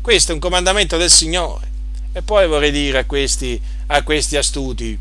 Questo 0.00 0.30
è 0.30 0.34
un 0.34 0.40
comandamento 0.40 0.96
del 0.96 1.10
Signore. 1.10 1.66
E 2.12 2.22
poi 2.22 2.46
vorrei 2.46 2.70
dire 2.70 2.98
a 2.98 3.04
questi, 3.06 3.60
a 3.86 4.02
questi 4.02 4.36
astuti, 4.36 4.96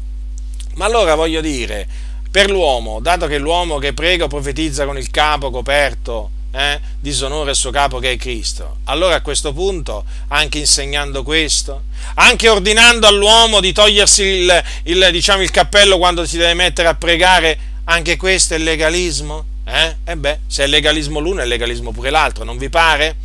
ma 0.75 0.85
allora 0.85 1.13
voglio 1.13 1.41
dire, 1.41 1.87
per 2.31 2.49
l'uomo, 2.49 2.99
dato 3.01 3.27
che 3.27 3.37
l'uomo 3.37 3.77
che 3.77 3.93
prega 3.93 4.23
o 4.23 4.27
profetizza 4.27 4.85
con 4.85 4.97
il 4.97 5.11
capo 5.11 5.51
coperto 5.51 6.31
eh, 6.51 6.79
disonora 6.99 7.49
il 7.49 7.55
suo 7.55 7.71
capo 7.71 7.99
che 7.99 8.11
è 8.11 8.17
Cristo. 8.17 8.77
Allora 8.85 9.15
a 9.15 9.21
questo 9.21 9.53
punto, 9.53 10.03
anche 10.29 10.57
insegnando 10.57 11.23
questo, 11.23 11.83
anche 12.15 12.49
ordinando 12.49 13.07
all'uomo 13.07 13.59
di 13.59 13.71
togliersi 13.71 14.23
il, 14.23 14.63
il, 14.83 15.09
diciamo, 15.11 15.41
il 15.41 15.51
cappello 15.51 15.97
quando 15.97 16.25
si 16.25 16.37
deve 16.37 16.53
mettere 16.53 16.87
a 16.87 16.95
pregare, 16.95 17.57
anche 17.85 18.17
questo 18.17 18.53
è 18.53 18.57
legalismo? 18.57 19.45
Eh? 19.65 19.95
E 20.03 20.17
beh, 20.17 20.39
se 20.47 20.63
è 20.63 20.67
legalismo 20.67 21.19
l'uno 21.19 21.41
è 21.41 21.45
legalismo 21.45 21.91
pure 21.91 22.09
l'altro, 22.09 22.43
non 22.43 22.57
vi 22.57 22.69
pare? 22.69 23.15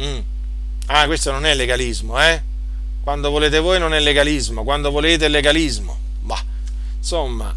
Mm. 0.00 0.18
Ah, 0.86 1.06
questo 1.06 1.30
non 1.32 1.44
è 1.44 1.54
legalismo, 1.54 2.20
eh? 2.22 2.40
Quando 3.02 3.30
volete 3.30 3.58
voi 3.58 3.78
non 3.78 3.94
è 3.94 4.00
legalismo, 4.00 4.64
quando 4.64 4.90
volete 4.90 5.26
è 5.26 5.28
legalismo. 5.28 5.98
Bah, 6.20 6.42
insomma, 6.98 7.54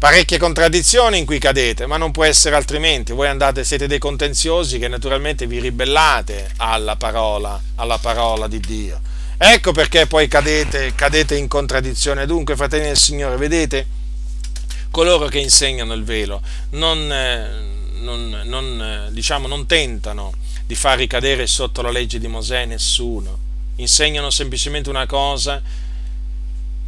parecchie 0.00 0.38
contraddizioni 0.38 1.18
in 1.18 1.26
cui 1.26 1.38
cadete, 1.38 1.84
ma 1.84 1.98
non 1.98 2.10
può 2.10 2.24
essere 2.24 2.56
altrimenti. 2.56 3.12
Voi 3.12 3.28
andate, 3.28 3.64
siete 3.64 3.86
dei 3.86 3.98
contenziosi 3.98 4.78
che 4.78 4.88
naturalmente 4.88 5.46
vi 5.46 5.60
ribellate 5.60 6.52
alla 6.56 6.96
parola, 6.96 7.60
alla 7.74 7.98
parola 7.98 8.48
di 8.48 8.60
Dio. 8.60 8.98
Ecco 9.36 9.72
perché 9.72 10.06
poi 10.06 10.26
cadete, 10.26 10.94
cadete 10.94 11.36
in 11.36 11.48
contraddizione. 11.48 12.24
Dunque, 12.24 12.56
fratelli 12.56 12.86
del 12.86 12.96
Signore, 12.96 13.36
vedete, 13.36 13.86
coloro 14.90 15.26
che 15.26 15.38
insegnano 15.38 15.92
il 15.92 16.02
velo 16.02 16.40
non, 16.70 17.12
eh, 17.12 17.48
non, 18.00 18.40
non, 18.44 18.82
eh, 18.82 19.12
diciamo, 19.12 19.46
non 19.46 19.66
tentano 19.66 20.32
di 20.64 20.74
far 20.74 20.96
ricadere 20.96 21.46
sotto 21.46 21.82
la 21.82 21.90
legge 21.90 22.18
di 22.18 22.26
Mosè 22.26 22.64
nessuno, 22.64 23.36
insegnano 23.76 24.30
semplicemente 24.30 24.88
una 24.88 25.04
cosa 25.04 25.60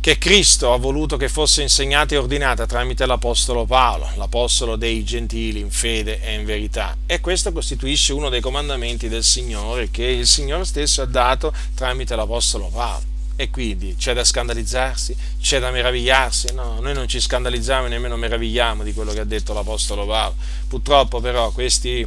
che 0.03 0.19
Cristo 0.19 0.73
ha 0.73 0.79
voluto 0.79 1.17
che 1.17 1.29
fosse 1.29 1.63
insegnata 1.63 2.17
e 2.17 2.19
ordinata 2.19 2.67
tramite 2.67 3.07
l'Apostolo 3.07 3.67
Paolo, 3.67 4.11
l'Apostolo 4.17 4.75
dei 4.75 5.05
gentili 5.05 5.61
in 5.61 5.71
fede 5.71 6.21
e 6.21 6.35
in 6.35 6.45
verità. 6.45 6.97
E 7.07 7.21
questo 7.21 7.53
costituisce 7.53 8.13
uno 8.13 8.29
dei 8.29 8.41
comandamenti 8.41 9.09
del 9.09 9.23
Signore 9.23 9.93
che 9.93 10.03
il 10.03 10.27
Signore 10.27 10.65
stesso 10.65 11.03
ha 11.03 11.05
dato 11.07 11.55
tramite 11.77 12.17
l'Apostolo 12.17 12.67
Paolo. 12.67 13.05
E 13.37 13.51
quindi 13.51 13.95
c'è 13.97 14.13
da 14.13 14.25
scandalizzarsi, 14.25 15.15
c'è 15.41 15.61
da 15.61 15.71
meravigliarsi. 15.71 16.53
No, 16.53 16.81
noi 16.81 16.95
non 16.95 17.07
ci 17.07 17.21
scandalizziamo 17.21 17.87
e 17.87 17.91
nemmeno 17.91 18.17
meravigliamo 18.17 18.83
di 18.83 18.93
quello 18.93 19.13
che 19.13 19.21
ha 19.21 19.25
detto 19.25 19.53
l'Apostolo 19.53 20.05
Paolo. 20.05 20.35
Purtroppo 20.67 21.21
però 21.21 21.53
questi, 21.53 22.05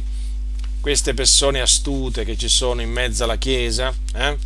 queste 0.82 1.14
persone 1.14 1.62
astute 1.62 2.26
che 2.26 2.36
ci 2.36 2.48
sono 2.48 2.82
in 2.82 2.90
mezzo 2.90 3.24
alla 3.24 3.38
Chiesa, 3.38 3.90
eh, 4.16 4.36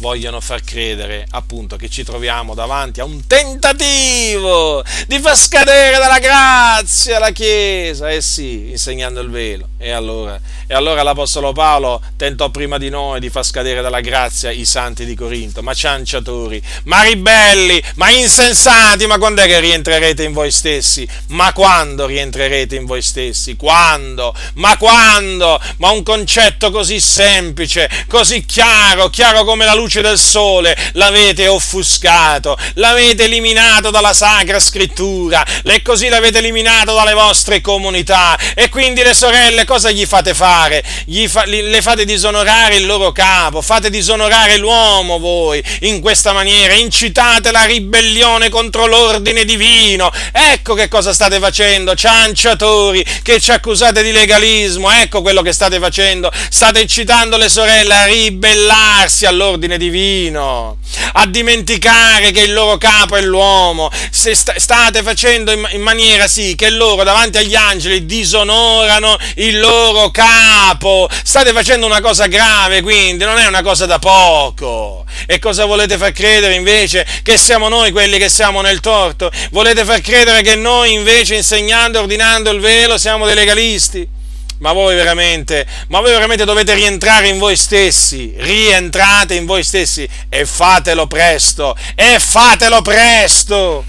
vogliono 0.00 0.40
far 0.40 0.62
credere 0.62 1.26
appunto 1.30 1.76
che 1.76 1.88
ci 1.88 2.04
troviamo 2.04 2.54
davanti 2.54 3.00
a 3.00 3.04
un 3.04 3.26
tentativo 3.26 4.82
di 5.06 5.18
far 5.20 5.36
scadere 5.36 5.98
dalla 5.98 6.18
grazia 6.18 7.18
la 7.18 7.30
Chiesa, 7.30 8.10
eh 8.10 8.22
sì, 8.22 8.70
insegnando 8.70 9.20
il 9.20 9.30
velo. 9.30 9.68
E 9.78 9.90
allora, 9.90 10.40
e 10.66 10.74
allora 10.74 11.02
l'Apostolo 11.02 11.52
Paolo 11.52 12.00
tentò 12.16 12.48
prima 12.50 12.78
di 12.78 12.88
noi 12.88 13.20
di 13.20 13.30
far 13.30 13.44
scadere 13.44 13.82
dalla 13.82 14.00
grazia 14.00 14.50
i 14.50 14.64
santi 14.64 15.04
di 15.04 15.14
Corinto, 15.14 15.62
ma 15.62 15.74
cianciatori, 15.74 16.62
ma 16.84 17.02
ribelli, 17.02 17.82
ma 17.96 18.10
insensati, 18.10 19.06
ma 19.06 19.18
quando 19.18 19.42
è 19.42 19.46
che 19.46 19.60
rientrerete 19.60 20.22
in 20.22 20.32
voi 20.32 20.50
stessi? 20.50 21.06
Ma 21.28 21.52
quando 21.52 22.06
rientrerete 22.06 22.74
in 22.74 22.86
voi 22.86 23.02
stessi? 23.02 23.56
Quando? 23.56 24.34
Ma 24.54 24.76
quando? 24.76 25.60
Ma 25.76 25.90
un 25.90 26.02
concetto 26.02 26.70
così 26.70 27.00
semplice, 27.00 27.88
così 28.08 28.44
chiaro, 28.46 29.10
chiaro 29.10 29.44
come 29.44 29.64
la 29.64 29.74
luce 29.74 29.89
luce 29.90 30.02
del 30.02 30.18
sole 30.18 30.76
l'avete 30.92 31.48
offuscato, 31.48 32.56
l'avete 32.74 33.24
eliminato 33.24 33.90
dalla 33.90 34.12
Sacra 34.12 34.60
Scrittura 34.60 35.44
e 35.64 35.82
così 35.82 36.08
l'avete 36.08 36.38
eliminato 36.38 36.94
dalle 36.94 37.12
vostre 37.12 37.60
comunità. 37.60 38.38
E 38.54 38.68
quindi 38.68 39.02
le 39.02 39.14
sorelle 39.14 39.64
cosa 39.64 39.90
gli 39.90 40.06
fate 40.06 40.32
fare? 40.32 40.84
Gli 41.06 41.26
fa, 41.26 41.44
le 41.44 41.82
fate 41.82 42.04
disonorare 42.04 42.76
il 42.76 42.86
loro 42.86 43.10
capo, 43.10 43.60
fate 43.62 43.90
disonorare 43.90 44.58
l'uomo 44.58 45.18
voi 45.18 45.60
in 45.80 46.00
questa 46.00 46.32
maniera, 46.32 46.74
incitate 46.74 47.50
la 47.50 47.64
ribellione 47.64 48.48
contro 48.48 48.86
l'ordine 48.86 49.44
divino. 49.44 50.12
Ecco 50.30 50.74
che 50.74 50.86
cosa 50.86 51.12
state 51.12 51.40
facendo, 51.40 51.96
cianciatori 51.96 53.04
che 53.24 53.40
ci 53.40 53.50
accusate 53.50 54.04
di 54.04 54.12
legalismo, 54.12 54.88
ecco 54.88 55.20
quello 55.20 55.42
che 55.42 55.52
state 55.52 55.80
facendo. 55.80 56.30
State 56.48 56.80
incitando 56.80 57.36
le 57.36 57.48
sorelle 57.48 57.94
a 57.94 58.04
ribellarsi 58.04 59.26
all'ordine 59.26 59.78
divino, 59.80 60.76
a 61.14 61.26
dimenticare 61.26 62.30
che 62.30 62.42
il 62.42 62.52
loro 62.52 62.76
capo 62.76 63.16
è 63.16 63.22
l'uomo. 63.22 63.90
Se 64.10 64.34
state 64.34 65.02
facendo 65.02 65.50
in 65.52 65.80
maniera 65.80 66.28
sì 66.28 66.54
che 66.54 66.68
loro 66.68 67.02
davanti 67.02 67.38
agli 67.38 67.54
angeli 67.54 68.04
disonorano 68.04 69.16
il 69.36 69.58
loro 69.58 70.10
capo. 70.10 71.08
State 71.24 71.52
facendo 71.52 71.86
una 71.86 72.02
cosa 72.02 72.26
grave, 72.26 72.82
quindi 72.82 73.24
non 73.24 73.38
è 73.38 73.46
una 73.46 73.62
cosa 73.62 73.86
da 73.86 73.98
poco. 73.98 75.06
E 75.26 75.38
cosa 75.38 75.64
volete 75.64 75.96
far 75.96 76.12
credere 76.12 76.54
invece 76.54 77.06
che 77.22 77.38
siamo 77.38 77.68
noi 77.68 77.90
quelli 77.90 78.18
che 78.18 78.28
siamo 78.28 78.60
nel 78.60 78.80
torto? 78.80 79.30
Volete 79.50 79.84
far 79.84 80.02
credere 80.02 80.42
che 80.42 80.56
noi 80.56 80.92
invece 80.92 81.36
insegnando 81.36 82.00
ordinando 82.00 82.50
il 82.50 82.60
velo 82.60 82.98
siamo 82.98 83.24
dei 83.24 83.34
legalisti? 83.34 84.18
Ma 84.60 84.72
voi 84.72 84.94
veramente, 84.94 85.66
ma 85.88 86.00
voi 86.00 86.10
veramente 86.10 86.44
dovete 86.44 86.74
rientrare 86.74 87.28
in 87.28 87.38
voi 87.38 87.56
stessi, 87.56 88.34
rientrate 88.36 89.34
in 89.34 89.46
voi 89.46 89.64
stessi 89.64 90.06
e 90.28 90.44
fatelo 90.44 91.06
presto, 91.06 91.74
e 91.94 92.18
fatelo 92.18 92.82
presto. 92.82 93.84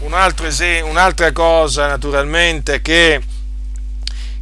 Un 0.00 0.12
altro 0.12 0.50
un'altra 0.82 1.32
cosa 1.32 1.86
naturalmente 1.86 2.82
che 2.82 3.22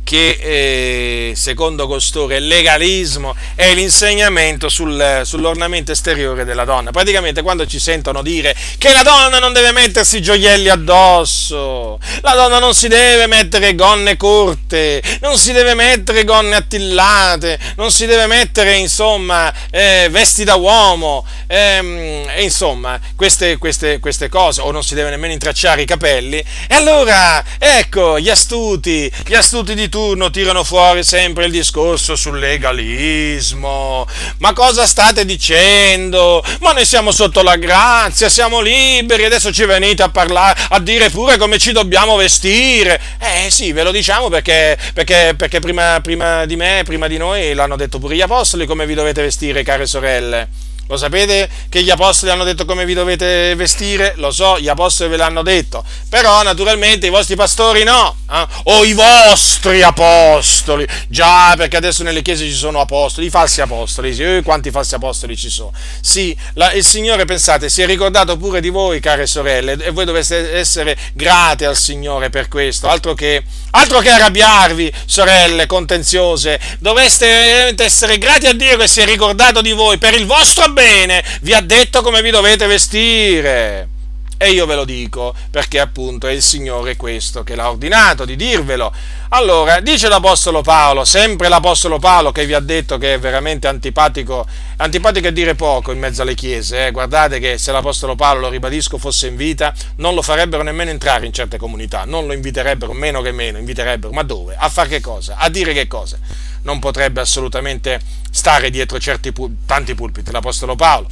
che 0.05 0.38
eh, 0.40 1.32
secondo 1.34 1.88
è 2.28 2.38
legalismo 2.38 3.34
è 3.55 3.72
l'insegnamento 3.74 4.68
sul, 4.68 5.22
sull'ornamento 5.24 5.92
esteriore 5.92 6.44
della 6.44 6.64
donna. 6.64 6.90
Praticamente 6.90 7.42
quando 7.42 7.66
ci 7.66 7.78
sentono 7.78 8.22
dire 8.22 8.55
che 8.78 8.92
la 8.92 9.02
donna 9.02 9.38
non 9.38 9.52
deve 9.52 9.72
mettersi 9.72 10.20
gioielli 10.20 10.68
addosso, 10.68 11.98
la 12.20 12.34
donna 12.34 12.59
non 12.59 12.74
si 12.74 12.88
deve 12.88 13.26
mettere 13.26 13.74
gonne 13.74 14.16
corte, 14.16 15.02
non 15.20 15.38
si 15.38 15.52
deve 15.52 15.74
mettere 15.74 16.24
gonne 16.24 16.57
attillate, 16.57 17.59
non 17.76 17.90
si 17.90 18.07
deve 18.07 18.26
mettere 18.26 18.76
insomma 18.76 19.52
eh, 19.70 20.09
vesti 20.11 20.44
da 20.44 20.57
uomo, 20.57 21.24
ehm, 21.46 22.28
e 22.34 22.42
insomma 22.42 23.00
queste, 23.16 23.57
queste, 23.57 23.98
queste 23.98 24.28
cose, 24.28 24.61
o 24.61 24.70
non 24.70 24.84
si 24.84 24.94
deve 24.94 25.11
nemmeno 25.11 25.32
intracciare 25.32 25.82
i 25.82 25.86
capelli, 25.86 26.38
e 26.68 26.74
allora 26.74 27.42
ecco 27.59 28.20
gli 28.20 28.28
astuti, 28.28 29.11
gli 29.26 29.34
astuti 29.34 29.74
di 29.74 29.88
turno 29.95 30.28
tirano 30.28 30.64
fuori 30.64 31.05
sempre 31.05 31.45
il 31.45 31.53
discorso 31.53 32.16
sul 32.16 32.40
legalismo. 32.40 34.05
Ma 34.38 34.53
cosa 34.53 34.88
state 34.88 35.24
dicendo? 35.24 36.45
Ma 36.62 36.72
noi 36.72 36.84
siamo 36.84 37.12
sotto 37.12 37.42
la 37.42 37.55
grazia, 37.55 38.28
siamo 38.28 38.59
liberi, 38.59 39.24
adesso 39.24 39.53
ci 39.53 39.64
venite 39.64 40.03
a 40.03 40.09
parlare, 40.09 40.61
a 40.70 40.80
dire 40.80 41.11
pure 41.11 41.36
come 41.36 41.59
ci 41.59 41.70
dobbiamo 41.70 42.16
vestire. 42.16 43.01
Eh 43.20 43.53
sì, 43.53 43.70
ve 43.70 43.84
lo 43.84 43.92
diciamo 43.92 44.28
perché, 44.28 44.76
perché, 44.92 45.34
perché 45.36 45.61
prima, 45.61 46.01
prima 46.01 46.45
di 46.45 46.57
me, 46.57 46.82
prima 46.84 47.07
di 47.07 47.16
noi, 47.16 47.55
l'hanno 47.55 47.76
detto 47.76 48.01
pure 48.01 48.16
gli 48.16 48.20
apostoli 48.20 48.66
come 48.66 48.86
vi 48.86 48.95
dovete 48.95 49.22
vestire, 49.22 49.62
care 49.62 49.86
sorelle. 49.86 50.64
Lo 50.87 50.99
sapete 50.99 51.49
che 51.70 51.82
gli 51.82 51.89
apostoli 51.89 52.30
hanno 52.30 52.45
detto 52.45 52.66
come 52.66 52.85
vi 52.85 52.93
dovete 52.93 53.55
vestire? 53.55 54.12
Lo 54.16 54.30
so, 54.30 54.59
gli 54.61 54.68
apostoli 54.68 55.09
ve 55.09 55.16
l'hanno 55.16 55.43
detto, 55.43 55.82
però 56.11 56.43
naturalmente 56.43 57.07
i 57.07 57.11
vostri 57.11 57.37
pastori 57.37 57.85
no, 57.85 58.16
eh? 58.30 58.47
o 58.64 58.85
i 58.85 58.93
vostri 58.93 59.82
apostoli, 59.82 60.87
già 61.09 61.55
perché 61.57 61.78
adesso 61.78 62.03
nelle 62.03 62.20
chiese 62.20 62.45
ci 62.45 62.53
sono 62.53 62.80
apostoli, 62.80 63.28
i 63.28 63.30
falsi 63.30 63.62
apostoli, 63.62 64.12
sì, 64.14 64.22
eh, 64.22 64.43
quanti 64.43 64.70
falsi 64.70 64.95
apostoli 64.95 65.37
ci 65.39 65.49
sono? 65.49 65.72
Sì, 66.03 66.37
la, 66.55 66.72
il 66.72 66.85
Signore, 66.85 67.24
pensate, 67.24 67.70
si 67.70 67.80
è 67.80 67.87
ricordato 67.87 68.37
pure 68.37 68.61
di 68.61 68.68
voi, 68.68 69.01
care 69.01 69.26
sorelle, 69.26 69.78
e 69.80 69.91
voi 69.91 70.05
dovete 70.05 70.55
essere 70.55 70.99
grate 71.14 71.64
al 71.64 71.76
Signore 71.76 72.28
per 72.28 72.49
questo, 72.49 72.89
altro 72.89 73.14
che, 73.14 73.43
altro 73.70 74.01
che 74.01 74.11
arrabbiarvi, 74.11 74.93
sorelle 75.07 75.64
contenziose, 75.64 76.61
dovreste 76.78 77.74
essere 77.78 78.18
grati 78.18 78.47
a 78.47 78.53
Dio 78.53 78.76
che 78.76 78.87
si 78.87 79.01
è 79.01 79.07
ricordato 79.07 79.62
di 79.62 79.72
voi 79.72 79.97
per 79.97 80.12
il 80.12 80.26
vostro 80.26 80.72
bene, 80.75 81.25
vi 81.41 81.55
ha 81.55 81.62
detto 81.62 82.03
come 82.03 82.20
vi 82.20 82.31
dovete 82.31 82.66
vestire. 82.66 83.89
E 84.37 84.51
io 84.51 84.66
ve 84.66 84.75
lo 84.75 84.85
dico 84.85 85.33
perché 85.49 85.79
appunto 85.79 86.27
è 86.27 86.33
il 86.33 86.43
Signore 86.43 86.97
questo 86.97 87.45
che 87.45 87.55
l'ha 87.55 87.70
ordinato 87.70 88.25
di 88.25 88.35
dirvelo. 88.35 88.93
Allora, 89.31 89.81
dice 89.81 90.09
l'Apostolo 90.09 90.61
Paolo, 90.61 91.05
sempre 91.05 91.49
l'Apostolo 91.49 91.99
Paolo 91.99 92.33
che 92.33 92.45
vi 92.45 92.53
ha 92.53 92.61
detto 92.61 92.99
che 92.99 93.14
è 93.14 93.18
veramente 93.18 93.68
antipatico, 93.68 94.45
antipatico 94.77 95.29
a 95.29 95.31
dire 95.31 95.55
poco 95.55 95.93
in 95.93 95.99
mezzo 96.01 96.22
alle 96.22 96.35
chiese. 96.35 96.87
Eh? 96.87 96.91
Guardate 96.91 97.39
che 97.39 97.59
se 97.59 97.72
l'Apostolo 97.72 98.16
Paolo, 98.16 98.41
lo 98.41 98.49
ribadisco, 98.49 98.99
fosse 98.99 99.29
in 99.29 99.37
vita, 99.37 99.72
non 99.97 100.14
lo 100.14 100.20
farebbero 100.20 100.62
nemmeno 100.62 100.91
entrare 100.91 101.27
in 101.27 101.33
certe 101.33 101.57
comunità, 101.57 102.05
non 102.05 102.27
lo 102.27 102.33
inviterebbero, 102.33 102.93
meno 102.93 103.22
che 103.22 103.33
meno, 103.33 103.59
inviterebbero. 103.59 104.12
Ma 104.12 104.25
dove? 104.25 104.57
A 104.59 104.68
fare 104.68 104.89
che 104.89 105.01
cosa? 105.01 105.37
A 105.39 105.49
dire 105.49 105.72
che 105.72 105.87
cosa? 105.87 106.18
Non 106.65 106.79
potrebbe 106.81 107.21
assolutamente 107.21 108.01
stare 108.31 108.69
dietro 108.69 108.99
certi, 108.99 109.33
tanti 109.65 109.95
pulpiti 109.95 110.31
l'Apostolo 110.31 110.77
Paolo. 110.77 111.09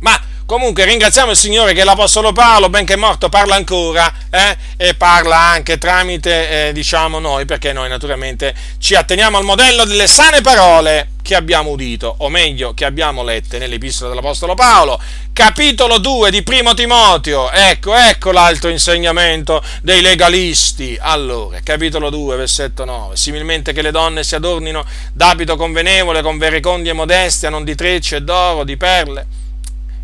Ma 0.00 0.18
Comunque 0.46 0.84
ringraziamo 0.84 1.32
il 1.32 1.36
Signore 1.36 1.74
che 1.74 1.82
l'Apostolo 1.82 2.30
Paolo, 2.30 2.70
benché 2.70 2.94
morto, 2.94 3.28
parla 3.28 3.56
ancora 3.56 4.12
eh? 4.30 4.56
e 4.76 4.94
parla 4.94 5.36
anche 5.36 5.76
tramite, 5.76 6.68
eh, 6.68 6.72
diciamo, 6.72 7.18
noi, 7.18 7.44
perché 7.44 7.72
noi 7.72 7.88
naturalmente 7.88 8.54
ci 8.78 8.94
atteniamo 8.94 9.38
al 9.38 9.42
modello 9.42 9.84
delle 9.84 10.06
sane 10.06 10.42
parole 10.42 11.08
che 11.20 11.34
abbiamo 11.34 11.70
udito, 11.70 12.14
o 12.18 12.28
meglio, 12.28 12.74
che 12.74 12.84
abbiamo 12.84 13.24
lette 13.24 13.58
nell'Epistola 13.58 14.10
dell'Apostolo 14.10 14.54
Paolo, 14.54 15.00
capitolo 15.32 15.98
2 15.98 16.30
di 16.30 16.44
Primo 16.44 16.74
Timoteo. 16.74 17.50
Ecco, 17.50 17.96
ecco 17.96 18.30
l'altro 18.30 18.70
insegnamento 18.70 19.60
dei 19.82 20.00
legalisti. 20.00 20.96
Allora, 21.00 21.58
capitolo 21.64 22.08
2, 22.08 22.36
versetto 22.36 22.84
9. 22.84 23.16
Similmente 23.16 23.72
che 23.72 23.82
le 23.82 23.90
donne 23.90 24.22
si 24.22 24.36
adornino 24.36 24.84
d'abito 25.12 25.56
convenevole, 25.56 26.22
con 26.22 26.38
verecondia 26.38 26.92
e 26.92 26.94
modestia, 26.94 27.50
non 27.50 27.64
di 27.64 27.74
trecce 27.74 28.16
e 28.16 28.22
d'oro, 28.22 28.62
di 28.62 28.76
perle 28.76 29.26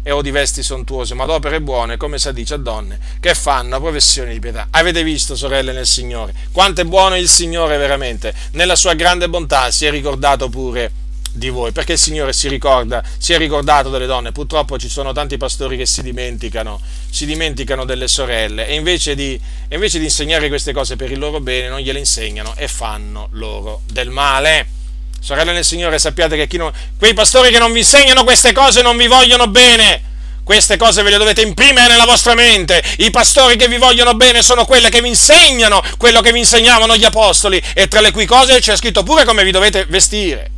e 0.02 0.10
o 0.10 0.22
di 0.22 0.30
vesti 0.30 0.62
sontuose, 0.62 1.14
ma 1.14 1.24
d'opere 1.24 1.60
buone, 1.60 1.96
come 1.96 2.18
si 2.18 2.32
dice 2.32 2.54
a 2.54 2.58
donne 2.58 2.98
che 3.20 3.34
fanno 3.34 3.80
professione 3.80 4.32
di 4.32 4.38
pietà. 4.40 4.68
Avete 4.70 5.02
visto, 5.02 5.36
sorelle 5.36 5.72
nel 5.72 5.86
Signore, 5.86 6.34
quanto 6.52 6.80
è 6.80 6.84
buono 6.84 7.16
il 7.16 7.28
Signore 7.28 7.76
veramente, 7.76 8.34
nella 8.52 8.76
sua 8.76 8.94
grande 8.94 9.28
bontà 9.28 9.70
si 9.70 9.86
è 9.86 9.90
ricordato 9.90 10.48
pure 10.48 11.00
di 11.32 11.48
voi, 11.48 11.72
perché 11.72 11.92
il 11.92 11.98
Signore 11.98 12.32
si 12.32 12.48
ricorda, 12.48 13.02
si 13.18 13.32
è 13.32 13.38
ricordato 13.38 13.88
delle 13.88 14.06
donne, 14.06 14.32
purtroppo 14.32 14.78
ci 14.78 14.88
sono 14.88 15.12
tanti 15.12 15.36
pastori 15.36 15.76
che 15.76 15.86
si 15.86 16.02
dimenticano, 16.02 16.80
si 17.08 17.24
dimenticano 17.24 17.84
delle 17.84 18.06
sorelle 18.06 18.66
e 18.66 18.74
invece, 18.74 19.14
di, 19.14 19.40
invece 19.68 19.98
di 19.98 20.04
insegnare 20.04 20.48
queste 20.48 20.72
cose 20.72 20.96
per 20.96 21.10
il 21.10 21.18
loro 21.18 21.40
bene 21.40 21.68
non 21.68 21.80
gliele 21.80 21.98
insegnano 21.98 22.54
e 22.56 22.68
fanno 22.68 23.28
loro 23.32 23.82
del 23.90 24.10
male. 24.10 24.80
Sorelle 25.22 25.52
nel 25.52 25.64
Signore, 25.64 26.00
sappiate 26.00 26.48
che 26.48 26.56
non, 26.58 26.72
quei 26.98 27.14
pastori 27.14 27.52
che 27.52 27.58
non 27.60 27.70
vi 27.72 27.78
insegnano 27.78 28.24
queste 28.24 28.52
cose 28.52 28.82
non 28.82 28.96
vi 28.96 29.06
vogliono 29.06 29.46
bene. 29.46 30.10
Queste 30.42 30.76
cose 30.76 31.04
ve 31.04 31.10
le 31.10 31.18
dovete 31.18 31.42
imprimere 31.42 31.92
nella 31.92 32.04
vostra 32.04 32.34
mente. 32.34 32.82
I 32.98 33.12
pastori 33.12 33.54
che 33.54 33.68
vi 33.68 33.78
vogliono 33.78 34.14
bene 34.14 34.42
sono 34.42 34.64
quelli 34.64 34.88
che 34.88 35.00
vi 35.00 35.06
insegnano 35.06 35.80
quello 35.96 36.20
che 36.20 36.32
vi 36.32 36.40
insegnavano 36.40 36.96
gli 36.96 37.04
apostoli 37.04 37.62
e 37.72 37.86
tra 37.86 38.00
le 38.00 38.10
cui 38.10 38.26
cose 38.26 38.58
c'è 38.58 38.76
scritto 38.76 39.04
pure 39.04 39.24
come 39.24 39.44
vi 39.44 39.52
dovete 39.52 39.84
vestire. 39.84 40.50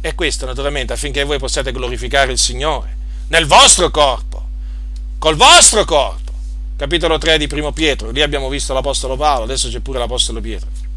E 0.00 0.16
questo 0.16 0.46
naturalmente 0.46 0.92
affinché 0.92 1.22
voi 1.22 1.38
possiate 1.38 1.70
glorificare 1.70 2.32
il 2.32 2.38
Signore 2.38 2.96
nel 3.28 3.46
vostro 3.46 3.88
corpo, 3.90 4.48
col 5.20 5.36
vostro 5.36 5.84
corpo. 5.84 6.32
Capitolo 6.76 7.18
3 7.18 7.38
di 7.38 7.46
Primo 7.46 7.70
Pietro, 7.70 8.10
lì 8.10 8.20
abbiamo 8.20 8.48
visto 8.48 8.74
l'Apostolo 8.74 9.16
Paolo, 9.16 9.44
adesso 9.44 9.68
c'è 9.68 9.78
pure 9.78 10.00
l'Apostolo 10.00 10.40
Pietro 10.40 10.89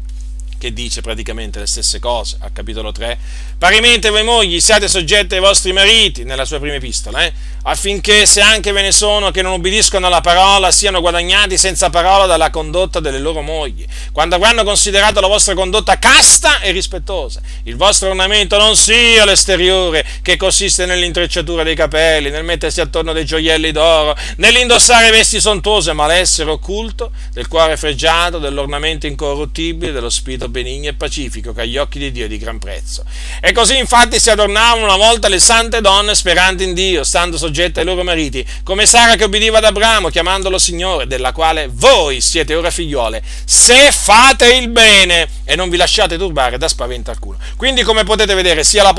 che 0.64 0.72
dice 0.72 1.02
praticamente 1.02 1.58
le 1.58 1.66
stesse 1.66 1.98
cose 1.98 2.38
al 2.40 2.50
capitolo 2.52 2.90
3. 2.90 3.18
Parimente 3.58 4.08
voi 4.08 4.24
mogli 4.24 4.60
siate 4.60 4.88
soggetti 4.88 5.34
ai 5.34 5.40
vostri 5.40 5.74
mariti, 5.74 6.24
nella 6.24 6.46
sua 6.46 6.58
prima 6.58 6.76
epistola, 6.76 7.22
eh? 7.22 7.34
Affinché 7.66 8.26
se 8.26 8.40
anche 8.40 8.72
ve 8.72 8.82
ne 8.82 8.92
sono 8.92 9.30
che 9.30 9.42
non 9.42 9.52
obbediscono 9.52 10.06
alla 10.06 10.20
parola, 10.20 10.70
siano 10.70 11.00
guadagnati 11.00 11.56
senza 11.56 11.90
parola 11.90 12.26
dalla 12.26 12.50
condotta 12.50 13.00
delle 13.00 13.18
loro 13.18 13.40
mogli, 13.40 13.84
quando 14.12 14.34
avranno 14.34 14.64
considerato 14.64 15.20
la 15.20 15.26
vostra 15.26 15.54
condotta 15.54 15.98
casta 15.98 16.60
e 16.60 16.72
rispettosa. 16.72 17.40
Il 17.64 17.76
vostro 17.76 18.10
ornamento 18.10 18.58
non 18.58 18.76
sia 18.76 19.24
l'esteriore, 19.24 20.04
che 20.22 20.36
consiste 20.36 20.86
nell'intrecciatura 20.86 21.62
dei 21.62 21.74
capelli, 21.74 22.30
nel 22.30 22.44
mettersi 22.44 22.80
attorno 22.80 23.12
dei 23.12 23.24
gioielli 23.24 23.72
d'oro, 23.72 24.16
nell'indossare 24.36 25.10
vesti 25.10 25.40
sontuose, 25.40 25.92
ma 25.92 26.06
l'essere 26.06 26.50
occulto 26.50 27.12
del 27.32 27.48
cuore 27.48 27.76
fregiato, 27.76 28.38
dell'ornamento 28.38 29.06
incorruttibile, 29.06 29.92
dello 29.92 30.10
spirito 30.10 30.48
benigno 30.48 30.90
e 30.90 30.94
pacifico, 30.94 31.52
che 31.52 31.62
agli 31.62 31.78
occhi 31.78 31.98
di 31.98 32.12
Dio 32.12 32.26
è 32.26 32.28
di 32.28 32.38
gran 32.38 32.58
prezzo. 32.58 33.04
E 33.40 33.52
così 33.52 33.78
infatti 33.78 34.20
si 34.20 34.30
adornavano 34.30 34.84
una 34.84 34.96
volta 34.96 35.28
le 35.28 35.38
sante 35.38 35.80
donne 35.80 36.14
speranti 36.14 36.64
in 36.64 36.74
Dio, 36.74 37.04
stando 37.04 37.38
soggette 37.54 37.80
ai 37.80 37.86
loro 37.86 38.02
mariti, 38.02 38.44
come 38.64 38.84
Sara 38.84 39.14
che 39.14 39.24
obbediva 39.24 39.58
ad 39.58 39.64
Abramo, 39.64 40.08
chiamandolo 40.08 40.58
Signore, 40.58 41.06
della 41.06 41.30
quale 41.30 41.68
voi 41.70 42.20
siete 42.20 42.56
ora 42.56 42.70
figliole, 42.70 43.22
se 43.44 43.92
fate 43.92 44.54
il 44.54 44.68
bene 44.68 45.28
e 45.44 45.54
non 45.54 45.68
vi 45.68 45.76
lasciate 45.76 46.18
turbare 46.18 46.58
da 46.58 46.66
spavento 46.66 47.12
alcuno. 47.12 47.38
Quindi 47.56 47.84
come 47.84 48.02
potete 48.02 48.34
vedere 48.34 48.64
sia, 48.64 48.92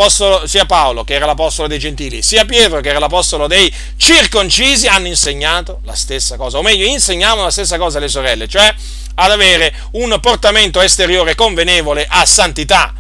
sia 0.46 0.66
Paolo 0.66 1.04
che 1.04 1.16
era 1.16 1.26
l'apostolo 1.26 1.68
dei 1.68 1.80
gentili, 1.80 2.22
sia 2.22 2.46
Pietro 2.46 2.80
che 2.80 2.90
era 2.90 3.00
l'apostolo 3.00 3.48
dei 3.48 3.72
circoncisi 3.98 4.88
hanno 4.88 5.08
insegnato 5.08 5.82
la 5.84 5.96
stessa 5.96 6.38
cosa, 6.38 6.58
o 6.58 6.62
meglio 6.62 6.86
insegnavano 6.86 7.44
la 7.44 7.52
stessa 7.52 7.78
cosa 7.78 7.98
alle 7.98 8.08
sorelle, 8.08 8.48
cioè 8.48 8.74
ad 9.16 9.32
avere 9.32 9.74
un 9.92 10.18
portamento 10.22 10.80
esteriore 10.80 11.36
convenevole 11.36 12.06
a 12.10 12.26
santità 12.26 12.94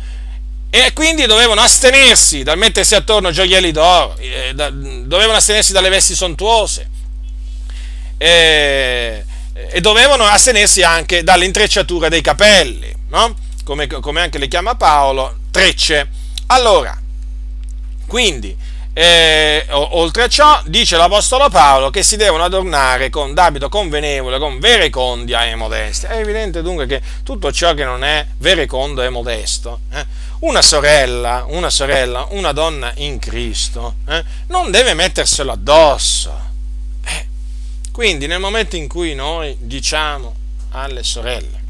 e 0.84 0.92
quindi 0.92 1.26
dovevano 1.26 1.62
astenersi 1.62 2.44
dal 2.44 2.58
mettersi 2.58 2.96
attorno 2.96 3.32
gioielli 3.32 3.72
d'oro, 3.72 4.18
eh, 4.18 4.54
dovevano 4.54 5.38
astenersi 5.38 5.72
dalle 5.72 5.88
vesti 5.88 6.14
sontuose 6.16 6.90
e, 8.18 9.24
e 9.54 9.82
dovevano 9.82 10.26
astenersi 10.26 10.84
anche 10.84 11.24
dall'intrecciatura 11.24 12.10
dei 12.10 12.20
capelli, 12.20 12.94
no? 13.08 13.36
come, 13.64 13.88
come 13.88 14.20
anche 14.20 14.38
le 14.38 14.50
chiama 14.50 14.76
Paolo, 14.76 15.38
trecce. 15.50 16.10
Allora, 16.48 17.00
quindi 18.06 18.56
e, 18.98 19.66
oltre 19.72 20.24
a 20.24 20.28
ciò, 20.30 20.62
dice 20.68 20.96
l'Apostolo 20.96 21.50
Paolo 21.50 21.90
che 21.90 22.02
si 22.02 22.16
devono 22.16 22.46
adornare 22.46 23.10
con 23.10 23.34
d'abito 23.34 23.68
convenevole, 23.68 24.40
con 24.40 24.58
verecondia 24.58 25.46
e 25.46 25.56
modestia. 25.56 26.10
È 26.10 26.20
evidente 26.20 26.62
dunque 26.62 26.86
che 26.86 27.02
tutto 27.24 27.52
ciò 27.52 27.74
che 27.74 27.84
non 27.84 28.06
è 28.06 28.26
verecondo 28.38 29.02
e 29.02 29.10
modesto, 29.10 29.82
eh, 29.92 30.06
una 30.40 30.62
sorella, 30.62 31.46
una 31.48 31.70
sorella, 31.70 32.28
una 32.32 32.52
donna 32.52 32.92
in 32.98 33.20
Cristo, 33.20 33.96
eh, 34.08 34.24
non 34.48 34.72
deve 34.72 34.94
metterselo 34.94 35.52
addosso. 35.52 36.40
Eh, 37.04 37.28
quindi 37.92 38.28
nel 38.28 38.40
momento 38.40 38.76
in 38.76 38.88
cui 38.88 39.16
noi 39.16 39.56
diciamo 39.60 40.36
alle 40.72 41.04
sorelle, 41.04 41.64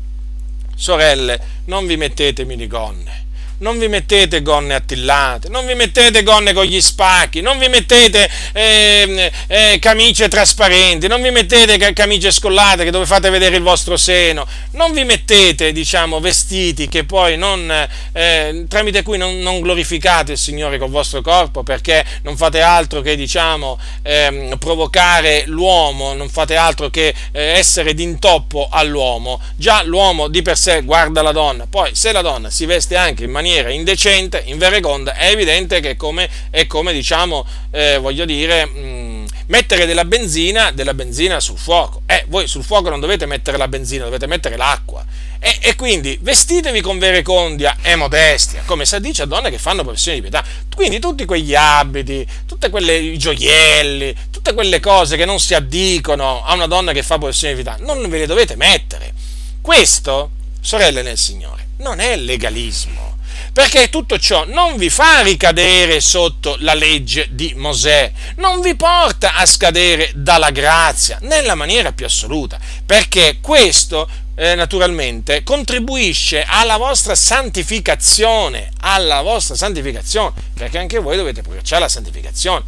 sorelle, 0.75 1.41
non 1.65 1.85
vi 1.85 1.97
mettete 1.97 2.43
minigonne, 2.43 3.24
non 3.59 3.77
vi 3.79 3.87
mettete 3.87 4.41
gonne 4.41 4.73
attillate, 4.73 5.49
non 5.49 5.65
vi 5.65 5.75
mettete 5.75 6.23
gonne 6.23 6.53
con 6.53 6.65
gli 6.65 6.81
spacchi, 6.81 7.41
non 7.41 7.57
vi 7.57 7.67
mettete 7.67 8.29
eh, 8.53 9.31
eh, 9.47 9.77
camicie 9.79 10.27
trasparenti, 10.27 11.07
non 11.07 11.21
vi 11.21 11.31
mettete 11.31 11.93
camicie 11.93 12.31
scollate 12.31 12.89
dove 12.89 13.05
fate 13.05 13.29
vedere 13.29 13.55
il 13.57 13.63
vostro 13.63 13.97
seno, 13.97 14.45
non 14.71 14.91
vi 14.91 15.03
mettete, 15.03 15.71
diciamo, 15.71 16.19
vestiti 16.19 16.87
che 16.87 17.03
poi 17.03 17.37
non, 17.37 17.71
eh, 18.11 18.65
tramite 18.67 19.03
cui 19.03 19.17
non, 19.17 19.39
non, 19.39 19.61
glorificate 19.61 20.33
il 20.33 20.37
Signore 20.37 20.77
col 20.77 20.89
vostro 20.89 21.21
corpo 21.21 21.63
perché 21.63 22.03
non 22.23 22.37
fate 22.37 22.61
altro 22.61 23.01
che, 23.01 23.15
diciamo, 23.15 23.79
ehm, 24.01 24.57
provocare 24.57 25.43
l'uomo, 25.47 26.13
non 26.13 26.29
fate 26.29 26.55
altro 26.55 26.89
che 26.89 27.13
eh, 27.31 27.41
essere 27.41 27.93
d'intoppo 27.93 28.69
all'uomo. 28.71 29.41
Già 29.55 29.83
l'uomo 29.83 30.27
di 30.27 30.41
per 30.41 30.57
sé 30.57 30.81
guarda 30.83 31.21
la 31.21 31.31
donna, 31.31 31.67
poi 31.69 31.95
se 31.95 32.11
la 32.11 32.21
donna 32.21 32.49
si 32.49 32.65
veste 32.65 32.95
anche 32.95 33.23
in 33.23 33.31
maniera 33.31 33.54
maniera 33.55 33.71
indecente, 33.71 34.43
invereconda, 34.45 35.13
è 35.13 35.29
evidente 35.29 35.79
che 35.79 35.91
è 35.91 35.95
come, 35.95 36.29
è 36.49 36.67
come 36.67 36.91
diciamo, 36.91 37.45
eh, 37.71 37.97
voglio 37.97 38.25
dire, 38.25 38.65
mh, 38.65 38.79
mm, 38.79 39.25
mettere 39.47 39.85
della 39.85 40.05
benzina, 40.05 40.71
della 40.71 40.93
benzina 40.93 41.39
sul 41.39 41.57
fuoco. 41.57 42.01
Eh, 42.05 42.25
voi 42.27 42.47
sul 42.47 42.63
fuoco 42.63 42.89
non 42.89 42.99
dovete 42.99 43.25
mettere 43.25 43.57
la 43.57 43.67
benzina, 43.67 44.05
dovete 44.05 44.27
mettere 44.27 44.57
l'acqua. 44.57 45.05
E, 45.39 45.57
e, 45.61 45.75
quindi 45.75 46.17
vestitevi 46.21 46.81
con 46.81 46.97
verecondia 46.97 47.77
e 47.81 47.95
modestia, 47.95 48.63
come 48.65 48.85
si 48.85 48.99
dice 48.99 49.23
a 49.23 49.25
donne 49.25 49.51
che 49.51 49.59
fanno 49.59 49.83
professione 49.83 50.19
di 50.19 50.27
pietà. 50.27 50.43
Quindi 50.73 50.99
tutti 50.99 51.25
quegli 51.25 51.55
abiti, 51.55 52.25
tutti 52.45 52.69
quei 52.69 53.17
gioielli, 53.17 54.15
tutte 54.31 54.53
quelle 54.53 54.79
cose 54.79 55.17
che 55.17 55.25
non 55.25 55.39
si 55.39 55.53
addicono 55.53 56.43
a 56.43 56.53
una 56.53 56.67
donna 56.67 56.91
che 56.91 57.03
fa 57.03 57.17
professione 57.17 57.55
di 57.55 57.61
pietà, 57.61 57.77
non 57.83 58.07
ve 58.09 58.19
le 58.19 58.25
dovete 58.25 58.55
mettere. 58.55 59.13
Questo, 59.61 60.31
sorelle 60.59 61.01
nel 61.01 61.17
Signore, 61.17 61.67
non 61.77 61.99
è 61.99 62.15
legalismo 62.15 63.14
perché 63.55 63.89
tutto 63.89 64.19
ciò 64.19 64.43
non 64.45 64.75
vi 64.75 64.89
fa 64.89 65.21
ricadere 65.21 66.01
sotto 66.01 66.57
la 66.59 66.73
legge 66.73 67.29
di 67.31 67.53
Mosè, 67.55 68.11
non 68.35 68.59
vi 68.59 68.75
porta 68.75 69.35
a 69.35 69.45
scadere 69.45 70.11
dalla 70.13 70.49
grazia 70.49 71.19
nella 71.21 71.55
maniera 71.55 71.93
più 71.93 72.05
assoluta, 72.05 72.59
perché 72.85 73.37
questo 73.39 74.09
eh, 74.35 74.55
naturalmente 74.55 75.43
contribuisce 75.43 76.43
alla 76.45 76.75
vostra 76.75 77.15
santificazione, 77.15 78.71
alla 78.81 79.21
vostra 79.21 79.55
santificazione, 79.55 80.33
perché 80.53 80.77
anche 80.77 80.99
voi 80.99 81.15
dovete 81.15 81.41
procacciare 81.41 81.83
la 81.83 81.89
santificazione. 81.89 82.63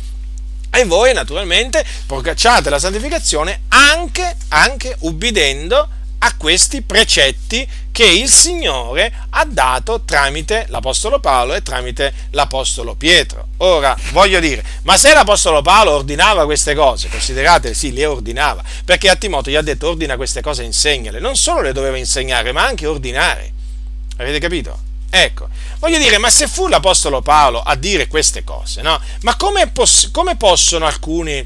E 0.71 0.85
voi 0.85 1.11
naturalmente 1.11 1.83
procacciate 2.05 2.69
la 2.69 2.79
santificazione 2.79 3.63
anche, 3.67 4.37
anche 4.47 4.95
ubbidendo 4.99 5.89
a 6.19 6.35
questi 6.35 6.81
precetti 6.81 7.67
che 7.91 8.05
il 8.05 8.29
Signore 8.29 9.11
ha 9.31 9.45
dato 9.45 10.01
tramite 10.01 10.65
l'Apostolo 10.69 11.19
Paolo 11.19 11.53
e 11.53 11.61
tramite 11.61 12.13
l'Apostolo 12.31 12.95
Pietro. 12.95 13.47
Ora, 13.57 13.97
voglio 14.11 14.39
dire, 14.39 14.63
ma 14.83 14.97
se 14.97 15.13
l'Apostolo 15.13 15.61
Paolo 15.61 15.91
ordinava 15.91 16.45
queste 16.45 16.75
cose, 16.75 17.09
considerate, 17.09 17.73
sì, 17.73 17.91
le 17.93 18.05
ordinava, 18.05 18.63
perché 18.85 19.09
a 19.09 19.15
Timoteo 19.15 19.53
gli 19.53 19.55
ha 19.55 19.61
detto 19.61 19.87
ordina 19.89 20.15
queste 20.15 20.41
cose 20.41 20.61
e 20.61 20.65
insegnale, 20.65 21.19
non 21.19 21.35
solo 21.35 21.61
le 21.61 21.73
doveva 21.73 21.97
insegnare, 21.97 22.51
ma 22.51 22.65
anche 22.65 22.85
ordinare. 22.85 23.51
Avete 24.17 24.39
capito? 24.39 24.85
Ecco, 25.09 25.47
voglio 25.79 25.97
dire, 25.97 26.17
ma 26.17 26.29
se 26.29 26.47
fu 26.47 26.67
l'Apostolo 26.67 27.21
Paolo 27.21 27.61
a 27.61 27.75
dire 27.75 28.07
queste 28.07 28.43
cose, 28.43 28.81
no? 28.81 28.99
Ma 29.21 29.35
come, 29.35 29.67
poss- 29.67 30.11
come 30.11 30.35
possono 30.35 30.85
alcuni 30.85 31.45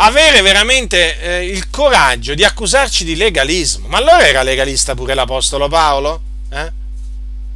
avere 0.00 0.42
veramente 0.42 1.20
eh, 1.20 1.46
il 1.46 1.70
coraggio 1.70 2.34
di 2.34 2.44
accusarci 2.44 3.04
di 3.04 3.16
legalismo? 3.16 3.88
Ma 3.88 3.98
allora 3.98 4.26
era 4.26 4.42
legalista 4.42 4.94
pure 4.94 5.14
l'Apostolo 5.14 5.68
Paolo? 5.68 6.20
Eh? 6.50 6.72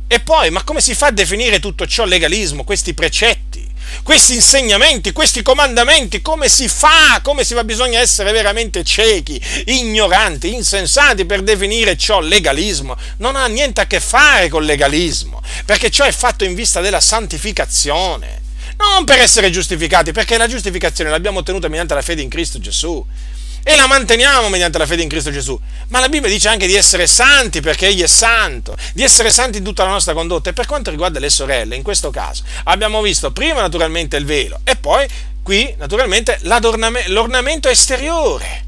E 0.07 0.21
poi, 0.21 0.51
ma 0.51 0.63
come 0.63 0.81
si 0.81 0.95
fa 0.95 1.07
a 1.07 1.11
definire 1.11 1.59
tutto 1.59 1.87
ciò 1.87 2.05
legalismo, 2.05 2.65
questi 2.65 2.93
precetti, 2.93 3.67
questi 4.03 4.35
insegnamenti, 4.35 5.13
questi 5.13 5.41
comandamenti? 5.41 6.21
Come 6.21 6.49
si 6.49 6.69
fa? 6.69 7.21
Come 7.23 7.45
si 7.45 7.55
fa? 7.55 7.65
Bisogna 7.65 7.99
essere 7.99 8.33
veramente 8.33 8.85
ciechi, 8.85 9.41
ignoranti, 9.67 10.53
insensati 10.53 11.25
per 11.25 11.43
definire 11.43 11.97
ciò 11.97 12.21
legalismo. 12.21 12.97
Non 13.19 13.37
ha 13.37 13.47
niente 13.47 13.81
a 13.81 13.87
che 13.87 14.01
fare 14.01 14.49
con 14.49 14.65
legalismo, 14.65 15.41
perché 15.65 15.91
ciò 15.91 16.05
è 16.05 16.13
fatto 16.13 16.45
in 16.45 16.55
vista 16.55 16.81
della 16.81 17.01
santificazione. 17.01 18.42
Non 18.79 19.05
per 19.05 19.19
essere 19.19 19.51
giustificati, 19.51 20.13
perché 20.13 20.37
la 20.37 20.47
giustificazione 20.47 21.11
l'abbiamo 21.11 21.41
ottenuta 21.41 21.69
mediante 21.69 21.95
la 21.95 22.03
fede 22.03 22.23
in 22.23 22.29
Cristo 22.29 22.59
Gesù 22.59 23.05
e 23.65 23.77
la 23.77 23.87
manteniamo 23.87 24.49
mediante 24.49 24.79
la 24.79 24.87
fede 24.87 25.03
in 25.03 25.09
Cristo 25.09 25.31
Gesù. 25.31 25.59
Ma 25.89 26.01
la 26.01 26.09
Bibbia 26.09 26.29
dice 26.29 26.49
anche 26.49 26.67
di 26.67 26.75
essere 26.75 27.07
santi 27.07 27.61
perché 27.61 27.87
Egli 27.87 28.03
è 28.03 28.09
santo, 28.09 28.77
di 28.93 29.03
essere 29.03 29.31
santi 29.31 29.59
in 29.59 29.65
tutta 29.65 29.85
la 29.85 29.91
nostra 29.91 30.15
condotta. 30.15 30.51
E 30.51 30.53
per 30.53 30.67
quanto 30.67 30.91
riguarda 30.91 31.21
le 31.21 31.31
sorelle, 31.31 31.77
in 31.77 31.83
questo 31.83 32.11
caso 32.11 32.43
abbiamo 32.65 33.01
visto 33.01 33.31
prima 33.31 33.61
naturalmente 33.61 34.17
il 34.17 34.25
velo 34.25 34.61
e 34.65 34.77
poi 34.77 35.07
qui 35.43 35.73
naturalmente 35.79 36.39
l'ornamento 36.43 37.69
esteriore. 37.69 38.65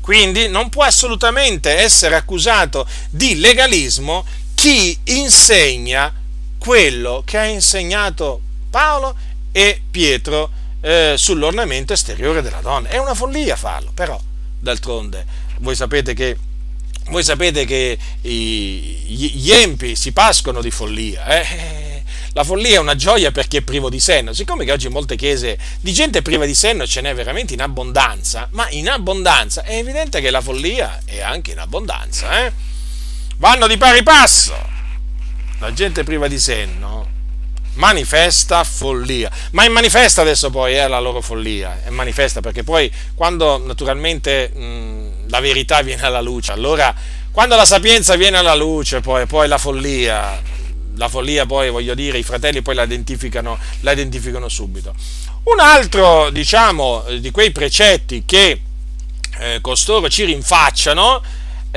Quindi 0.00 0.48
non 0.48 0.68
può 0.70 0.84
assolutamente 0.84 1.70
essere 1.70 2.14
accusato 2.14 2.86
di 3.10 3.40
legalismo 3.40 4.24
chi 4.54 4.96
insegna 5.04 6.12
quello 6.58 7.22
che 7.26 7.38
ha 7.38 7.44
insegnato 7.44 8.40
Paolo 8.70 9.16
e 9.58 9.82
Pietro 9.90 10.50
eh, 10.80 11.14
sull'ornamento 11.16 11.92
esteriore 11.92 12.42
della 12.42 12.60
donna. 12.60 12.88
È 12.90 12.96
una 12.96 13.14
follia 13.14 13.56
farlo, 13.56 13.90
però 13.92 14.20
d'altronde 14.60 15.26
voi 15.58 15.74
sapete 15.74 16.14
che, 16.14 16.36
voi 17.06 17.24
sapete 17.24 17.64
che 17.64 17.98
gli 18.20 19.50
empi 19.50 19.96
si 19.96 20.12
pascono 20.12 20.60
di 20.60 20.70
follia. 20.70 21.26
Eh? 21.26 22.04
La 22.34 22.44
follia 22.44 22.76
è 22.76 22.78
una 22.78 22.94
gioia 22.94 23.32
per 23.32 23.48
chi 23.48 23.56
è 23.56 23.62
privo 23.62 23.90
di 23.90 23.98
senno. 23.98 24.32
Siccome 24.32 24.64
che 24.64 24.70
oggi 24.70 24.86
in 24.86 24.92
molte 24.92 25.16
chiese 25.16 25.58
di 25.80 25.92
gente 25.92 26.22
priva 26.22 26.46
di 26.46 26.54
senno 26.54 26.86
ce 26.86 27.00
n'è 27.00 27.12
veramente 27.12 27.54
in 27.54 27.60
abbondanza, 27.60 28.46
ma 28.52 28.68
in 28.70 28.88
abbondanza 28.88 29.64
è 29.64 29.78
evidente 29.78 30.20
che 30.20 30.30
la 30.30 30.40
follia 30.40 31.00
è 31.04 31.20
anche 31.20 31.50
in 31.50 31.58
abbondanza. 31.58 32.46
Eh? 32.46 32.52
Vanno 33.38 33.66
di 33.66 33.76
pari 33.76 34.04
passo. 34.04 34.54
La 35.58 35.72
gente 35.72 36.04
priva 36.04 36.28
di 36.28 36.38
senno 36.38 37.07
manifesta 37.78 38.62
follia. 38.64 39.30
Ma 39.52 39.64
è 39.64 39.68
manifesta 39.68 40.20
adesso 40.20 40.50
poi 40.50 40.76
eh, 40.76 40.86
la 40.86 41.00
loro 41.00 41.20
follia, 41.20 41.82
è 41.84 41.90
manifesta 41.90 42.40
perché 42.40 42.62
poi 42.62 42.90
quando 43.14 43.58
naturalmente 43.58 44.50
mh, 44.50 45.28
la 45.28 45.40
verità 45.40 45.80
viene 45.82 46.02
alla 46.02 46.20
luce, 46.20 46.52
allora 46.52 46.94
quando 47.30 47.56
la 47.56 47.64
sapienza 47.64 48.16
viene 48.16 48.36
alla 48.36 48.54
luce, 48.54 49.00
poi, 49.00 49.26
poi 49.26 49.46
la 49.46 49.58
follia, 49.58 50.40
la 50.96 51.08
follia 51.08 51.46
poi 51.46 51.70
voglio 51.70 51.94
dire, 51.94 52.18
i 52.18 52.24
fratelli 52.24 52.62
poi 52.62 52.74
la 52.74 52.82
identificano, 52.82 53.58
la 53.80 53.92
identificano 53.92 54.48
subito. 54.48 54.94
Un 55.44 55.60
altro, 55.60 56.30
diciamo, 56.30 57.04
di 57.20 57.30
quei 57.30 57.52
precetti 57.52 58.24
che 58.26 58.60
eh, 59.38 59.60
costoro 59.60 60.08
ci 60.08 60.24
rinfacciano 60.24 61.22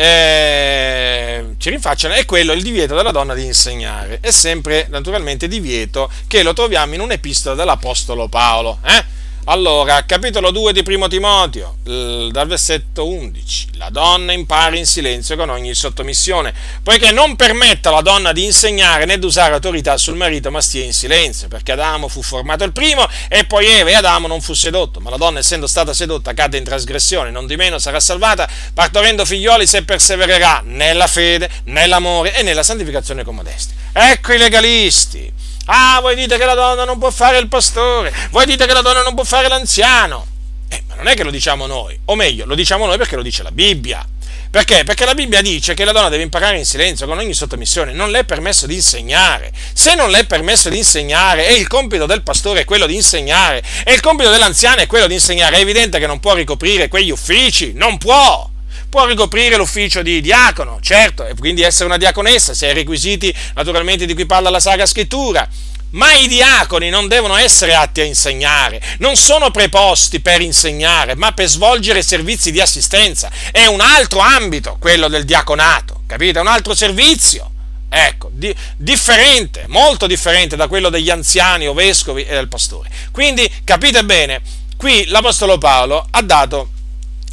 eh, 0.01 1.45
ci 1.57 1.69
rinfacciano 1.69 2.15
è 2.15 2.25
quello 2.25 2.53
il 2.53 2.63
divieto 2.63 2.95
della 2.95 3.11
donna 3.11 3.35
di 3.35 3.45
insegnare. 3.45 4.19
È 4.19 4.31
sempre 4.31 4.87
naturalmente 4.89 5.47
divieto 5.47 6.09
che 6.25 6.41
lo 6.41 6.53
troviamo 6.53 6.95
in 6.95 7.01
un'epistola 7.01 7.55
dell'Apostolo 7.55 8.27
Paolo. 8.27 8.79
Eh? 8.83 9.05
Allora, 9.45 10.05
capitolo 10.05 10.51
2 10.51 10.71
di 10.71 10.83
Primo 10.83 11.07
Timoteo, 11.07 11.77
dal 11.83 12.45
versetto 12.45 13.07
11. 13.07 13.69
La 13.73 13.89
donna 13.89 14.33
impari 14.33 14.77
in 14.77 14.85
silenzio 14.85 15.35
con 15.35 15.49
ogni 15.49 15.73
sottomissione, 15.73 16.53
poiché 16.83 17.11
non 17.11 17.35
permetta 17.35 17.89
alla 17.89 18.01
donna 18.01 18.33
di 18.33 18.45
insegnare 18.45 19.05
né 19.05 19.17
di 19.17 19.25
usare 19.25 19.55
autorità 19.55 19.97
sul 19.97 20.15
marito, 20.15 20.51
ma 20.51 20.61
stia 20.61 20.83
in 20.83 20.93
silenzio, 20.93 21.47
perché 21.47 21.71
Adamo 21.71 22.07
fu 22.07 22.21
formato 22.21 22.63
il 22.63 22.71
primo 22.71 23.07
e 23.27 23.43
poi 23.45 23.65
Eva 23.65 23.89
e 23.89 23.95
Adamo 23.95 24.27
non 24.27 24.41
fu 24.41 24.53
sedotto, 24.53 24.99
ma 24.99 25.09
la 25.09 25.17
donna 25.17 25.39
essendo 25.39 25.65
stata 25.65 25.91
sedotta 25.91 26.33
cade 26.33 26.59
in 26.59 26.63
trasgressione, 26.63 27.31
non 27.31 27.47
di 27.47 27.55
meno 27.55 27.79
sarà 27.79 27.99
salvata, 27.99 28.47
partorendo 28.75 29.25
figlioli 29.25 29.65
se 29.65 29.83
persevererà 29.83 30.61
nella 30.63 31.07
fede, 31.07 31.49
nell'amore 31.63 32.35
e 32.35 32.43
nella 32.43 32.61
santificazione 32.61 33.23
con 33.23 33.33
modestia. 33.33 33.75
Ecco 33.91 34.33
i 34.33 34.37
legalisti 34.37 35.33
Ah, 35.65 35.99
voi 36.01 36.15
dite 36.15 36.37
che 36.37 36.45
la 36.45 36.55
donna 36.55 36.85
non 36.85 36.97
può 36.97 37.11
fare 37.11 37.37
il 37.37 37.47
pastore, 37.47 38.13
voi 38.31 38.45
dite 38.45 38.65
che 38.65 38.73
la 38.73 38.81
donna 38.81 39.03
non 39.03 39.13
può 39.13 39.23
fare 39.23 39.47
l'anziano. 39.47 40.25
Eh, 40.69 40.83
ma 40.87 40.95
non 40.95 41.07
è 41.07 41.15
che 41.15 41.23
lo 41.23 41.31
diciamo 41.31 41.65
noi, 41.65 41.99
o 42.05 42.15
meglio, 42.15 42.45
lo 42.45 42.55
diciamo 42.55 42.85
noi 42.85 42.97
perché 42.97 43.15
lo 43.15 43.21
dice 43.21 43.43
la 43.43 43.51
Bibbia. 43.51 44.05
Perché? 44.51 44.83
Perché 44.83 45.05
la 45.05 45.13
Bibbia 45.13 45.41
dice 45.41 45.73
che 45.73 45.85
la 45.85 45.93
donna 45.93 46.09
deve 46.09 46.23
imparare 46.23 46.57
in 46.57 46.65
silenzio 46.65 47.07
con 47.07 47.17
ogni 47.17 47.33
sottomissione, 47.33 47.93
non 47.93 48.11
le 48.11 48.19
è 48.19 48.23
permesso 48.25 48.67
di 48.67 48.75
insegnare. 48.75 49.49
Se 49.71 49.95
non 49.95 50.09
le 50.11 50.19
è 50.19 50.25
permesso 50.25 50.67
di 50.67 50.77
insegnare 50.77 51.47
e 51.47 51.53
il 51.53 51.67
compito 51.67 52.05
del 52.05 52.21
pastore 52.21 52.61
è 52.61 52.65
quello 52.65 52.85
di 52.85 52.95
insegnare 52.95 53.63
e 53.85 53.93
il 53.93 54.01
compito 54.01 54.29
dell'anziano 54.29 54.81
è 54.81 54.87
quello 54.87 55.07
di 55.07 55.13
insegnare, 55.13 55.55
è 55.55 55.59
evidente 55.61 55.99
che 55.99 56.07
non 56.07 56.19
può 56.19 56.33
ricoprire 56.33 56.89
quegli 56.89 57.11
uffici, 57.11 57.71
non 57.73 57.97
può 57.97 58.50
può 58.91 59.05
ricoprire 59.05 59.55
l'ufficio 59.55 60.01
di 60.01 60.19
diacono, 60.19 60.79
certo, 60.81 61.25
e 61.25 61.33
quindi 61.39 61.61
essere 61.61 61.85
una 61.85 61.95
diaconessa, 61.95 62.53
se 62.53 62.67
hai 62.67 62.73
requisiti 62.73 63.33
naturalmente 63.55 64.05
di 64.05 64.13
cui 64.13 64.25
parla 64.25 64.49
la 64.49 64.59
Sacra 64.59 64.85
Scrittura. 64.85 65.47
Ma 65.91 66.13
i 66.13 66.27
diaconi 66.27 66.89
non 66.89 67.07
devono 67.07 67.37
essere 67.37 67.73
atti 67.73 68.01
a 68.01 68.03
insegnare, 68.03 68.81
non 68.99 69.15
sono 69.15 69.49
preposti 69.49 70.19
per 70.19 70.41
insegnare, 70.41 71.15
ma 71.15 71.31
per 71.31 71.47
svolgere 71.47 72.03
servizi 72.03 72.51
di 72.51 72.59
assistenza. 72.59 73.31
È 73.51 73.65
un 73.65 73.79
altro 73.79 74.19
ambito 74.19 74.75
quello 74.77 75.07
del 75.07 75.23
diaconato, 75.23 76.01
capite? 76.05 76.39
È 76.39 76.41
un 76.41 76.47
altro 76.47 76.75
servizio. 76.75 77.49
Ecco, 77.87 78.29
di, 78.33 78.53
differente, 78.75 79.65
molto 79.67 80.05
differente 80.05 80.57
da 80.57 80.67
quello 80.67 80.89
degli 80.89 81.09
anziani 81.09 81.67
o 81.67 81.73
vescovi 81.73 82.23
e 82.23 82.33
del 82.33 82.47
pastore. 82.49 82.89
Quindi 83.11 83.49
capite 83.63 84.03
bene, 84.03 84.41
qui 84.75 85.05
l'Apostolo 85.07 85.57
Paolo 85.57 86.05
ha 86.09 86.21
dato 86.21 86.69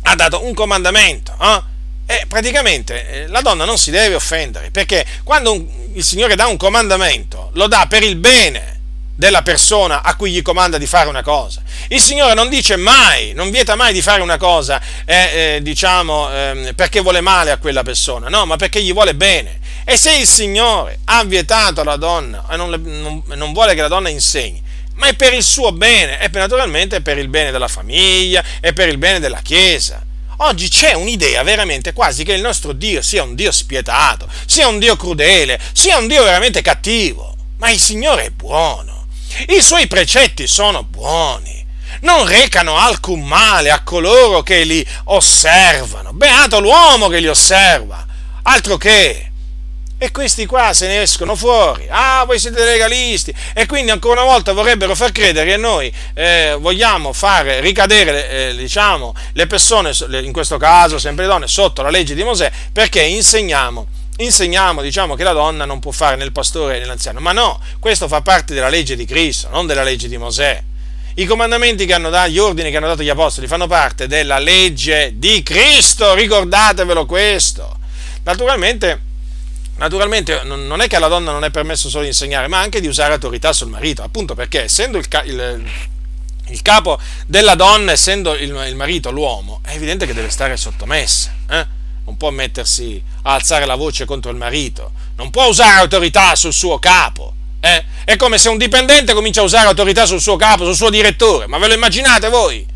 ha 0.03 0.15
dato 0.15 0.45
un 0.45 0.55
comandamento. 0.55 1.35
Eh? 1.41 1.63
E 2.11 2.25
praticamente 2.27 3.09
eh, 3.09 3.27
la 3.29 3.43
donna 3.43 3.65
non 3.65 3.77
si 3.77 3.91
deve 3.91 4.15
offendere, 4.15 4.71
perché 4.71 5.05
quando 5.25 5.53
un, 5.53 5.67
il 5.93 6.05
Signore 6.05 6.37
dà 6.37 6.47
un 6.47 6.57
comandamento, 6.57 7.51
lo 7.55 7.67
dà 7.67 7.87
per 7.87 8.03
il 8.03 8.17
bene 8.17 8.77
della 9.19 9.43
persona 9.43 10.03
a 10.05 10.15
cui 10.15 10.31
gli 10.31 10.43
comanda 10.43 10.79
di 10.79 10.87
fare 10.87 11.09
una 11.09 11.23
cosa. 11.23 11.61
Il 11.89 12.01
Signore 12.01 12.35
non 12.35 12.49
dice 12.49 12.77
mai, 12.77 13.33
non 13.35 13.51
vieta 13.51 13.75
mai 13.75 13.93
di 13.93 14.01
fare 14.01 14.23
una 14.23 14.37
cosa, 14.37 14.81
eh, 15.05 15.57
eh, 15.57 15.59
diciamo, 15.61 16.31
eh, 16.33 16.73
perché 16.77 17.01
vuole 17.01 17.21
male 17.21 17.51
a 17.51 17.57
quella 17.57 17.83
persona, 17.83 18.29
no, 18.29 18.47
ma 18.47 18.55
perché 18.55 18.81
gli 18.81 18.93
vuole 18.93 19.17
bene. 19.17 19.59
E 19.85 19.97
se 19.97 20.17
il 20.17 20.27
Signore 20.27 21.01
ha 21.05 21.25
vietato 21.25 21.81
alla 21.81 21.97
donna 21.97 22.45
e 22.49 22.57
non, 22.57 22.71
non, 22.71 23.23
non 23.27 23.53
vuole 23.53 23.75
che 23.75 23.81
la 23.81 23.89
donna 23.89 24.09
insegni, 24.09 24.63
ma 24.99 25.09
è 25.09 25.15
per 25.15 25.33
il 25.33 25.43
suo 25.43 25.73
bene, 25.73 26.21
e 26.21 26.29
naturalmente 26.33 27.01
per 27.01 27.19
il 27.19 27.29
bene 27.29 27.51
della 27.51 27.69
famiglia 27.69 28.45
e 28.61 28.73
per 28.73 28.89
il 28.89 28.99
bene 28.99 29.21
della 29.21 29.41
Chiesa. 29.41 30.05
Oggi 30.41 30.69
c'è 30.69 30.93
un'idea 30.93 31.43
veramente 31.43 31.93
quasi 31.93 32.23
che 32.23 32.33
il 32.33 32.41
nostro 32.41 32.73
Dio 32.73 33.03
sia 33.03 33.25
un 33.25 33.35
Dio 33.35 33.51
spietato, 33.51 34.29
sia 34.47 34.69
un 34.69 34.79
Dio 34.79 34.97
crudele, 34.97 35.59
sia 35.73 35.97
un 35.99 36.07
Dio 36.07 36.23
veramente 36.23 36.63
cattivo. 36.63 37.35
Ma 37.59 37.71
il 37.71 37.81
Signore 37.81 38.27
è 38.27 38.31
buono, 38.31 39.07
i 39.49 39.61
suoi 39.61 39.89
precetti 39.89 40.47
sono 40.47 40.85
buoni, 40.85 41.65
non 42.03 42.27
recano 42.27 42.77
alcun 42.77 43.25
male 43.25 43.71
a 43.71 43.83
coloro 43.83 44.43
che 44.43 44.63
li 44.63 44.87
osservano. 45.05 46.13
Beato 46.13 46.61
l'uomo 46.61 47.09
che 47.09 47.19
li 47.19 47.27
osserva, 47.27 48.07
altro 48.43 48.77
che 48.77 49.28
e 50.01 50.13
questi 50.13 50.47
qua 50.47 50.73
se 50.73 50.87
ne 50.87 51.03
escono 51.03 51.35
fuori. 51.35 51.87
Ah, 51.91 52.23
voi 52.25 52.39
siete 52.39 52.65
legalisti. 52.65 53.35
E 53.53 53.67
quindi 53.67 53.91
ancora 53.91 54.23
una 54.23 54.31
volta 54.31 54.53
vorrebbero 54.53 54.95
far 54.95 55.11
credere 55.11 55.51
che 55.51 55.57
noi 55.57 55.93
eh, 56.15 56.57
vogliamo 56.59 57.13
fare 57.13 57.61
ricadere 57.61 58.31
eh, 58.31 58.57
diciamo, 58.57 59.13
le 59.33 59.47
persone, 59.49 59.93
in 60.23 60.33
questo 60.33 60.57
caso 60.57 60.99
sempre 60.99 61.25
le 61.25 61.31
donne, 61.33 61.49
sotto 61.49 61.83
la 61.83 61.91
legge 61.91 62.15
di 62.15 62.23
Mosè, 62.23 62.51
perché 62.73 63.03
insegniamo 63.03 63.87
insegniamo 64.21 64.83
diciamo, 64.83 65.15
che 65.15 65.23
la 65.23 65.33
donna 65.33 65.65
non 65.65 65.79
può 65.79 65.93
fare 65.93 66.17
né 66.17 66.25
il 66.25 66.33
pastore 66.33 66.81
né 66.81 66.85
l'anziano, 66.87 67.21
ma 67.21 67.31
no, 67.31 67.61
questo 67.79 68.09
fa 68.09 68.21
parte 68.21 68.53
della 68.53 68.69
legge 68.69 68.97
di 68.97 69.05
Cristo, 69.05 69.49
non 69.51 69.67
della 69.67 69.85
legge 69.85 70.09
di 70.09 70.17
Mosè. 70.17 70.61
I 71.15 71.25
comandamenti 71.25 71.87
che 71.87 71.95
hanno 71.95 72.11
dato, 72.11 72.29
gli 72.29 72.39
ordini 72.39 72.71
che 72.71 72.77
hanno 72.77 72.89
dato 72.89 73.03
gli 73.03 73.09
apostoli 73.09 73.47
fanno 73.47 73.69
parte 73.69 74.09
della 74.09 74.39
legge 74.39 75.13
di 75.15 75.43
Cristo, 75.45 76.15
ricordatevelo 76.15 77.07
questo. 77.07 77.77
Naturalmente 78.25 79.07
Naturalmente 79.79 80.43
non 80.43 80.81
è 80.81 80.89
che 80.89 80.97
alla 80.97 81.07
donna 81.07 81.31
non 81.31 81.45
è 81.45 81.51
permesso 81.51 81.89
solo 81.89 82.03
di 82.03 82.09
insegnare, 82.09 82.49
ma 82.49 82.59
anche 82.59 82.81
di 82.81 82.89
usare 82.89 83.13
autorità 83.13 83.53
sul 83.53 83.69
marito, 83.69 84.03
appunto 84.03 84.35
perché 84.35 84.65
essendo 84.65 84.99
il, 84.99 85.07
il, 85.25 85.65
il 86.49 86.63
capo 86.63 86.99
della 87.27 87.55
donna, 87.55 87.93
essendo 87.93 88.35
il, 88.35 88.51
il, 88.67 88.75
marito 88.75 89.13
l'uomo, 89.13 89.61
è 89.65 89.75
evidente 89.75 90.05
che 90.05 90.15
deve 90.15 90.31
stare 90.31 90.57
sottomessa, 90.57 91.33
eh? 91.49 91.67
non 92.05 92.17
può 92.17 92.31
mettersi 92.31 93.01
a 93.23 93.35
alzare 93.35 93.67
la 93.67 93.77
voce 93.77 94.05
contro 94.05 94.33
il 94.33 94.37
marito, 94.37 94.91
non 95.15 95.31
può 95.31 95.47
usare 95.47 95.79
autorità 95.79 96.35
sul 96.35 96.53
suo 96.53 96.81
capo. 96.81 97.35
Eh? 97.61 97.85
È 98.05 98.17
come 98.17 98.39
se 98.39 98.49
un 98.49 98.59
dipendente 98.59 99.15
comincia 99.15 99.43
a 99.43 99.45
usare 99.45 99.69
autorità 99.69 100.07
sul 100.07 100.21
suo 100.21 100.35
capo, 100.35 100.65
sul 100.65 100.75
suo 100.75 100.91
direttore. 100.91 101.47
Ma 101.47 101.59
ve 101.59 101.69
lo 101.69 101.75
immaginate 101.75 102.29
voi? 102.29 102.67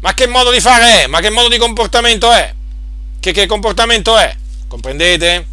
Ma 0.00 0.14
che 0.14 0.26
modo 0.26 0.50
di 0.50 0.60
fare 0.60 1.04
è? 1.04 1.06
Ma 1.06 1.20
che 1.20 1.30
modo 1.30 1.48
di 1.48 1.58
comportamento 1.58 2.32
è? 2.32 2.52
Che, 3.20 3.32
che 3.32 3.46
comportamento 3.46 4.16
è? 4.16 4.34
Comprendete? 4.66 5.52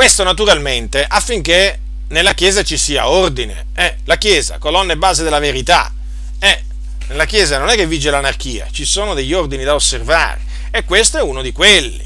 Questo 0.00 0.22
naturalmente 0.22 1.04
affinché 1.06 1.78
nella 2.08 2.32
Chiesa 2.32 2.62
ci 2.62 2.78
sia 2.78 3.10
ordine. 3.10 3.66
Eh, 3.74 3.96
la 4.04 4.16
Chiesa, 4.16 4.56
colonna 4.56 4.94
e 4.94 4.96
base 4.96 5.22
della 5.22 5.38
verità. 5.38 5.92
Eh, 6.38 6.64
nella 7.08 7.26
Chiesa 7.26 7.58
non 7.58 7.68
è 7.68 7.74
che 7.74 7.86
vige 7.86 8.08
l'anarchia, 8.08 8.66
ci 8.70 8.86
sono 8.86 9.12
degli 9.12 9.34
ordini 9.34 9.62
da 9.62 9.74
osservare 9.74 10.40
e 10.70 10.84
questo 10.84 11.18
è 11.18 11.20
uno 11.20 11.42
di 11.42 11.52
quelli. 11.52 12.02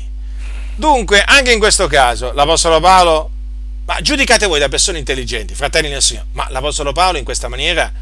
Dunque, 0.74 1.22
anche 1.22 1.52
in 1.52 1.60
questo 1.60 1.86
caso, 1.86 2.32
l'Apostolo 2.32 2.80
Paolo, 2.80 3.30
ma 3.84 4.00
giudicate 4.00 4.46
voi 4.46 4.58
da 4.58 4.68
persone 4.68 4.98
intelligenti, 4.98 5.54
fratelli 5.54 5.88
nel 5.88 6.02
Signore, 6.02 6.26
ma 6.32 6.48
l'Apostolo 6.50 6.90
Paolo 6.90 7.18
in 7.18 7.24
questa 7.24 7.46
maniera 7.46 7.92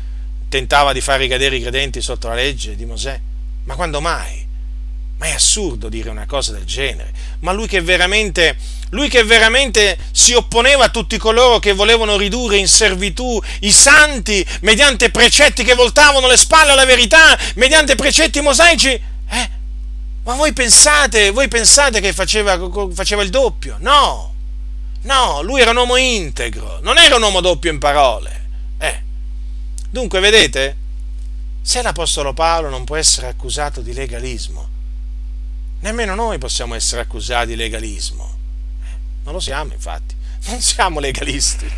tentava 0.49 0.95
di 0.95 1.03
far 1.03 1.18
ricadere 1.18 1.57
i 1.57 1.61
credenti 1.61 2.01
sotto 2.01 2.28
la 2.28 2.34
legge 2.34 2.76
di 2.76 2.86
Mosè? 2.86 3.20
Ma 3.64 3.74
quando 3.74 4.01
mai? 4.01 4.41
Ma 5.22 5.28
è 5.28 5.34
assurdo 5.34 5.88
dire 5.88 6.10
una 6.10 6.26
cosa 6.26 6.50
del 6.50 6.64
genere. 6.64 7.12
Ma 7.42 7.52
lui 7.52 7.68
che 7.68 7.80
veramente, 7.80 8.56
lui 8.90 9.08
che 9.08 9.22
veramente 9.22 9.96
si 10.10 10.32
opponeva 10.32 10.86
a 10.86 10.88
tutti 10.88 11.16
coloro 11.16 11.60
che 11.60 11.74
volevano 11.74 12.16
ridurre 12.16 12.56
in 12.56 12.66
servitù 12.66 13.40
i 13.60 13.70
santi 13.70 14.44
mediante 14.62 15.12
precetti 15.12 15.62
che 15.62 15.76
voltavano 15.76 16.26
le 16.26 16.36
spalle 16.36 16.72
alla 16.72 16.84
verità, 16.84 17.38
mediante 17.54 17.94
precetti 17.94 18.40
mosaici, 18.40 18.88
eh? 18.88 19.50
Ma 20.24 20.34
voi 20.34 20.52
pensate, 20.52 21.30
voi 21.30 21.46
pensate 21.46 22.00
che 22.00 22.12
faceva, 22.12 22.58
faceva 22.92 23.22
il 23.22 23.30
doppio? 23.30 23.76
No, 23.78 24.34
no, 25.02 25.40
lui 25.42 25.60
era 25.60 25.70
un 25.70 25.76
uomo 25.76 25.94
integro, 25.94 26.80
non 26.82 26.98
era 26.98 27.14
un 27.14 27.22
uomo 27.22 27.40
doppio 27.40 27.70
in 27.70 27.78
parole. 27.78 28.46
Eh. 28.78 29.02
Dunque, 29.88 30.18
vedete, 30.18 30.76
se 31.62 31.80
l'Apostolo 31.80 32.34
Paolo 32.34 32.68
non 32.68 32.82
può 32.82 32.96
essere 32.96 33.28
accusato 33.28 33.82
di 33.82 33.94
legalismo, 33.94 34.71
nemmeno 35.83 36.14
noi 36.14 36.39
possiamo 36.39 36.74
essere 36.74 37.03
accusati 37.03 37.49
di 37.49 37.57
legalismo. 37.57 38.39
Non 39.24 39.35
lo 39.35 39.41
siamo, 39.41 39.72
infatti, 39.72 40.14
non 40.49 40.61
siamo 40.61 40.99
legalisti. 40.99 41.70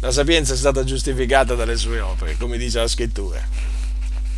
La 0.00 0.10
sapienza 0.10 0.52
è 0.52 0.56
stata 0.56 0.84
giustificata 0.84 1.54
dalle 1.54 1.76
sue 1.76 2.00
opere, 2.00 2.36
come 2.36 2.58
dice 2.58 2.78
la 2.78 2.88
scrittura. 2.88 3.42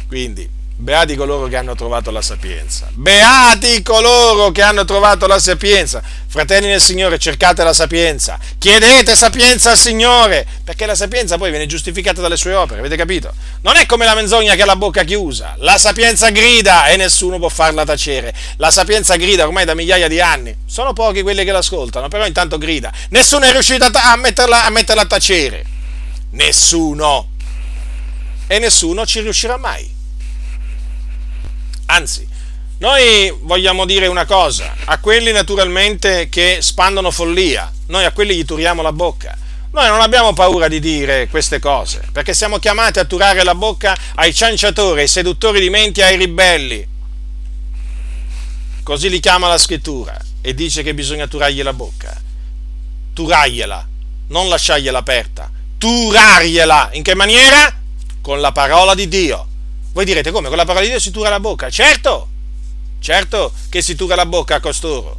Quindi, 0.06 0.48
Beati 0.78 1.16
coloro 1.16 1.46
che 1.46 1.56
hanno 1.56 1.74
trovato 1.74 2.10
la 2.10 2.20
sapienza. 2.20 2.86
Beati 2.92 3.82
coloro 3.82 4.52
che 4.52 4.60
hanno 4.60 4.84
trovato 4.84 5.26
la 5.26 5.38
sapienza. 5.38 6.02
Fratelli 6.26 6.66
nel 6.66 6.82
Signore, 6.82 7.18
cercate 7.18 7.64
la 7.64 7.72
sapienza. 7.72 8.38
Chiedete 8.58 9.16
sapienza 9.16 9.70
al 9.70 9.78
Signore, 9.78 10.46
perché 10.62 10.84
la 10.84 10.94
sapienza 10.94 11.38
poi 11.38 11.48
viene 11.48 11.64
giustificata 11.64 12.20
dalle 12.20 12.36
sue 12.36 12.52
opere, 12.52 12.80
avete 12.80 12.96
capito? 12.96 13.32
Non 13.62 13.76
è 13.76 13.86
come 13.86 14.04
la 14.04 14.14
menzogna 14.14 14.54
che 14.54 14.62
ha 14.62 14.66
la 14.66 14.76
bocca 14.76 15.02
chiusa. 15.02 15.54
La 15.60 15.78
sapienza 15.78 16.28
grida 16.28 16.88
e 16.88 16.96
nessuno 16.96 17.38
può 17.38 17.48
farla 17.48 17.86
tacere. 17.86 18.34
La 18.58 18.70
sapienza 18.70 19.16
grida 19.16 19.46
ormai 19.46 19.64
da 19.64 19.74
migliaia 19.74 20.08
di 20.08 20.20
anni. 20.20 20.54
Sono 20.66 20.92
pochi 20.92 21.22
quelli 21.22 21.42
che 21.44 21.52
l'ascoltano, 21.52 22.08
però 22.08 22.26
intanto 22.26 22.58
grida. 22.58 22.92
Nessuno 23.08 23.46
è 23.46 23.50
riuscito 23.50 23.86
a, 23.90 24.16
metterla, 24.16 24.66
a 24.66 24.68
metterla 24.68 25.02
a 25.02 25.06
tacere. 25.06 25.64
Nessuno. 26.32 27.28
E 28.46 28.58
nessuno 28.58 29.06
ci 29.06 29.20
riuscirà 29.20 29.56
mai. 29.56 29.95
Anzi, 31.96 32.28
noi 32.78 33.34
vogliamo 33.40 33.86
dire 33.86 34.06
una 34.06 34.26
cosa, 34.26 34.74
a 34.84 34.98
quelli 34.98 35.32
naturalmente 35.32 36.28
che 36.28 36.58
spandono 36.60 37.10
follia, 37.10 37.72
noi 37.86 38.04
a 38.04 38.12
quelli 38.12 38.36
gli 38.36 38.44
turiamo 38.44 38.82
la 38.82 38.92
bocca. 38.92 39.34
Noi 39.70 39.88
non 39.88 40.02
abbiamo 40.02 40.34
paura 40.34 40.68
di 40.68 40.78
dire 40.78 41.26
queste 41.28 41.58
cose, 41.58 42.02
perché 42.12 42.34
siamo 42.34 42.58
chiamati 42.58 42.98
a 42.98 43.06
turare 43.06 43.42
la 43.44 43.54
bocca 43.54 43.96
ai 44.16 44.34
cianciatori, 44.34 45.00
ai 45.00 45.08
seduttori 45.08 45.58
di 45.58 45.70
menti, 45.70 46.02
ai 46.02 46.18
ribelli. 46.18 46.86
Così 48.82 49.08
li 49.08 49.20
chiama 49.20 49.48
la 49.48 49.58
scrittura 49.58 50.18
e 50.42 50.52
dice 50.52 50.82
che 50.82 50.92
bisogna 50.92 51.26
turargli 51.26 51.62
la 51.62 51.72
bocca. 51.72 52.14
Turargliela, 53.14 53.88
non 54.28 54.50
lasciargliela 54.50 54.98
aperta. 54.98 55.50
Turargliela. 55.78 56.90
In 56.92 57.02
che 57.02 57.14
maniera? 57.14 57.74
Con 58.20 58.42
la 58.42 58.52
parola 58.52 58.94
di 58.94 59.08
Dio. 59.08 59.46
Voi 59.96 60.04
direte 60.04 60.30
come? 60.30 60.48
Con 60.48 60.58
la 60.58 60.66
parola 60.66 60.84
di 60.84 60.90
Dio 60.90 60.98
si 60.98 61.10
tura 61.10 61.30
la 61.30 61.40
bocca? 61.40 61.70
Certo, 61.70 62.28
certo 62.98 63.50
che 63.70 63.80
si 63.80 63.94
tura 63.94 64.14
la 64.14 64.26
bocca 64.26 64.56
a 64.56 64.60
costoro. 64.60 65.18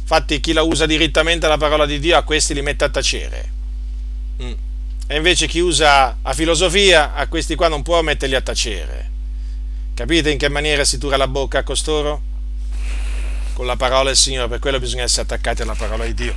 Infatti 0.00 0.40
chi 0.40 0.54
la 0.54 0.62
usa 0.62 0.86
direttamente 0.86 1.46
la 1.46 1.58
parola 1.58 1.84
di 1.84 1.98
Dio 1.98 2.16
a 2.16 2.22
questi 2.22 2.54
li 2.54 2.62
mette 2.62 2.84
a 2.84 2.88
tacere. 2.88 3.50
Mm. 4.42 4.52
E 5.08 5.14
invece 5.14 5.46
chi 5.46 5.58
usa 5.58 6.20
a 6.22 6.32
filosofia 6.32 7.12
a 7.12 7.26
questi 7.26 7.54
qua 7.54 7.68
non 7.68 7.82
può 7.82 8.00
metterli 8.00 8.34
a 8.34 8.40
tacere. 8.40 9.10
Capite 9.92 10.30
in 10.30 10.38
che 10.38 10.48
maniera 10.48 10.84
si 10.84 10.96
tura 10.96 11.18
la 11.18 11.28
bocca 11.28 11.58
a 11.58 11.62
costoro? 11.62 12.22
Con 13.52 13.66
la 13.66 13.76
parola 13.76 14.04
del 14.04 14.16
Signore, 14.16 14.48
per 14.48 14.58
quello 14.58 14.78
bisogna 14.78 15.02
essere 15.02 15.24
attaccati 15.24 15.60
alla 15.60 15.74
parola 15.74 16.06
di 16.06 16.14
Dio. 16.14 16.34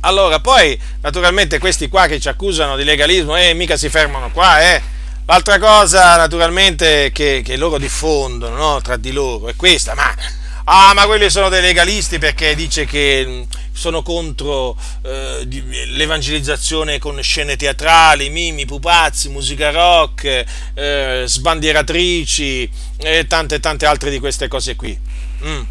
Allora, 0.00 0.40
poi, 0.40 0.76
naturalmente, 1.00 1.60
questi 1.60 1.88
qua 1.88 2.08
che 2.08 2.18
ci 2.18 2.26
accusano 2.26 2.74
di 2.74 2.82
legalismo, 2.82 3.36
eh, 3.36 3.54
mica 3.54 3.76
si 3.76 3.88
fermano 3.88 4.32
qua, 4.32 4.60
eh 4.60 5.00
L'altra 5.26 5.58
cosa 5.58 6.16
naturalmente 6.16 7.10
che, 7.12 7.42
che 7.44 7.56
loro 7.56 7.78
diffondono 7.78 8.56
no? 8.56 8.80
tra 8.80 8.96
di 8.96 9.12
loro 9.12 9.48
è 9.48 9.54
questa, 9.54 9.94
ma, 9.94 10.12
ah, 10.64 10.92
ma 10.94 11.06
quelli 11.06 11.30
sono 11.30 11.48
dei 11.48 11.62
legalisti 11.62 12.18
perché 12.18 12.56
dice 12.56 12.86
che 12.86 13.24
mm, 13.26 13.42
sono 13.72 14.02
contro 14.02 14.76
eh, 15.02 15.46
l'evangelizzazione 15.90 16.98
con 16.98 17.22
scene 17.22 17.56
teatrali, 17.56 18.30
mimi, 18.30 18.66
pupazzi, 18.66 19.28
musica 19.28 19.70
rock, 19.70 20.44
eh, 20.74 21.22
sbandieratrici 21.24 22.68
e 22.98 23.26
tante 23.26 23.60
tante 23.60 23.86
altre 23.86 24.10
di 24.10 24.18
queste 24.18 24.48
cose 24.48 24.74
qui. 24.74 24.98
Mm. 25.44 25.62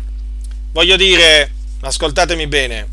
Voglio 0.71 0.95
dire, 0.95 1.51
ascoltatemi 1.81 2.47
bene, 2.47 2.87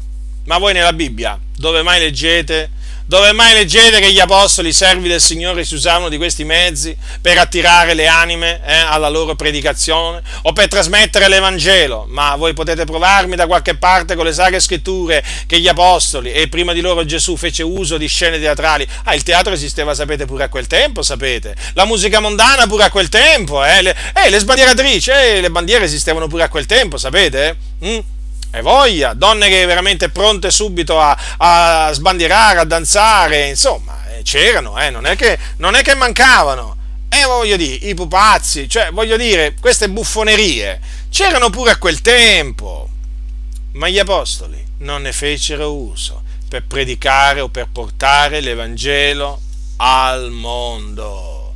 ma 0.44 0.58
voi 0.58 0.72
nella 0.72 0.92
Bibbia 0.92 1.38
dove 1.56 1.82
mai 1.82 2.00
leggete 2.00 2.70
dove 3.08 3.32
mai 3.32 3.54
leggete 3.54 4.00
che 4.00 4.12
gli 4.12 4.20
apostoli, 4.20 4.70
servi 4.70 5.08
del 5.08 5.22
Signore, 5.22 5.64
si 5.64 5.72
usavano 5.72 6.10
di 6.10 6.18
questi 6.18 6.44
mezzi 6.44 6.94
per 7.22 7.38
attirare 7.38 7.94
le 7.94 8.06
anime 8.06 8.60
eh, 8.62 8.74
alla 8.74 9.08
loro 9.08 9.34
predicazione 9.34 10.20
o 10.42 10.52
per 10.52 10.68
trasmettere 10.68 11.26
l'Evangelo? 11.26 12.04
Ma 12.06 12.36
voi 12.36 12.52
potete 12.52 12.84
provarmi 12.84 13.34
da 13.34 13.46
qualche 13.46 13.76
parte 13.76 14.14
con 14.14 14.26
le 14.26 14.34
sacre 14.34 14.60
scritture 14.60 15.24
che 15.46 15.58
gli 15.58 15.68
apostoli 15.68 16.32
e 16.32 16.48
prima 16.48 16.74
di 16.74 16.82
loro 16.82 17.06
Gesù 17.06 17.38
fece 17.38 17.62
uso 17.62 17.96
di 17.96 18.06
scene 18.08 18.38
teatrali. 18.38 18.86
Ah, 19.04 19.14
il 19.14 19.22
teatro 19.22 19.54
esisteva, 19.54 19.94
sapete, 19.94 20.26
pure 20.26 20.44
a 20.44 20.48
quel 20.50 20.66
tempo, 20.66 21.00
sapete. 21.00 21.56
La 21.72 21.86
musica 21.86 22.20
mondana 22.20 22.66
pure 22.66 22.84
a 22.84 22.90
quel 22.90 23.08
tempo, 23.08 23.64
eh. 23.64 23.80
Le, 23.80 23.96
eh, 24.22 24.28
le 24.28 24.38
sbandieratrici, 24.38 25.10
eh, 25.10 25.40
le 25.40 25.50
bandiere 25.50 25.86
esistevano 25.86 26.26
pure 26.26 26.42
a 26.42 26.50
quel 26.50 26.66
tempo, 26.66 26.98
sapete? 26.98 27.56
Mm? 27.82 27.98
E 28.50 28.62
voglia, 28.62 29.12
donne 29.12 29.48
che 29.48 29.66
veramente 29.66 30.08
pronte 30.08 30.50
subito 30.50 30.98
a, 31.00 31.16
a 31.36 31.92
sbandierare, 31.92 32.60
a 32.60 32.64
danzare, 32.64 33.48
insomma, 33.48 34.08
eh, 34.10 34.22
c'erano, 34.22 34.78
eh, 34.80 34.90
non, 34.90 35.04
è 35.06 35.16
che, 35.16 35.38
non 35.58 35.74
è 35.74 35.82
che 35.82 35.94
mancavano. 35.94 36.76
E 37.10 37.24
voglio 37.24 37.56
dire, 37.56 37.86
i 37.86 37.94
pupazzi, 37.94 38.68
cioè 38.68 38.90
voglio 38.90 39.16
dire, 39.16 39.54
queste 39.60 39.88
buffonerie 39.88 40.80
c'erano 41.10 41.50
pure 41.50 41.72
a 41.72 41.78
quel 41.78 42.00
tempo. 42.00 42.88
Ma 43.72 43.88
gli 43.88 43.98
apostoli 43.98 44.64
non 44.78 45.02
ne 45.02 45.12
fecero 45.12 45.74
uso 45.74 46.22
per 46.48 46.64
predicare 46.64 47.40
o 47.40 47.48
per 47.48 47.68
portare 47.70 48.40
l'Evangelo 48.40 49.40
al 49.76 50.30
mondo. 50.30 51.54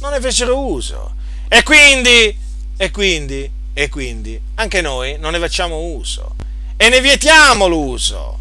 Non 0.00 0.12
ne 0.12 0.20
fecero 0.20 0.58
uso. 0.58 1.14
E 1.48 1.62
quindi, 1.62 2.36
e 2.76 2.90
quindi 2.90 3.50
e 3.74 3.88
quindi 3.88 4.40
anche 4.54 4.80
noi 4.80 5.16
non 5.18 5.32
ne 5.32 5.40
facciamo 5.40 5.78
uso 5.78 6.36
e 6.76 6.88
ne 6.88 7.00
vietiamo 7.00 7.66
l'uso. 7.66 8.38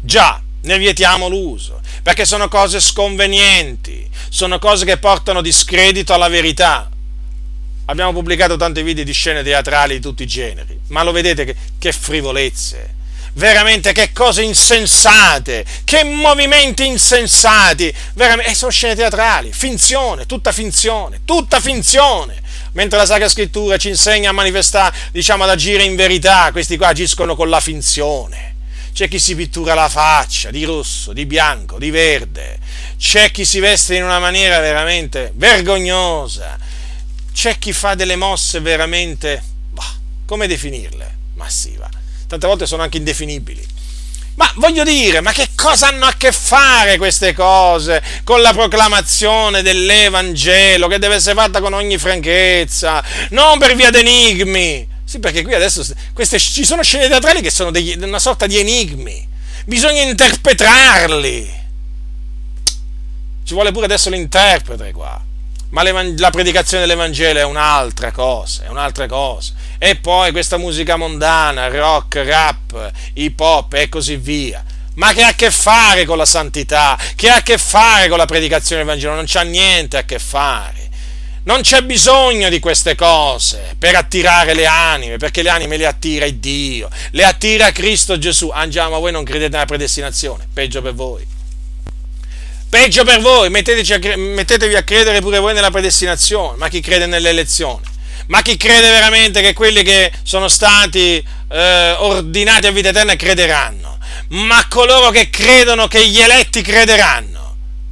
Già, 0.00 0.40
ne 0.62 0.78
vietiamo 0.78 1.28
l'uso, 1.28 1.80
perché 2.02 2.24
sono 2.24 2.48
cose 2.48 2.80
sconvenienti, 2.80 4.08
sono 4.28 4.58
cose 4.58 4.84
che 4.84 4.98
portano 4.98 5.40
discredito 5.40 6.12
alla 6.12 6.28
verità. 6.28 6.90
Abbiamo 7.86 8.12
pubblicato 8.12 8.56
tanti 8.56 8.82
video 8.82 9.04
di 9.04 9.12
scene 9.12 9.42
teatrali 9.42 9.94
di 9.94 10.00
tutti 10.00 10.22
i 10.22 10.26
generi, 10.26 10.78
ma 10.88 11.02
lo 11.02 11.12
vedete 11.12 11.44
che, 11.44 11.56
che 11.78 11.92
frivolezze, 11.92 12.94
veramente 13.34 13.92
che 13.92 14.12
cose 14.12 14.42
insensate, 14.42 15.64
che 15.84 16.04
movimenti 16.04 16.86
insensati, 16.86 17.92
veramente, 18.14 18.50
e 18.50 18.54
sono 18.54 18.70
scene 18.70 18.94
teatrali, 18.94 19.52
finzione, 19.52 20.26
tutta 20.26 20.52
finzione, 20.52 21.20
tutta 21.24 21.60
finzione 21.60 22.41
mentre 22.72 22.98
la 22.98 23.06
Sacra 23.06 23.28
Scrittura 23.28 23.76
ci 23.76 23.88
insegna 23.88 24.30
a 24.30 24.32
manifestare, 24.32 24.94
diciamo 25.12 25.44
ad 25.44 25.50
agire 25.50 25.82
in 25.82 25.96
verità, 25.96 26.50
questi 26.52 26.76
qua 26.76 26.88
agiscono 26.88 27.34
con 27.34 27.48
la 27.48 27.60
finzione. 27.60 28.50
C'è 28.92 29.08
chi 29.08 29.18
si 29.18 29.34
pittura 29.34 29.72
la 29.72 29.88
faccia 29.88 30.50
di 30.50 30.64
rosso, 30.64 31.14
di 31.14 31.24
bianco, 31.24 31.78
di 31.78 31.90
verde, 31.90 32.58
c'è 32.98 33.30
chi 33.30 33.44
si 33.46 33.58
veste 33.58 33.96
in 33.96 34.04
una 34.04 34.18
maniera 34.18 34.60
veramente 34.60 35.32
vergognosa, 35.34 36.58
c'è 37.32 37.58
chi 37.58 37.72
fa 37.72 37.94
delle 37.94 38.16
mosse 38.16 38.60
veramente, 38.60 39.42
bah, 39.70 39.94
come 40.26 40.46
definirle? 40.46 41.16
Massiva. 41.34 41.88
Tante 42.26 42.46
volte 42.46 42.66
sono 42.66 42.82
anche 42.82 42.98
indefinibili. 42.98 43.66
Ma 44.34 44.50
voglio 44.56 44.82
dire, 44.82 45.20
ma 45.20 45.32
che 45.32 45.48
cosa 45.54 45.88
hanno 45.88 46.06
a 46.06 46.14
che 46.16 46.32
fare 46.32 46.96
queste 46.96 47.34
cose 47.34 48.02
con 48.24 48.40
la 48.40 48.52
proclamazione 48.52 49.62
dell'Evangelo 49.62 50.88
che 50.88 50.98
deve 50.98 51.16
essere 51.16 51.34
fatta 51.34 51.60
con 51.60 51.74
ogni 51.74 51.98
franchezza, 51.98 53.02
non 53.30 53.58
per 53.58 53.74
via 53.74 53.90
d'enigmi? 53.90 54.88
Sì, 55.04 55.18
perché 55.18 55.42
qui 55.42 55.52
adesso 55.52 55.84
queste, 56.14 56.38
ci 56.38 56.64
sono 56.64 56.82
scene 56.82 57.08
teatrali 57.08 57.42
che 57.42 57.50
sono 57.50 57.70
degli, 57.70 57.94
una 58.02 58.18
sorta 58.18 58.46
di 58.46 58.58
enigmi, 58.58 59.28
bisogna 59.66 60.00
interpretarli. 60.00 61.60
Ci 63.44 63.54
vuole 63.54 63.72
pure 63.72 63.84
adesso 63.84 64.08
l'interprete 64.08 64.92
qua. 64.92 65.22
Ma 65.72 65.82
la 65.82 66.30
predicazione 66.30 66.82
dell'Evangelo 66.86 67.38
è 67.38 67.44
un'altra 67.44 68.12
cosa, 68.12 68.64
è 68.64 68.68
un'altra 68.68 69.06
cosa. 69.06 69.54
E 69.78 69.96
poi 69.96 70.30
questa 70.30 70.58
musica 70.58 70.96
mondana, 70.96 71.68
rock, 71.68 72.22
rap, 72.24 72.92
hip 73.14 73.40
hop 73.40 73.72
e 73.72 73.88
così 73.88 74.16
via. 74.16 74.62
Ma 74.96 75.14
che 75.14 75.22
ha 75.22 75.28
a 75.28 75.34
che 75.34 75.50
fare 75.50 76.04
con 76.04 76.18
la 76.18 76.26
santità? 76.26 76.98
Che 77.16 77.30
ha 77.30 77.36
a 77.36 77.42
che 77.42 77.56
fare 77.56 78.08
con 78.08 78.18
la 78.18 78.26
predicazione 78.26 78.82
del 78.82 78.90
Vangelo? 78.90 79.14
Non 79.14 79.24
c'ha 79.26 79.40
niente 79.42 79.96
a 79.96 80.02
che 80.02 80.18
fare. 80.18 80.90
Non 81.44 81.62
c'è 81.62 81.80
bisogno 81.80 82.50
di 82.50 82.60
queste 82.60 82.94
cose 82.94 83.74
per 83.78 83.94
attirare 83.94 84.52
le 84.52 84.66
anime, 84.66 85.16
perché 85.16 85.40
le 85.40 85.48
anime 85.48 85.78
le 85.78 85.86
attira 85.86 86.26
il 86.26 86.36
Dio, 86.36 86.90
le 87.12 87.24
attira 87.24 87.72
Cristo 87.72 88.18
Gesù. 88.18 88.50
Andiamo, 88.52 89.00
voi 89.00 89.10
non 89.10 89.24
credete 89.24 89.52
nella 89.52 89.64
predestinazione, 89.64 90.46
peggio 90.52 90.82
per 90.82 90.92
voi. 90.92 91.26
Peggio 92.72 93.04
per 93.04 93.20
voi, 93.20 93.50
mettetevi 93.50 94.74
a 94.74 94.82
credere 94.82 95.20
pure 95.20 95.38
voi 95.38 95.52
nella 95.52 95.70
predestinazione, 95.70 96.56
ma 96.56 96.68
chi 96.68 96.80
crede 96.80 97.04
nell'elezione? 97.04 97.82
Ma 98.28 98.40
chi 98.40 98.56
crede 98.56 98.88
veramente 98.88 99.42
che 99.42 99.52
quelli 99.52 99.82
che 99.82 100.10
sono 100.22 100.48
stati 100.48 101.22
eh, 101.50 101.94
ordinati 101.98 102.68
a 102.68 102.70
vita 102.70 102.88
eterna 102.88 103.14
crederanno? 103.14 103.98
Ma 104.28 104.64
coloro 104.70 105.10
che 105.10 105.28
credono 105.28 105.86
che 105.86 106.08
gli 106.08 106.18
eletti 106.18 106.62
crederanno? 106.62 107.31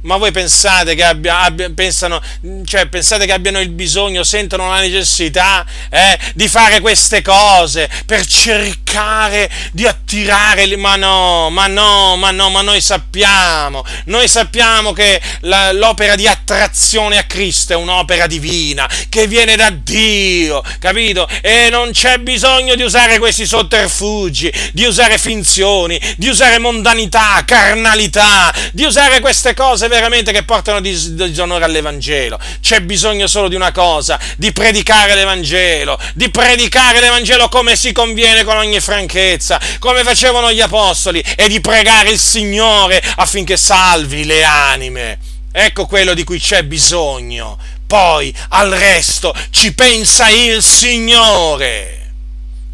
Ma 0.01 0.17
voi 0.17 0.31
pensate 0.31 0.95
che, 0.95 1.03
abbia, 1.03 1.41
abbia, 1.41 1.69
pensano, 1.75 2.19
cioè, 2.65 2.87
pensate 2.87 3.27
che 3.27 3.33
abbiano 3.33 3.59
il 3.59 3.69
bisogno, 3.69 4.23
sentono 4.23 4.67
la 4.67 4.79
necessità 4.79 5.63
eh, 5.91 6.17
di 6.33 6.47
fare 6.47 6.79
queste 6.79 7.21
cose 7.21 7.87
per 8.07 8.25
cercare 8.25 9.49
di 9.71 9.85
attirare? 9.85 10.75
Ma 10.75 10.95
no, 10.95 11.49
ma 11.51 11.67
no, 11.67 12.15
ma 12.15 12.31
no, 12.31 12.49
ma 12.49 12.61
noi 12.61 12.81
sappiamo, 12.81 13.85
noi 14.05 14.27
sappiamo 14.27 14.91
che 14.91 15.21
la, 15.41 15.71
l'opera 15.71 16.15
di 16.15 16.27
attrazione 16.27 17.19
a 17.19 17.23
Cristo 17.23 17.73
è 17.73 17.75
un'opera 17.75 18.25
divina 18.25 18.89
che 19.09 19.27
viene 19.27 19.55
da 19.55 19.69
Dio, 19.69 20.63
capito? 20.79 21.27
E 21.41 21.67
non 21.69 21.91
c'è 21.91 22.17
bisogno 22.17 22.73
di 22.73 22.81
usare 22.81 23.19
questi 23.19 23.45
sotterfugi, 23.45 24.51
di 24.73 24.85
usare 24.85 25.19
finzioni, 25.19 25.99
di 26.17 26.27
usare 26.27 26.57
mondanità, 26.57 27.43
carnalità, 27.45 28.51
di 28.71 28.83
usare 28.83 29.19
queste 29.19 29.53
cose 29.53 29.89
veramente 29.91 30.31
che 30.31 30.43
portano 30.43 30.79
disonore 30.79 31.65
all'Evangelo. 31.65 32.39
C'è 32.61 32.79
bisogno 32.79 33.27
solo 33.27 33.49
di 33.49 33.55
una 33.55 33.73
cosa, 33.73 34.17
di 34.37 34.53
predicare 34.53 35.13
l'Evangelo, 35.13 35.99
di 36.13 36.29
predicare 36.31 37.01
l'Evangelo 37.01 37.49
come 37.49 37.75
si 37.75 37.91
conviene 37.91 38.45
con 38.45 38.55
ogni 38.55 38.79
franchezza, 38.79 39.59
come 39.79 40.03
facevano 40.03 40.51
gli 40.51 40.61
apostoli, 40.61 41.23
e 41.35 41.49
di 41.49 41.59
pregare 41.59 42.09
il 42.09 42.19
Signore 42.19 43.03
affinché 43.17 43.57
salvi 43.57 44.23
le 44.23 44.43
anime. 44.43 45.19
Ecco 45.51 45.85
quello 45.85 46.13
di 46.13 46.23
cui 46.23 46.39
c'è 46.39 46.63
bisogno. 46.63 47.59
Poi 47.85 48.33
al 48.49 48.71
resto 48.71 49.35
ci 49.49 49.73
pensa 49.73 50.29
il 50.29 50.63
Signore. 50.63 51.97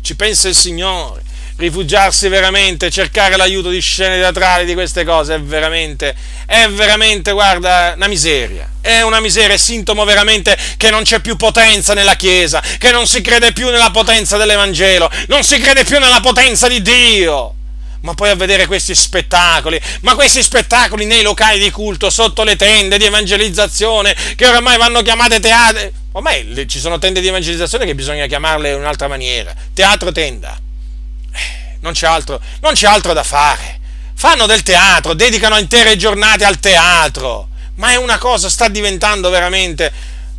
Ci 0.01 0.15
pensa 0.15 0.47
il 0.47 0.55
Signore 0.55 1.25
rifugiarsi 1.57 2.27
veramente, 2.27 2.89
cercare 2.89 3.35
l'aiuto 3.35 3.69
di 3.69 3.79
scene 3.79 4.17
teatrali, 4.17 4.65
di 4.65 4.73
queste 4.73 5.03
cose, 5.03 5.35
è 5.35 5.41
veramente, 5.41 6.15
è 6.45 6.67
veramente, 6.69 7.31
guarda, 7.31 7.93
una 7.95 8.07
miseria. 8.07 8.69
È 8.79 9.01
una 9.01 9.19
miseria, 9.19 9.55
è 9.55 9.57
sintomo 9.57 10.05
veramente 10.05 10.57
che 10.77 10.89
non 10.89 11.03
c'è 11.03 11.19
più 11.19 11.35
potenza 11.35 11.93
nella 11.93 12.15
Chiesa, 12.15 12.61
che 12.77 12.91
non 12.91 13.05
si 13.05 13.21
crede 13.21 13.51
più 13.51 13.69
nella 13.69 13.91
potenza 13.91 14.37
dell'Evangelo, 14.37 15.11
non 15.27 15.43
si 15.43 15.59
crede 15.59 15.83
più 15.83 15.99
nella 15.99 16.21
potenza 16.21 16.67
di 16.67 16.81
Dio. 16.81 17.53
Ma 18.01 18.13
poi 18.13 18.29
a 18.29 18.35
vedere 18.35 18.67
questi 18.67 18.93
spettacoli, 18.93 19.81
ma 20.01 20.13
questi 20.13 20.41
spettacoli 20.43 21.05
nei 21.05 21.23
locali 21.23 21.59
di 21.59 21.71
culto, 21.71 22.09
sotto 22.09 22.43
le 22.43 22.55
tende 22.55 22.97
di 22.97 23.05
evangelizzazione, 23.05 24.15
che 24.35 24.45
oramai 24.45 24.77
vanno 24.77 25.01
chiamate 25.01 25.39
teatri. 25.39 25.91
Ormai 26.13 26.65
ci 26.67 26.79
sono 26.79 26.99
tende 26.99 27.19
di 27.19 27.27
evangelizzazione 27.27 27.85
che 27.85 27.95
bisogna 27.95 28.27
chiamarle 28.27 28.69
in 28.69 28.77
un'altra 28.77 29.07
maniera. 29.07 29.53
Teatro 29.73 30.11
tenda 30.11 30.57
non 31.87 31.95
c'è 31.95 32.05
altro, 32.05 32.39
non 32.59 32.73
c'è 32.73 32.85
altro 32.85 33.13
da 33.13 33.23
fare. 33.23 33.79
Fanno 34.13 34.45
del 34.45 34.61
teatro, 34.61 35.13
dedicano 35.13 35.57
intere 35.57 35.95
giornate 35.95 36.43
al 36.43 36.59
teatro. 36.59 37.47
Ma 37.75 37.91
è 37.91 37.95
una 37.95 38.17
cosa, 38.17 38.49
sta 38.49 38.67
diventando 38.67 39.29
veramente. 39.29 39.91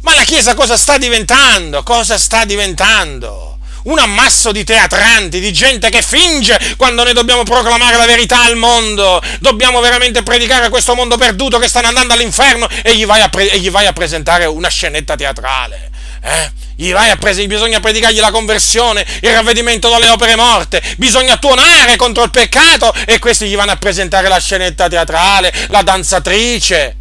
Ma 0.02 0.14
la 0.14 0.24
Chiesa 0.24 0.54
cosa 0.54 0.76
sta 0.76 0.98
diventando? 0.98 1.82
Cosa 1.82 2.18
sta 2.18 2.44
diventando? 2.44 3.58
Un 3.84 3.98
ammasso 3.98 4.52
di 4.52 4.64
teatranti, 4.64 5.40
di 5.40 5.52
gente 5.52 5.88
che 5.88 6.02
finge 6.02 6.74
quando 6.76 7.02
noi 7.04 7.14
dobbiamo 7.14 7.44
proclamare 7.44 7.96
la 7.96 8.04
verità 8.04 8.42
al 8.42 8.56
mondo. 8.56 9.22
Dobbiamo 9.40 9.80
veramente 9.80 10.22
predicare 10.22 10.66
a 10.66 10.70
questo 10.70 10.94
mondo 10.94 11.16
perduto 11.16 11.58
che 11.58 11.68
stanno 11.68 11.86
andando 11.86 12.12
all'inferno 12.12 12.68
e 12.82 12.94
gli 12.94 13.06
vai 13.06 13.22
a, 13.22 13.28
pre- 13.28 13.50
e 13.50 13.58
gli 13.58 13.70
vai 13.70 13.86
a 13.86 13.92
presentare 13.92 14.44
una 14.44 14.68
scenetta 14.68 15.16
teatrale. 15.16 15.90
Eh? 16.20 16.52
Gli 16.80 16.92
vai 16.92 17.10
a 17.10 17.16
prese, 17.16 17.44
bisogna 17.48 17.80
predicargli 17.80 18.20
la 18.20 18.30
conversione, 18.30 19.04
il 19.22 19.32
ravvedimento 19.32 19.88
dalle 19.88 20.10
opere 20.10 20.36
morte, 20.36 20.80
bisogna 20.96 21.36
tuonare 21.36 21.96
contro 21.96 22.22
il 22.22 22.30
peccato 22.30 22.94
e 23.04 23.18
questi 23.18 23.48
gli 23.48 23.56
vanno 23.56 23.72
a 23.72 23.76
presentare 23.76 24.28
la 24.28 24.38
scenetta 24.38 24.86
teatrale, 24.86 25.52
la 25.70 25.82
danzatrice, 25.82 26.96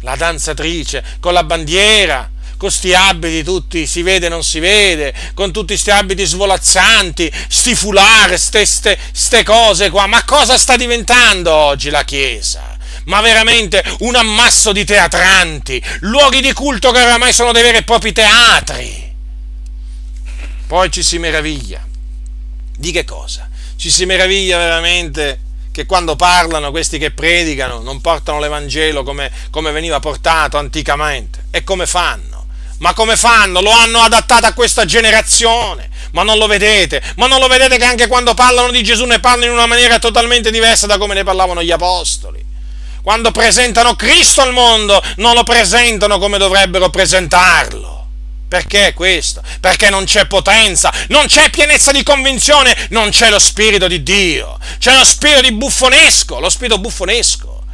la 0.00 0.16
danzatrice 0.16 1.04
con 1.20 1.34
la 1.34 1.44
bandiera, 1.44 2.26
con 2.56 2.70
sti 2.70 2.94
abiti 2.94 3.44
tutti 3.44 3.86
si 3.86 4.00
vede 4.00 4.30
non 4.30 4.42
si 4.42 4.60
vede, 4.60 5.12
con 5.34 5.52
tutti 5.52 5.76
sti 5.76 5.90
abiti 5.90 6.24
svolazzanti, 6.24 7.30
sti 7.48 7.74
fulare, 7.74 8.38
ste, 8.38 8.64
ste, 8.64 8.98
ste 9.12 9.42
cose 9.42 9.90
qua. 9.90 10.06
Ma 10.06 10.24
cosa 10.24 10.56
sta 10.56 10.74
diventando 10.74 11.52
oggi 11.52 11.90
la 11.90 12.02
Chiesa? 12.02 12.76
ma 13.04 13.20
veramente 13.22 13.82
un 14.00 14.16
ammasso 14.16 14.72
di 14.72 14.84
teatranti, 14.84 15.82
luoghi 16.00 16.42
di 16.42 16.52
culto 16.52 16.90
che 16.90 17.00
oramai 17.00 17.32
sono 17.32 17.52
dei 17.52 17.62
veri 17.62 17.78
e 17.78 17.82
propri 17.82 18.12
teatri. 18.12 19.07
Poi 20.68 20.92
ci 20.92 21.02
si 21.02 21.18
meraviglia. 21.18 21.82
Di 22.76 22.92
che 22.92 23.04
cosa? 23.04 23.48
Ci 23.74 23.88
si 23.88 24.04
meraviglia 24.04 24.58
veramente 24.58 25.40
che 25.72 25.86
quando 25.86 26.14
parlano 26.14 26.70
questi 26.70 26.98
che 26.98 27.10
predicano 27.10 27.80
non 27.80 28.02
portano 28.02 28.38
l'Evangelo 28.38 29.02
come, 29.02 29.32
come 29.50 29.70
veniva 29.70 29.98
portato 29.98 30.58
anticamente. 30.58 31.46
E 31.50 31.64
come 31.64 31.86
fanno? 31.86 32.48
Ma 32.80 32.92
come 32.92 33.16
fanno? 33.16 33.62
Lo 33.62 33.70
hanno 33.70 34.00
adattato 34.00 34.44
a 34.44 34.52
questa 34.52 34.84
generazione. 34.84 35.88
Ma 36.10 36.22
non 36.22 36.36
lo 36.36 36.46
vedete? 36.46 37.02
Ma 37.16 37.26
non 37.26 37.40
lo 37.40 37.48
vedete 37.48 37.78
che 37.78 37.84
anche 37.84 38.06
quando 38.06 38.34
parlano 38.34 38.70
di 38.70 38.82
Gesù 38.82 39.06
ne 39.06 39.20
parlano 39.20 39.46
in 39.46 39.52
una 39.52 39.66
maniera 39.66 39.98
totalmente 39.98 40.50
diversa 40.50 40.86
da 40.86 40.98
come 40.98 41.14
ne 41.14 41.24
parlavano 41.24 41.62
gli 41.62 41.70
apostoli? 41.70 42.44
Quando 43.00 43.30
presentano 43.30 43.96
Cristo 43.96 44.42
al 44.42 44.52
mondo 44.52 45.02
non 45.16 45.32
lo 45.32 45.44
presentano 45.44 46.18
come 46.18 46.36
dovrebbero 46.36 46.90
presentarlo. 46.90 47.97
Perché 48.48 48.94
questo? 48.94 49.42
Perché 49.60 49.90
non 49.90 50.04
c'è 50.04 50.26
potenza, 50.26 50.90
non 51.08 51.26
c'è 51.26 51.50
pienezza 51.50 51.92
di 51.92 52.02
convinzione, 52.02 52.74
non 52.90 53.10
c'è 53.10 53.28
lo 53.28 53.38
spirito 53.38 53.86
di 53.86 54.02
Dio, 54.02 54.58
c'è 54.78 54.96
lo 54.96 55.04
spirito 55.04 55.42
di 55.42 55.52
buffonesco, 55.52 56.40
lo 56.40 56.48
spirito 56.48 56.78
buffonesco. 56.78 57.64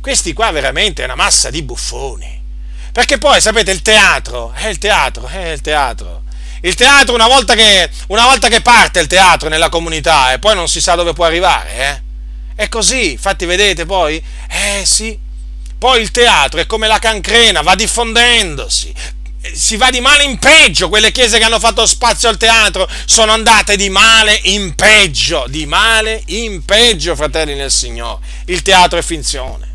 Questi 0.00 0.32
qua 0.32 0.50
veramente 0.50 1.02
è 1.02 1.04
una 1.04 1.14
massa 1.14 1.50
di 1.50 1.62
buffoni. 1.62 2.36
Perché 2.90 3.18
poi, 3.18 3.40
sapete, 3.40 3.70
il 3.70 3.82
teatro, 3.82 4.52
è 4.54 4.66
il 4.66 4.78
teatro, 4.78 5.28
è 5.28 5.50
il 5.50 5.60
teatro. 5.60 6.22
Il 6.62 6.74
teatro, 6.74 7.14
una 7.14 7.28
volta 7.28 7.54
che, 7.54 7.88
una 8.08 8.24
volta 8.24 8.48
che 8.48 8.60
parte 8.60 8.98
il 8.98 9.06
teatro 9.06 9.48
nella 9.48 9.68
comunità 9.68 10.32
e 10.32 10.40
poi 10.40 10.56
non 10.56 10.68
si 10.68 10.80
sa 10.80 10.96
dove 10.96 11.12
può 11.12 11.24
arrivare, 11.24 11.74
eh? 11.76 12.02
È 12.56 12.68
così, 12.68 13.12
infatti 13.12 13.46
vedete 13.46 13.86
poi? 13.86 14.20
Eh 14.48 14.82
sì. 14.84 15.16
Poi 15.78 16.00
il 16.00 16.10
teatro 16.10 16.58
è 16.58 16.66
come 16.66 16.88
la 16.88 16.98
cancrena, 16.98 17.60
va 17.60 17.76
diffondendosi, 17.76 18.92
si 19.54 19.76
va 19.76 19.90
di 19.90 20.00
male 20.00 20.24
in 20.24 20.38
peggio, 20.38 20.88
quelle 20.88 21.12
chiese 21.12 21.38
che 21.38 21.44
hanno 21.44 21.58
fatto 21.58 21.84
spazio 21.86 22.28
al 22.28 22.36
teatro 22.36 22.88
sono 23.04 23.32
andate 23.32 23.76
di 23.76 23.88
male 23.88 24.38
in 24.44 24.74
peggio, 24.74 25.44
di 25.48 25.66
male 25.66 26.22
in 26.26 26.64
peggio, 26.64 27.14
fratelli 27.16 27.54
nel 27.54 27.70
Signore. 27.70 28.20
Il 28.46 28.62
teatro 28.62 28.98
è 28.98 29.02
finzione 29.02 29.66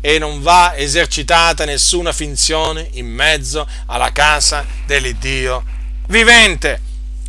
e 0.00 0.18
non 0.18 0.42
va 0.42 0.76
esercitata 0.76 1.64
nessuna 1.64 2.12
finzione 2.12 2.88
in 2.92 3.06
mezzo 3.06 3.66
alla 3.86 4.12
casa 4.12 4.64
dell'Iddio 4.86 5.64
vivente. 6.08 6.80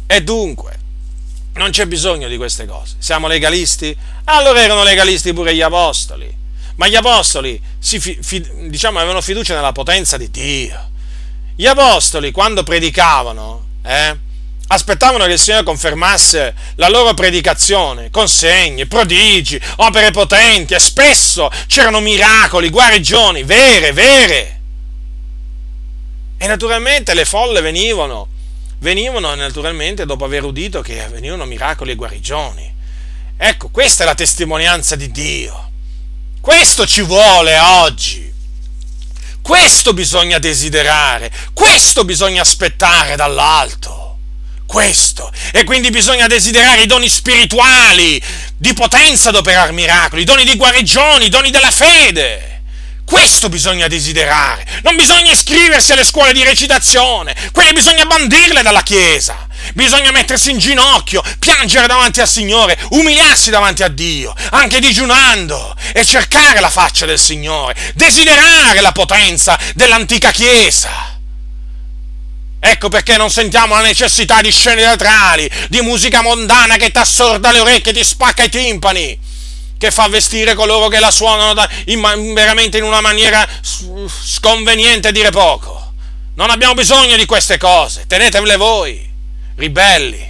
E 0.05 0.23
dunque, 0.23 0.77
non 1.53 1.71
c'è 1.71 1.85
bisogno 1.85 2.27
di 2.27 2.37
queste 2.37 2.65
cose. 2.65 2.95
Siamo 2.99 3.27
legalisti? 3.27 3.95
Allora 4.25 4.61
erano 4.61 4.83
legalisti 4.83 5.33
pure 5.33 5.55
gli 5.55 5.61
apostoli. 5.61 6.37
Ma 6.75 6.87
gli 6.87 6.95
apostoli 6.95 7.61
si, 7.77 8.17
diciamo, 8.67 8.99
avevano 8.99 9.21
fiducia 9.21 9.53
nella 9.53 9.73
potenza 9.73 10.15
di 10.15 10.31
Dio 10.31 10.88
gli 11.59 11.65
apostoli, 11.65 12.31
quando 12.31 12.63
predicavano, 12.63 13.65
eh, 13.83 14.17
aspettavano 14.67 15.25
che 15.25 15.33
il 15.33 15.39
Signore 15.39 15.65
confermasse 15.65 16.55
la 16.75 16.87
loro 16.87 17.13
predicazione 17.13 18.09
con 18.11 18.29
segni, 18.29 18.85
prodigi, 18.85 19.59
opere 19.75 20.11
potenti 20.11 20.73
e 20.73 20.79
spesso 20.79 21.51
c'erano 21.67 21.99
miracoli, 21.99 22.69
guarigioni 22.69 23.43
vere, 23.43 23.91
vere. 23.91 24.59
E 26.37 26.47
naturalmente 26.47 27.13
le 27.13 27.25
folle 27.25 27.59
venivano, 27.59 28.29
venivano 28.77 29.35
naturalmente 29.35 30.05
dopo 30.05 30.23
aver 30.23 30.45
udito 30.45 30.79
che 30.79 31.05
venivano 31.11 31.43
miracoli 31.43 31.91
e 31.91 31.95
guarigioni. 31.95 32.73
Ecco, 33.35 33.67
questa 33.67 34.03
è 34.03 34.05
la 34.05 34.15
testimonianza 34.15 34.95
di 34.95 35.11
Dio. 35.11 35.71
Questo 36.39 36.87
ci 36.87 37.01
vuole 37.01 37.59
oggi. 37.59 38.29
Questo 39.49 39.95
bisogna 39.95 40.37
desiderare, 40.37 41.31
questo 41.53 42.05
bisogna 42.05 42.43
aspettare 42.43 43.15
dall'alto 43.15 44.17
questo. 44.67 45.31
E 45.51 45.63
quindi 45.63 45.89
bisogna 45.89 46.27
desiderare 46.27 46.83
i 46.83 46.85
doni 46.85 47.09
spirituali, 47.09 48.21
di 48.55 48.73
potenza 48.75 49.29
ad 49.29 49.35
operare 49.35 49.71
miracoli, 49.71 50.21
i 50.21 50.25
doni 50.25 50.45
di 50.45 50.55
guarigione, 50.55 51.25
i 51.25 51.29
doni 51.29 51.49
della 51.49 51.71
fede. 51.71 52.58
Questo 53.09 53.49
bisogna 53.49 53.87
desiderare. 53.87 54.63
Non 54.83 54.95
bisogna 54.95 55.31
iscriversi 55.31 55.93
alle 55.93 56.05
scuole 56.05 56.31
di 56.31 56.43
recitazione, 56.43 57.35
quelle 57.51 57.73
bisogna 57.73 58.05
bandirle 58.05 58.61
dalla 58.61 58.83
Chiesa. 58.83 59.47
Bisogna 59.73 60.11
mettersi 60.11 60.51
in 60.51 60.59
ginocchio, 60.59 61.23
piangere 61.39 61.87
davanti 61.87 62.21
al 62.21 62.29
Signore, 62.29 62.77
umiliarsi 62.91 63.49
davanti 63.49 63.81
a 63.81 63.87
Dio, 63.87 64.31
anche 64.51 64.79
digiunando 64.79 65.75
e 65.91 66.05
cercare 66.05 66.59
la 66.59 66.69
faccia 66.69 67.07
del 67.07 67.17
Signore, 67.17 67.75
desiderare 67.95 68.79
la 68.79 68.91
potenza 68.91 69.57
dell'antica 69.73 70.29
Chiesa. 70.29 71.17
Ecco 72.59 72.89
perché 72.89 73.17
non 73.17 73.31
sentiamo 73.31 73.73
la 73.73 73.81
necessità 73.81 74.39
di 74.41 74.51
scene 74.51 74.81
teatrali, 74.81 75.49
di 75.67 75.81
musica 75.81 76.21
mondana 76.21 76.77
che 76.77 76.91
ti 76.91 76.99
assorda 76.99 77.51
le 77.51 77.59
orecchie, 77.59 77.91
ti 77.91 78.03
spacca 78.03 78.43
i 78.43 78.49
timpani, 78.49 79.17
che 79.79 79.91
fa 79.91 80.09
vestire 80.09 80.55
coloro 80.55 80.89
che 80.89 80.99
la 80.99 81.09
suonano 81.09 81.53
da, 81.53 81.67
in, 81.85 82.33
veramente 82.33 82.77
in 82.77 82.83
una 82.83 82.99
maniera 82.99 83.47
sconveniente 83.61 85.13
dire 85.13 85.31
poco. 85.31 85.93
Non 86.35 86.49
abbiamo 86.49 86.73
bisogno 86.73 87.15
di 87.15 87.25
queste 87.25 87.57
cose, 87.57 88.05
tenetevele 88.05 88.57
voi, 88.57 89.09
ribelli. 89.55 90.27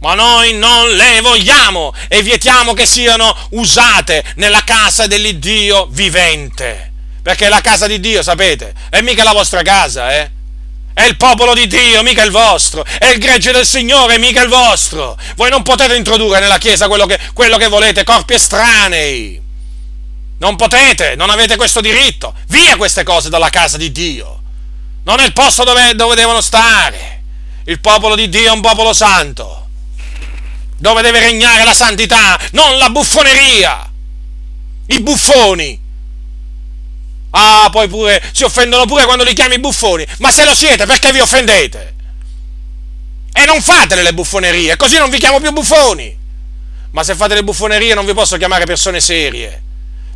Ma 0.00 0.14
noi 0.14 0.52
non 0.54 0.90
le 0.90 1.20
vogliamo 1.20 1.94
e 2.08 2.22
vietiamo 2.22 2.74
che 2.74 2.86
siano 2.86 3.34
usate 3.50 4.24
nella 4.34 4.62
casa 4.64 5.06
dell'Iddio 5.06 5.86
vivente. 5.90 6.92
Perché 7.22 7.48
la 7.48 7.60
casa 7.60 7.86
di 7.86 8.00
Dio, 8.00 8.22
sapete, 8.22 8.74
è 8.90 9.00
mica 9.00 9.22
la 9.22 9.32
vostra 9.32 9.62
casa, 9.62 10.12
eh? 10.16 10.30
È 10.98 11.04
il 11.04 11.16
popolo 11.16 11.54
di 11.54 11.68
Dio, 11.68 12.02
mica 12.02 12.24
il 12.24 12.32
vostro. 12.32 12.84
È 12.84 13.06
il 13.06 13.20
gregge 13.20 13.52
del 13.52 13.64
Signore, 13.64 14.18
mica 14.18 14.42
il 14.42 14.48
vostro. 14.48 15.16
Voi 15.36 15.48
non 15.48 15.62
potete 15.62 15.94
introdurre 15.94 16.40
nella 16.40 16.58
Chiesa 16.58 16.88
quello 16.88 17.06
che, 17.06 17.16
quello 17.34 17.56
che 17.56 17.68
volete, 17.68 18.02
corpi 18.02 18.34
estranei. 18.34 19.40
Non 20.38 20.56
potete, 20.56 21.14
non 21.14 21.30
avete 21.30 21.54
questo 21.54 21.80
diritto. 21.80 22.34
Via 22.48 22.76
queste 22.76 23.04
cose 23.04 23.28
dalla 23.28 23.48
casa 23.48 23.76
di 23.76 23.92
Dio. 23.92 24.40
Non 25.04 25.20
è 25.20 25.24
il 25.24 25.32
posto 25.32 25.62
dove, 25.62 25.94
dove 25.94 26.16
devono 26.16 26.40
stare. 26.40 27.22
Il 27.66 27.78
popolo 27.78 28.16
di 28.16 28.28
Dio 28.28 28.48
è 28.48 28.50
un 28.50 28.60
popolo 28.60 28.92
santo. 28.92 29.68
Dove 30.78 31.00
deve 31.00 31.20
regnare 31.20 31.62
la 31.62 31.74
santità, 31.74 32.36
non 32.50 32.76
la 32.76 32.90
buffoneria. 32.90 33.88
I 34.86 35.00
buffoni 35.00 35.80
Ah, 37.30 37.68
poi 37.70 37.88
pure 37.88 38.22
si 38.32 38.44
offendono 38.44 38.86
pure 38.86 39.04
quando 39.04 39.24
li 39.24 39.34
chiami 39.34 39.58
buffoni. 39.58 40.06
Ma 40.18 40.30
se 40.30 40.44
lo 40.44 40.54
siete, 40.54 40.86
perché 40.86 41.12
vi 41.12 41.20
offendete? 41.20 41.94
E 43.32 43.44
non 43.44 43.60
fatele 43.62 44.02
le 44.02 44.14
buffonerie, 44.14 44.76
così 44.76 44.96
non 44.96 45.10
vi 45.10 45.18
chiamo 45.18 45.40
più 45.40 45.52
buffoni. 45.52 46.16
Ma 46.90 47.02
se 47.04 47.14
fate 47.14 47.34
le 47.34 47.44
buffonerie 47.44 47.94
non 47.94 48.06
vi 48.06 48.14
posso 48.14 48.36
chiamare 48.36 48.64
persone 48.64 49.00
serie. 49.00 49.62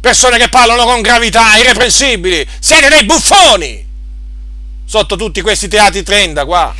Persone 0.00 0.38
che 0.38 0.48
parlano 0.48 0.84
con 0.84 1.00
gravità, 1.00 1.56
irreprensibili. 1.56 2.44
Siete 2.58 2.88
dei 2.88 3.04
buffoni! 3.04 3.86
Sotto 4.84 5.14
tutti 5.14 5.40
questi 5.42 5.68
teatri 5.68 6.02
trenda 6.02 6.44
qua. 6.44 6.74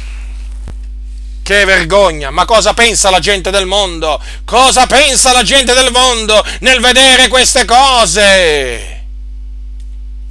Che 1.43 1.65
vergogna! 1.65 2.31
Ma 2.31 2.45
cosa 2.45 2.75
pensa 2.75 3.11
la 3.11 3.21
gente 3.21 3.51
del 3.51 3.67
mondo? 3.67 4.21
Cosa 4.45 4.87
pensa 4.87 5.33
la 5.33 5.45
gente 5.45 5.75
del 5.75 5.93
mondo 5.93 6.45
nel 6.61 6.81
vedere 6.81 7.29
queste 7.29 7.65
cose? 7.65 8.92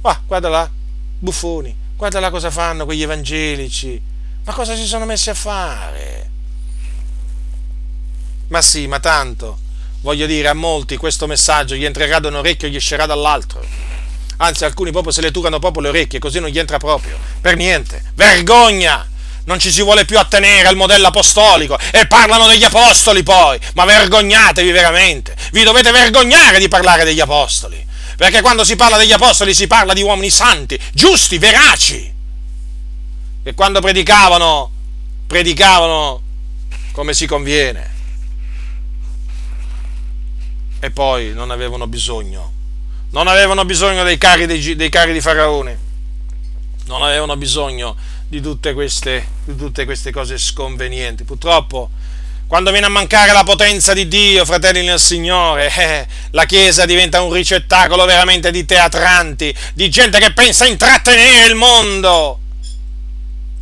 Ah, 0.04 0.20
guarda 0.26 0.48
là, 0.48 0.68
buffoni, 1.20 1.72
guarda 1.96 2.18
là 2.18 2.30
cosa 2.30 2.50
fanno 2.50 2.84
quegli 2.84 3.02
evangelici. 3.02 4.00
Ma 4.44 4.52
cosa 4.52 4.74
si 4.74 4.84
sono 4.84 5.04
messi 5.04 5.30
a 5.30 5.34
fare? 5.34 6.30
Ma 8.48 8.60
sì, 8.60 8.88
ma 8.88 8.98
tanto, 8.98 9.58
voglio 10.00 10.26
dire, 10.26 10.48
a 10.48 10.54
molti 10.54 10.96
questo 10.96 11.28
messaggio 11.28 11.76
gli 11.76 11.84
entrerà 11.84 12.18
da 12.18 12.28
un 12.28 12.34
orecchio 12.34 12.66
e 12.66 12.72
gli 12.72 12.76
uscirà 12.76 13.06
dall'altro. 13.06 13.64
Anzi, 14.38 14.64
alcuni 14.64 14.90
proprio 14.90 15.12
se 15.12 15.20
le 15.20 15.30
tucano 15.30 15.60
proprio 15.60 15.82
le 15.82 15.88
orecchie, 15.90 16.18
così 16.18 16.40
non 16.40 16.50
gli 16.50 16.58
entra 16.58 16.78
proprio. 16.78 17.16
Per 17.40 17.54
niente. 17.54 18.02
Vergogna! 18.14 19.08
Non 19.44 19.60
ci 19.60 19.70
si 19.70 19.82
vuole 19.82 20.04
più 20.04 20.18
attenere 20.18 20.66
al 20.66 20.76
modello 20.76 21.08
apostolico 21.08 21.78
e 21.92 22.06
parlano 22.06 22.48
degli 22.48 22.64
apostoli 22.64 23.22
poi. 23.22 23.58
Ma 23.74 23.84
vergognatevi 23.84 24.70
veramente. 24.72 25.36
Vi 25.52 25.62
dovete 25.62 25.92
vergognare 25.92 26.58
di 26.58 26.66
parlare 26.66 27.04
degli 27.04 27.20
apostoli 27.20 27.90
perché 28.16 28.40
quando 28.40 28.64
si 28.64 28.76
parla 28.76 28.96
degli 28.96 29.12
apostoli 29.12 29.54
si 29.54 29.66
parla 29.66 29.92
di 29.92 30.02
uomini 30.02 30.30
santi, 30.30 30.78
giusti, 30.92 31.38
veraci, 31.38 32.12
che 33.42 33.54
quando 33.54 33.80
predicavano, 33.80 34.70
predicavano 35.26 36.22
come 36.92 37.14
si 37.14 37.26
conviene. 37.26 37.90
E 40.78 40.90
poi 40.90 41.32
non 41.32 41.50
avevano 41.50 41.86
bisogno, 41.86 42.52
non 43.10 43.28
avevano 43.28 43.64
bisogno 43.64 44.02
dei 44.04 44.18
cari, 44.18 44.46
dei, 44.46 44.74
dei 44.74 44.88
cari 44.88 45.12
di 45.12 45.20
Faraone, 45.20 45.78
non 46.86 47.02
avevano 47.02 47.36
bisogno 47.36 47.96
di 48.28 48.40
tutte, 48.40 48.72
queste, 48.72 49.26
di 49.44 49.56
tutte 49.56 49.84
queste 49.84 50.10
cose 50.10 50.38
sconvenienti. 50.38 51.24
Purtroppo 51.24 51.90
quando 52.52 52.70
viene 52.70 52.84
a 52.84 52.90
mancare 52.90 53.32
la 53.32 53.44
potenza 53.44 53.94
di 53.94 54.08
Dio, 54.08 54.44
fratelli 54.44 54.84
nel 54.84 55.00
Signore, 55.00 55.72
eh, 55.74 56.06
la 56.32 56.44
Chiesa 56.44 56.84
diventa 56.84 57.22
un 57.22 57.32
ricettacolo 57.32 58.04
veramente 58.04 58.50
di 58.50 58.66
teatranti, 58.66 59.54
di 59.72 59.88
gente 59.88 60.18
che 60.18 60.34
pensa 60.34 60.64
a 60.64 60.66
intrattenere 60.66 61.46
il 61.46 61.54
mondo. 61.54 62.38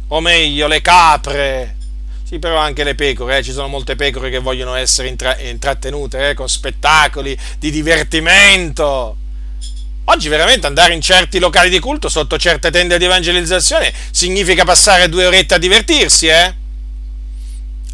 O 0.09 0.21
meglio, 0.21 0.67
le 0.67 0.83
capre. 0.83 1.77
Sì, 2.25 2.41
però 2.41 2.57
anche 2.57 2.83
le 2.83 2.97
pecore, 2.97 3.39
eh, 3.39 3.43
ci 3.45 3.53
sono 3.53 3.69
molte 3.69 3.95
pecore 3.95 4.29
che 4.29 4.41
vogliono 4.41 4.75
essere 4.75 5.07
intra- 5.07 5.39
intrattenute 5.39 6.31
eh, 6.31 6.35
con 6.35 6.49
spettacoli 6.49 7.39
di 7.61 7.71
divertimento. 7.71 9.17
Oggi 10.07 10.29
veramente 10.29 10.67
andare 10.67 10.95
in 10.95 11.01
certi 11.01 11.39
locali 11.39 11.71
di 11.71 11.79
culto 11.79 12.09
sotto 12.09 12.37
certe 12.37 12.73
tende 12.73 12.99
di 12.99 13.05
evangelizzazione 13.05 13.93
significa 14.11 14.65
passare 14.65 15.09
due 15.09 15.27
orette 15.27 15.55
a 15.55 15.59
divertirsi, 15.59 16.27
eh? 16.27 16.60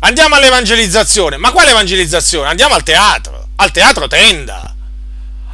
Andiamo 0.06 0.36
all'evangelizzazione. 0.36 1.36
Ma 1.36 1.50
quale 1.50 1.70
evangelizzazione? 1.70 2.48
Andiamo 2.48 2.74
al 2.74 2.84
teatro. 2.84 3.48
Al 3.56 3.72
teatro 3.72 4.06
tenda. 4.06 4.72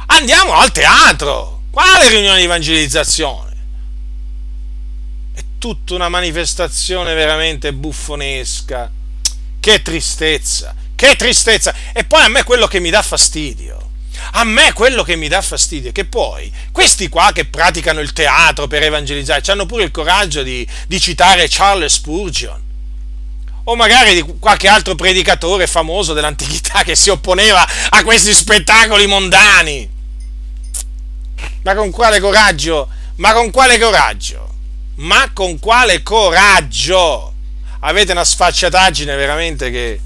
Andiamo 0.07 0.53
al 0.53 0.71
teatro. 0.71 1.63
Quale 1.71 2.09
riunione 2.09 2.37
di 2.37 2.43
evangelizzazione? 2.43 3.51
È 5.33 5.41
tutta 5.57 5.95
una 5.95 6.07
manifestazione 6.07 7.15
veramente 7.15 7.73
buffonesca. 7.73 8.91
Che 9.59 9.81
tristezza. 9.81 10.75
Che 10.93 11.15
tristezza. 11.15 11.73
E 11.91 12.03
poi 12.03 12.23
a 12.23 12.27
me 12.27 12.43
quello 12.43 12.67
che 12.67 12.79
mi 12.79 12.91
dà 12.91 13.01
fastidio. 13.01 13.89
A 14.33 14.43
me 14.43 14.71
quello 14.73 15.01
che 15.01 15.15
mi 15.15 15.27
dà 15.27 15.41
fastidio 15.41 15.89
è 15.89 15.91
che 15.91 16.05
poi 16.05 16.53
questi 16.71 17.09
qua 17.09 17.31
che 17.33 17.45
praticano 17.45 17.99
il 17.99 18.13
teatro 18.13 18.67
per 18.67 18.83
evangelizzare 18.83 19.41
hanno 19.47 19.65
pure 19.65 19.83
il 19.83 19.91
coraggio 19.91 20.43
di, 20.43 20.65
di 20.87 20.99
citare 20.99 21.47
Charles 21.49 21.93
Spurgeon 21.93 22.62
o 23.65 23.75
magari 23.75 24.15
di 24.15 24.35
qualche 24.39 24.67
altro 24.67 24.95
predicatore 24.95 25.67
famoso 25.67 26.13
dell'antichità 26.13 26.83
che 26.83 26.95
si 26.95 27.09
opponeva 27.09 27.65
a 27.89 28.03
questi 28.03 28.33
spettacoli 28.33 29.07
mondani. 29.07 29.89
Ma 31.63 31.75
con 31.75 31.91
quale 31.91 32.19
coraggio? 32.19 32.89
Ma 33.15 33.33
con 33.33 33.51
quale 33.51 33.79
coraggio? 33.79 34.53
Ma 34.95 35.29
con 35.33 35.59
quale 35.59 36.03
coraggio? 36.03 37.33
Avete 37.79 38.11
una 38.11 38.23
sfacciataggine 38.23 39.15
veramente 39.15 39.71
che... 39.71 39.99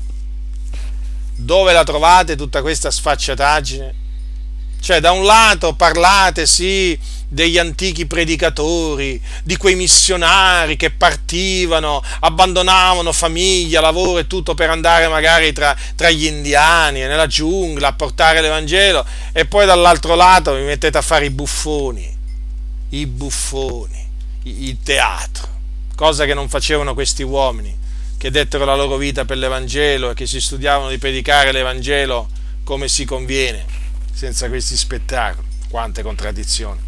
Dove 1.39 1.71
la 1.71 1.83
trovate 1.83 2.35
tutta 2.35 2.61
questa 2.61 2.89
sfacciataggine? 2.89 3.93
Cioè, 4.79 4.99
da 4.99 5.11
un 5.11 5.25
lato 5.25 5.73
parlate, 5.73 6.45
sì, 6.45 6.97
degli 7.27 7.57
antichi 7.57 8.05
predicatori, 8.05 9.21
di 9.43 9.57
quei 9.57 9.75
missionari 9.75 10.77
che 10.77 10.91
partivano, 10.91 12.01
abbandonavano 12.21 13.11
famiglia, 13.11 13.81
lavoro 13.81 14.19
e 14.19 14.27
tutto 14.27 14.53
per 14.53 14.69
andare 14.69 15.07
magari 15.07 15.51
tra, 15.51 15.75
tra 15.95 16.09
gli 16.09 16.25
indiani, 16.25 17.01
nella 17.01 17.27
giungla, 17.27 17.89
a 17.89 17.93
portare 17.93 18.41
l'Evangelo, 18.41 19.05
e 19.33 19.45
poi 19.45 19.65
dall'altro 19.65 20.15
lato 20.15 20.53
vi 20.53 20.63
mettete 20.63 20.97
a 20.97 21.01
fare 21.01 21.25
i 21.25 21.29
buffoni, 21.29 22.15
i 22.89 23.05
buffoni, 23.05 24.07
il 24.43 24.77
teatro, 24.81 25.47
cosa 25.95 26.25
che 26.25 26.33
non 26.33 26.47
facevano 26.47 26.93
questi 26.93 27.23
uomini. 27.23 27.85
che 28.17 28.31
dettero 28.31 28.65
la 28.65 28.75
loro 28.75 28.97
vita 28.97 29.25
per 29.25 29.37
l'Evangelo 29.37 30.09
e 30.09 30.13
che 30.15 30.25
si 30.25 30.41
studiavano 30.41 30.89
di 30.89 30.97
predicare 30.97 31.51
l'Evangelo 31.51 32.27
come 32.63 32.87
si 32.87 33.05
conviene, 33.05 33.63
senza 34.11 34.49
questi 34.49 34.75
spettacoli. 34.75 35.45
Quante 35.69 36.01
contraddizioni. 36.01 36.79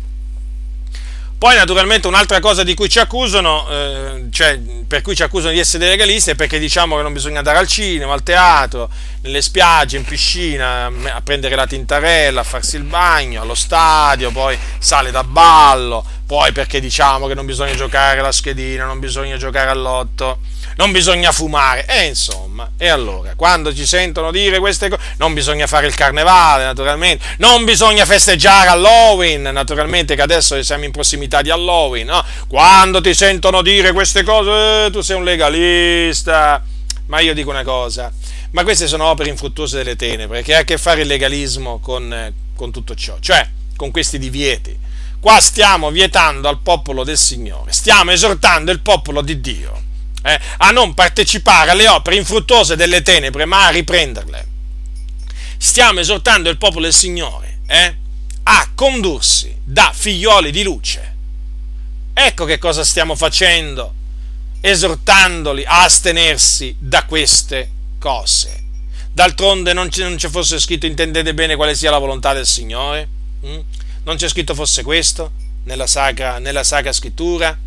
Poi 1.39 1.55
naturalmente 1.55 2.05
un'altra 2.05 2.41
cosa 2.41 2.63
di 2.63 2.73
cui 2.73 2.89
ci 2.89 2.99
accusano, 2.99 3.65
eh, 3.69 4.25
cioè 4.29 4.59
per 4.85 5.01
cui 5.01 5.15
ci 5.15 5.23
accusano 5.23 5.53
di 5.53 5.59
essere 5.59 5.79
dei 5.79 5.87
legalisti 5.87 6.31
è 6.31 6.35
perché 6.35 6.59
diciamo 6.59 6.97
che 6.97 7.01
non 7.01 7.13
bisogna 7.13 7.37
andare 7.37 7.59
al 7.59 7.65
cinema, 7.65 8.11
al 8.11 8.23
teatro, 8.23 8.89
nelle 9.21 9.41
spiagge, 9.41 9.95
in 9.95 10.03
piscina, 10.03 10.87
a 10.87 11.21
prendere 11.21 11.55
la 11.55 11.65
tintarella, 11.65 12.41
a 12.41 12.43
farsi 12.43 12.75
il 12.75 12.83
bagno, 12.83 13.41
allo 13.41 13.55
stadio, 13.55 14.31
poi 14.31 14.59
sale 14.79 15.11
da 15.11 15.23
ballo, 15.23 16.03
poi 16.25 16.51
perché 16.51 16.81
diciamo 16.81 17.27
che 17.27 17.35
non 17.35 17.45
bisogna 17.45 17.73
giocare 17.73 18.19
alla 18.19 18.33
schedina, 18.33 18.83
non 18.83 18.99
bisogna 18.99 19.37
giocare 19.37 19.69
all'otto 19.69 20.39
non 20.79 20.93
bisogna 20.93 21.33
fumare, 21.33 21.85
e 21.85 22.05
insomma, 22.05 22.71
e 22.77 22.87
allora, 22.87 23.33
quando 23.35 23.75
ci 23.75 23.85
sentono 23.85 24.31
dire 24.31 24.59
queste 24.59 24.87
cose, 24.87 25.01
non 25.17 25.33
bisogna 25.33 25.67
fare 25.67 25.87
il 25.87 25.93
carnevale, 25.93 26.63
naturalmente, 26.63 27.21
non 27.39 27.65
bisogna 27.65 28.05
festeggiare 28.05 28.69
Halloween, 28.69 29.41
naturalmente, 29.41 30.15
che 30.15 30.21
adesso 30.21 30.63
siamo 30.63 30.85
in 30.85 30.91
prossimità 30.91 31.41
di 31.41 31.49
Halloween, 31.49 32.07
no? 32.07 32.23
Quando 32.47 33.01
ti 33.01 33.13
sentono 33.13 33.61
dire 33.61 33.91
queste 33.91 34.23
cose, 34.23 34.85
eh, 34.85 34.89
tu 34.89 35.01
sei 35.01 35.17
un 35.17 35.25
legalista, 35.25 36.63
ma 37.07 37.19
io 37.19 37.33
dico 37.33 37.49
una 37.49 37.63
cosa, 37.63 38.09
ma 38.51 38.63
queste 38.63 38.87
sono 38.87 39.03
opere 39.03 39.27
infruttuose 39.27 39.75
delle 39.75 39.97
tenebre, 39.97 40.43
che 40.43 40.55
ha 40.55 40.59
a 40.59 40.63
che 40.63 40.77
fare 40.77 41.01
il 41.01 41.07
legalismo 41.07 41.79
con, 41.79 42.13
eh, 42.13 42.33
con 42.55 42.71
tutto 42.71 42.95
ciò, 42.95 43.17
cioè 43.19 43.45
con 43.75 43.91
questi 43.91 44.17
divieti. 44.17 44.77
Qua 45.19 45.41
stiamo 45.41 45.91
vietando 45.91 46.47
al 46.47 46.59
popolo 46.59 47.03
del 47.03 47.17
Signore, 47.17 47.73
stiamo 47.73 48.11
esortando 48.11 48.71
il 48.71 48.79
popolo 48.79 49.21
di 49.21 49.41
Dio 49.41 49.87
eh, 50.23 50.39
a 50.57 50.71
non 50.71 50.93
partecipare 50.93 51.71
alle 51.71 51.87
opere 51.87 52.15
infruttuose 52.15 52.75
delle 52.75 53.01
tenebre, 53.01 53.45
ma 53.45 53.67
a 53.67 53.69
riprenderle. 53.69 54.47
Stiamo 55.57 55.99
esortando 55.99 56.49
il 56.49 56.57
popolo 56.57 56.83
del 56.83 56.93
Signore 56.93 57.59
eh, 57.67 57.95
a 58.43 58.69
condursi 58.73 59.55
da 59.63 59.91
figlioli 59.93 60.51
di 60.51 60.63
luce. 60.63 61.15
Ecco 62.13 62.45
che 62.45 62.57
cosa 62.57 62.83
stiamo 62.83 63.15
facendo, 63.15 63.93
esortandoli 64.61 65.63
a 65.65 65.83
astenersi 65.83 66.75
da 66.77 67.05
queste 67.05 67.71
cose. 67.99 68.63
D'altronde 69.11 69.73
non, 69.73 69.89
c'è 69.89 70.29
fosse 70.29 70.59
scritto 70.59 70.85
intendete 70.85 71.33
bene 71.33 71.55
quale 71.55 71.75
sia 71.75 71.91
la 71.91 71.97
volontà 71.97 72.33
del 72.33 72.45
Signore? 72.45 73.07
Mm? 73.45 73.59
Non 74.03 74.15
c'è 74.15 74.27
scritto 74.29 74.55
fosse 74.55 74.83
questo 74.83 75.31
nella 75.63 75.87
sacra, 75.87 76.39
nella 76.39 76.63
sacra 76.63 76.93
scrittura? 76.93 77.57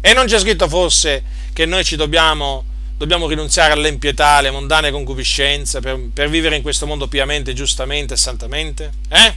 E 0.00 0.12
non 0.12 0.26
c'è 0.26 0.38
scritto 0.38 0.68
fosse 0.68 1.22
che 1.60 1.66
noi 1.66 1.84
ci 1.84 1.96
dobbiamo, 1.96 2.64
dobbiamo 2.96 3.28
rinunziare 3.28 3.74
all'impietà, 3.74 4.28
alle 4.28 4.50
mondane 4.50 4.90
concupiscenze 4.90 5.80
per, 5.80 6.00
per, 6.10 6.30
vivere 6.30 6.56
in 6.56 6.62
questo 6.62 6.86
mondo 6.86 7.06
piamente, 7.06 7.52
giustamente 7.52 8.14
e 8.14 8.16
santamente? 8.16 8.90
Eh? 9.10 9.34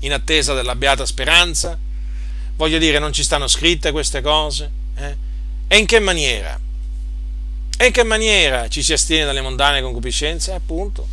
In 0.00 0.14
attesa 0.14 0.54
della 0.54 0.74
beata 0.74 1.04
speranza? 1.04 1.78
Voglio 2.56 2.78
dire, 2.78 2.98
non 2.98 3.12
ci 3.12 3.22
stanno 3.22 3.46
scritte 3.46 3.92
queste 3.92 4.22
cose? 4.22 4.70
Eh? 4.94 5.16
E 5.68 5.76
in 5.76 5.84
che 5.84 5.98
maniera? 5.98 6.58
E 7.76 7.84
in 7.84 7.92
che 7.92 8.02
maniera 8.02 8.66
ci 8.68 8.82
si 8.82 8.94
astiene 8.94 9.26
dalle 9.26 9.42
mondane 9.42 9.82
concupiscenze? 9.82 10.54
Appunto, 10.54 11.06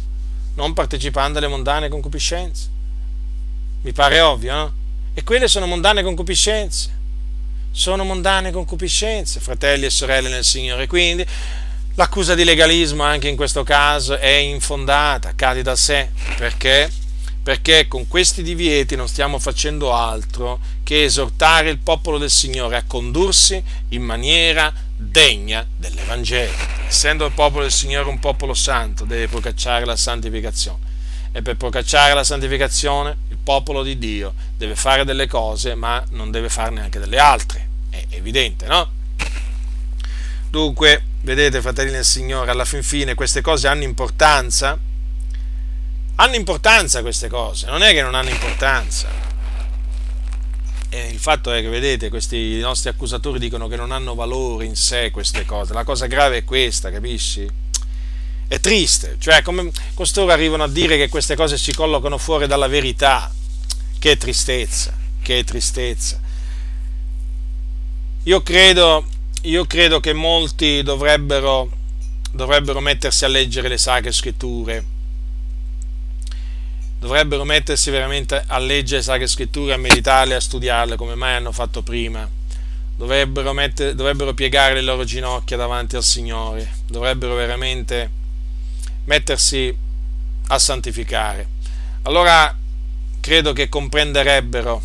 non 0.54 0.72
partecipando 0.72 1.40
alle 1.40 1.50
mondane 1.50 1.90
concupiscenze. 1.90 2.70
Mi 3.82 3.92
pare 3.92 4.22
ovvio, 4.22 4.54
no? 4.54 4.74
E 5.14 5.24
quelle 5.26 5.50
sono 5.50 5.66
mondane 5.66 6.04
concupiscenze 6.04 7.02
sono 7.76 8.04
mondane 8.04 8.52
concupiscenze, 8.52 9.40
fratelli 9.40 9.86
e 9.86 9.90
sorelle 9.90 10.30
nel 10.30 10.44
Signore. 10.44 10.86
Quindi 10.86 11.26
l'accusa 11.96 12.36
di 12.36 12.44
legalismo 12.44 13.04
anche 13.04 13.28
in 13.28 13.36
questo 13.36 13.64
caso 13.64 14.18
è 14.18 14.28
infondata, 14.28 15.34
cade 15.36 15.64
da 15.64 15.76
sé, 15.76 16.10
perché? 16.38 16.90
Perché 17.42 17.88
con 17.88 18.08
questi 18.08 18.44
divieti 18.44 18.96
non 18.96 19.08
stiamo 19.08 19.40
facendo 19.40 19.92
altro 19.92 20.60
che 20.84 21.04
esortare 21.04 21.72
il 21.72 21.80
popolo 21.80 22.20
del 22.20 22.30
Signore 22.30 22.78
a 22.78 22.84
condursi 22.86 23.62
in 23.90 24.04
maniera 24.04 24.72
degna 24.96 25.66
dell'Evangelo. 25.76 26.54
Essendo 26.88 27.26
il 27.26 27.34
popolo 27.34 27.64
del 27.64 27.72
Signore 27.72 28.08
un 28.08 28.20
popolo 28.20 28.54
santo, 28.54 29.04
deve 29.04 29.28
procacciare 29.28 29.84
la 29.84 29.96
santificazione. 29.96 30.92
E 31.34 31.42
per 31.42 31.58
procacciare 31.58 32.14
la 32.14 32.24
santificazione 32.24 33.18
popolo 33.44 33.84
di 33.84 33.98
Dio 33.98 34.34
deve 34.58 34.76
fare 34.76 35.04
delle 35.04 35.28
cose, 35.28 35.76
ma 35.76 36.04
non 36.12 36.32
deve 36.32 36.50
farne 36.50 36.82
anche 36.82 37.00
delle 37.00 37.20
altre. 37.20 37.68
È 37.90 38.06
evidente, 38.12 38.66
no? 38.66 38.90
Dunque, 40.50 41.04
vedete, 41.22 41.62
fratelli 41.62 41.92
del 41.92 42.06
Signore, 42.06 42.52
alla 42.52 42.66
fin 42.66 42.84
fine 42.84 43.16
queste 43.16 43.42
cose 43.42 43.68
hanno 43.68 43.84
importanza. 43.84 44.78
Hanno 46.16 46.36
importanza 46.36 47.02
queste 47.02 47.28
cose, 47.28 47.66
non 47.68 47.82
è 47.82 47.92
che 47.92 48.02
non 48.02 48.16
hanno 48.16 48.30
importanza. 48.30 49.10
E 50.90 51.08
il 51.08 51.18
fatto 51.18 51.52
è 51.52 51.62
che, 51.62 51.70
vedete, 51.70 52.10
questi 52.10 52.60
nostri 52.60 52.90
accusatori 52.90 53.40
dicono 53.40 53.68
che 53.68 53.76
non 53.76 53.92
hanno 53.92 54.14
valore 54.14 54.66
in 54.66 54.76
sé 54.76 55.10
queste 55.10 55.44
cose. 55.44 55.74
La 55.74 55.84
cosa 55.84 56.06
grave 56.06 56.38
è 56.38 56.44
questa, 56.44 56.92
capisci? 56.92 57.63
È 58.54 58.60
triste, 58.60 59.16
cioè 59.18 59.42
come 59.42 59.72
costoro 59.96 60.32
arrivano 60.32 60.62
a 60.62 60.68
dire 60.68 60.96
che 60.96 61.10
queste 61.10 61.36
cose 61.36 61.58
si 61.58 61.74
collocano 61.74 62.20
fuori 62.20 62.46
dalla 62.46 62.68
verità, 62.68 63.34
che 63.98 64.16
tristezza, 64.16 64.96
che 65.24 65.44
tristezza. 65.44 66.22
Io 68.26 68.44
credo, 68.44 69.08
io 69.42 69.66
credo 69.66 70.00
che 70.00 70.14
molti 70.14 70.84
dovrebbero, 70.84 71.68
dovrebbero 72.32 72.80
mettersi 72.80 73.26
a 73.26 73.28
leggere 73.28 73.70
le 73.70 73.80
sacre 73.80 74.12
scritture, 74.12 74.86
dovrebbero 77.00 77.46
mettersi 77.46 77.90
veramente 77.90 78.44
a 78.46 78.60
leggere 78.60 78.98
le 78.98 79.04
sacre 79.04 79.26
scritture, 79.28 79.74
a 79.74 79.78
meditarle, 79.78 80.36
a 80.36 80.40
studiarle 80.40 80.96
come 80.96 81.16
mai 81.16 81.34
hanno 81.34 81.52
fatto 81.52 81.82
prima. 81.82 82.30
Dovrebbero, 82.96 83.52
mettere, 83.54 83.96
dovrebbero 83.96 84.36
piegare 84.36 84.76
le 84.76 84.82
loro 84.84 85.06
ginocchia 85.06 85.58
davanti 85.58 85.96
al 85.96 86.04
Signore, 86.04 86.72
dovrebbero 86.86 87.34
veramente 87.34 88.22
mettersi 89.06 89.76
a 90.48 90.60
santificare. 90.60 91.48
Allora 92.04 92.56
credo 93.20 93.54
che 93.54 93.70
comprenderebbero, 93.70 94.82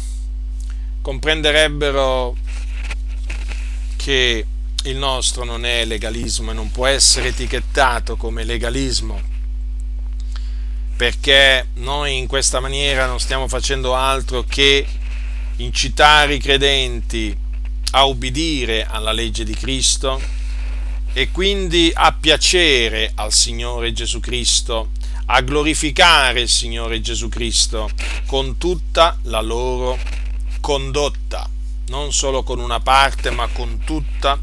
comprenderebbero 1.03 2.37
che 3.97 4.47
il 4.85 4.97
nostro 4.97 5.45
non 5.45 5.65
è 5.65 5.85
legalismo 5.85 6.53
e 6.53 6.55
non 6.55 6.71
può 6.71 6.87
essere 6.87 7.29
etichettato 7.29 8.17
come 8.17 8.45
legalismo, 8.45 9.21
perché 10.97 11.69
noi 11.75 12.17
in 12.17 12.27
questa 12.27 12.61
maniera 12.61 13.07
non 13.07 13.19
stiamo 13.19 13.49
facendo 13.49 13.95
altro 13.95 14.45
che 14.45 14.87
incitare 15.57 16.35
i 16.35 16.39
credenti 16.39 17.37
a 17.91 18.05
ubbidire 18.05 18.87
alla 18.87 19.13
legge 19.13 19.45
di 19.45 19.55
Cristo 19.55 20.21
e 21.19 21.33
quindi 21.33 21.91
a 21.93 22.13
piacere 22.13 23.11
al 23.17 23.33
Signore 23.33 23.93
Gesù 23.93 24.21
Cristo, 24.21 24.91
a 25.27 25.41
glorificare 25.41 26.43
il 26.43 26.49
Signore 26.49 27.01
Gesù 27.01 27.29
Cristo 27.29 27.91
con 28.25 28.57
tutta 28.57 29.19
la 29.23 29.41
loro 29.41 29.99
condotta, 30.61 31.51
non 31.89 32.13
solo 32.13 32.45
con 32.45 32.61
una 32.61 32.79
parte, 32.79 33.31
ma 33.31 33.49
con 33.49 33.81
tutta 33.85 34.41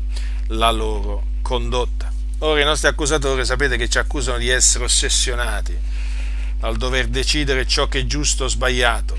la 0.48 0.70
loro 0.72 1.28
condotta. 1.42 2.12
Ora 2.40 2.60
i 2.60 2.66
nostri 2.66 2.90
accusatori 2.90 3.46
sapete 3.46 3.78
che 3.78 3.88
ci 3.88 3.98
accusano 3.98 4.38
di 4.38 4.50
essere 4.50 4.84
ossessionati 4.84 5.74
al 6.60 6.76
dover 6.76 7.08
decidere 7.08 7.66
ciò 7.66 7.88
che 7.88 8.00
è 8.00 8.06
giusto 8.06 8.44
o 8.44 8.48
sbagliato. 8.50 9.18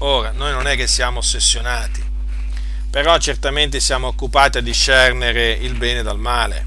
Ora, 0.00 0.30
noi 0.32 0.52
non 0.52 0.66
è 0.66 0.76
che 0.76 0.86
siamo 0.86 1.20
ossessionati, 1.20 2.04
però 2.96 3.18
certamente 3.18 3.78
siamo 3.78 4.06
occupati 4.06 4.56
a 4.56 4.62
discernere 4.62 5.52
il 5.52 5.74
bene 5.74 6.02
dal 6.02 6.18
male. 6.18 6.66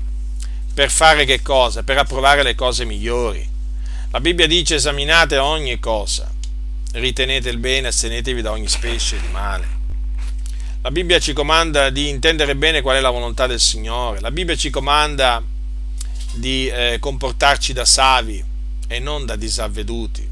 Per 0.71 0.91
fare 0.91 1.25
che 1.25 1.41
cosa? 1.41 1.81
Per 1.81 1.97
approvare 1.97 2.43
le 2.43 2.53
cose 2.53 2.85
migliori. 2.85 3.43
La 4.11 4.19
Bibbia 4.19 4.45
dice 4.45 4.75
esaminate 4.75 5.37
ogni 5.37 5.79
cosa, 5.79 6.31
ritenete 6.93 7.49
il 7.49 7.57
bene, 7.57 7.87
astenetevi 7.87 8.43
da 8.43 8.51
ogni 8.51 8.67
specie 8.67 9.19
di 9.19 9.25
male. 9.29 9.67
La 10.83 10.91
Bibbia 10.91 11.17
ci 11.17 11.33
comanda 11.33 11.89
di 11.89 12.09
intendere 12.09 12.55
bene 12.55 12.81
qual 12.81 12.97
è 12.97 12.99
la 12.99 13.09
volontà 13.09 13.47
del 13.47 13.59
Signore. 13.59 14.19
La 14.19 14.29
Bibbia 14.29 14.55
ci 14.55 14.69
comanda 14.69 15.41
di 16.33 16.67
eh, 16.67 16.97
comportarci 16.99 17.73
da 17.73 17.85
savi 17.85 18.43
e 18.87 18.99
non 18.99 19.25
da 19.25 19.35
disavveduti. 19.35 20.29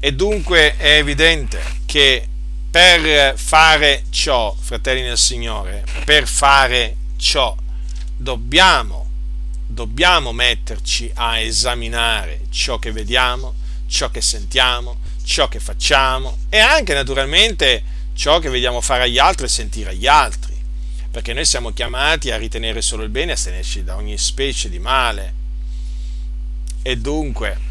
E 0.00 0.12
dunque 0.14 0.78
è 0.78 0.96
evidente 0.96 1.60
che 1.84 2.28
per 2.70 3.36
fare 3.36 4.04
ciò, 4.10 4.54
fratelli 4.58 5.02
nel 5.02 5.18
Signore, 5.18 5.84
per 6.04 6.28
fare 6.28 6.96
ciò 7.16 7.56
dobbiamo, 8.16 9.08
dobbiamo 9.66 10.32
metterci 10.32 11.10
a 11.14 11.38
esaminare 11.38 12.42
ciò 12.50 12.78
che 12.78 12.92
vediamo, 12.92 13.54
ciò 13.88 14.10
che 14.10 14.20
sentiamo, 14.20 14.98
ciò 15.24 15.48
che 15.48 15.58
facciamo 15.58 16.38
e 16.48 16.58
anche 16.58 16.94
naturalmente 16.94 17.82
ciò 18.14 18.38
che 18.38 18.50
vediamo 18.50 18.80
fare 18.80 19.04
agli 19.04 19.18
altri 19.18 19.46
e 19.46 19.48
sentire 19.48 19.90
agli 19.90 20.06
altri. 20.06 20.58
perché 21.10 21.32
noi 21.32 21.44
siamo 21.44 21.72
chiamati 21.72 22.30
a 22.30 22.36
ritenere 22.36 22.80
solo 22.82 23.02
il 23.02 23.08
bene 23.08 23.30
e 23.30 23.30
a 23.32 23.34
astenerci 23.34 23.82
da 23.82 23.96
ogni 23.96 24.16
specie 24.16 24.68
di 24.68 24.78
male. 24.78 25.34
E 26.82 26.96
dunque 26.96 27.69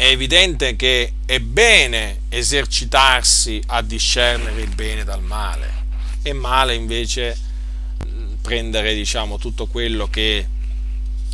è 0.00 0.06
evidente 0.06 0.76
che 0.76 1.12
è 1.26 1.40
bene 1.40 2.20
esercitarsi 2.30 3.62
a 3.66 3.82
discernere 3.82 4.62
il 4.62 4.74
bene 4.74 5.04
dal 5.04 5.20
male 5.20 5.84
e 6.22 6.32
male 6.32 6.72
invece 6.74 7.38
prendere 8.40 8.94
diciamo 8.94 9.36
tutto 9.36 9.66
quello 9.66 10.08
che 10.08 10.48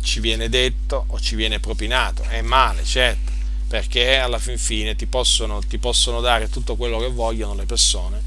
ci 0.01 0.19
viene 0.19 0.49
detto 0.49 1.05
o 1.07 1.17
ci 1.17 1.35
viene 1.35 1.61
propinato. 1.61 2.23
È 2.23 2.41
male, 2.41 2.83
certo, 2.83 3.31
perché 3.69 4.17
alla 4.17 4.37
fin 4.37 4.57
fine 4.57 4.97
ti 4.97 5.05
possono, 5.05 5.61
ti 5.65 5.77
possono 5.77 6.19
dare 6.19 6.49
tutto 6.49 6.75
quello 6.75 6.99
che 6.99 7.07
vogliono 7.07 7.55
le 7.55 7.65
persone 7.65 8.21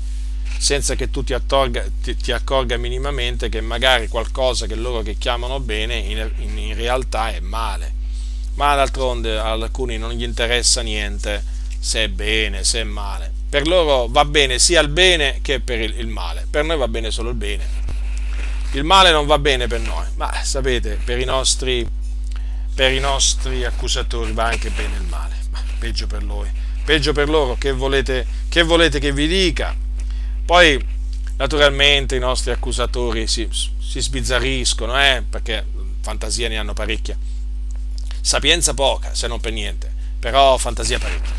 senza 0.57 0.95
che 0.95 1.11
tu 1.11 1.23
ti, 1.23 1.35
attorga, 1.35 1.85
ti, 2.03 2.17
ti, 2.17 2.33
accorga 2.33 2.79
minimamente 2.79 3.51
che 3.51 3.61
magari 3.61 4.09
qualcosa 4.09 4.67
che 4.67 4.75
loro 4.75 5.03
che 5.03 5.19
chiamano 5.19 5.61
bene 5.61 5.97
in, 5.97 6.31
in, 6.39 6.57
in 6.57 6.75
realtà 6.75 7.31
è 7.31 7.41
male. 7.41 8.00
Ma 8.55 8.75
d'altronde 8.75 9.39
ad 9.39 9.63
alcuni 9.63 9.97
non 9.97 10.13
gli 10.13 10.23
interessa 10.23 10.83
niente 10.83 11.43
se 11.79 12.05
è 12.05 12.09
bene, 12.09 12.63
se 12.65 12.81
è 12.81 12.85
male. 12.85 13.33
Per 13.49 13.67
loro 13.67 14.07
va 14.07 14.25
bene 14.25 14.59
sia 14.59 14.81
il 14.81 14.89
bene 14.89 15.39
che 15.43 15.61
per 15.61 15.81
il, 15.81 16.07
male. 16.07 16.47
Per 16.49 16.65
noi 16.65 16.77
va 16.77 16.89
bene 16.89 17.11
solo 17.11 17.31
il 17.31 17.37
bene. 17.37 17.65
Il 18.73 18.85
male 18.85 19.11
non 19.11 19.27
va 19.27 19.39
bene 19.39 19.67
per 19.67 19.81
noi, 19.81 20.07
ma 20.15 20.33
sapete, 20.45 20.99
per 21.05 21.19
i 21.19 21.25
nostri, 21.25 21.85
per 22.75 22.93
i 22.93 23.01
nostri 23.01 23.65
accusatori 23.65 24.33
va 24.33 24.45
anche 24.45 24.71
bene 24.71 24.97
il 24.97 25.07
male. 25.09 25.35
Ma 25.51 25.61
peggio 25.79 26.07
per 26.07 26.23
loro. 26.23 26.49
Peggio 26.85 27.13
per 27.13 27.29
loro, 27.29 27.57
che 27.57 27.73
volete 27.73 28.27
che, 28.51 28.63
volete 28.63 28.99
che 28.99 29.13
vi 29.13 29.29
dica? 29.29 29.75
Poi, 30.45 30.85
naturalmente, 31.37 32.17
i 32.17 32.19
nostri 32.19 32.51
accusatori 32.51 33.29
si, 33.29 33.49
si 33.51 34.01
sbizzarriscono, 34.01 35.01
eh, 35.01 35.23
perché 35.29 35.65
fantasia 36.01 36.49
ne 36.49 36.59
hanno 36.59 36.73
parecchia. 36.73 37.17
Sapienza 38.21 38.75
poca, 38.75 39.15
se 39.15 39.27
non 39.27 39.41
per 39.41 39.53
niente, 39.53 39.93
però 40.19 40.57
fantasia 40.57 40.99
parecchia. 40.99 41.33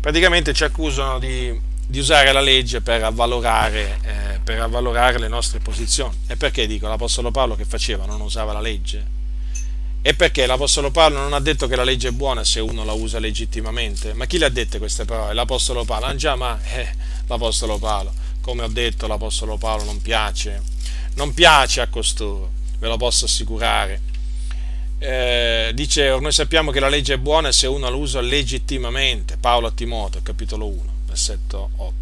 Praticamente 0.00 0.52
ci 0.52 0.64
accusano 0.64 1.18
di, 1.18 1.58
di 1.86 1.98
usare 1.98 2.32
la 2.32 2.40
legge 2.40 2.80
per 2.80 3.02
avvalorare, 3.02 3.98
eh, 4.02 4.38
per 4.42 4.60
avvalorare 4.60 5.18
le 5.18 5.28
nostre 5.28 5.58
posizioni. 5.58 6.14
E 6.26 6.36
perché 6.36 6.66
dico, 6.66 6.88
l'Apostolo 6.88 7.30
Paolo 7.30 7.56
che 7.56 7.64
faceva? 7.64 8.04
Non 8.04 8.20
usava 8.20 8.52
la 8.52 8.60
legge? 8.60 9.12
E 10.02 10.14
perché 10.14 10.46
l'Apostolo 10.46 10.90
Paolo 10.90 11.18
non 11.18 11.32
ha 11.32 11.40
detto 11.40 11.66
che 11.66 11.76
la 11.76 11.84
legge 11.84 12.08
è 12.08 12.12
buona 12.12 12.44
se 12.44 12.60
uno 12.60 12.84
la 12.84 12.92
usa 12.92 13.18
legittimamente? 13.18 14.12
Ma 14.12 14.26
chi 14.26 14.38
le 14.38 14.44
ha 14.44 14.50
dette 14.50 14.78
queste 14.78 15.04
parole? 15.04 15.32
L'Apostolo 15.32 15.84
Paolo. 15.84 16.06
Ah 16.06 16.14
già, 16.14 16.34
ma 16.34 16.58
eh, 16.62 16.88
l'Apostolo 17.26 17.78
Paolo 17.78 18.24
come 18.44 18.62
ho 18.62 18.68
detto 18.68 19.06
l'Apostolo 19.06 19.56
Paolo 19.56 19.84
non 19.84 20.02
piace, 20.02 20.60
non 21.14 21.32
piace 21.32 21.80
a 21.80 21.88
costoro, 21.88 22.50
ve 22.78 22.88
lo 22.88 22.98
posso 22.98 23.24
assicurare. 23.24 24.12
Eh, 24.98 25.72
dice, 25.74 26.08
noi 26.18 26.32
sappiamo 26.32 26.70
che 26.70 26.80
la 26.80 26.88
legge 26.88 27.14
è 27.14 27.18
buona 27.18 27.52
se 27.52 27.66
uno 27.66 27.88
la 27.88 27.96
usa 27.96 28.20
legittimamente, 28.20 29.36
Paolo 29.38 29.66
a 29.66 29.70
Timoteo, 29.70 30.22
capitolo 30.22 30.66
1, 30.66 30.82
versetto 31.06 31.70
8, 31.76 31.94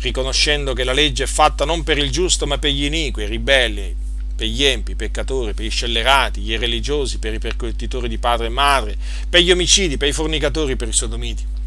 riconoscendo 0.00 0.72
che 0.72 0.84
la 0.84 0.92
legge 0.92 1.24
è 1.24 1.26
fatta 1.26 1.64
non 1.64 1.82
per 1.82 1.98
il 1.98 2.10
giusto 2.10 2.46
ma 2.46 2.58
per 2.58 2.70
gli 2.70 2.84
iniqui, 2.84 3.24
i 3.24 3.26
ribelli, 3.26 3.94
per 4.36 4.46
gli 4.46 4.64
empi, 4.64 4.92
i 4.92 4.96
peccatori, 4.96 5.54
per 5.54 5.64
gli 5.64 5.70
scellerati, 5.70 6.40
gli 6.40 6.52
irreligiosi, 6.52 7.18
per 7.18 7.34
i 7.34 7.38
percottitori 7.38 8.08
di 8.08 8.18
padre 8.18 8.46
e 8.46 8.50
madre, 8.50 8.96
per 9.28 9.40
gli 9.40 9.50
omicidi, 9.50 9.96
per 9.96 10.08
i 10.08 10.12
fornicatori, 10.12 10.76
per 10.76 10.88
i 10.88 10.92
sodomiti 10.92 11.58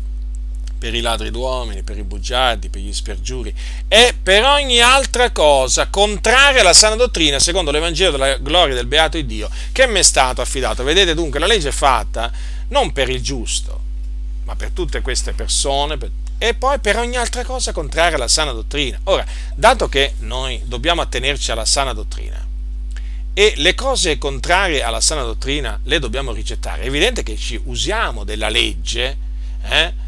per 0.84 0.96
i 0.96 1.00
ladri 1.00 1.32
d'uomini, 1.32 1.82
per 1.82 1.98
i 1.98 2.04
bugiardi, 2.04 2.68
per 2.68 2.82
gli 2.82 2.92
spergiuri 2.92 3.56
e 3.88 4.14
per 4.22 4.44
ogni 4.44 4.82
altra 4.82 5.32
cosa 5.32 5.88
contraria 5.88 6.60
alla 6.60 6.74
sana 6.74 6.96
dottrina 6.96 7.40
secondo 7.40 7.72
l'Evangelo 7.72 8.12
della 8.12 8.36
gloria 8.36 8.76
del 8.76 8.86
beato 8.86 9.18
Dio 9.22 9.50
che 9.72 9.88
mi 9.88 10.00
è 10.00 10.02
stato 10.02 10.42
affidato. 10.42 10.84
Vedete 10.84 11.14
dunque 11.14 11.40
la 11.40 11.46
legge 11.46 11.70
è 11.70 11.72
fatta 11.72 12.30
non 12.68 12.92
per 12.92 13.08
il 13.08 13.22
giusto, 13.22 13.80
ma 14.44 14.58
per 14.58 14.72
tutte 14.72 15.00
queste 15.00 15.32
persone 15.32 15.96
per, 15.96 16.12
e 16.38 16.54
poi 16.54 16.78
per 16.80 16.98
ogni 16.98 17.16
altra 17.16 17.46
cosa 17.46 17.72
contraria 17.72 18.18
alla 18.18 18.28
sana 18.28 18.52
dottrina. 18.52 19.00
Ora, 19.06 19.26
dato 19.56 19.88
che 19.88 20.16
noi 20.20 20.64
dobbiamo 20.66 21.02
attenerci 21.02 21.50
alla 21.50 21.64
sana 21.64 21.94
dottrina, 21.94 22.46
e 23.34 23.54
le 23.56 23.74
cose 23.74 24.18
contrarie 24.18 24.84
alla 24.84 25.00
sana 25.00 25.22
dottrina 25.22 25.80
le 25.84 26.00
dobbiamo 26.00 26.34
rigettare. 26.34 26.82
È 26.82 26.88
evidente 26.88 27.24
che 27.24 27.38
ci 27.38 27.58
usiamo 27.64 28.26
della 28.26 28.50
legge 28.50 29.18
eh, 29.64 30.03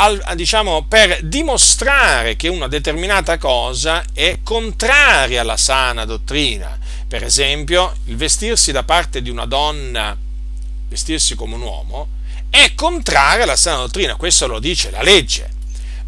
al, 0.00 0.22
diciamo, 0.34 0.84
per 0.84 1.20
dimostrare 1.22 2.36
che 2.36 2.48
una 2.48 2.68
determinata 2.68 3.36
cosa 3.36 4.04
è 4.12 4.38
contraria 4.42 5.40
alla 5.40 5.56
sana 5.56 6.04
dottrina. 6.04 6.78
Per 7.06 7.24
esempio, 7.24 7.94
il 8.04 8.16
vestirsi 8.16 8.70
da 8.70 8.84
parte 8.84 9.22
di 9.22 9.30
una 9.30 9.44
donna, 9.44 10.16
vestirsi 10.88 11.34
come 11.34 11.54
un 11.54 11.62
uomo, 11.62 12.08
è 12.50 12.74
contrario 12.74 13.42
alla 13.42 13.56
sana 13.56 13.78
dottrina, 13.78 14.14
questo 14.14 14.46
lo 14.46 14.58
dice 14.58 14.90
la 14.90 15.02
legge. 15.02 15.50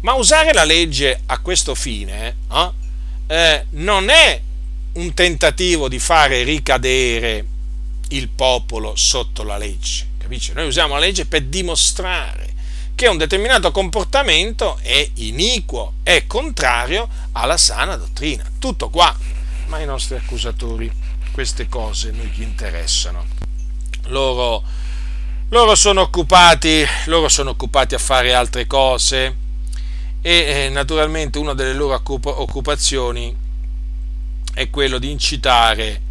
Ma 0.01 0.13
usare 0.13 0.53
la 0.53 0.63
legge 0.63 1.21
a 1.25 1.39
questo 1.39 1.75
fine 1.75 2.35
eh, 2.51 2.69
eh, 3.27 3.65
non 3.71 4.09
è 4.09 4.41
un 4.93 5.13
tentativo 5.13 5.87
di 5.87 5.99
fare 5.99 6.43
ricadere 6.43 7.45
il 8.09 8.29
popolo 8.29 8.95
sotto 8.95 9.43
la 9.43 9.57
legge. 9.57 10.07
Capisci? 10.17 10.53
Noi 10.53 10.67
usiamo 10.67 10.93
la 10.93 11.01
legge 11.01 11.25
per 11.25 11.43
dimostrare 11.43 12.50
che 13.01 13.07
un 13.07 13.17
determinato 13.17 13.71
comportamento 13.71 14.77
è 14.83 15.09
iniquo, 15.15 15.93
è 16.03 16.27
contrario 16.27 17.09
alla 17.31 17.57
sana 17.57 17.95
dottrina. 17.95 18.43
Tutto 18.59 18.91
qua. 18.91 19.11
Ma 19.65 19.79
i 19.79 19.87
nostri 19.87 20.17
accusatori 20.17 20.91
queste 21.31 21.67
cose 21.67 22.11
non 22.11 22.29
gli 22.31 22.43
interessano. 22.43 23.25
Loro, 24.09 24.61
loro, 25.49 25.73
sono, 25.73 26.01
occupati, 26.01 26.85
loro 27.05 27.27
sono 27.27 27.49
occupati 27.49 27.95
a 27.95 27.97
fare 27.97 28.35
altre 28.35 28.67
cose 28.67 29.35
e 30.21 30.31
eh, 30.31 30.69
naturalmente 30.69 31.39
una 31.39 31.55
delle 31.55 31.73
loro 31.73 31.99
occupazioni 32.03 33.35
è 34.53 34.69
quello 34.69 34.99
di 34.99 35.09
incitare, 35.09 36.01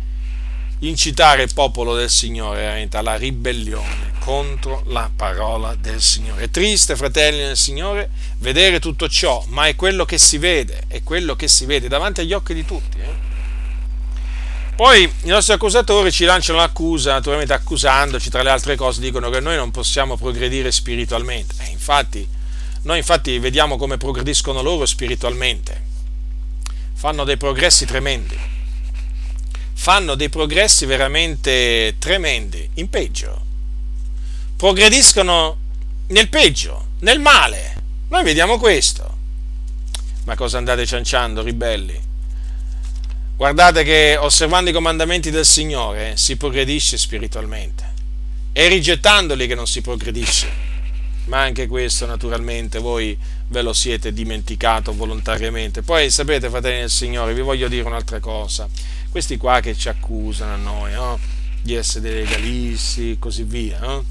incitare 0.81 1.43
il 1.43 1.51
popolo 1.53 1.95
del 1.95 2.11
Signore 2.11 2.89
alla 2.93 3.17
ribellione 3.17 4.13
contro 4.21 4.83
la 4.87 5.11
parola 5.15 5.75
del 5.75 6.01
Signore. 6.01 6.45
È 6.45 6.51
triste, 6.51 6.97
fratelli 6.97 7.39
del 7.39 7.57
Signore, 7.57 8.11
vedere 8.39 8.79
tutto 8.79 9.09
ciò, 9.09 9.45
ma 9.49 9.67
è 9.67 9.75
quello 9.75 10.05
che 10.05 10.19
si 10.19 10.39
vede, 10.39 10.85
è 10.89 11.03
quello 11.03 11.37
che 11.37 11.49
si 11.49 11.65
vede 11.65 11.89
davanti 11.89 12.21
agli 12.21 12.33
occhi 12.33 12.55
di 12.55 12.65
tutti. 12.65 12.99
Eh? 12.99 13.29
Poi 14.77 15.03
i 15.03 15.29
nostri 15.29 15.53
accusatori 15.53 16.11
ci 16.11 16.25
lanciano 16.25 16.59
l'accusa, 16.59 17.13
naturalmente 17.13 17.53
accusandoci, 17.53 18.31
tra 18.31 18.43
le 18.43 18.51
altre 18.51 18.77
cose, 18.77 19.01
dicono 19.01 19.29
che 19.29 19.41
noi 19.41 19.57
non 19.57 19.71
possiamo 19.71 20.17
progredire 20.17 20.73
spiritualmente. 20.73 21.55
Eh, 21.59 21.71
infatti, 21.71 22.27
noi 22.83 22.99
infatti 22.99 23.39
vediamo 23.39 23.77
come 23.77 23.99
progrediscono 23.99 24.63
loro 24.63 24.87
spiritualmente. 24.87 25.89
Fanno 26.95 27.25
dei 27.25 27.37
progressi 27.37 27.85
tremendi. 27.85 28.50
Fanno 29.81 30.15
dei 30.15 30.29
progressi 30.29 30.85
veramente 30.85 31.97
tremendi, 31.99 32.69
in 32.75 32.91
peggio 32.91 33.49
progrediscono 34.61 35.57
nel 36.09 36.29
peggio, 36.29 36.89
nel 36.99 37.19
male. 37.19 37.77
Noi 38.09 38.23
vediamo 38.23 38.59
questo. 38.59 39.17
Ma 40.25 40.35
cosa 40.35 40.59
andate 40.59 40.85
cianciando, 40.85 41.41
ribelli? 41.41 41.99
Guardate 43.37 43.83
che 43.83 44.19
osservando 44.21 44.69
i 44.69 44.75
comandamenti 44.75 45.31
del 45.31 45.47
Signore 45.47 46.19
si 46.19 46.37
progredisce 46.37 46.99
spiritualmente. 46.99 47.85
È 48.53 48.69
rigettandoli 48.69 49.47
che 49.47 49.55
non 49.55 49.67
si 49.67 49.81
progredisce. 49.81 50.47
Ma 51.25 51.41
anche 51.41 51.67
questo 51.67 52.05
naturalmente 52.05 52.81
voi 52.81 53.17
ve 53.49 53.63
lo 53.63 53.73
siete 53.73 54.13
dimenticato 54.13 54.95
volontariamente. 54.95 55.81
Poi 55.81 56.11
sapete, 56.11 56.51
fratelli 56.51 56.81
del 56.81 56.91
Signore, 56.91 57.33
vi 57.33 57.41
voglio 57.41 57.69
dire 57.69 57.87
un'altra 57.87 58.21
cosa. 58.21 58.69
Questi 59.11 59.37
qua 59.37 59.61
che 59.61 59.75
ci 59.77 59.89
accusano 59.89 60.53
a 60.53 60.57
noi, 60.57 60.93
no? 60.93 61.39
di 61.63 61.75
essere 61.75 62.01
dei 62.09 62.25
legalisti 62.25 63.13
e 63.13 63.19
così 63.19 63.43
via, 63.43 63.79
no? 63.81 64.05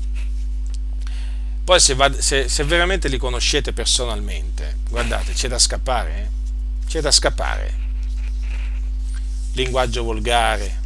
Poi 1.63 1.79
se, 1.79 1.93
va, 1.93 2.11
se, 2.19 2.47
se, 2.47 2.63
veramente 2.63 3.07
li 3.07 3.17
conoscete 3.17 3.73
personalmente, 3.73 4.79
guardate, 4.89 5.33
c'è 5.33 5.47
da 5.47 5.59
scappare, 5.59 6.17
eh? 6.17 6.87
c'è 6.87 7.01
da 7.01 7.11
scappare. 7.11 7.87
Linguaggio 9.53 10.03
volgare, 10.03 10.79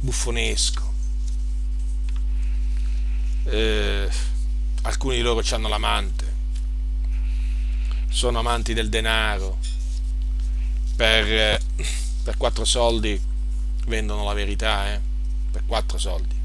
buffonesco. 0.00 0.88
Eh, 3.44 4.08
alcuni 4.82 5.16
di 5.16 5.22
loro 5.22 5.42
hanno 5.50 5.68
l'amante, 5.68 6.34
sono 8.08 8.38
amanti 8.38 8.74
del 8.74 8.88
denaro, 8.88 9.58
per, 10.94 11.32
eh, 11.32 11.60
per 12.22 12.36
quattro 12.36 12.64
soldi 12.64 13.20
vendono 13.86 14.24
la 14.24 14.34
verità, 14.34 14.92
eh? 14.92 15.00
per 15.50 15.62
quattro 15.66 15.98
soldi 15.98 16.38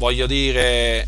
voglio 0.00 0.26
dire, 0.26 1.06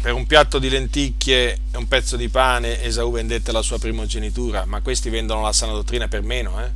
per 0.00 0.12
un 0.12 0.24
piatto 0.24 0.60
di 0.60 0.68
lenticchie 0.68 1.58
e 1.72 1.76
un 1.76 1.88
pezzo 1.88 2.16
di 2.16 2.28
pane 2.28 2.80
Esau 2.80 3.10
vendette 3.10 3.50
la 3.50 3.60
sua 3.60 3.78
primogenitura, 3.78 4.64
ma 4.66 4.80
questi 4.80 5.10
vendono 5.10 5.42
la 5.42 5.52
sana 5.52 5.72
dottrina 5.72 6.06
per 6.06 6.22
meno, 6.22 6.64
eh? 6.64 6.70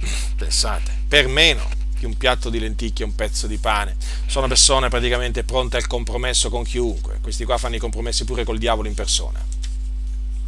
Pensate, 0.36 0.90
per 1.06 1.28
meno 1.28 1.68
di 1.98 2.06
un 2.06 2.16
piatto 2.16 2.48
di 2.48 2.58
lenticchie 2.58 3.04
e 3.04 3.08
un 3.08 3.14
pezzo 3.14 3.46
di 3.46 3.58
pane. 3.58 3.94
Sono 4.26 4.48
persone 4.48 4.88
praticamente 4.88 5.44
pronte 5.44 5.76
al 5.76 5.86
compromesso 5.86 6.48
con 6.48 6.64
chiunque. 6.64 7.18
Questi 7.20 7.44
qua 7.44 7.58
fanno 7.58 7.76
i 7.76 7.78
compromessi 7.78 8.24
pure 8.24 8.42
col 8.42 8.58
diavolo 8.58 8.88
in 8.88 8.94
persona, 8.94 9.38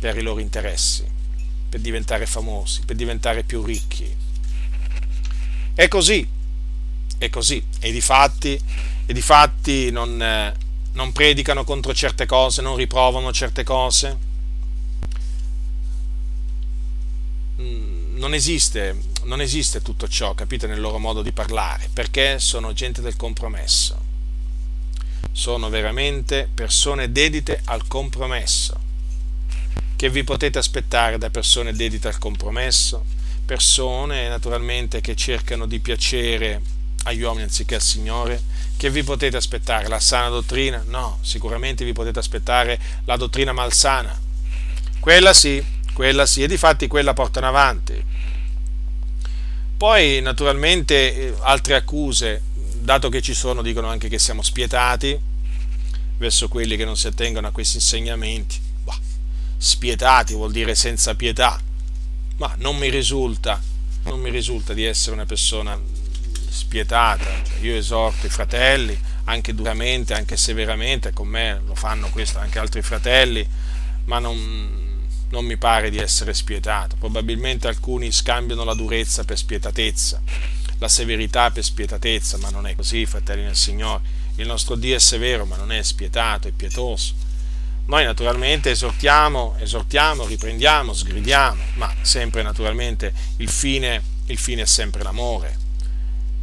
per 0.00 0.16
i 0.16 0.22
loro 0.22 0.40
interessi, 0.40 1.04
per 1.74 1.82
diventare 1.82 2.24
famosi, 2.24 2.82
per 2.86 2.94
diventare 2.94 3.42
più 3.42 3.64
ricchi. 3.64 4.08
È 5.74 5.88
così, 5.88 6.24
è 7.18 7.28
così. 7.28 7.60
E 7.80 7.90
di 7.90 8.00
fatti, 8.00 8.56
e 9.04 9.12
di 9.12 9.20
fatti 9.20 9.90
non, 9.90 10.22
eh, 10.22 10.54
non 10.92 11.10
predicano 11.10 11.64
contro 11.64 11.92
certe 11.92 12.26
cose, 12.26 12.62
non 12.62 12.76
riprovano 12.76 13.32
certe 13.32 13.64
cose. 13.64 14.16
Mm, 17.60 18.18
non 18.18 18.34
esiste, 18.34 18.96
non 19.24 19.40
esiste 19.40 19.82
tutto 19.82 20.06
ciò, 20.06 20.32
capite, 20.34 20.68
nel 20.68 20.80
loro 20.80 21.00
modo 21.00 21.22
di 21.22 21.32
parlare, 21.32 21.90
perché 21.92 22.38
sono 22.38 22.72
gente 22.72 23.00
del 23.00 23.16
compromesso. 23.16 24.00
Sono 25.32 25.68
veramente 25.70 26.48
persone 26.54 27.10
dedite 27.10 27.62
al 27.64 27.84
compromesso. 27.88 28.83
Che 30.04 30.10
vi 30.10 30.22
potete 30.22 30.58
aspettare 30.58 31.16
da 31.16 31.30
persone 31.30 31.72
dedite 31.72 32.08
al 32.08 32.18
compromesso? 32.18 33.06
Persone 33.46 34.28
naturalmente 34.28 35.00
che 35.00 35.16
cercano 35.16 35.64
di 35.64 35.80
piacere 35.80 36.60
agli 37.04 37.22
uomini 37.22 37.44
anziché 37.44 37.76
al 37.76 37.80
Signore? 37.80 38.38
Che 38.76 38.90
vi 38.90 39.02
potete 39.02 39.38
aspettare? 39.38 39.88
La 39.88 40.00
sana 40.00 40.28
dottrina? 40.28 40.84
No, 40.86 41.20
sicuramente 41.22 41.86
vi 41.86 41.94
potete 41.94 42.18
aspettare 42.18 42.78
la 43.06 43.16
dottrina 43.16 43.52
malsana. 43.52 44.14
Quella 45.00 45.32
sì, 45.32 45.64
quella 45.94 46.26
sì, 46.26 46.42
e 46.42 46.48
di 46.48 46.58
fatti 46.58 46.86
quella 46.86 47.14
portano 47.14 47.48
avanti. 47.48 48.04
Poi 49.74 50.20
naturalmente 50.20 51.14
eh, 51.14 51.34
altre 51.40 51.76
accuse, 51.76 52.42
dato 52.74 53.08
che 53.08 53.22
ci 53.22 53.32
sono, 53.32 53.62
dicono 53.62 53.88
anche 53.88 54.08
che 54.08 54.18
siamo 54.18 54.42
spietati 54.42 55.18
verso 56.18 56.48
quelli 56.48 56.76
che 56.76 56.84
non 56.84 56.98
si 56.98 57.06
attengono 57.06 57.46
a 57.46 57.52
questi 57.52 57.76
insegnamenti. 57.76 58.72
Spietati 59.64 60.34
vuol 60.34 60.52
dire 60.52 60.74
senza 60.74 61.14
pietà, 61.14 61.58
ma 62.36 62.54
non 62.58 62.76
mi 62.76 62.90
risulta, 62.90 63.58
non 64.02 64.20
mi 64.20 64.28
risulta 64.28 64.74
di 64.74 64.84
essere 64.84 65.14
una 65.14 65.24
persona 65.24 65.80
spietata. 66.50 67.24
Cioè, 67.24 67.60
io 67.62 67.74
esorto 67.74 68.26
i 68.26 68.28
fratelli, 68.28 68.94
anche 69.24 69.54
duramente, 69.54 70.12
anche 70.12 70.36
severamente, 70.36 71.14
con 71.14 71.28
me 71.28 71.62
lo 71.64 71.74
fanno 71.74 72.10
questo 72.10 72.40
anche 72.40 72.58
altri 72.58 72.82
fratelli, 72.82 73.48
ma 74.04 74.18
non, 74.18 75.06
non 75.30 75.46
mi 75.46 75.56
pare 75.56 75.88
di 75.88 75.96
essere 75.96 76.34
spietato. 76.34 76.96
Probabilmente 76.96 77.66
alcuni 77.66 78.12
scambiano 78.12 78.64
la 78.64 78.74
durezza 78.74 79.24
per 79.24 79.38
spietatezza, 79.38 80.20
la 80.76 80.88
severità 80.88 81.50
per 81.50 81.64
spietatezza, 81.64 82.36
ma 82.36 82.50
non 82.50 82.66
è 82.66 82.76
così, 82.76 83.06
fratelli 83.06 83.44
nel 83.44 83.56
Signore. 83.56 84.02
Il 84.34 84.46
nostro 84.46 84.74
Dio 84.74 84.94
è 84.94 85.00
severo, 85.00 85.46
ma 85.46 85.56
non 85.56 85.72
è 85.72 85.82
spietato, 85.82 86.48
è 86.48 86.50
pietoso. 86.50 87.23
Noi 87.86 88.04
naturalmente 88.04 88.70
esortiamo, 88.70 89.56
esortiamo, 89.58 90.26
riprendiamo, 90.26 90.94
sgridiamo, 90.94 91.62
ma 91.74 91.92
sempre 92.00 92.42
naturalmente 92.42 93.12
il 93.36 93.50
fine, 93.50 94.02
il 94.26 94.38
fine 94.38 94.62
è 94.62 94.66
sempre 94.66 95.02
l'amore. 95.02 95.58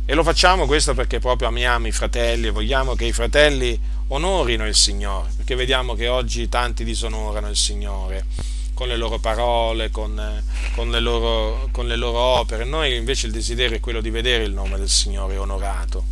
E 0.06 0.14
lo 0.14 0.24
facciamo 0.24 0.68
questo 0.68 0.94
perché 0.94 1.20
proprio 1.20 1.48
amiamo 1.48 1.88
i 1.88 1.92
fratelli 1.92 2.48
e 2.48 2.52
vogliamo 2.52 2.94
che 2.94 3.06
i 3.06 3.12
fratelli 3.12 3.80
onorino 4.10 4.68
il 4.68 4.76
Signore, 4.76 5.32
perché 5.36 5.56
vediamo 5.56 5.96
che 5.96 6.08
oggi 6.08 6.48
tanti 6.48 6.84
disonorano 6.84 7.50
il 7.50 7.56
Signore 7.56 8.26
con 8.76 8.88
le 8.88 8.98
loro 8.98 9.20
parole, 9.20 9.90
con, 9.90 10.44
con, 10.76 10.92
le 10.92 11.00
loro, 11.00 11.70
con 11.72 11.88
le 11.88 11.96
loro 11.96 12.18
opere. 12.18 12.66
Noi 12.66 12.96
invece 12.96 13.28
il 13.28 13.32
desiderio 13.32 13.78
è 13.78 13.80
quello 13.80 14.02
di 14.02 14.10
vedere 14.10 14.44
il 14.44 14.54
nome 14.54 14.78
del 14.78 14.90
Signore 14.90 15.38
onorato, 15.38 16.06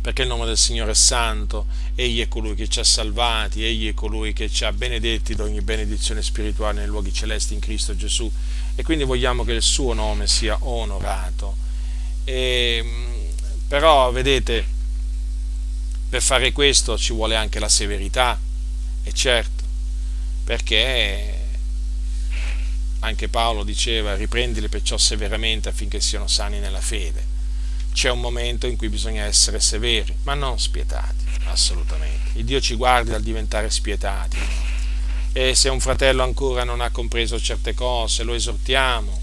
perché 0.00 0.22
il 0.22 0.28
nome 0.28 0.46
del 0.46 0.56
Signore 0.56 0.92
è 0.92 0.94
santo, 0.94 1.66
Egli 1.94 2.20
è 2.20 2.28
colui 2.28 2.54
che 2.54 2.68
ci 2.68 2.80
ha 2.80 2.84
salvati, 2.84 3.64
Egli 3.64 3.88
è 3.88 3.94
colui 3.94 4.32
che 4.32 4.48
ci 4.48 4.64
ha 4.64 4.72
benedetti 4.72 5.34
da 5.34 5.44
ogni 5.44 5.60
benedizione 5.60 6.22
spirituale 6.22 6.78
nei 6.78 6.86
luoghi 6.86 7.12
celesti 7.12 7.54
in 7.54 7.60
Cristo 7.60 7.96
Gesù 7.96 8.30
e 8.74 8.82
quindi 8.82 9.04
vogliamo 9.04 9.44
che 9.44 9.52
il 9.52 9.62
suo 9.62 9.92
nome 9.92 10.26
sia 10.28 10.56
onorato. 10.60 11.56
E, 12.24 12.84
però, 13.66 14.12
vedete, 14.12 14.64
per 16.08 16.22
fare 16.22 16.52
questo 16.52 16.96
ci 16.96 17.12
vuole 17.12 17.34
anche 17.34 17.58
la 17.58 17.68
severità, 17.68 18.38
e 19.02 19.12
certo, 19.12 19.64
perché 20.44 21.34
anche 23.00 23.28
Paolo 23.28 23.62
diceva 23.62 24.14
riprendili 24.16 24.68
perciò 24.68 24.96
severamente 24.96 25.68
affinché 25.68 26.00
siano 26.00 26.26
sani 26.28 26.58
nella 26.58 26.80
fede. 26.80 27.37
C'è 27.92 28.10
un 28.10 28.20
momento 28.20 28.66
in 28.66 28.76
cui 28.76 28.88
bisogna 28.88 29.24
essere 29.24 29.60
severi, 29.60 30.14
ma 30.22 30.34
non 30.34 30.58
spietati, 30.58 31.24
assolutamente. 31.46 32.38
Il 32.38 32.44
Dio 32.44 32.60
ci 32.60 32.74
guardi 32.74 33.10
dal 33.10 33.22
diventare 33.22 33.70
spietati. 33.70 34.38
E 35.32 35.54
se 35.54 35.68
un 35.68 35.80
fratello 35.80 36.22
ancora 36.22 36.64
non 36.64 36.80
ha 36.80 36.90
compreso 36.90 37.40
certe 37.40 37.74
cose, 37.74 38.22
lo 38.22 38.34
esortiamo, 38.34 39.20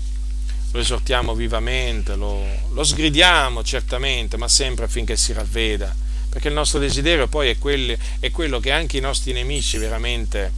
lo 0.72 0.80
esortiamo 0.80 1.34
vivamente, 1.34 2.16
lo, 2.16 2.46
lo 2.72 2.84
sgridiamo 2.84 3.64
certamente, 3.64 4.38
ma 4.38 4.48
sempre 4.48 4.86
affinché 4.86 5.16
si 5.16 5.34
ravveda, 5.34 5.96
perché 6.30 6.50
il 6.50 6.54
nostro 6.54 6.80
desiderio 6.80 7.28
poi 7.28 7.50
è, 7.50 7.58
quelli, 7.58 7.98
è 8.20 8.30
quello 8.30 8.60
che 8.60 8.72
anche 8.72 8.98
i 8.98 9.02
nostri 9.02 9.32
nemici 9.32 9.78
veramente 9.78 10.52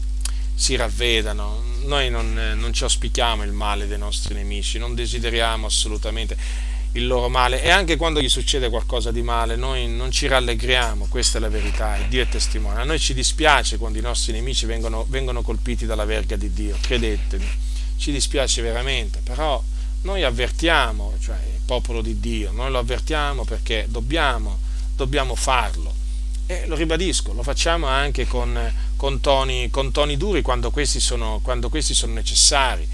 si 0.55 0.75
ravvedano. 0.75 1.61
Noi 1.83 2.09
non, 2.09 2.33
non 2.55 2.73
ci 2.73 2.83
auspichiamo 2.83 3.43
il 3.43 3.51
male 3.51 3.87
dei 3.87 3.99
nostri 3.99 4.33
nemici, 4.33 4.79
non 4.79 4.95
desideriamo 4.95 5.67
assolutamente 5.67 6.35
il 6.93 7.05
loro 7.05 7.29
male 7.29 7.61
e 7.61 7.69
anche 7.69 7.95
quando 7.95 8.21
gli 8.21 8.29
succede 8.29 8.69
qualcosa 8.69 9.11
di 9.11 9.21
male 9.21 9.55
noi 9.55 9.87
non 9.87 10.11
ci 10.11 10.27
rallegriamo, 10.27 11.07
questa 11.09 11.37
è 11.37 11.41
la 11.41 11.49
verità, 11.49 11.97
il 11.97 12.07
Dio 12.07 12.23
è 12.23 12.27
testimone. 12.27 12.81
A 12.81 12.83
noi 12.83 12.99
ci 12.99 13.13
dispiace 13.13 13.77
quando 13.77 13.99
i 13.99 14.01
nostri 14.01 14.33
nemici 14.33 14.65
vengono, 14.65 15.05
vengono 15.09 15.41
colpiti 15.41 15.85
dalla 15.85 16.05
verga 16.05 16.35
di 16.35 16.51
Dio, 16.53 16.75
credetemi, 16.79 17.47
ci 17.97 18.11
dispiace 18.11 18.61
veramente, 18.61 19.19
però 19.23 19.61
noi 20.01 20.23
avvertiamo, 20.23 21.13
cioè 21.19 21.35
il 21.35 21.61
popolo 21.65 22.01
di 22.01 22.19
Dio, 22.19 22.51
noi 22.51 22.71
lo 22.71 22.79
avvertiamo 22.79 23.43
perché 23.43 23.85
dobbiamo, 23.89 24.57
dobbiamo 24.95 25.35
farlo. 25.35 25.93
E 26.49 26.65
lo 26.65 26.75
ribadisco, 26.75 27.33
lo 27.33 27.43
facciamo 27.43 27.87
anche 27.87 28.25
con, 28.25 28.57
con, 28.95 29.19
toni, 29.19 29.69
con 29.69 29.91
toni, 29.91 30.15
duri 30.15 30.41
quando 30.41 30.71
questi, 30.71 31.01
sono, 31.01 31.41
quando 31.43 31.67
questi, 31.67 31.93
sono, 31.93 32.13
necessari, 32.13 32.87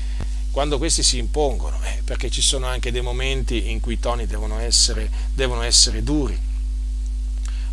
quando 0.53 0.77
questi 0.77 1.01
si 1.01 1.17
impongono, 1.17 1.80
eh, 1.84 2.03
perché 2.05 2.30
ci 2.30 2.43
sono 2.43 2.67
anche 2.67 2.91
dei 2.91 3.01
momenti 3.01 3.71
in 3.71 3.80
cui 3.80 3.93
i 3.93 3.99
toni 3.99 4.27
devono 4.27 4.59
essere, 4.59 5.09
devono 5.34 5.63
essere 5.63 6.03
duri, 6.03 6.39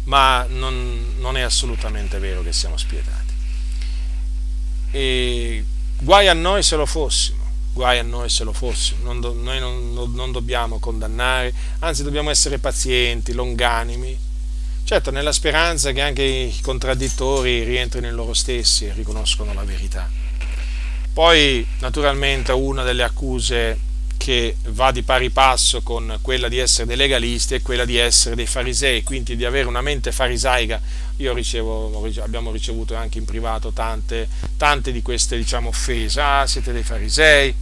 ma 0.04 0.46
non, 0.48 1.16
non, 1.18 1.36
è 1.36 1.42
assolutamente 1.42 2.18
vero 2.18 2.42
che 2.42 2.54
siamo 2.54 2.78
spietati. 2.78 3.34
E 4.92 5.62
guai 5.98 6.28
a 6.28 6.32
noi 6.32 6.62
se 6.62 6.76
lo 6.76 6.86
fossimo 6.86 7.48
guai 7.72 7.98
a 7.98 8.02
noi 8.02 8.30
se 8.30 8.44
lo 8.44 8.52
fossimo, 8.54 9.04
non 9.04 9.20
do, 9.20 9.34
noi 9.34 9.60
non, 9.60 9.92
non, 9.92 10.32
dobbiamo 10.32 10.78
condannare, 10.78 11.52
anzi 11.80 12.02
dobbiamo 12.02 12.30
essere 12.30 12.58
pazienti, 12.58 13.32
longanimi, 13.32 14.18
certo 14.84 15.10
nella 15.10 15.32
speranza 15.32 15.92
che 15.92 16.00
anche 16.00 16.22
i 16.22 16.58
contraddittori 16.62 17.62
rientrino 17.62 18.08
in 18.08 18.14
loro 18.14 18.32
stessi 18.32 18.86
e 18.86 18.92
riconoscono 18.94 19.52
la 19.52 19.64
verità. 19.64 20.29
Poi 21.20 21.66
naturalmente 21.80 22.50
una 22.52 22.82
delle 22.82 23.02
accuse 23.02 23.78
che 24.16 24.56
va 24.68 24.90
di 24.90 25.02
pari 25.02 25.28
passo 25.28 25.82
con 25.82 26.18
quella 26.22 26.48
di 26.48 26.56
essere 26.56 26.86
dei 26.86 26.96
legalisti 26.96 27.52
e 27.52 27.60
quella 27.60 27.84
di 27.84 27.98
essere 27.98 28.34
dei 28.34 28.46
farisei, 28.46 29.02
quindi 29.02 29.36
di 29.36 29.44
avere 29.44 29.68
una 29.68 29.82
mente 29.82 30.12
farisaica. 30.12 30.80
Io 31.16 31.34
ricevo, 31.34 32.10
abbiamo 32.22 32.50
ricevuto 32.50 32.96
anche 32.96 33.18
in 33.18 33.26
privato 33.26 33.70
tante, 33.70 34.30
tante 34.56 34.92
di 34.92 35.02
queste 35.02 35.36
diciamo, 35.36 35.68
offese. 35.68 36.22
Ah, 36.22 36.46
siete 36.46 36.72
dei 36.72 36.84
farisei, 36.84 37.54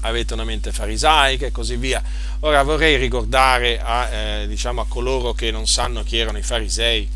avete 0.00 0.32
una 0.32 0.44
mente 0.44 0.72
farisaica 0.72 1.44
e 1.44 1.50
così 1.50 1.76
via. 1.76 2.02
Ora 2.40 2.62
vorrei 2.62 2.96
ricordare 2.96 3.82
a, 3.82 4.08
eh, 4.08 4.46
diciamo, 4.48 4.80
a 4.80 4.86
coloro 4.88 5.34
che 5.34 5.50
non 5.50 5.66
sanno 5.66 6.02
chi 6.02 6.16
erano 6.16 6.38
i 6.38 6.42
farisei 6.42 7.06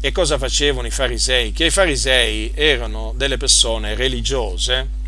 e 0.00 0.12
cosa 0.12 0.38
facevano 0.38 0.86
i 0.86 0.90
farisei, 0.90 1.52
che 1.52 1.66
i 1.66 1.70
farisei 1.70 2.52
erano 2.54 3.12
delle 3.16 3.36
persone 3.36 3.94
religiose 3.94 4.98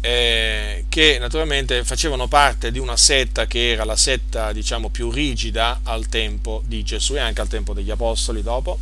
eh, 0.00 0.86
che 0.88 1.18
naturalmente 1.20 1.84
facevano 1.84 2.26
parte 2.26 2.70
di 2.70 2.78
una 2.78 2.96
setta 2.96 3.46
che 3.46 3.70
era 3.70 3.84
la 3.84 3.96
setta 3.96 4.52
diciamo 4.52 4.88
più 4.88 5.10
rigida 5.10 5.80
al 5.82 6.06
tempo 6.08 6.62
di 6.64 6.82
Gesù 6.82 7.16
e 7.16 7.20
anche 7.20 7.40
al 7.40 7.48
tempo 7.48 7.74
degli 7.74 7.90
apostoli 7.90 8.42
dopo. 8.42 8.78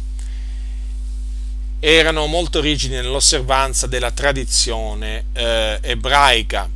Erano 1.81 2.27
molto 2.27 2.61
rigidi 2.61 2.95
nell'osservanza 2.95 3.87
della 3.87 4.11
tradizione 4.11 5.27
eh, 5.33 5.79
ebraica. 5.81 6.69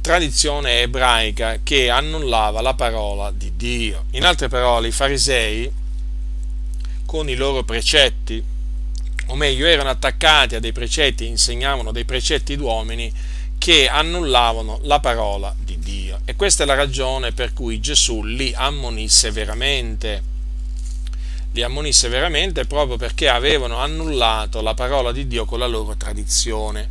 Tradizione 0.00 0.82
ebraica 0.82 1.58
che 1.62 1.90
annullava 1.90 2.60
la 2.60 2.74
parola 2.74 3.30
di 3.32 3.52
Dio. 3.56 4.04
In 4.12 4.24
altre 4.24 4.48
parole 4.48 4.88
i 4.88 4.92
farisei 4.92 5.70
con 7.16 7.30
i 7.30 7.34
loro 7.34 7.64
precetti, 7.64 8.42
o 9.28 9.34
meglio 9.36 9.66
erano 9.66 9.88
attaccati 9.88 10.54
a 10.54 10.60
dei 10.60 10.72
precetti, 10.72 11.26
insegnavano 11.26 11.90
dei 11.90 12.04
precetti 12.04 12.56
d'uomini 12.56 13.10
che 13.56 13.88
annullavano 13.88 14.80
la 14.82 15.00
parola 15.00 15.54
di 15.58 15.78
Dio. 15.78 16.20
E 16.26 16.36
questa 16.36 16.64
è 16.64 16.66
la 16.66 16.74
ragione 16.74 17.32
per 17.32 17.54
cui 17.54 17.80
Gesù 17.80 18.22
li 18.22 18.52
ammonisse 18.54 19.30
veramente. 19.30 20.34
Li 21.52 21.62
ammonisse 21.62 22.08
veramente 22.08 22.66
proprio 22.66 22.98
perché 22.98 23.30
avevano 23.30 23.78
annullato 23.78 24.60
la 24.60 24.74
parola 24.74 25.10
di 25.10 25.26
Dio 25.26 25.46
con 25.46 25.58
la 25.58 25.66
loro 25.66 25.96
tradizione. 25.96 26.90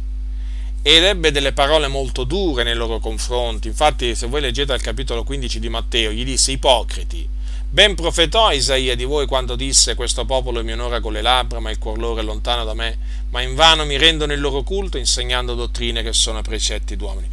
Ed 0.82 1.04
ebbe 1.04 1.32
delle 1.32 1.52
parole 1.52 1.88
molto 1.88 2.24
dure 2.24 2.64
nei 2.64 2.74
loro 2.74 2.98
confronti. 2.98 3.68
Infatti, 3.68 4.16
se 4.16 4.26
voi 4.26 4.42
leggete 4.42 4.74
al 4.74 4.82
capitolo 4.82 5.24
15 5.24 5.60
di 5.60 5.70
Matteo, 5.70 6.10
gli 6.10 6.26
disse 6.26 6.52
ipocriti 6.52 7.35
Ben 7.76 7.94
profetò 7.94 8.54
Isaia 8.54 8.96
di 8.96 9.04
voi 9.04 9.26
quando 9.26 9.58
disse 9.58 9.96
questo 9.96 10.24
popolo 10.24 10.64
mi 10.64 10.72
onora 10.72 11.02
con 11.02 11.12
le 11.12 11.22
labbra, 11.22 11.60
ma 11.60 11.72
il 11.72 11.78
cuor 11.78 11.98
loro 11.98 12.22
è 12.22 12.24
lontano 12.24 12.64
da 12.64 12.74
me, 12.74 12.98
ma 13.32 13.42
invano 13.42 13.84
mi 13.84 13.98
rendono 13.98 14.32
il 14.32 14.40
loro 14.40 14.64
culto 14.64 14.98
insegnando 14.98 15.56
dottrine 15.56 16.02
che 16.02 16.14
sono 16.14 16.42
precetti 16.42 16.96
d'uomini. 16.96 17.28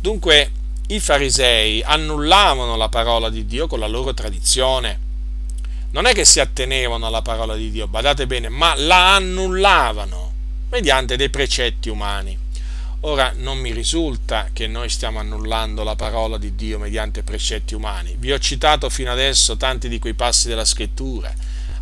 Dunque 0.00 0.50
i 0.88 0.98
farisei 0.98 1.80
annullavano 1.84 2.76
la 2.76 2.88
parola 2.88 3.30
di 3.30 3.46
Dio 3.46 3.68
con 3.68 3.78
la 3.78 3.86
loro 3.86 4.12
tradizione. 4.14 4.98
Non 5.92 6.06
è 6.06 6.12
che 6.12 6.24
si 6.24 6.40
attenevano 6.40 7.06
alla 7.06 7.22
parola 7.22 7.54
di 7.54 7.70
Dio, 7.70 7.86
badate 7.86 8.26
bene, 8.26 8.48
ma 8.48 8.74
la 8.74 9.14
annullavano 9.14 10.32
mediante 10.70 11.14
dei 11.14 11.30
precetti 11.30 11.88
umani. 11.88 12.36
Ora 13.02 13.32
non 13.36 13.58
mi 13.58 13.72
risulta 13.72 14.48
che 14.52 14.66
noi 14.66 14.88
stiamo 14.88 15.20
annullando 15.20 15.84
la 15.84 15.94
parola 15.94 16.36
di 16.36 16.56
Dio 16.56 16.80
mediante 16.80 17.22
precetti 17.22 17.74
umani. 17.74 18.16
Vi 18.18 18.32
ho 18.32 18.38
citato 18.40 18.90
fino 18.90 19.12
adesso 19.12 19.56
tanti 19.56 19.88
di 19.88 20.00
quei 20.00 20.14
passi 20.14 20.48
della 20.48 20.64
scrittura. 20.64 21.32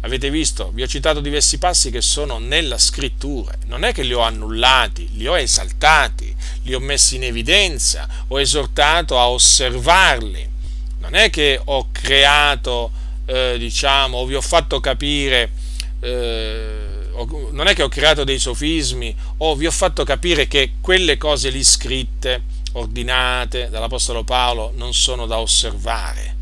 Avete 0.00 0.28
visto? 0.28 0.70
Vi 0.74 0.82
ho 0.82 0.86
citato 0.86 1.20
diversi 1.20 1.56
passi 1.56 1.90
che 1.90 2.02
sono 2.02 2.38
nella 2.38 2.76
scrittura. 2.76 3.54
Non 3.64 3.84
è 3.84 3.94
che 3.94 4.02
li 4.02 4.12
ho 4.12 4.20
annullati, 4.20 5.08
li 5.14 5.26
ho 5.26 5.38
esaltati, 5.38 6.36
li 6.64 6.74
ho 6.74 6.80
messi 6.80 7.16
in 7.16 7.24
evidenza, 7.24 8.06
ho 8.28 8.38
esortato 8.38 9.18
a 9.18 9.30
osservarli. 9.30 10.46
Non 10.98 11.14
è 11.14 11.30
che 11.30 11.58
ho 11.64 11.88
creato, 11.92 12.90
eh, 13.24 13.56
diciamo, 13.58 14.18
o 14.18 14.26
vi 14.26 14.34
ho 14.34 14.42
fatto 14.42 14.80
capire... 14.80 15.50
Eh, 16.00 16.85
non 17.50 17.66
è 17.66 17.74
che 17.74 17.82
ho 17.82 17.88
creato 17.88 18.24
dei 18.24 18.38
sofismi 18.38 19.14
o 19.38 19.54
vi 19.54 19.66
ho 19.66 19.70
fatto 19.70 20.04
capire 20.04 20.46
che 20.46 20.72
quelle 20.80 21.16
cose 21.16 21.48
lì 21.48 21.64
scritte, 21.64 22.42
ordinate 22.72 23.68
dall'Apostolo 23.70 24.24
Paolo, 24.24 24.72
non 24.74 24.92
sono 24.92 25.26
da 25.26 25.38
osservare. 25.38 26.34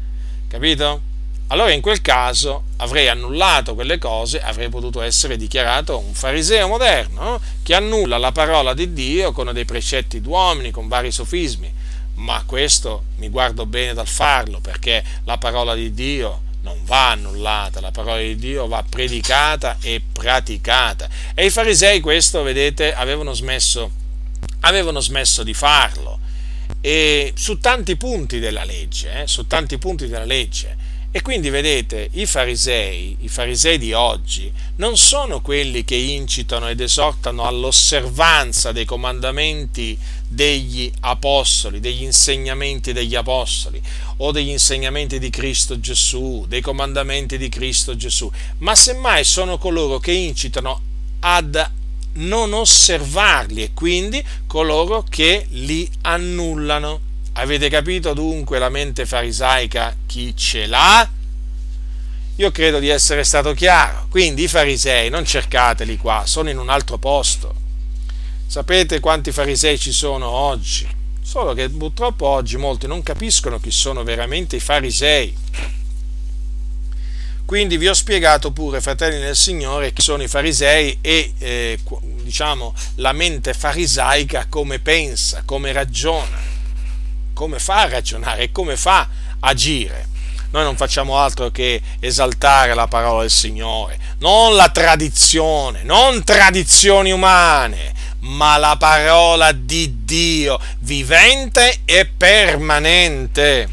Capito? 0.49 1.13
Allora 1.49 1.73
in 1.73 1.83
quel 1.83 2.01
caso 2.01 2.65
avrei 2.79 3.09
annullato 3.09 3.75
quelle 3.75 3.99
cose, 3.99 4.41
avrei 4.41 4.69
potuto 4.71 5.03
essere 5.03 5.37
dichiarato 5.37 5.99
un 5.99 6.15
fariseo 6.15 6.67
moderno 6.67 7.39
che 7.63 7.75
annulla 7.75 8.17
la 8.19 8.33
parola 8.33 8.73
di 8.73 8.93
Dio 8.93 9.33
con 9.33 9.51
dei 9.53 9.65
precetti 9.65 10.21
d'uomini, 10.21 10.71
con 10.71 10.89
vari 10.89 11.13
sofismi. 11.13 11.73
Ma 12.15 12.43
questo 12.47 13.05
mi 13.17 13.29
guardo 13.29 13.67
bene 13.67 13.93
dal 13.93 14.07
farlo 14.07 14.61
perché 14.61 15.05
la 15.25 15.37
parola 15.37 15.75
di 15.75 15.93
Dio 15.93 16.41
non 16.65 16.83
va 16.85 17.11
annullata, 17.11 17.81
la 17.81 17.91
parola 17.91 18.19
di 18.19 18.37
Dio 18.37 18.67
va 18.67 18.83
predicata 18.89 19.77
e 19.81 20.03
praticata. 20.13 21.09
E 21.35 21.45
i 21.45 21.51
farisei 21.51 22.01
questo, 22.01 22.43
vedete, 22.43 22.95
avevano 22.95 23.35
smesso, 23.35 23.91
avevano 24.61 25.01
smesso 25.01 25.43
di 25.43 25.53
farlo. 25.53 26.19
E 26.81 27.33
su 27.37 27.59
tanti 27.59 27.97
punti 27.97 28.39
della 28.41 28.65
legge, 28.65 29.23
eh, 29.23 29.27
su 29.27 29.47
tanti 29.47 29.77
punti 29.77 30.09
della 30.09 30.25
legge. 30.25 30.93
E 31.17 31.23
quindi 31.23 31.49
vedete, 31.49 32.09
i 32.15 32.27
farisei, 32.27 33.19
i 33.21 33.29
farisei 33.29 33.79
di 33.79 33.93
oggi, 33.93 34.53
non 34.79 34.97
sono 34.97 35.41
quelli 35.41 35.85
che 35.85 35.95
incitano 35.95 36.69
ed 36.69 36.81
esortano 36.81 37.45
all'osservanza 37.45 38.73
dei 38.73 38.85
comandamenti 38.85 39.97
degli 40.27 40.91
apostoli, 41.03 41.79
degli 41.79 42.03
insegnamenti 42.03 42.93
degli 42.93 43.15
apostoli 43.15 43.81
o 44.17 44.33
degli 44.33 44.49
insegnamenti 44.49 45.21
di 45.21 45.31
Cristo 45.31 45.79
Gesù, 45.79 46.47
dei 46.49 46.61
comandamenti 46.61 47.39
di 47.39 47.49
Cristo 47.49 47.95
Gesù, 47.95 48.29
ma 48.59 48.75
semmai 48.75 49.23
sono 49.23 49.57
coloro 49.57 50.01
che 50.01 50.11
incitano 50.11 50.81
ad 51.21 51.71
non 52.15 52.53
osservarli 52.53 53.63
e 53.63 53.71
quindi 53.73 54.21
coloro 54.49 55.05
che 55.09 55.47
li 55.51 55.89
annullano. 56.01 57.04
Avete 57.37 57.69
capito 57.69 58.15
dunque 58.15 58.61
la 58.61 58.69
mente 58.69 59.07
farisaica 59.07 59.97
chi 60.07 60.37
ce 60.37 60.67
l'ha? 60.67 61.09
Io 62.37 62.51
credo 62.53 62.79
di 62.79 62.89
essere 62.89 63.25
stato 63.25 63.53
chiaro. 63.55 64.07
Quindi 64.09 64.45
i 64.45 64.49
farisei 64.49 65.11
non 65.11 65.25
cercateli 65.25 65.97
qua, 65.97 66.23
sono 66.27 66.49
in 66.51 66.59
un 66.59 66.69
altro 66.69 66.97
posto. 66.97 67.63
Sapete 68.47 69.01
quanti 69.01 69.33
farisei 69.33 69.77
ci 69.79 69.91
sono 69.91 70.29
oggi? 70.29 70.87
Solo 71.23 71.55
che 71.55 71.69
purtroppo 71.69 72.25
oggi 72.27 72.57
molti 72.57 72.87
non 72.87 73.03
capiscono 73.03 73.59
chi 73.59 73.73
sono 73.73 74.05
veramente 74.05 74.55
i 74.57 74.61
farisei. 74.61 75.37
Quindi 77.45 77.77
vi 77.77 77.89
ho 77.89 77.95
spiegato 77.95 78.53
pure, 78.53 78.81
fratelli 78.81 79.19
del 79.19 79.37
Signore, 79.37 79.93
chi 79.93 80.03
sono 80.03 80.23
i 80.23 80.29
farisei 80.29 80.99
e 81.01 81.35
eh, 81.39 81.79
diciamo 82.23 82.75
la 82.97 83.13
mente 83.13 83.55
farisaica 83.55 84.47
come 84.49 84.79
pensa, 84.79 85.43
come 85.45 85.73
ragiona 85.73 86.54
come 87.35 87.59
fa 87.59 87.83
a 87.83 87.89
ragionare 87.89 88.45
e 88.45 88.53
come 88.53 88.77
fa 88.77 89.01
a 89.01 89.09
agire. 89.41 90.13
Noi 90.51 90.63
non 90.63 90.77
facciamo 90.77 91.19
altro 91.19 91.51
che 91.51 91.83
esaltare 91.99 92.75
la 92.75 92.87
parola 92.87 93.23
del 93.23 93.31
Signore, 93.31 93.99
non 94.19 94.55
la 94.55 94.69
tradizione, 94.69 95.83
non 95.83 96.23
tradizioni 96.23 97.11
umane, 97.11 97.93
ma 98.21 98.57
la 98.57 98.77
parola 98.79 99.51
di 99.51 100.05
Dio, 100.05 100.59
vivente 100.79 101.81
e 101.85 102.07
permanente. 102.07 103.69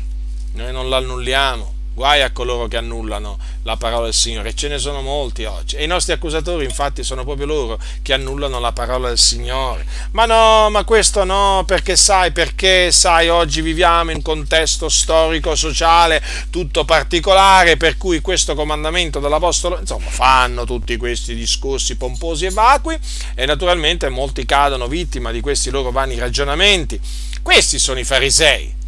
Noi 0.54 0.72
non 0.72 0.90
l'annulliamo, 0.90 1.74
guai 1.94 2.24
a 2.24 2.32
coloro 2.32 2.68
che 2.68 2.78
annullano 2.78 3.38
la 3.64 3.78
parola 3.78 4.06
del 4.06 4.14
Signore, 4.14 4.54
ce 4.54 4.68
ne 4.68 4.78
sono 4.78 5.02
molti 5.02 5.44
oggi. 5.46 5.76
E 5.76 5.84
i 5.84 5.88
nostri 5.88 6.14
accusatori, 6.14 6.66
infatti, 6.66 7.04
sono 7.04 7.24
proprio 7.24 7.46
loro 7.46 7.80
che 8.02 8.14
annullano 8.14 8.60
la 8.60 8.72
parola 8.72 9.10
del 9.10 9.18
Signore. 9.18 9.86
Ma 10.12 10.26
no, 10.26 10.70
ma 10.70 10.84
questo 10.84 11.24
no, 11.24 11.64
perché 11.66 11.96
sai, 11.96 12.32
perché 12.32 12.92
sai, 12.92 13.30
oggi 13.30 13.62
viviamo 13.62 14.10
in 14.12 14.18
un 14.18 14.22
contesto 14.22 14.90
storico, 14.90 15.56
sociale, 15.56 16.24
tutto 16.50 16.86
particolare, 16.86 17.78
per 17.78 17.98
cui 17.98 18.22
questo 18.22 18.56
comandamento 18.56 19.20
dell'Apostolo, 19.20 19.80
insomma, 19.80 20.10
fanno 20.10 20.66
tutti 20.66 20.98
questi 20.98 21.36
discorsi 21.36 21.96
pomposi 21.96 22.46
e 22.46 22.52
vacui, 22.52 22.98
e 23.36 23.46
naturalmente 23.46 24.10
molti 24.10 24.46
cadono 24.46 24.88
vittima 24.88 25.32
di 25.32 25.42
questi 25.42 25.70
loro 25.70 25.92
vani 25.92 26.18
ragionamenti. 26.18 27.00
Questi 27.42 27.80
sono 27.80 28.00
i 28.00 28.04
farisei 28.04 28.80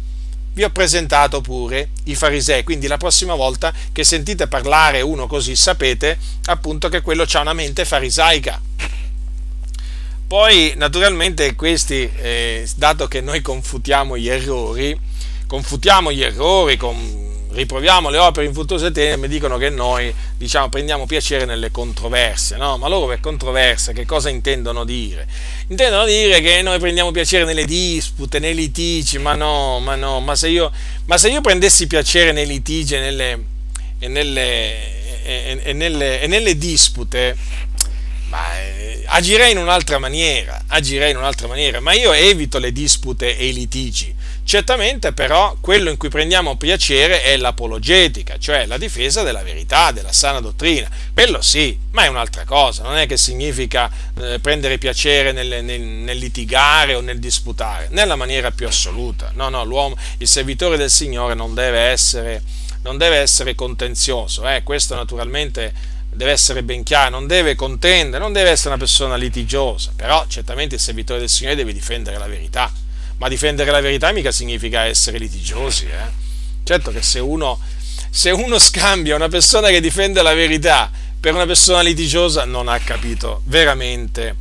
vi 0.54 0.64
ho 0.64 0.70
presentato 0.70 1.40
pure 1.40 1.90
i 2.04 2.14
farisei, 2.14 2.62
quindi 2.62 2.86
la 2.86 2.96
prossima 2.96 3.34
volta 3.34 3.72
che 3.92 4.04
sentite 4.04 4.46
parlare 4.46 5.00
uno 5.00 5.26
così 5.26 5.56
sapete 5.56 6.16
appunto 6.46 6.88
che 6.88 7.02
quello 7.02 7.26
ha 7.30 7.40
una 7.40 7.52
mente 7.52 7.84
farisaica. 7.84 8.60
Poi 10.26 10.72
naturalmente 10.76 11.54
questi, 11.54 12.10
eh, 12.16 12.68
dato 12.76 13.06
che 13.08 13.20
noi 13.20 13.42
confutiamo 13.42 14.16
gli 14.16 14.28
errori, 14.28 14.98
confutiamo 15.46 16.10
gli 16.10 16.22
errori 16.22 16.76
con 16.76 17.23
riproviamo 17.54 18.10
le 18.10 18.18
opere 18.18 18.46
infruttuose 18.46 18.90
tene, 18.90 19.16
mi 19.16 19.28
dicono 19.28 19.56
che 19.56 19.70
noi 19.70 20.12
diciamo, 20.36 20.68
prendiamo 20.68 21.06
piacere 21.06 21.44
nelle 21.44 21.70
controversie, 21.70 22.56
no? 22.56 22.76
Ma 22.76 22.88
loro 22.88 23.06
per 23.06 23.20
controversia 23.20 23.92
che 23.92 24.04
cosa 24.04 24.28
intendono 24.28 24.84
dire? 24.84 25.26
Intendono 25.68 26.04
dire 26.04 26.40
che 26.40 26.62
noi 26.62 26.78
prendiamo 26.78 27.10
piacere 27.10 27.44
nelle 27.44 27.64
dispute, 27.64 28.38
nei 28.38 28.54
litigi, 28.54 29.18
ma 29.18 29.34
no, 29.34 29.78
ma 29.80 29.94
no, 29.94 30.20
ma 30.20 30.34
se 30.34 30.48
io, 30.48 30.70
ma 31.06 31.16
se 31.16 31.28
io 31.28 31.40
prendessi 31.40 31.86
piacere 31.86 32.32
nei 32.32 32.46
litigi 32.46 32.96
e 32.96 32.98
nelle, 32.98 33.44
e 33.98 34.08
nelle, 34.08 35.22
e, 35.24 35.60
e 35.62 35.72
nelle, 35.72 36.20
e 36.20 36.26
nelle 36.26 36.58
dispute, 36.58 37.36
ma, 38.28 38.58
eh, 38.60 39.02
agirei 39.06 39.52
in 39.52 39.58
un'altra 39.58 39.98
maniera, 39.98 40.62
agirei 40.68 41.10
in 41.10 41.16
un'altra 41.16 41.46
maniera, 41.46 41.80
ma 41.80 41.92
io 41.92 42.12
evito 42.12 42.58
le 42.58 42.72
dispute 42.72 43.36
e 43.36 43.48
i 43.48 43.52
litigi 43.52 44.14
Certamente 44.44 45.14
però 45.14 45.56
quello 45.58 45.88
in 45.88 45.96
cui 45.96 46.10
prendiamo 46.10 46.56
piacere 46.56 47.22
è 47.22 47.34
l'apologetica, 47.38 48.36
cioè 48.38 48.66
la 48.66 48.76
difesa 48.76 49.22
della 49.22 49.42
verità, 49.42 49.90
della 49.90 50.12
sana 50.12 50.40
dottrina. 50.40 50.86
Quello 51.14 51.40
sì, 51.40 51.78
ma 51.92 52.04
è 52.04 52.08
un'altra 52.08 52.44
cosa, 52.44 52.82
non 52.82 52.98
è 52.98 53.06
che 53.06 53.16
significa 53.16 53.90
eh, 54.20 54.38
prendere 54.40 54.76
piacere 54.76 55.32
nel, 55.32 55.64
nel, 55.64 55.80
nel, 55.80 56.18
litigare 56.18 56.94
o 56.94 57.00
nel 57.00 57.18
disputare, 57.18 57.88
nella 57.90 58.16
maniera 58.16 58.50
più 58.50 58.66
assoluta. 58.66 59.30
No, 59.32 59.48
no, 59.48 59.64
l'uomo, 59.64 59.96
il 60.18 60.28
servitore 60.28 60.76
del 60.76 60.90
Signore 60.90 61.32
non 61.32 61.54
deve 61.54 61.78
essere, 61.78 62.42
non 62.82 62.98
deve 62.98 63.16
essere 63.16 63.54
contenzioso, 63.54 64.46
eh, 64.46 64.62
questo 64.62 64.94
naturalmente 64.94 65.72
deve 66.14 66.32
essere 66.32 66.62
ben 66.62 66.82
chiaro, 66.82 67.10
non 67.10 67.26
deve 67.26 67.54
contendere, 67.54 68.22
non 68.22 68.32
deve 68.32 68.50
essere 68.50 68.70
una 68.70 68.78
persona 68.78 69.16
litigiosa, 69.16 69.92
però 69.94 70.24
certamente 70.28 70.76
il 70.76 70.80
servitore 70.80 71.20
del 71.20 71.28
Signore 71.28 71.56
deve 71.56 71.72
difendere 71.72 72.18
la 72.18 72.26
verità 72.26 72.72
ma 73.18 73.28
difendere 73.28 73.70
la 73.70 73.80
verità 73.80 74.12
mica 74.12 74.32
significa 74.32 74.84
essere 74.84 75.18
litigiosi. 75.18 75.86
Eh? 75.86 76.22
Certo 76.64 76.90
che 76.90 77.02
se 77.02 77.20
uno, 77.20 77.58
se 78.10 78.30
uno 78.30 78.58
scambia 78.58 79.14
una 79.14 79.28
persona 79.28 79.68
che 79.68 79.80
difende 79.80 80.22
la 80.22 80.34
verità 80.34 80.90
per 81.20 81.34
una 81.34 81.46
persona 81.46 81.80
litigiosa 81.80 82.44
non 82.44 82.68
ha 82.68 82.78
capito 82.78 83.42
veramente 83.44 84.36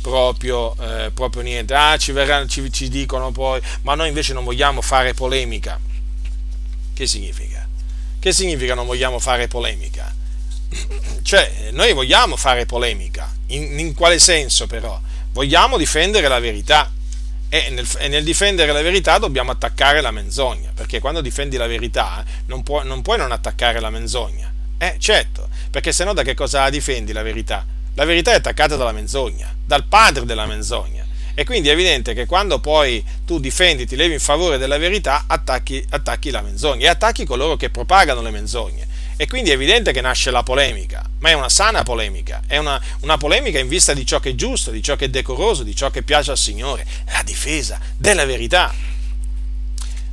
proprio, 0.00 0.76
eh, 0.80 1.10
proprio 1.12 1.42
niente. 1.42 1.74
Ah, 1.74 1.96
ci, 1.96 2.12
verranno, 2.12 2.46
ci, 2.46 2.70
ci 2.72 2.88
dicono 2.88 3.32
poi, 3.32 3.60
ma 3.82 3.94
noi 3.94 4.08
invece 4.08 4.32
non 4.32 4.44
vogliamo 4.44 4.80
fare 4.80 5.14
polemica. 5.14 5.78
Che 6.92 7.06
significa? 7.06 7.66
Che 8.18 8.32
significa 8.32 8.74
non 8.74 8.86
vogliamo 8.86 9.18
fare 9.18 9.48
polemica? 9.48 10.14
Cioè, 11.22 11.70
noi 11.72 11.92
vogliamo 11.92 12.36
fare 12.36 12.66
polemica. 12.66 13.32
In, 13.48 13.78
in 13.78 13.94
quale 13.94 14.18
senso 14.18 14.66
però? 14.66 15.00
Vogliamo 15.32 15.76
difendere 15.76 16.28
la 16.28 16.38
verità. 16.40 16.90
E 17.48 17.68
nel, 17.70 17.86
e 17.98 18.08
nel, 18.08 18.22
difendere 18.22 18.72
la 18.72 18.80
verità 18.80 19.18
dobbiamo 19.18 19.50
attaccare 19.50 20.00
la 20.00 20.12
menzogna, 20.12 20.70
perché 20.72 21.00
quando 21.00 21.20
difendi 21.20 21.56
la 21.56 21.66
verità 21.66 22.24
non, 22.46 22.62
può, 22.62 22.84
non 22.84 23.02
puoi 23.02 23.18
non 23.18 23.32
attaccare 23.32 23.80
la 23.80 23.90
menzogna. 23.90 24.52
Eh, 24.78 24.94
certo, 24.98 25.48
perché 25.70 25.92
sennò 25.92 26.12
da 26.12 26.22
che 26.22 26.34
cosa 26.34 26.70
difendi 26.70 27.12
la 27.12 27.22
verità? 27.22 27.66
La 27.94 28.04
verità 28.04 28.30
è 28.30 28.36
attaccata 28.36 28.76
dalla 28.76 28.92
menzogna, 28.92 29.52
dal 29.64 29.84
padre 29.84 30.24
della 30.24 30.46
menzogna. 30.46 31.04
E 31.34 31.44
quindi 31.44 31.68
è 31.68 31.72
evidente 31.72 32.14
che 32.14 32.26
quando 32.26 32.60
poi 32.60 33.04
tu 33.24 33.40
difendi, 33.40 33.86
ti 33.86 33.96
levi 33.96 34.14
in 34.14 34.20
favore 34.20 34.58
della 34.58 34.78
verità, 34.78 35.24
attacchi, 35.26 35.84
attacchi 35.90 36.30
la 36.30 36.42
menzogna 36.42 36.86
e 36.86 36.88
attacchi 36.88 37.24
coloro 37.24 37.56
che 37.56 37.70
propagano 37.70 38.20
le 38.20 38.30
menzogne. 38.30 38.86
E 39.20 39.26
quindi 39.26 39.50
è 39.50 39.52
evidente 39.52 39.92
che 39.92 40.00
nasce 40.00 40.30
la 40.30 40.42
polemica, 40.42 41.04
ma 41.18 41.28
è 41.28 41.34
una 41.34 41.50
sana 41.50 41.82
polemica, 41.82 42.40
è 42.46 42.56
una, 42.56 42.80
una, 43.00 43.18
polemica 43.18 43.58
in 43.58 43.68
vista 43.68 43.92
di 43.92 44.06
ciò 44.06 44.18
che 44.18 44.30
è 44.30 44.34
giusto, 44.34 44.70
di 44.70 44.82
ciò 44.82 44.96
che 44.96 45.04
è 45.04 45.08
decoroso, 45.10 45.62
di 45.62 45.76
ciò 45.76 45.90
che 45.90 46.00
piace 46.00 46.30
al 46.30 46.38
Signore, 46.38 46.86
la 47.04 47.22
difesa 47.22 47.78
della 47.98 48.24
verità 48.24 48.72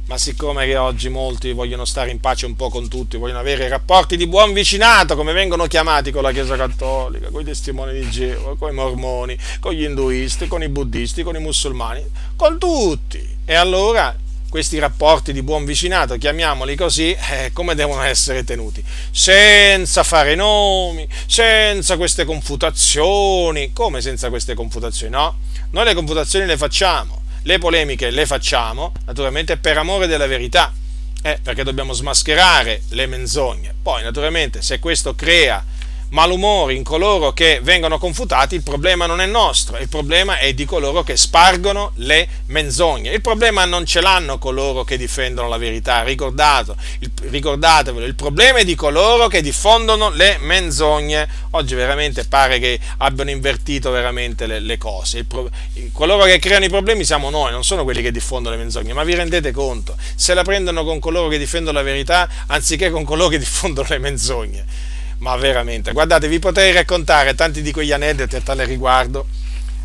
ma 0.07 0.17
siccome 0.17 0.65
che 0.65 0.75
oggi 0.75 1.07
molti 1.07 1.53
vogliono 1.53 1.85
stare 1.85 2.11
in 2.11 2.19
pace 2.19 2.45
un 2.45 2.57
po' 2.57 2.69
con 2.69 2.89
tutti, 2.89 3.15
vogliono 3.15 3.39
avere 3.39 3.69
rapporti 3.69 4.17
di 4.17 4.27
buon 4.27 4.51
vicinato, 4.51 5.15
come 5.15 5.31
vengono 5.31 5.67
chiamati 5.67 6.11
con 6.11 6.23
la 6.23 6.33
Chiesa 6.33 6.57
Cattolica, 6.57 7.29
con 7.29 7.41
i 7.41 7.45
testimoni 7.45 7.93
di 7.93 8.09
Geova, 8.09 8.57
con 8.57 8.71
i 8.71 8.73
mormoni, 8.73 9.37
con 9.61 9.71
gli 9.71 9.83
induisti, 9.83 10.47
con 10.47 10.63
i 10.63 10.67
buddisti, 10.67 11.23
con 11.23 11.35
i 11.35 11.39
musulmani, 11.39 12.05
con 12.35 12.57
tutti. 12.57 13.25
E 13.45 13.55
allora 13.55 14.13
questi 14.49 14.79
rapporti 14.79 15.33
di 15.33 15.41
buon 15.41 15.65
vicinato, 15.65 16.17
chiamiamoli 16.17 16.75
così, 16.75 17.11
eh, 17.13 17.51
come 17.53 17.75
devono 17.75 18.01
essere 18.01 18.43
tenuti? 18.43 18.83
Senza 19.11 20.03
fare 20.03 20.35
nomi, 20.35 21.07
senza 21.25 21.97
queste 21.97 22.25
confutazioni. 22.25 23.73
Come 23.73 24.01
senza 24.01 24.29
queste 24.29 24.53
confutazioni? 24.53 25.11
No, 25.11 25.37
noi 25.71 25.85
le 25.85 25.93
confutazioni 25.93 26.45
le 26.45 26.57
facciamo 26.57 27.25
le 27.47 27.59
polemiche 27.59 28.09
le 28.09 28.25
facciamo 28.25 28.91
naturalmente 29.05 29.55
per 29.55 29.77
amore 29.77 30.05
della 30.05 30.27
verità, 30.27 30.73
eh, 31.21 31.39
perché 31.41 31.63
dobbiamo 31.63 31.93
smascherare 31.93 32.81
le 32.89 33.05
menzogne. 33.07 33.73
Poi 33.81 34.03
naturalmente 34.03 34.61
se 34.61 34.79
questo 34.79 35.15
crea 35.15 35.63
malumori 36.09 36.75
in 36.75 36.83
coloro 36.83 37.33
che 37.33 37.59
vengono 37.61 37.97
confutati, 37.97 38.55
il 38.55 38.63
problema 38.63 39.05
non 39.05 39.21
è 39.21 39.25
nostro, 39.25 39.77
il 39.77 39.89
problema 39.89 40.39
è 40.39 40.53
di 40.53 40.65
coloro 40.65 41.03
che 41.03 41.17
spargono 41.17 41.91
le 41.95 42.27
menzogne. 42.47 43.11
Il 43.11 43.21
problema 43.21 43.65
non 43.65 43.85
ce 43.85 44.01
l'hanno 44.01 44.37
coloro 44.37 44.83
che 44.83 44.97
difendono 44.97 45.47
la 45.47 45.57
verità, 45.57 46.03
ricordatevelo, 46.03 48.05
il 48.05 48.15
problema 48.15 48.59
è 48.59 48.63
di 48.63 48.75
coloro 48.75 49.27
che 49.27 49.41
diffondono 49.41 50.09
le 50.09 50.37
menzogne. 50.39 51.27
Oggi 51.51 51.75
veramente 51.75 52.25
pare 52.25 52.59
che 52.59 52.79
abbiano 52.97 53.31
invertito 53.31 53.91
veramente 53.91 54.47
le, 54.47 54.59
le 54.59 54.77
cose. 54.77 55.25
Pro, 55.25 55.49
coloro 55.91 56.23
che 56.23 56.39
creano 56.39 56.65
i 56.65 56.69
problemi 56.69 57.03
siamo 57.03 57.29
noi, 57.29 57.51
non 57.51 57.63
sono 57.63 57.83
quelli 57.83 58.01
che 58.01 58.11
diffondono 58.11 58.55
le 58.55 58.61
menzogne, 58.61 58.93
ma 58.93 59.03
vi 59.03 59.15
rendete 59.15 59.51
conto? 59.51 59.95
Se 60.15 60.33
la 60.33 60.43
prendono 60.43 60.83
con 60.83 60.99
coloro 60.99 61.27
che 61.27 61.37
difendono 61.37 61.77
la 61.77 61.83
verità 61.83 62.29
anziché 62.47 62.89
con 62.89 63.03
coloro 63.03 63.29
che 63.29 63.39
diffondono 63.39 63.87
le 63.89 63.97
menzogne 63.97 64.95
ma 65.19 65.35
veramente, 65.35 65.91
guardate, 65.91 66.27
vi 66.27 66.39
potrei 66.39 66.71
raccontare 66.71 67.33
tanti 67.35 67.61
di 67.61 67.71
quegli 67.71 67.91
aneddoti 67.91 68.35
a 68.35 68.41
tale 68.41 68.65
riguardo, 68.65 69.25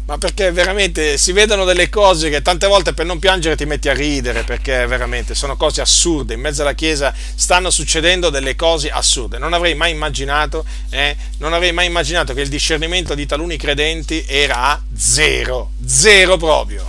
ma 0.05 0.19
perché 0.19 0.51
veramente 0.51 1.17
si 1.17 1.33
vedono 1.33 1.65
delle 1.65 1.89
cose 1.89 2.29
che 2.29 2.43
tante 2.43 2.67
volte 2.67 2.93
per 2.93 3.07
non 3.07 3.19
piangere 3.19 3.57
ti 3.57 3.65
metti 3.65 3.89
a 3.89 3.95
ridere, 3.95 4.43
perché 4.43 4.85
veramente 4.87 5.35
sono 5.35 5.57
cose 5.57 5.81
assurde, 5.81 6.35
in 6.35 6.41
mezzo 6.41 6.63
alla 6.63 6.75
Chiesa 6.75 7.15
stanno 7.35 7.71
succedendo 7.71 8.29
delle 8.29 8.57
cose 8.57 8.91
assurde, 8.91 9.39
non 9.39 9.53
avrei 9.53 9.75
mai 9.75 9.93
immaginato, 9.93 10.65
eh, 10.91 11.17
non 11.39 11.55
avrei 11.55 11.73
mai 11.73 11.87
immaginato 11.87 12.35
che 12.35 12.43
il 12.43 12.49
discernimento 12.49 13.15
di 13.15 13.25
taluni 13.27 13.57
credenti 13.57 14.25
era 14.27 14.57
a 14.57 14.83
zero, 14.95 15.71
zero 15.87 16.37
proprio, 16.37 16.85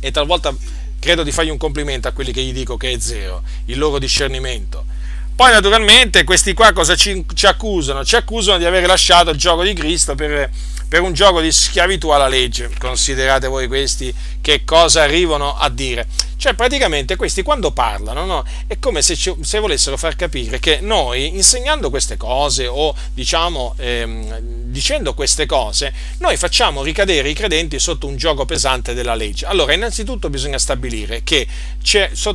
e 0.00 0.10
talvolta 0.10 0.54
credo 0.98 1.22
di 1.22 1.32
fargli 1.32 1.50
un 1.50 1.58
complimento 1.58 2.08
a 2.08 2.12
quelli 2.12 2.32
che 2.32 2.42
gli 2.42 2.52
dico 2.52 2.76
che 2.76 2.92
è 2.92 2.98
zero, 2.98 3.42
il 3.66 3.78
loro 3.78 3.98
discernimento 3.98 4.94
poi 5.36 5.52
naturalmente 5.52 6.24
questi 6.24 6.54
qua 6.54 6.72
cosa 6.72 6.96
ci, 6.96 7.22
ci, 7.34 7.46
accusano? 7.46 8.02
Ci 8.02 8.16
accusano 8.16 8.56
di 8.56 8.64
aver 8.64 8.86
lasciato 8.86 9.28
il 9.28 9.36
gioco 9.36 9.62
di 9.62 9.74
Cristo 9.74 10.14
per, 10.14 10.48
per 10.88 11.02
un 11.02 11.12
gioco 11.12 11.42
di 11.42 11.52
schiavitù 11.52 12.08
alla 12.08 12.26
legge. 12.26 12.70
Considerate 12.78 13.46
voi 13.46 13.66
questi 13.66 14.12
che 14.40 14.64
cosa 14.64 15.02
arrivano 15.02 15.54
a 15.54 15.68
dire. 15.68 16.06
Cioè 16.36 16.54
praticamente 16.54 17.16
questi 17.16 17.42
quando 17.42 17.70
parlano 17.70 18.24
no? 18.26 18.44
è 18.66 18.78
come 18.78 19.00
se, 19.00 19.16
ci, 19.16 19.34
se, 19.40 19.58
volessero 19.58 19.96
far 19.96 20.16
capire 20.16 20.58
che 20.58 20.80
noi 20.80 21.28
insegnando 21.28 21.88
queste 21.88 22.16
cose 22.18 22.66
o 22.66 22.94
diciamo 23.14 23.74
ehm, 23.78 24.38
dicendo 24.66 25.14
queste 25.14 25.46
cose 25.46 25.92
noi 26.18 26.36
facciamo 26.36 26.82
ricadere 26.82 27.30
i 27.30 27.34
credenti 27.34 27.78
sotto 27.78 28.06
un 28.06 28.16
gioco 28.16 28.44
pesante 28.44 28.92
della 28.92 29.14
legge. 29.14 29.46
Allora 29.46 29.72
innanzitutto 29.72 30.28
bisogna 30.28 30.58
stabilire 30.58 31.22
che 31.24 31.46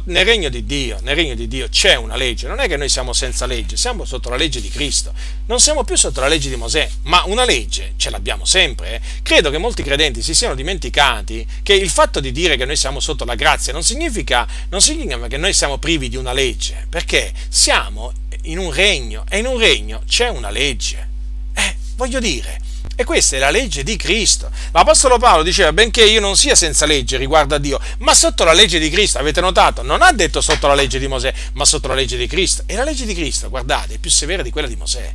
nel 0.05 0.25
regno 0.25 0.49
di 0.49 0.65
Dio, 0.65 0.97
nel 1.01 1.15
regno 1.15 1.35
di 1.35 1.47
Dio 1.47 1.67
c'è 1.69 1.95
una 1.95 2.15
legge, 2.15 2.47
non 2.47 2.59
è 2.59 2.67
che 2.67 2.77
noi 2.77 2.89
siamo 2.89 3.13
senza 3.13 3.45
legge, 3.45 3.77
siamo 3.77 4.05
sotto 4.05 4.29
la 4.29 4.35
legge 4.35 4.61
di 4.61 4.69
Cristo, 4.69 5.13
non 5.45 5.59
siamo 5.59 5.83
più 5.83 5.95
sotto 5.95 6.21
la 6.21 6.27
legge 6.27 6.49
di 6.49 6.55
Mosè, 6.55 6.89
ma 7.03 7.23
una 7.25 7.45
legge 7.45 7.93
ce 7.97 8.09
l'abbiamo 8.09 8.45
sempre. 8.45 8.95
Eh? 8.95 9.01
Credo 9.21 9.49
che 9.51 9.57
molti 9.59 9.83
credenti 9.83 10.21
si 10.21 10.33
siano 10.33 10.55
dimenticati 10.55 11.45
che 11.61 11.73
il 11.73 11.89
fatto 11.89 12.19
di 12.19 12.31
dire 12.31 12.57
che 12.57 12.65
noi 12.65 12.75
siamo 12.75 12.99
sotto 12.99 13.25
la 13.25 13.35
grazia 13.35 13.73
non 13.73 13.83
significa, 13.91 14.47
non 14.69 14.81
significa 14.81 15.27
che 15.27 15.37
noi 15.37 15.53
siamo 15.53 15.77
privi 15.77 16.07
di 16.07 16.15
una 16.15 16.31
legge, 16.31 16.87
perché 16.89 17.33
siamo 17.49 18.13
in 18.43 18.57
un 18.57 18.71
regno 18.71 19.25
e 19.29 19.39
in 19.39 19.45
un 19.45 19.57
regno 19.57 20.01
c'è 20.07 20.29
una 20.29 20.49
legge. 20.49 21.09
Eh, 21.53 21.75
voglio 21.95 22.19
dire, 22.19 22.59
e 22.95 23.03
questa 23.03 23.35
è 23.35 23.39
la 23.39 23.49
legge 23.49 23.83
di 23.83 23.97
Cristo. 23.97 24.49
L'Apostolo 24.71 25.17
Paolo 25.17 25.43
diceva, 25.43 25.73
benché 25.73 26.03
io 26.05 26.21
non 26.21 26.37
sia 26.37 26.55
senza 26.55 26.85
legge 26.85 27.17
riguardo 27.17 27.55
a 27.55 27.57
Dio, 27.57 27.79
ma 27.99 28.13
sotto 28.13 28.45
la 28.45 28.53
legge 28.53 28.79
di 28.79 28.89
Cristo, 28.89 29.17
avete 29.17 29.41
notato? 29.41 29.81
Non 29.81 30.01
ha 30.01 30.13
detto 30.13 30.39
sotto 30.39 30.67
la 30.67 30.75
legge 30.75 30.97
di 30.97 31.07
Mosè, 31.07 31.33
ma 31.53 31.65
sotto 31.65 31.89
la 31.89 31.95
legge 31.95 32.15
di 32.15 32.27
Cristo. 32.27 32.63
E 32.65 32.75
la 32.75 32.85
legge 32.85 33.05
di 33.05 33.13
Cristo, 33.13 33.49
guardate, 33.49 33.95
è 33.95 33.97
più 33.97 34.09
severa 34.09 34.41
di 34.41 34.51
quella 34.51 34.67
di 34.67 34.77
Mosè. 34.77 35.13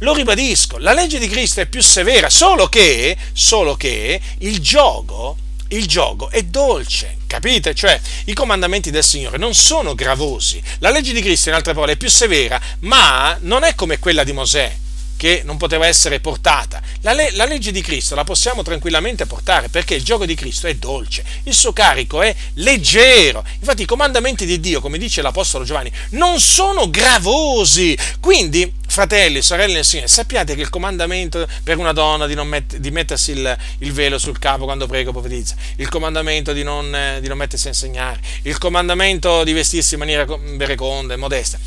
Lo 0.00 0.14
ribadisco, 0.14 0.78
la 0.78 0.92
legge 0.92 1.18
di 1.20 1.28
Cristo 1.28 1.60
è 1.60 1.66
più 1.66 1.80
severa, 1.80 2.28
solo 2.28 2.66
che, 2.66 3.16
solo 3.32 3.76
che 3.76 4.20
il 4.38 4.58
gioco 4.58 5.44
il 5.68 5.86
gioco 5.86 6.30
è 6.30 6.42
dolce, 6.42 7.18
capite? 7.26 7.74
Cioè, 7.74 8.00
i 8.26 8.32
comandamenti 8.34 8.90
del 8.90 9.04
Signore 9.04 9.38
non 9.38 9.54
sono 9.54 9.94
gravosi. 9.94 10.62
La 10.78 10.90
legge 10.90 11.12
di 11.12 11.20
Cristo, 11.20 11.48
in 11.48 11.54
altre 11.54 11.72
parole, 11.74 11.92
è 11.92 11.96
più 11.96 12.10
severa, 12.10 12.60
ma 12.80 13.36
non 13.40 13.64
è 13.64 13.74
come 13.74 13.98
quella 13.98 14.24
di 14.24 14.32
Mosè 14.32 14.84
che 15.16 15.42
non 15.44 15.56
poteva 15.56 15.86
essere 15.86 16.20
portata. 16.20 16.80
La, 17.00 17.12
le- 17.12 17.30
la, 17.32 17.46
legge 17.46 17.72
di 17.72 17.80
Cristo 17.80 18.14
la 18.14 18.24
possiamo 18.24 18.62
tranquillamente 18.62 19.26
portare 19.26 19.68
perché 19.68 19.94
il 19.94 20.04
gioco 20.04 20.26
di 20.26 20.34
Cristo 20.34 20.66
è 20.66 20.74
dolce, 20.74 21.24
il 21.44 21.54
suo 21.54 21.72
carico 21.72 22.22
è 22.22 22.34
leggero. 22.54 23.44
Infatti 23.58 23.82
i 23.82 23.86
comandamenti 23.86 24.44
di 24.44 24.60
Dio, 24.60 24.80
come 24.80 24.98
dice 24.98 25.22
l'Apostolo 25.22 25.64
Giovanni, 25.64 25.90
non 26.10 26.40
sono 26.40 26.90
gravosi. 26.90 27.96
Quindi, 28.20 28.70
fratelli, 28.86 29.42
sorelle 29.42 29.74
nel 29.74 29.84
Signore, 29.84 30.08
sappiate 30.08 30.54
che 30.54 30.60
il 30.60 30.70
comandamento 30.70 31.46
per 31.62 31.78
una 31.78 31.92
donna 31.92 32.26
di, 32.26 32.34
met- 32.34 32.76
di 32.76 32.90
mettersi 32.90 33.32
il, 33.32 33.56
il, 33.78 33.92
velo 33.92 34.18
sul 34.18 34.38
capo 34.38 34.64
quando 34.64 34.86
prega 34.86 35.10
profetizza, 35.10 35.54
il 35.76 35.88
comandamento 35.88 36.52
di 36.52 36.62
non, 36.62 36.94
eh, 36.94 37.20
di 37.20 37.28
non 37.28 37.38
mettersi 37.38 37.66
a 37.66 37.70
insegnare, 37.70 38.20
il 38.42 38.58
comandamento 38.58 39.44
di 39.44 39.52
vestirsi 39.52 39.94
in 39.94 40.00
maniera 40.00 40.26
vereconda 40.26 41.14
e 41.14 41.16
modesta. 41.16 41.58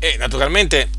E 0.00 0.16
naturalmente 0.16 0.97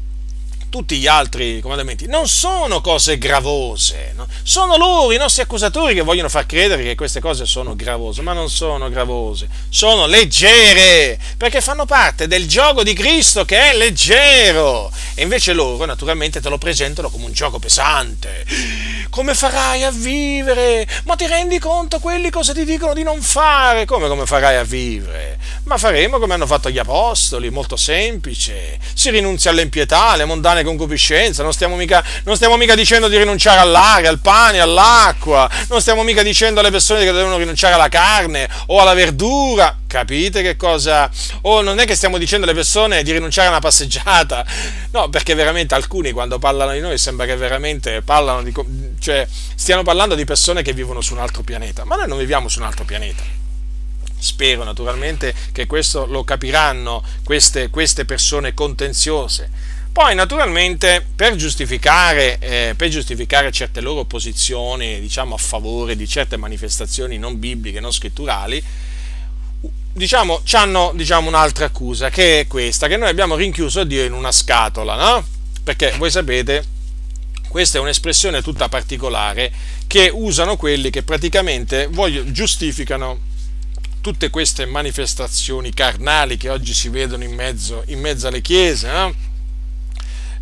tutti 0.70 0.98
gli 0.98 1.08
altri 1.08 1.60
comandamenti 1.62 2.08
non 2.08 2.28
sono 2.28 2.82
cose 2.82 3.18
gravose, 3.18 4.14
no? 4.16 4.28
sono 4.44 4.78
loro, 4.78 5.12
i 5.12 5.18
nostri 5.18 5.42
accusatori, 5.42 5.94
che 5.94 6.02
vogliono 6.02 6.30
far 6.30 6.46
credere 6.46 6.84
che 6.84 6.96
queste 6.96 7.20
cose 7.20 7.46
sono 7.46 7.76
gravose, 7.76 8.22
ma 8.22 8.34
non 8.34 8.50
sono 8.50 8.90
gravose, 8.90 9.48
sono 9.70 10.06
leggere, 10.06 11.20
perché 11.38 11.62
fanno 11.62 11.86
parte 11.86 12.28
del 12.28 12.48
gioco 12.48 12.84
di 12.84 12.94
Cristo 12.94 13.46
che 13.46 13.72
è 13.72 13.76
leggero. 13.76 14.92
E 15.16 15.24
invece 15.24 15.54
loro 15.54 15.86
naturalmente 15.86 16.40
te 16.40 16.50
lo 16.50 16.58
presentano 16.58 17.10
come 17.10 17.26
un 17.26 17.34
gioco 17.34 17.60
pesante. 17.60 18.46
Come 19.10 19.34
farai 19.34 19.84
a 19.84 19.92
vivere? 19.92 20.88
Ma 21.06 21.16
ti 21.16 21.26
rendi 21.26 21.58
conto 21.60 22.00
quelli 22.00 22.30
cosa 22.30 22.54
ti 22.54 22.64
dicono 22.64 22.94
di 22.94 23.04
non 23.04 23.22
fare? 23.22 23.86
Come 23.86 24.08
come 24.08 24.26
farai 24.26 24.56
a 24.56 24.64
vivere? 24.64 25.38
Ma 25.64 25.78
faremo 25.78 26.20
come 26.20 26.36
hanno 26.36 26.46
fatto 26.46 26.70
gli 26.70 26.78
apostoli, 26.78 27.50
molto 27.50 27.76
semplice. 27.76 28.80
Si 28.94 29.10
rinunzia 29.10 29.52
all'impietà, 29.52 30.10
alle 30.10 30.26
mondane 30.26 30.59
vane 30.60 30.64
concupiscenze, 30.64 31.42
non 31.42 31.54
stiamo, 31.54 31.76
mica, 31.76 32.04
non 32.24 32.36
stiamo 32.36 32.58
mica 32.58 32.76
dicendo 32.76 33.08
di 33.08 33.18
rinunciare 33.18 33.60
all'aria, 33.60 34.10
al 34.10 34.20
pane, 34.20 34.60
all'acqua, 34.60 35.50
non 35.70 35.82
stiamo 35.82 36.04
mica 36.04 36.22
dicendo 36.24 36.60
alle 36.60 36.72
persone 36.72 37.04
che 37.04 37.12
devono 37.12 37.38
rinunciare 37.38 37.74
alla 37.74 37.90
carne 37.90 38.48
o 38.68 38.80
alla 38.80 38.94
verdura, 38.94 39.78
capite 39.88 40.42
che 40.42 40.56
cosa? 40.56 41.10
O 41.42 41.62
non 41.62 41.80
è 41.80 41.86
che 41.86 41.96
stiamo 41.96 42.18
dicendo 42.18 42.46
alle 42.46 42.56
persone 42.56 43.04
di 43.04 43.12
rinunciare 43.12 43.48
a 43.48 43.52
una 43.52 43.60
passeggiata, 43.60 44.46
no, 44.92 45.10
perché 45.10 45.34
veramente 45.34 45.76
alcuni 45.76 46.12
quando 46.12 46.40
parlano 46.40 46.72
di 46.74 46.80
noi 46.80 46.98
sembra 46.98 47.26
che 47.26 47.36
veramente 47.36 48.02
parlano 48.02 48.44
di, 48.44 48.54
cioè, 49.00 49.28
stiano 49.56 49.84
parlando 49.84 50.16
di 50.16 50.26
persone 50.26 50.62
che 50.62 50.74
vivono 50.74 51.02
su 51.02 51.14
un 51.14 51.20
altro 51.20 51.42
pianeta, 51.42 51.86
ma 51.86 51.96
noi 51.96 52.08
non 52.08 52.18
viviamo 52.18 52.48
su 52.48 52.60
un 52.60 52.66
altro 52.66 52.86
pianeta 52.86 53.48
Spero 54.22 54.66
naturalmente 54.66 55.34
che 55.54 55.66
questo 55.66 56.06
lo 56.06 56.26
capiranno 56.26 57.02
queste, 57.24 57.70
queste 57.70 58.04
persone 58.04 58.54
contenziose. 58.54 59.50
Poi 59.92 60.16
naturalmente 60.16 61.06
per 61.16 61.36
giustificare, 61.36 62.38
eh, 62.40 62.74
per 62.76 62.90
giustificare, 62.90 63.52
certe 63.52 63.82
loro 63.82 64.06
posizioni 64.06 65.00
diciamo, 65.02 65.36
a 65.36 65.38
favore 65.38 65.96
di 65.96 66.08
certe 66.08 66.38
manifestazioni 66.38 67.18
non 67.18 67.40
bibliche, 67.40 67.80
non 67.80 67.92
scritturali, 67.92 68.64
diciamo, 69.94 70.42
hanno 70.54 70.92
diciamo, 70.96 71.28
un'altra 71.28 71.66
accusa 71.66 72.10
che 72.10 72.42
è 72.42 72.48
questa, 72.48 72.88
che 72.88 72.98
noi 72.98 73.10
abbiamo 73.10 73.36
rinchiuso 73.36 73.84
Dio 73.84 74.04
in 74.04 74.14
una 74.14 74.32
scatola, 74.32 74.96
no? 74.96 75.26
Perché 75.64 75.94
voi 75.98 76.12
sapete, 76.12 76.64
questa 77.50 77.80
è 77.80 77.82
un'espressione 77.82 78.42
tutta 78.42 78.70
particolare 78.70 79.52
che 79.88 80.10
usano 80.14 80.56
quelli 80.56 80.92
che 80.92 81.04
praticamente 81.04 81.88
voglio, 81.88 82.32
giustificano 82.32 83.28
tutte 84.02 84.30
queste 84.30 84.66
manifestazioni 84.66 85.74
carnali 85.74 86.38
che 86.38 86.50
oggi 86.50 86.74
si 86.74 86.90
vedono 86.90 87.24
in 87.24 87.34
mezzo, 87.34 87.84
in 87.88 88.00
mezzo 88.00 88.28
alle 88.28 88.42
chiese, 88.42 88.90
no? 88.90 89.14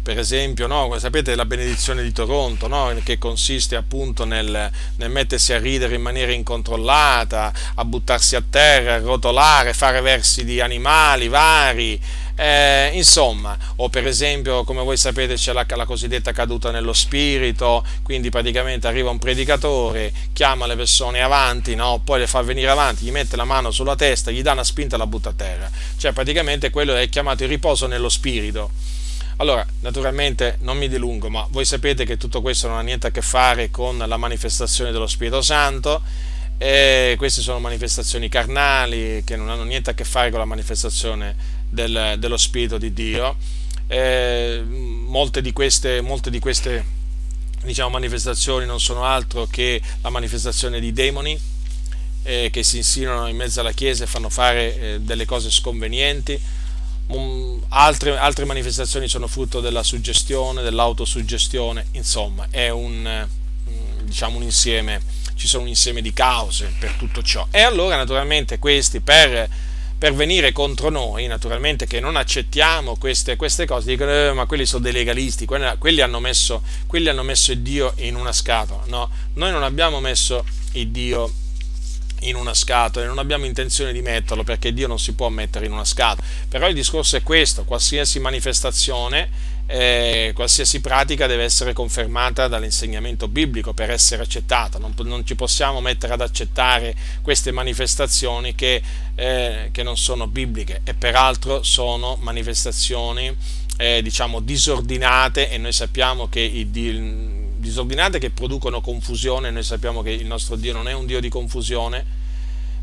Per 0.08 0.20
esempio, 0.20 0.68
no? 0.68 0.98
sapete 1.00 1.36
la 1.36 1.44
benedizione 1.44 2.02
di 2.02 2.14
Toronto, 2.14 2.70
no? 2.70 2.98
che 3.04 3.18
consiste 3.18 3.76
appunto 3.76 4.24
nel, 4.24 4.72
nel, 4.96 5.10
mettersi 5.10 5.52
a 5.52 5.60
ridere 5.60 5.96
in 5.96 6.02
maniera 6.02 6.32
incontrollata, 6.32 7.52
a 7.76 7.84
buttarsi 7.84 8.38
a 8.38 8.44
terra, 8.50 8.94
a 8.94 9.00
rotolare, 9.00 9.74
fare 9.74 10.00
versi 10.00 10.46
di 10.46 10.62
animali 10.62 11.28
vari, 11.28 12.00
eh, 12.36 12.90
insomma, 12.94 13.58
o 13.76 13.90
per 13.90 14.08
esempio, 14.08 14.64
come 14.64 14.82
voi 14.82 14.96
sapete, 14.96 15.34
c'è 15.34 15.52
la, 15.52 15.66
la, 15.68 15.84
cosiddetta 15.84 16.32
caduta 16.32 16.72
nello 16.72 16.94
spirito, 16.94 17.86
quindi 18.02 18.30
praticamente 18.30 18.88
arriva 18.88 19.10
un 19.10 19.20
predicatore, 19.20 20.14
chiama 20.32 20.68
le 20.68 20.78
persone 20.78 21.22
avanti, 21.22 21.76
no? 21.76 22.00
poi 22.02 22.20
le 22.20 22.28
fa 22.28 22.42
venire 22.44 22.70
avanti, 22.70 23.04
gli 23.04 23.12
mette 23.12 23.36
la 23.36 23.44
mano 23.44 23.72
sulla 23.72 23.98
testa, 23.98 24.32
gli 24.32 24.42
dà 24.42 24.54
una 24.54 24.64
spinta 24.64 24.96
e 24.96 25.00
la 25.00 25.06
butta 25.06 25.32
a 25.32 25.34
terra. 25.34 25.70
Cioè, 25.98 26.14
praticamente 26.14 26.70
quello 26.70 26.96
è 26.96 27.10
chiamato 27.10 27.44
il 27.44 27.50
riposo 27.50 27.88
nello 27.88 28.08
spirito. 28.08 28.96
Allora, 29.38 29.65
naturalmente 29.81 30.57
non 30.61 30.77
mi 30.77 30.89
dilungo, 30.89 31.30
ma 31.30 31.47
voi 31.51 31.64
sapete 31.64 32.05
che 32.05 32.18
tutto 32.18 32.41
questo 32.41 32.68
non 32.68 32.77
ha 32.77 32.81
niente 32.81 33.07
a 33.07 33.11
che 33.11 33.22
fare 33.22 33.69
con 33.69 33.97
la 33.97 34.18
manifestazione 34.18 34.91
dello 34.91 35.07
Spirito 35.07 35.41
Santo. 35.41 36.01
E 36.57 37.14
queste 37.18 37.41
sono 37.41 37.59
manifestazioni 37.59 38.30
carnali 38.30 39.22
che 39.23 39.35
non 39.35 39.49
hanno 39.49 39.64
niente 39.64 39.91
a 39.91 39.93
che 39.93 40.03
fare 40.03 40.31
con 40.31 40.39
la 40.39 40.45
manifestazione 40.45 41.35
del, 41.69 42.15
dello 42.18 42.38
Spirito 42.38 42.80
di 42.80 42.91
Dio. 42.93 43.35
Eh, 43.88 44.64
molte 44.68 45.41
di 45.41 45.53
queste, 45.53 46.01
molte 46.01 46.31
di 46.31 46.39
queste 46.39 46.84
diciamo, 47.64 47.89
manifestazioni 47.89 48.65
non 48.65 48.80
sono 48.80 49.03
altro 49.03 49.45
che 49.45 49.80
la 50.01 50.09
manifestazione 50.09 50.80
di 50.80 50.91
demoni 50.91 51.39
eh, 52.23 52.49
che 52.51 52.64
si 52.64 52.77
insinuano 52.77 53.27
in 53.27 53.35
mezzo 53.35 53.59
alla 53.59 53.72
Chiesa 53.72 54.03
e 54.03 54.07
fanno 54.07 54.30
fare 54.30 54.80
eh, 54.80 54.99
delle 54.99 55.26
cose 55.26 55.51
sconvenienti. 55.51 56.39
Altre, 57.70 58.18
altre, 58.18 58.46
manifestazioni 58.46 59.08
sono 59.08 59.28
frutto 59.28 59.62
della 59.62 59.84
suggestione, 59.84 60.62
dell'autosuggestione, 60.62 61.88
insomma 61.92 62.48
è 62.50 62.70
un, 62.70 63.26
diciamo, 64.04 64.38
un 64.38 64.44
insieme, 64.44 65.02
ci 65.36 65.48
sono 65.48 65.64
un 65.64 65.70
insieme 65.70 66.02
di 66.02 66.12
cause 66.12 66.74
per 66.78 66.92
tutto 66.94 67.22
ciò. 67.22 67.48
E 67.50 67.62
allora 67.62 67.96
naturalmente 67.96 68.60
questi 68.60 69.00
per 69.00 69.50
per 69.98 70.14
venire 70.14 70.52
contro 70.52 70.90
noi, 70.90 71.26
naturalmente 71.26 71.88
che 71.88 72.00
non 72.00 72.16
accettiamo 72.16 72.98
queste, 72.98 73.36
queste 73.36 73.66
cose, 73.66 73.90
dicono 73.90 74.12
eh, 74.12 74.32
ma 74.32 74.46
quelli 74.46 74.66
sono 74.66 74.84
dei 74.84 74.92
legalisti, 74.92 75.46
quelli, 75.46 76.02
hanno 76.02 76.20
messo, 76.20 76.62
quelli 76.86 77.10
hanno 77.10 77.24
messo 77.24 77.52
il 77.52 77.62
Dio 77.62 77.94
in 77.98 78.16
una 78.16 78.32
scatola. 78.32 78.84
No, 78.86 79.10
noi 79.34 79.52
non 79.52 79.64
abbiamo 79.64 80.00
messo 80.00 80.46
il 80.74 80.90
Dio 80.90 81.26
in 81.26 81.47
una 82.35 82.53
scatola 82.53 83.06
e 83.06 83.07
non 83.07 83.19
abbiamo 83.19 83.45
intenzione 83.45 83.94
di 83.94 84.02
metterlo 84.02 84.44
perché 84.44 84.73
Dio 84.73 84.88
non 84.88 84.99
si 84.99 85.14
può 85.14 85.30
mettere 85.30 85.65
in 85.65 85.72
una 85.72 85.85
scatola. 85.85 86.27
Però 86.48 86.68
il 86.68 86.73
discorso 86.73 87.18
è 87.18 87.23
questo, 87.23 87.64
qualsiasi 87.64 88.19
manifestazione 88.19 89.56
eh, 89.69 90.31
qualsiasi 90.34 90.80
pratica 90.80 91.27
deve 91.27 91.44
essere 91.44 91.73
confermata 91.73 92.48
dall'insegnamento 92.48 93.27
biblico 93.27 93.73
per 93.73 93.91
essere 93.91 94.23
accettata, 94.23 94.80
non, 94.80 94.94
non 94.99 95.26
ci 95.26 95.35
possiamo 95.35 95.81
mettere 95.81 96.14
ad 96.14 96.22
accettare 96.22 96.95
queste 97.22 97.52
manifestazioni 97.52 98.56
che, 98.56 98.81
eh, 99.14 99.69
che 99.72 99.84
non 99.84 99.98
sono 99.98 100.27
bibliche 100.27 100.81
e 100.85 100.94
peraltro 100.94 101.64
sono 101.64 102.18
manifestazioni 102.22 103.35
eh, 103.80 104.02
diciamo 104.02 104.39
disordinate 104.39 105.52
e 105.52 105.57
noi 105.57 105.73
sappiamo 105.73 106.30
che 106.30 106.39
i, 106.39 106.72
disordinate 107.68 108.18
che 108.18 108.30
producono 108.30 108.81
confusione, 108.81 109.52
noi 109.52 109.64
sappiamo 109.64 110.02
che 110.02 110.11
il 110.11 110.26
nostro 110.26 110.56
Dio 110.56 110.73
non 110.73 110.88
è 110.88 110.94
un 110.94 111.06
Dio 111.06 111.19
di 111.19 111.30
confusione, 111.30 112.06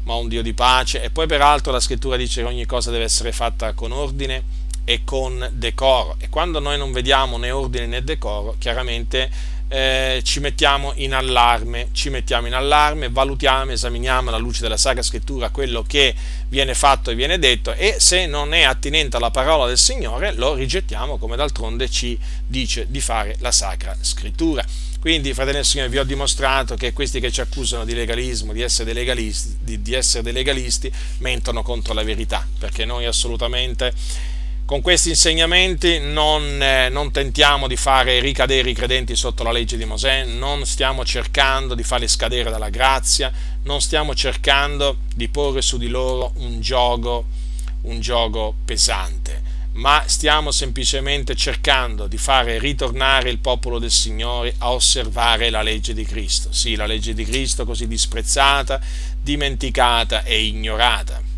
ma 0.05 0.15
un 0.15 0.28
Dio 0.28 0.43
di 0.43 0.52
pace 0.52 1.02
e 1.02 1.11
poi 1.11 1.27
peraltro 1.27 1.73
la 1.73 1.81
scrittura 1.81 2.16
dice 2.16 2.43
che 2.43 2.47
ogni 2.47 2.66
cosa 2.66 2.90
deve 2.90 3.05
essere 3.05 3.32
fatta 3.32 3.73
con 3.73 3.93
ordine 3.93 4.62
e 4.85 5.02
con 5.02 5.48
decoro. 5.52 6.16
E 6.19 6.28
quando 6.28 6.59
noi 6.59 6.77
non 6.77 6.93
vediamo 6.93 7.39
né 7.39 7.51
ordine 7.51 7.86
né 7.86 8.05
decoro, 8.05 8.56
chiaramente 8.59 9.31
eh, 9.69 10.20
ci 10.23 10.41
mettiamo 10.41 10.93
in 10.97 11.15
allarme, 11.15 11.89
ci 11.93 12.11
mettiamo 12.11 12.47
in 12.47 12.55
allarme, 12.55 13.09
valutiamo, 13.09 13.73
esaminiamo 13.73 14.28
alla 14.28 14.39
luce 14.39 14.62
della 14.62 14.77
Sacra 14.77 15.03
Scrittura 15.03 15.51
quello 15.51 15.82
che 15.82 16.15
viene 16.49 16.74
fatto 16.74 17.11
e 17.11 17.15
viene 17.15 17.39
detto 17.39 17.73
e 17.73 17.97
se 17.99 18.27
non 18.27 18.55
è 18.55 18.62
attinente 18.62 19.16
alla 19.16 19.31
parola 19.31 19.66
del 19.66 19.78
Signore 19.78 20.32
lo 20.35 20.55
rigettiamo 20.55 21.16
come 21.16 21.36
d'altronde 21.36 21.89
ci 21.89 22.19
dice 22.47 22.86
di 22.89 23.01
fare 23.01 23.36
la 23.41 23.53
Sacra 23.53 23.97
Scrittura. 24.01 24.65
Quindi, 25.05 25.35
fratelli 25.35 25.57
del 25.57 25.66
Signore, 25.66 25.91
vi 25.91 25.99
ho 25.99 26.05
dimostrato 26.05 26.77
che 26.77 26.95
questi 26.95 27.20
che 27.20 27.31
ci 27.31 27.43
accusano 27.43 27.85
di 27.85 27.93
legalismo, 27.93 28.55
di 28.55 28.62
essere 28.62 28.86
dei 28.86 28.95
legalisti, 28.95 29.57
di, 29.61 29.82
di 29.82 29.93
essere 29.93 30.23
dei 30.23 30.32
legalisti 30.32 30.91
mentono 31.19 31.62
contro 31.62 31.93
la 31.93 32.03
verità, 32.03 32.47
perché 32.59 32.86
noi 32.86 33.05
assolutamente 33.05 33.93
con 34.66 34.81
questi 34.81 35.11
insegnamenti 35.11 35.99
non, 35.99 36.62
eh, 36.62 36.89
non, 36.89 37.11
tentiamo 37.11 37.69
di 37.69 37.77
fare 37.77 38.20
ricadere 38.20 38.70
i 38.70 38.74
credenti 38.74 39.15
sotto 39.15 39.43
la 39.43 39.53
legge 39.53 39.77
di 39.77 39.85
Mosè, 39.85 40.24
non 40.24 40.65
stiamo 40.65 41.05
cercando 41.05 41.74
di 41.74 41.82
farli 41.82 42.09
scadere 42.09 42.51
dalla 42.51 42.70
grazia, 42.70 43.31
non 43.65 43.82
stiamo 43.82 44.15
cercando 44.15 45.01
di 45.15 45.28
porre 45.28 45.61
su 45.61 45.77
di 45.77 45.89
loro 45.89 46.32
un 46.36 46.62
gioco, 46.62 47.27
un 47.82 48.01
gioco 48.01 48.55
pesante, 48.65 49.43
ma 49.73 50.03
stiamo 50.07 50.51
semplicemente 50.51 51.35
cercando 51.35 52.07
di 52.07 52.16
fare 52.16 52.59
ritornare 52.59 53.28
il 53.28 53.41
popolo 53.41 53.78
del 53.78 53.91
Signore 53.91 54.55
a 54.59 54.73
osservare 54.73 55.51
la 55.51 55.61
legge 55.61 55.93
di 55.93 56.07
Cristo. 56.07 56.53
Sì, 56.53 56.74
la 56.74 56.86
legge 56.86 57.12
di 57.12 57.27
Cristo 57.27 57.66
così 57.66 57.86
disprezzata, 57.86 58.81
dimenticata 59.20 60.23
e 60.23 60.43
ignorata 60.43 61.32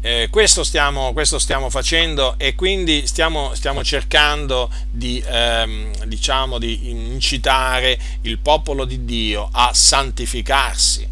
eh, 0.00 0.28
questo, 0.30 0.64
stiamo, 0.64 1.12
questo, 1.12 1.38
stiamo, 1.38 1.68
facendo 1.68 2.34
e 2.38 2.54
quindi 2.54 3.06
stiamo, 3.06 3.54
stiamo 3.54 3.84
cercando 3.84 4.70
di, 4.90 5.22
ehm, 5.24 6.04
diciamo, 6.04 6.58
di 6.58 6.90
incitare 6.90 7.98
il 8.22 8.38
popolo 8.38 8.84
di 8.84 9.04
Dio 9.04 9.48
a 9.52 9.72
santificarsi 9.74 11.08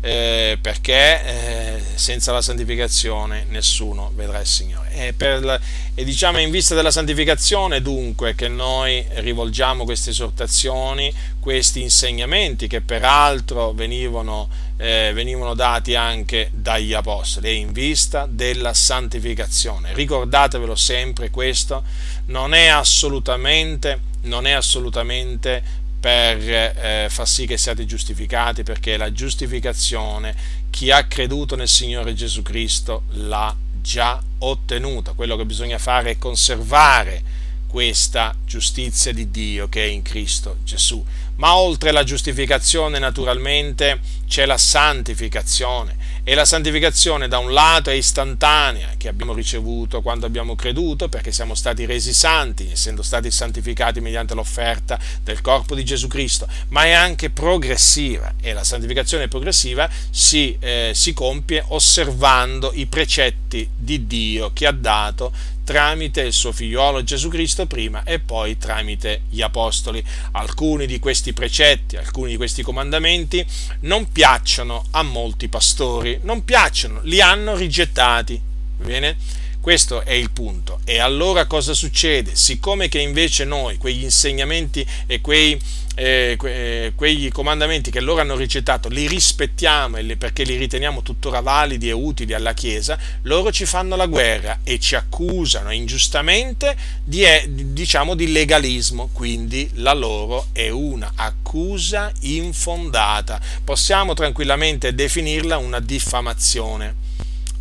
eh, 0.00 0.58
perché 0.60 1.24
eh, 1.24 1.82
senza 1.94 2.32
la 2.32 2.40
santificazione 2.40 3.44
nessuno 3.50 4.10
vedrà 4.14 4.40
il 4.40 4.46
Signore. 4.46 4.90
E, 4.92 5.12
per, 5.12 5.60
e, 5.94 6.04
diciamo 6.04 6.38
in 6.38 6.50
vista 6.50 6.74
della 6.74 6.90
santificazione 6.90 7.82
dunque 7.82 8.34
che 8.34 8.48
noi 8.48 9.04
rivolgiamo 9.14 9.84
queste 9.84 10.10
esortazioni, 10.10 11.12
questi 11.38 11.82
insegnamenti 11.82 12.66
che 12.66 12.80
peraltro 12.80 13.72
venivano, 13.72 14.48
eh, 14.78 15.10
venivano 15.14 15.54
dati 15.54 15.94
anche 15.94 16.50
dagli 16.52 16.94
apostoli 16.94 17.48
e 17.48 17.52
in 17.54 17.72
vista 17.72 18.26
della 18.28 18.72
santificazione. 18.72 19.92
Ricordatevelo 19.92 20.74
sempre 20.74 21.28
questo, 21.28 21.84
non 22.26 22.54
è 22.54 22.68
assolutamente, 22.68 24.00
non 24.22 24.46
è 24.46 24.52
assolutamente 24.52 25.79
per 26.00 26.38
eh, 26.40 27.06
far 27.10 27.28
sì 27.28 27.46
che 27.46 27.58
siate 27.58 27.84
giustificati, 27.84 28.62
perché 28.62 28.96
la 28.96 29.12
giustificazione 29.12 30.34
chi 30.70 30.90
ha 30.90 31.04
creduto 31.04 31.56
nel 31.56 31.68
Signore 31.68 32.14
Gesù 32.14 32.42
Cristo 32.42 33.02
l'ha 33.10 33.54
già 33.82 34.20
ottenuta. 34.38 35.12
Quello 35.12 35.36
che 35.36 35.44
bisogna 35.44 35.78
fare 35.78 36.12
è 36.12 36.18
conservare 36.18 37.22
questa 37.66 38.34
giustizia 38.44 39.12
di 39.12 39.30
Dio 39.30 39.68
che 39.68 39.84
è 39.84 39.86
in 39.86 40.02
Cristo 40.02 40.56
Gesù. 40.64 41.04
Ma 41.36 41.54
oltre 41.56 41.92
la 41.92 42.02
giustificazione 42.02 42.98
naturalmente 42.98 44.00
c'è 44.26 44.46
la 44.46 44.58
santificazione 44.58 45.96
E 46.30 46.34
la 46.36 46.44
santificazione 46.44 47.26
da 47.26 47.38
un 47.38 47.52
lato 47.52 47.90
è 47.90 47.94
istantanea, 47.94 48.90
che 48.96 49.08
abbiamo 49.08 49.34
ricevuto 49.34 50.00
quando 50.00 50.26
abbiamo 50.26 50.54
creduto, 50.54 51.08
perché 51.08 51.32
siamo 51.32 51.56
stati 51.56 51.86
resi 51.86 52.12
santi, 52.12 52.70
essendo 52.70 53.02
stati 53.02 53.32
santificati 53.32 54.00
mediante 54.00 54.34
l'offerta 54.34 54.96
del 55.24 55.40
corpo 55.40 55.74
di 55.74 55.84
Gesù 55.84 56.06
Cristo, 56.06 56.46
ma 56.68 56.84
è 56.84 56.92
anche 56.92 57.30
progressiva 57.30 58.34
e 58.40 58.52
la 58.52 58.62
santificazione 58.62 59.26
progressiva 59.26 59.90
si, 60.10 60.56
eh, 60.60 60.92
si 60.94 61.12
compie 61.14 61.64
osservando 61.66 62.70
i 62.74 62.86
precetti 62.86 63.68
di 63.74 64.06
Dio 64.06 64.52
che 64.52 64.68
ha 64.68 64.72
dato 64.72 65.32
tramite 65.70 66.22
il 66.22 66.32
suo 66.32 66.50
figliuolo 66.50 67.04
Gesù 67.04 67.28
Cristo 67.28 67.64
prima 67.64 68.02
e 68.02 68.18
poi 68.18 68.58
tramite 68.58 69.20
gli 69.30 69.40
apostoli. 69.40 70.04
Alcuni 70.32 70.84
di 70.84 70.98
questi 70.98 71.32
precetti, 71.32 71.96
alcuni 71.96 72.32
di 72.32 72.36
questi 72.36 72.64
comandamenti 72.64 73.46
non 73.82 74.10
piacciono 74.10 74.86
a 74.90 75.04
molti 75.04 75.46
pastori, 75.46 76.18
non 76.24 76.44
piacciono, 76.44 76.98
li 77.04 77.20
hanno 77.20 77.54
rigettati. 77.54 78.40
Bene? 78.78 79.16
Questo 79.60 80.04
è 80.04 80.12
il 80.12 80.32
punto. 80.32 80.80
E 80.84 80.98
allora 80.98 81.46
cosa 81.46 81.72
succede? 81.72 82.34
Siccome 82.34 82.88
che 82.88 82.98
invece 82.98 83.44
noi 83.44 83.76
quegli 83.76 84.02
insegnamenti 84.02 84.84
e 85.06 85.20
quei, 85.20 85.56
eh, 85.94 86.36
que, 86.38 86.92
quegli 86.94 87.30
comandamenti 87.30 87.90
che 87.90 88.00
loro 88.00 88.20
hanno 88.20 88.36
rigettato 88.36 88.88
li 88.88 89.06
rispettiamo 89.06 89.98
perché 90.16 90.44
li 90.44 90.56
riteniamo 90.56 91.02
tuttora 91.02 91.40
validi 91.40 91.88
e 91.88 91.92
utili 91.92 92.32
alla 92.32 92.54
Chiesa, 92.54 92.98
loro 93.22 93.50
ci 93.52 93.66
fanno 93.66 93.96
la 93.96 94.06
guerra 94.06 94.60
e 94.64 94.78
ci 94.78 94.94
accusano 94.94 95.70
ingiustamente 95.70 96.76
di, 97.04 97.24
diciamo, 97.72 98.14
di 98.14 98.32
legalismo. 98.32 99.10
Quindi 99.12 99.70
la 99.74 99.92
loro 99.92 100.48
è 100.52 100.68
una 100.68 101.12
accusa 101.14 102.12
infondata. 102.20 103.40
Possiamo 103.62 104.14
tranquillamente 104.14 104.94
definirla 104.94 105.58
una 105.58 105.80
diffamazione 105.80 107.08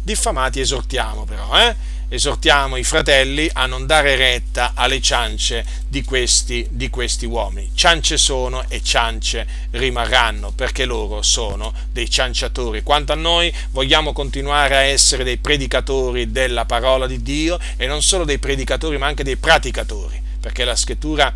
diffamati 0.01 0.59
esortiamo 0.59 1.23
però, 1.25 1.55
eh? 1.59 1.75
Esortiamo 2.09 2.75
i 2.75 2.83
fratelli 2.83 3.49
a 3.53 3.67
non 3.67 3.85
dare 3.85 4.15
retta 4.15 4.71
alle 4.73 4.99
ciance 4.99 5.63
di 5.87 6.03
questi, 6.03 6.67
di 6.69 6.89
questi 6.89 7.25
uomini. 7.25 7.71
Ciance 7.73 8.17
sono 8.17 8.65
e 8.67 8.81
ciance 8.81 9.47
rimarranno 9.71 10.51
perché 10.51 10.85
loro 10.85 11.21
sono 11.21 11.73
dei 11.91 12.09
cianciatori. 12.09 12.83
Quanto 12.83 13.11
a 13.13 13.15
noi 13.15 13.53
vogliamo 13.71 14.11
continuare 14.11 14.75
a 14.75 14.81
essere 14.81 15.23
dei 15.23 15.37
predicatori 15.37 16.31
della 16.31 16.65
parola 16.65 17.07
di 17.07 17.21
Dio 17.21 17.59
e 17.77 17.85
non 17.85 18.01
solo 18.01 18.25
dei 18.25 18.39
predicatori 18.39 18.97
ma 18.97 19.07
anche 19.07 19.23
dei 19.23 19.37
praticatori 19.37 20.27
perché 20.39 20.63
la 20.63 20.75
scrittura 20.75 21.31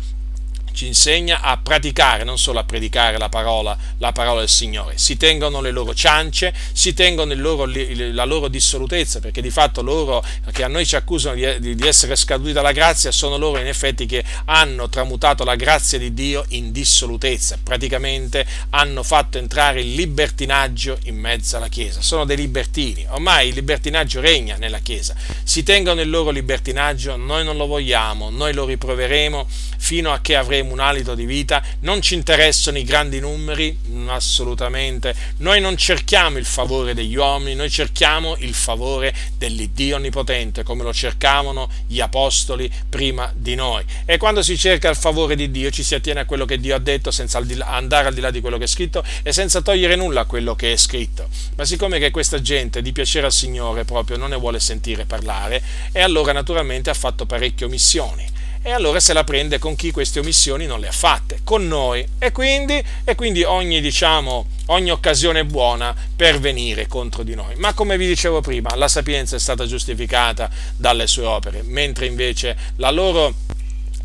ci 0.74 0.86
insegna 0.86 1.40
a 1.40 1.56
praticare, 1.56 2.24
non 2.24 2.36
solo 2.36 2.58
a 2.58 2.64
predicare 2.64 3.16
la 3.16 3.28
parola, 3.28 3.76
la 3.98 4.12
parola 4.12 4.40
del 4.40 4.48
Signore. 4.48 4.98
Si 4.98 5.16
tengono 5.16 5.60
le 5.60 5.70
loro 5.70 5.94
ciance, 5.94 6.52
si 6.72 6.92
tengono 6.92 7.32
loro, 7.34 7.66
la 7.66 8.24
loro 8.24 8.48
dissolutezza, 8.48 9.20
perché 9.20 9.40
di 9.40 9.50
fatto 9.50 9.82
loro 9.82 10.22
che 10.52 10.64
a 10.64 10.68
noi 10.68 10.84
ci 10.84 10.96
accusano 10.96 11.36
di, 11.36 11.76
di 11.76 11.86
essere 11.86 12.16
scaduti 12.16 12.52
dalla 12.52 12.72
grazia 12.72 13.12
sono 13.12 13.38
loro 13.38 13.60
in 13.60 13.68
effetti 13.68 14.04
che 14.06 14.24
hanno 14.46 14.88
tramutato 14.88 15.44
la 15.44 15.54
grazia 15.54 15.96
di 15.98 16.12
Dio 16.12 16.44
in 16.48 16.72
dissolutezza, 16.72 17.56
praticamente 17.62 18.44
hanno 18.70 19.02
fatto 19.04 19.38
entrare 19.38 19.80
il 19.80 19.94
libertinaggio 19.94 20.98
in 21.04 21.16
mezzo 21.16 21.56
alla 21.56 21.68
Chiesa. 21.68 22.02
Sono 22.02 22.24
dei 22.24 22.36
libertini, 22.36 23.06
ormai 23.08 23.48
il 23.48 23.54
libertinaggio 23.54 24.20
regna 24.20 24.56
nella 24.56 24.78
Chiesa. 24.78 25.14
Si 25.44 25.62
tengono 25.62 26.00
il 26.00 26.10
loro 26.10 26.30
libertinaggio, 26.30 27.16
noi 27.16 27.44
non 27.44 27.56
lo 27.56 27.66
vogliamo, 27.66 28.30
noi 28.30 28.52
lo 28.52 28.64
riproveremo 28.64 29.46
fino 29.78 30.12
a 30.12 30.20
che 30.20 30.34
avremo 30.64 30.72
un 30.72 30.80
alito 30.80 31.14
di 31.14 31.26
vita, 31.26 31.62
non 31.80 32.00
ci 32.00 32.14
interessano 32.14 32.78
i 32.78 32.84
grandi 32.84 33.20
numeri, 33.20 33.78
assolutamente, 34.06 35.14
noi 35.38 35.60
non 35.60 35.76
cerchiamo 35.76 36.38
il 36.38 36.44
favore 36.44 36.94
degli 36.94 37.14
uomini, 37.14 37.54
noi 37.54 37.70
cerchiamo 37.70 38.36
il 38.38 38.54
favore 38.54 39.14
dell'Iddio 39.36 39.96
Onnipotente, 39.96 40.62
come 40.62 40.82
lo 40.82 40.92
cercavano 40.92 41.68
gli 41.86 42.00
apostoli 42.00 42.70
prima 42.88 43.30
di 43.34 43.54
noi. 43.54 43.84
E 44.04 44.16
quando 44.16 44.42
si 44.42 44.56
cerca 44.58 44.88
il 44.88 44.96
favore 44.96 45.36
di 45.36 45.50
Dio 45.50 45.70
ci 45.70 45.82
si 45.82 45.94
attiene 45.94 46.20
a 46.20 46.24
quello 46.24 46.46
che 46.46 46.58
Dio 46.58 46.74
ha 46.74 46.78
detto 46.78 47.10
senza 47.10 47.42
andare 47.60 48.08
al 48.08 48.14
di 48.14 48.20
là 48.20 48.30
di 48.30 48.40
quello 48.40 48.58
che 48.58 48.64
è 48.64 48.68
scritto 48.68 49.04
e 49.22 49.32
senza 49.32 49.60
togliere 49.60 49.96
nulla 49.96 50.22
a 50.22 50.24
quello 50.24 50.54
che 50.54 50.72
è 50.72 50.76
scritto. 50.76 51.28
Ma 51.56 51.64
siccome 51.64 51.98
che 51.98 52.10
questa 52.10 52.40
gente 52.40 52.82
di 52.82 52.92
piacere 52.92 53.26
al 53.26 53.32
Signore 53.32 53.84
proprio 53.84 54.16
non 54.16 54.30
ne 54.30 54.36
vuole 54.36 54.58
sentire 54.58 55.04
parlare, 55.04 55.62
e 55.92 56.00
allora 56.00 56.32
naturalmente 56.32 56.90
ha 56.90 56.94
fatto 56.94 57.26
parecchie 57.26 57.66
omissioni 57.66 58.42
e 58.66 58.72
allora 58.72 58.98
se 58.98 59.12
la 59.12 59.24
prende 59.24 59.58
con 59.58 59.76
chi 59.76 59.90
queste 59.90 60.20
omissioni 60.20 60.64
non 60.64 60.80
le 60.80 60.88
ha 60.88 60.92
fatte, 60.92 61.40
con 61.44 61.68
noi. 61.68 62.02
E 62.18 62.32
quindi, 62.32 62.82
e 63.04 63.14
quindi 63.14 63.42
ogni, 63.42 63.82
diciamo, 63.82 64.46
ogni 64.68 64.90
occasione 64.90 65.40
è 65.40 65.44
buona 65.44 65.94
per 66.16 66.40
venire 66.40 66.86
contro 66.86 67.22
di 67.24 67.34
noi. 67.34 67.56
Ma 67.56 67.74
come 67.74 67.98
vi 67.98 68.06
dicevo 68.06 68.40
prima, 68.40 68.74
la 68.74 68.88
sapienza 68.88 69.36
è 69.36 69.38
stata 69.38 69.66
giustificata 69.66 70.48
dalle 70.78 71.06
sue 71.06 71.26
opere, 71.26 71.60
mentre 71.62 72.06
invece 72.06 72.56
la 72.76 72.90
loro 72.90 73.34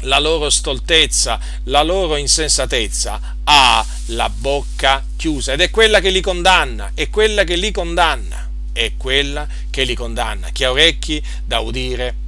la 0.03 0.19
loro 0.19 0.49
stoltezza, 0.49 1.39
la 1.65 1.83
loro 1.83 2.15
insensatezza 2.15 3.35
ha 3.43 3.85
la 4.07 4.29
bocca 4.29 5.03
chiusa 5.17 5.53
ed 5.53 5.61
è 5.61 5.69
quella 5.69 5.99
che 5.99 6.09
li 6.09 6.21
condanna, 6.21 6.91
è 6.93 7.09
quella 7.09 7.43
che 7.43 7.55
li 7.55 7.71
condanna, 7.71 8.49
è 8.73 8.93
quella 8.97 9.47
che 9.69 9.83
li 9.83 9.95
condanna. 9.95 10.49
Chi 10.51 10.63
ha 10.65 10.71
orecchi 10.71 11.21
da 11.45 11.59
udire 11.59 12.27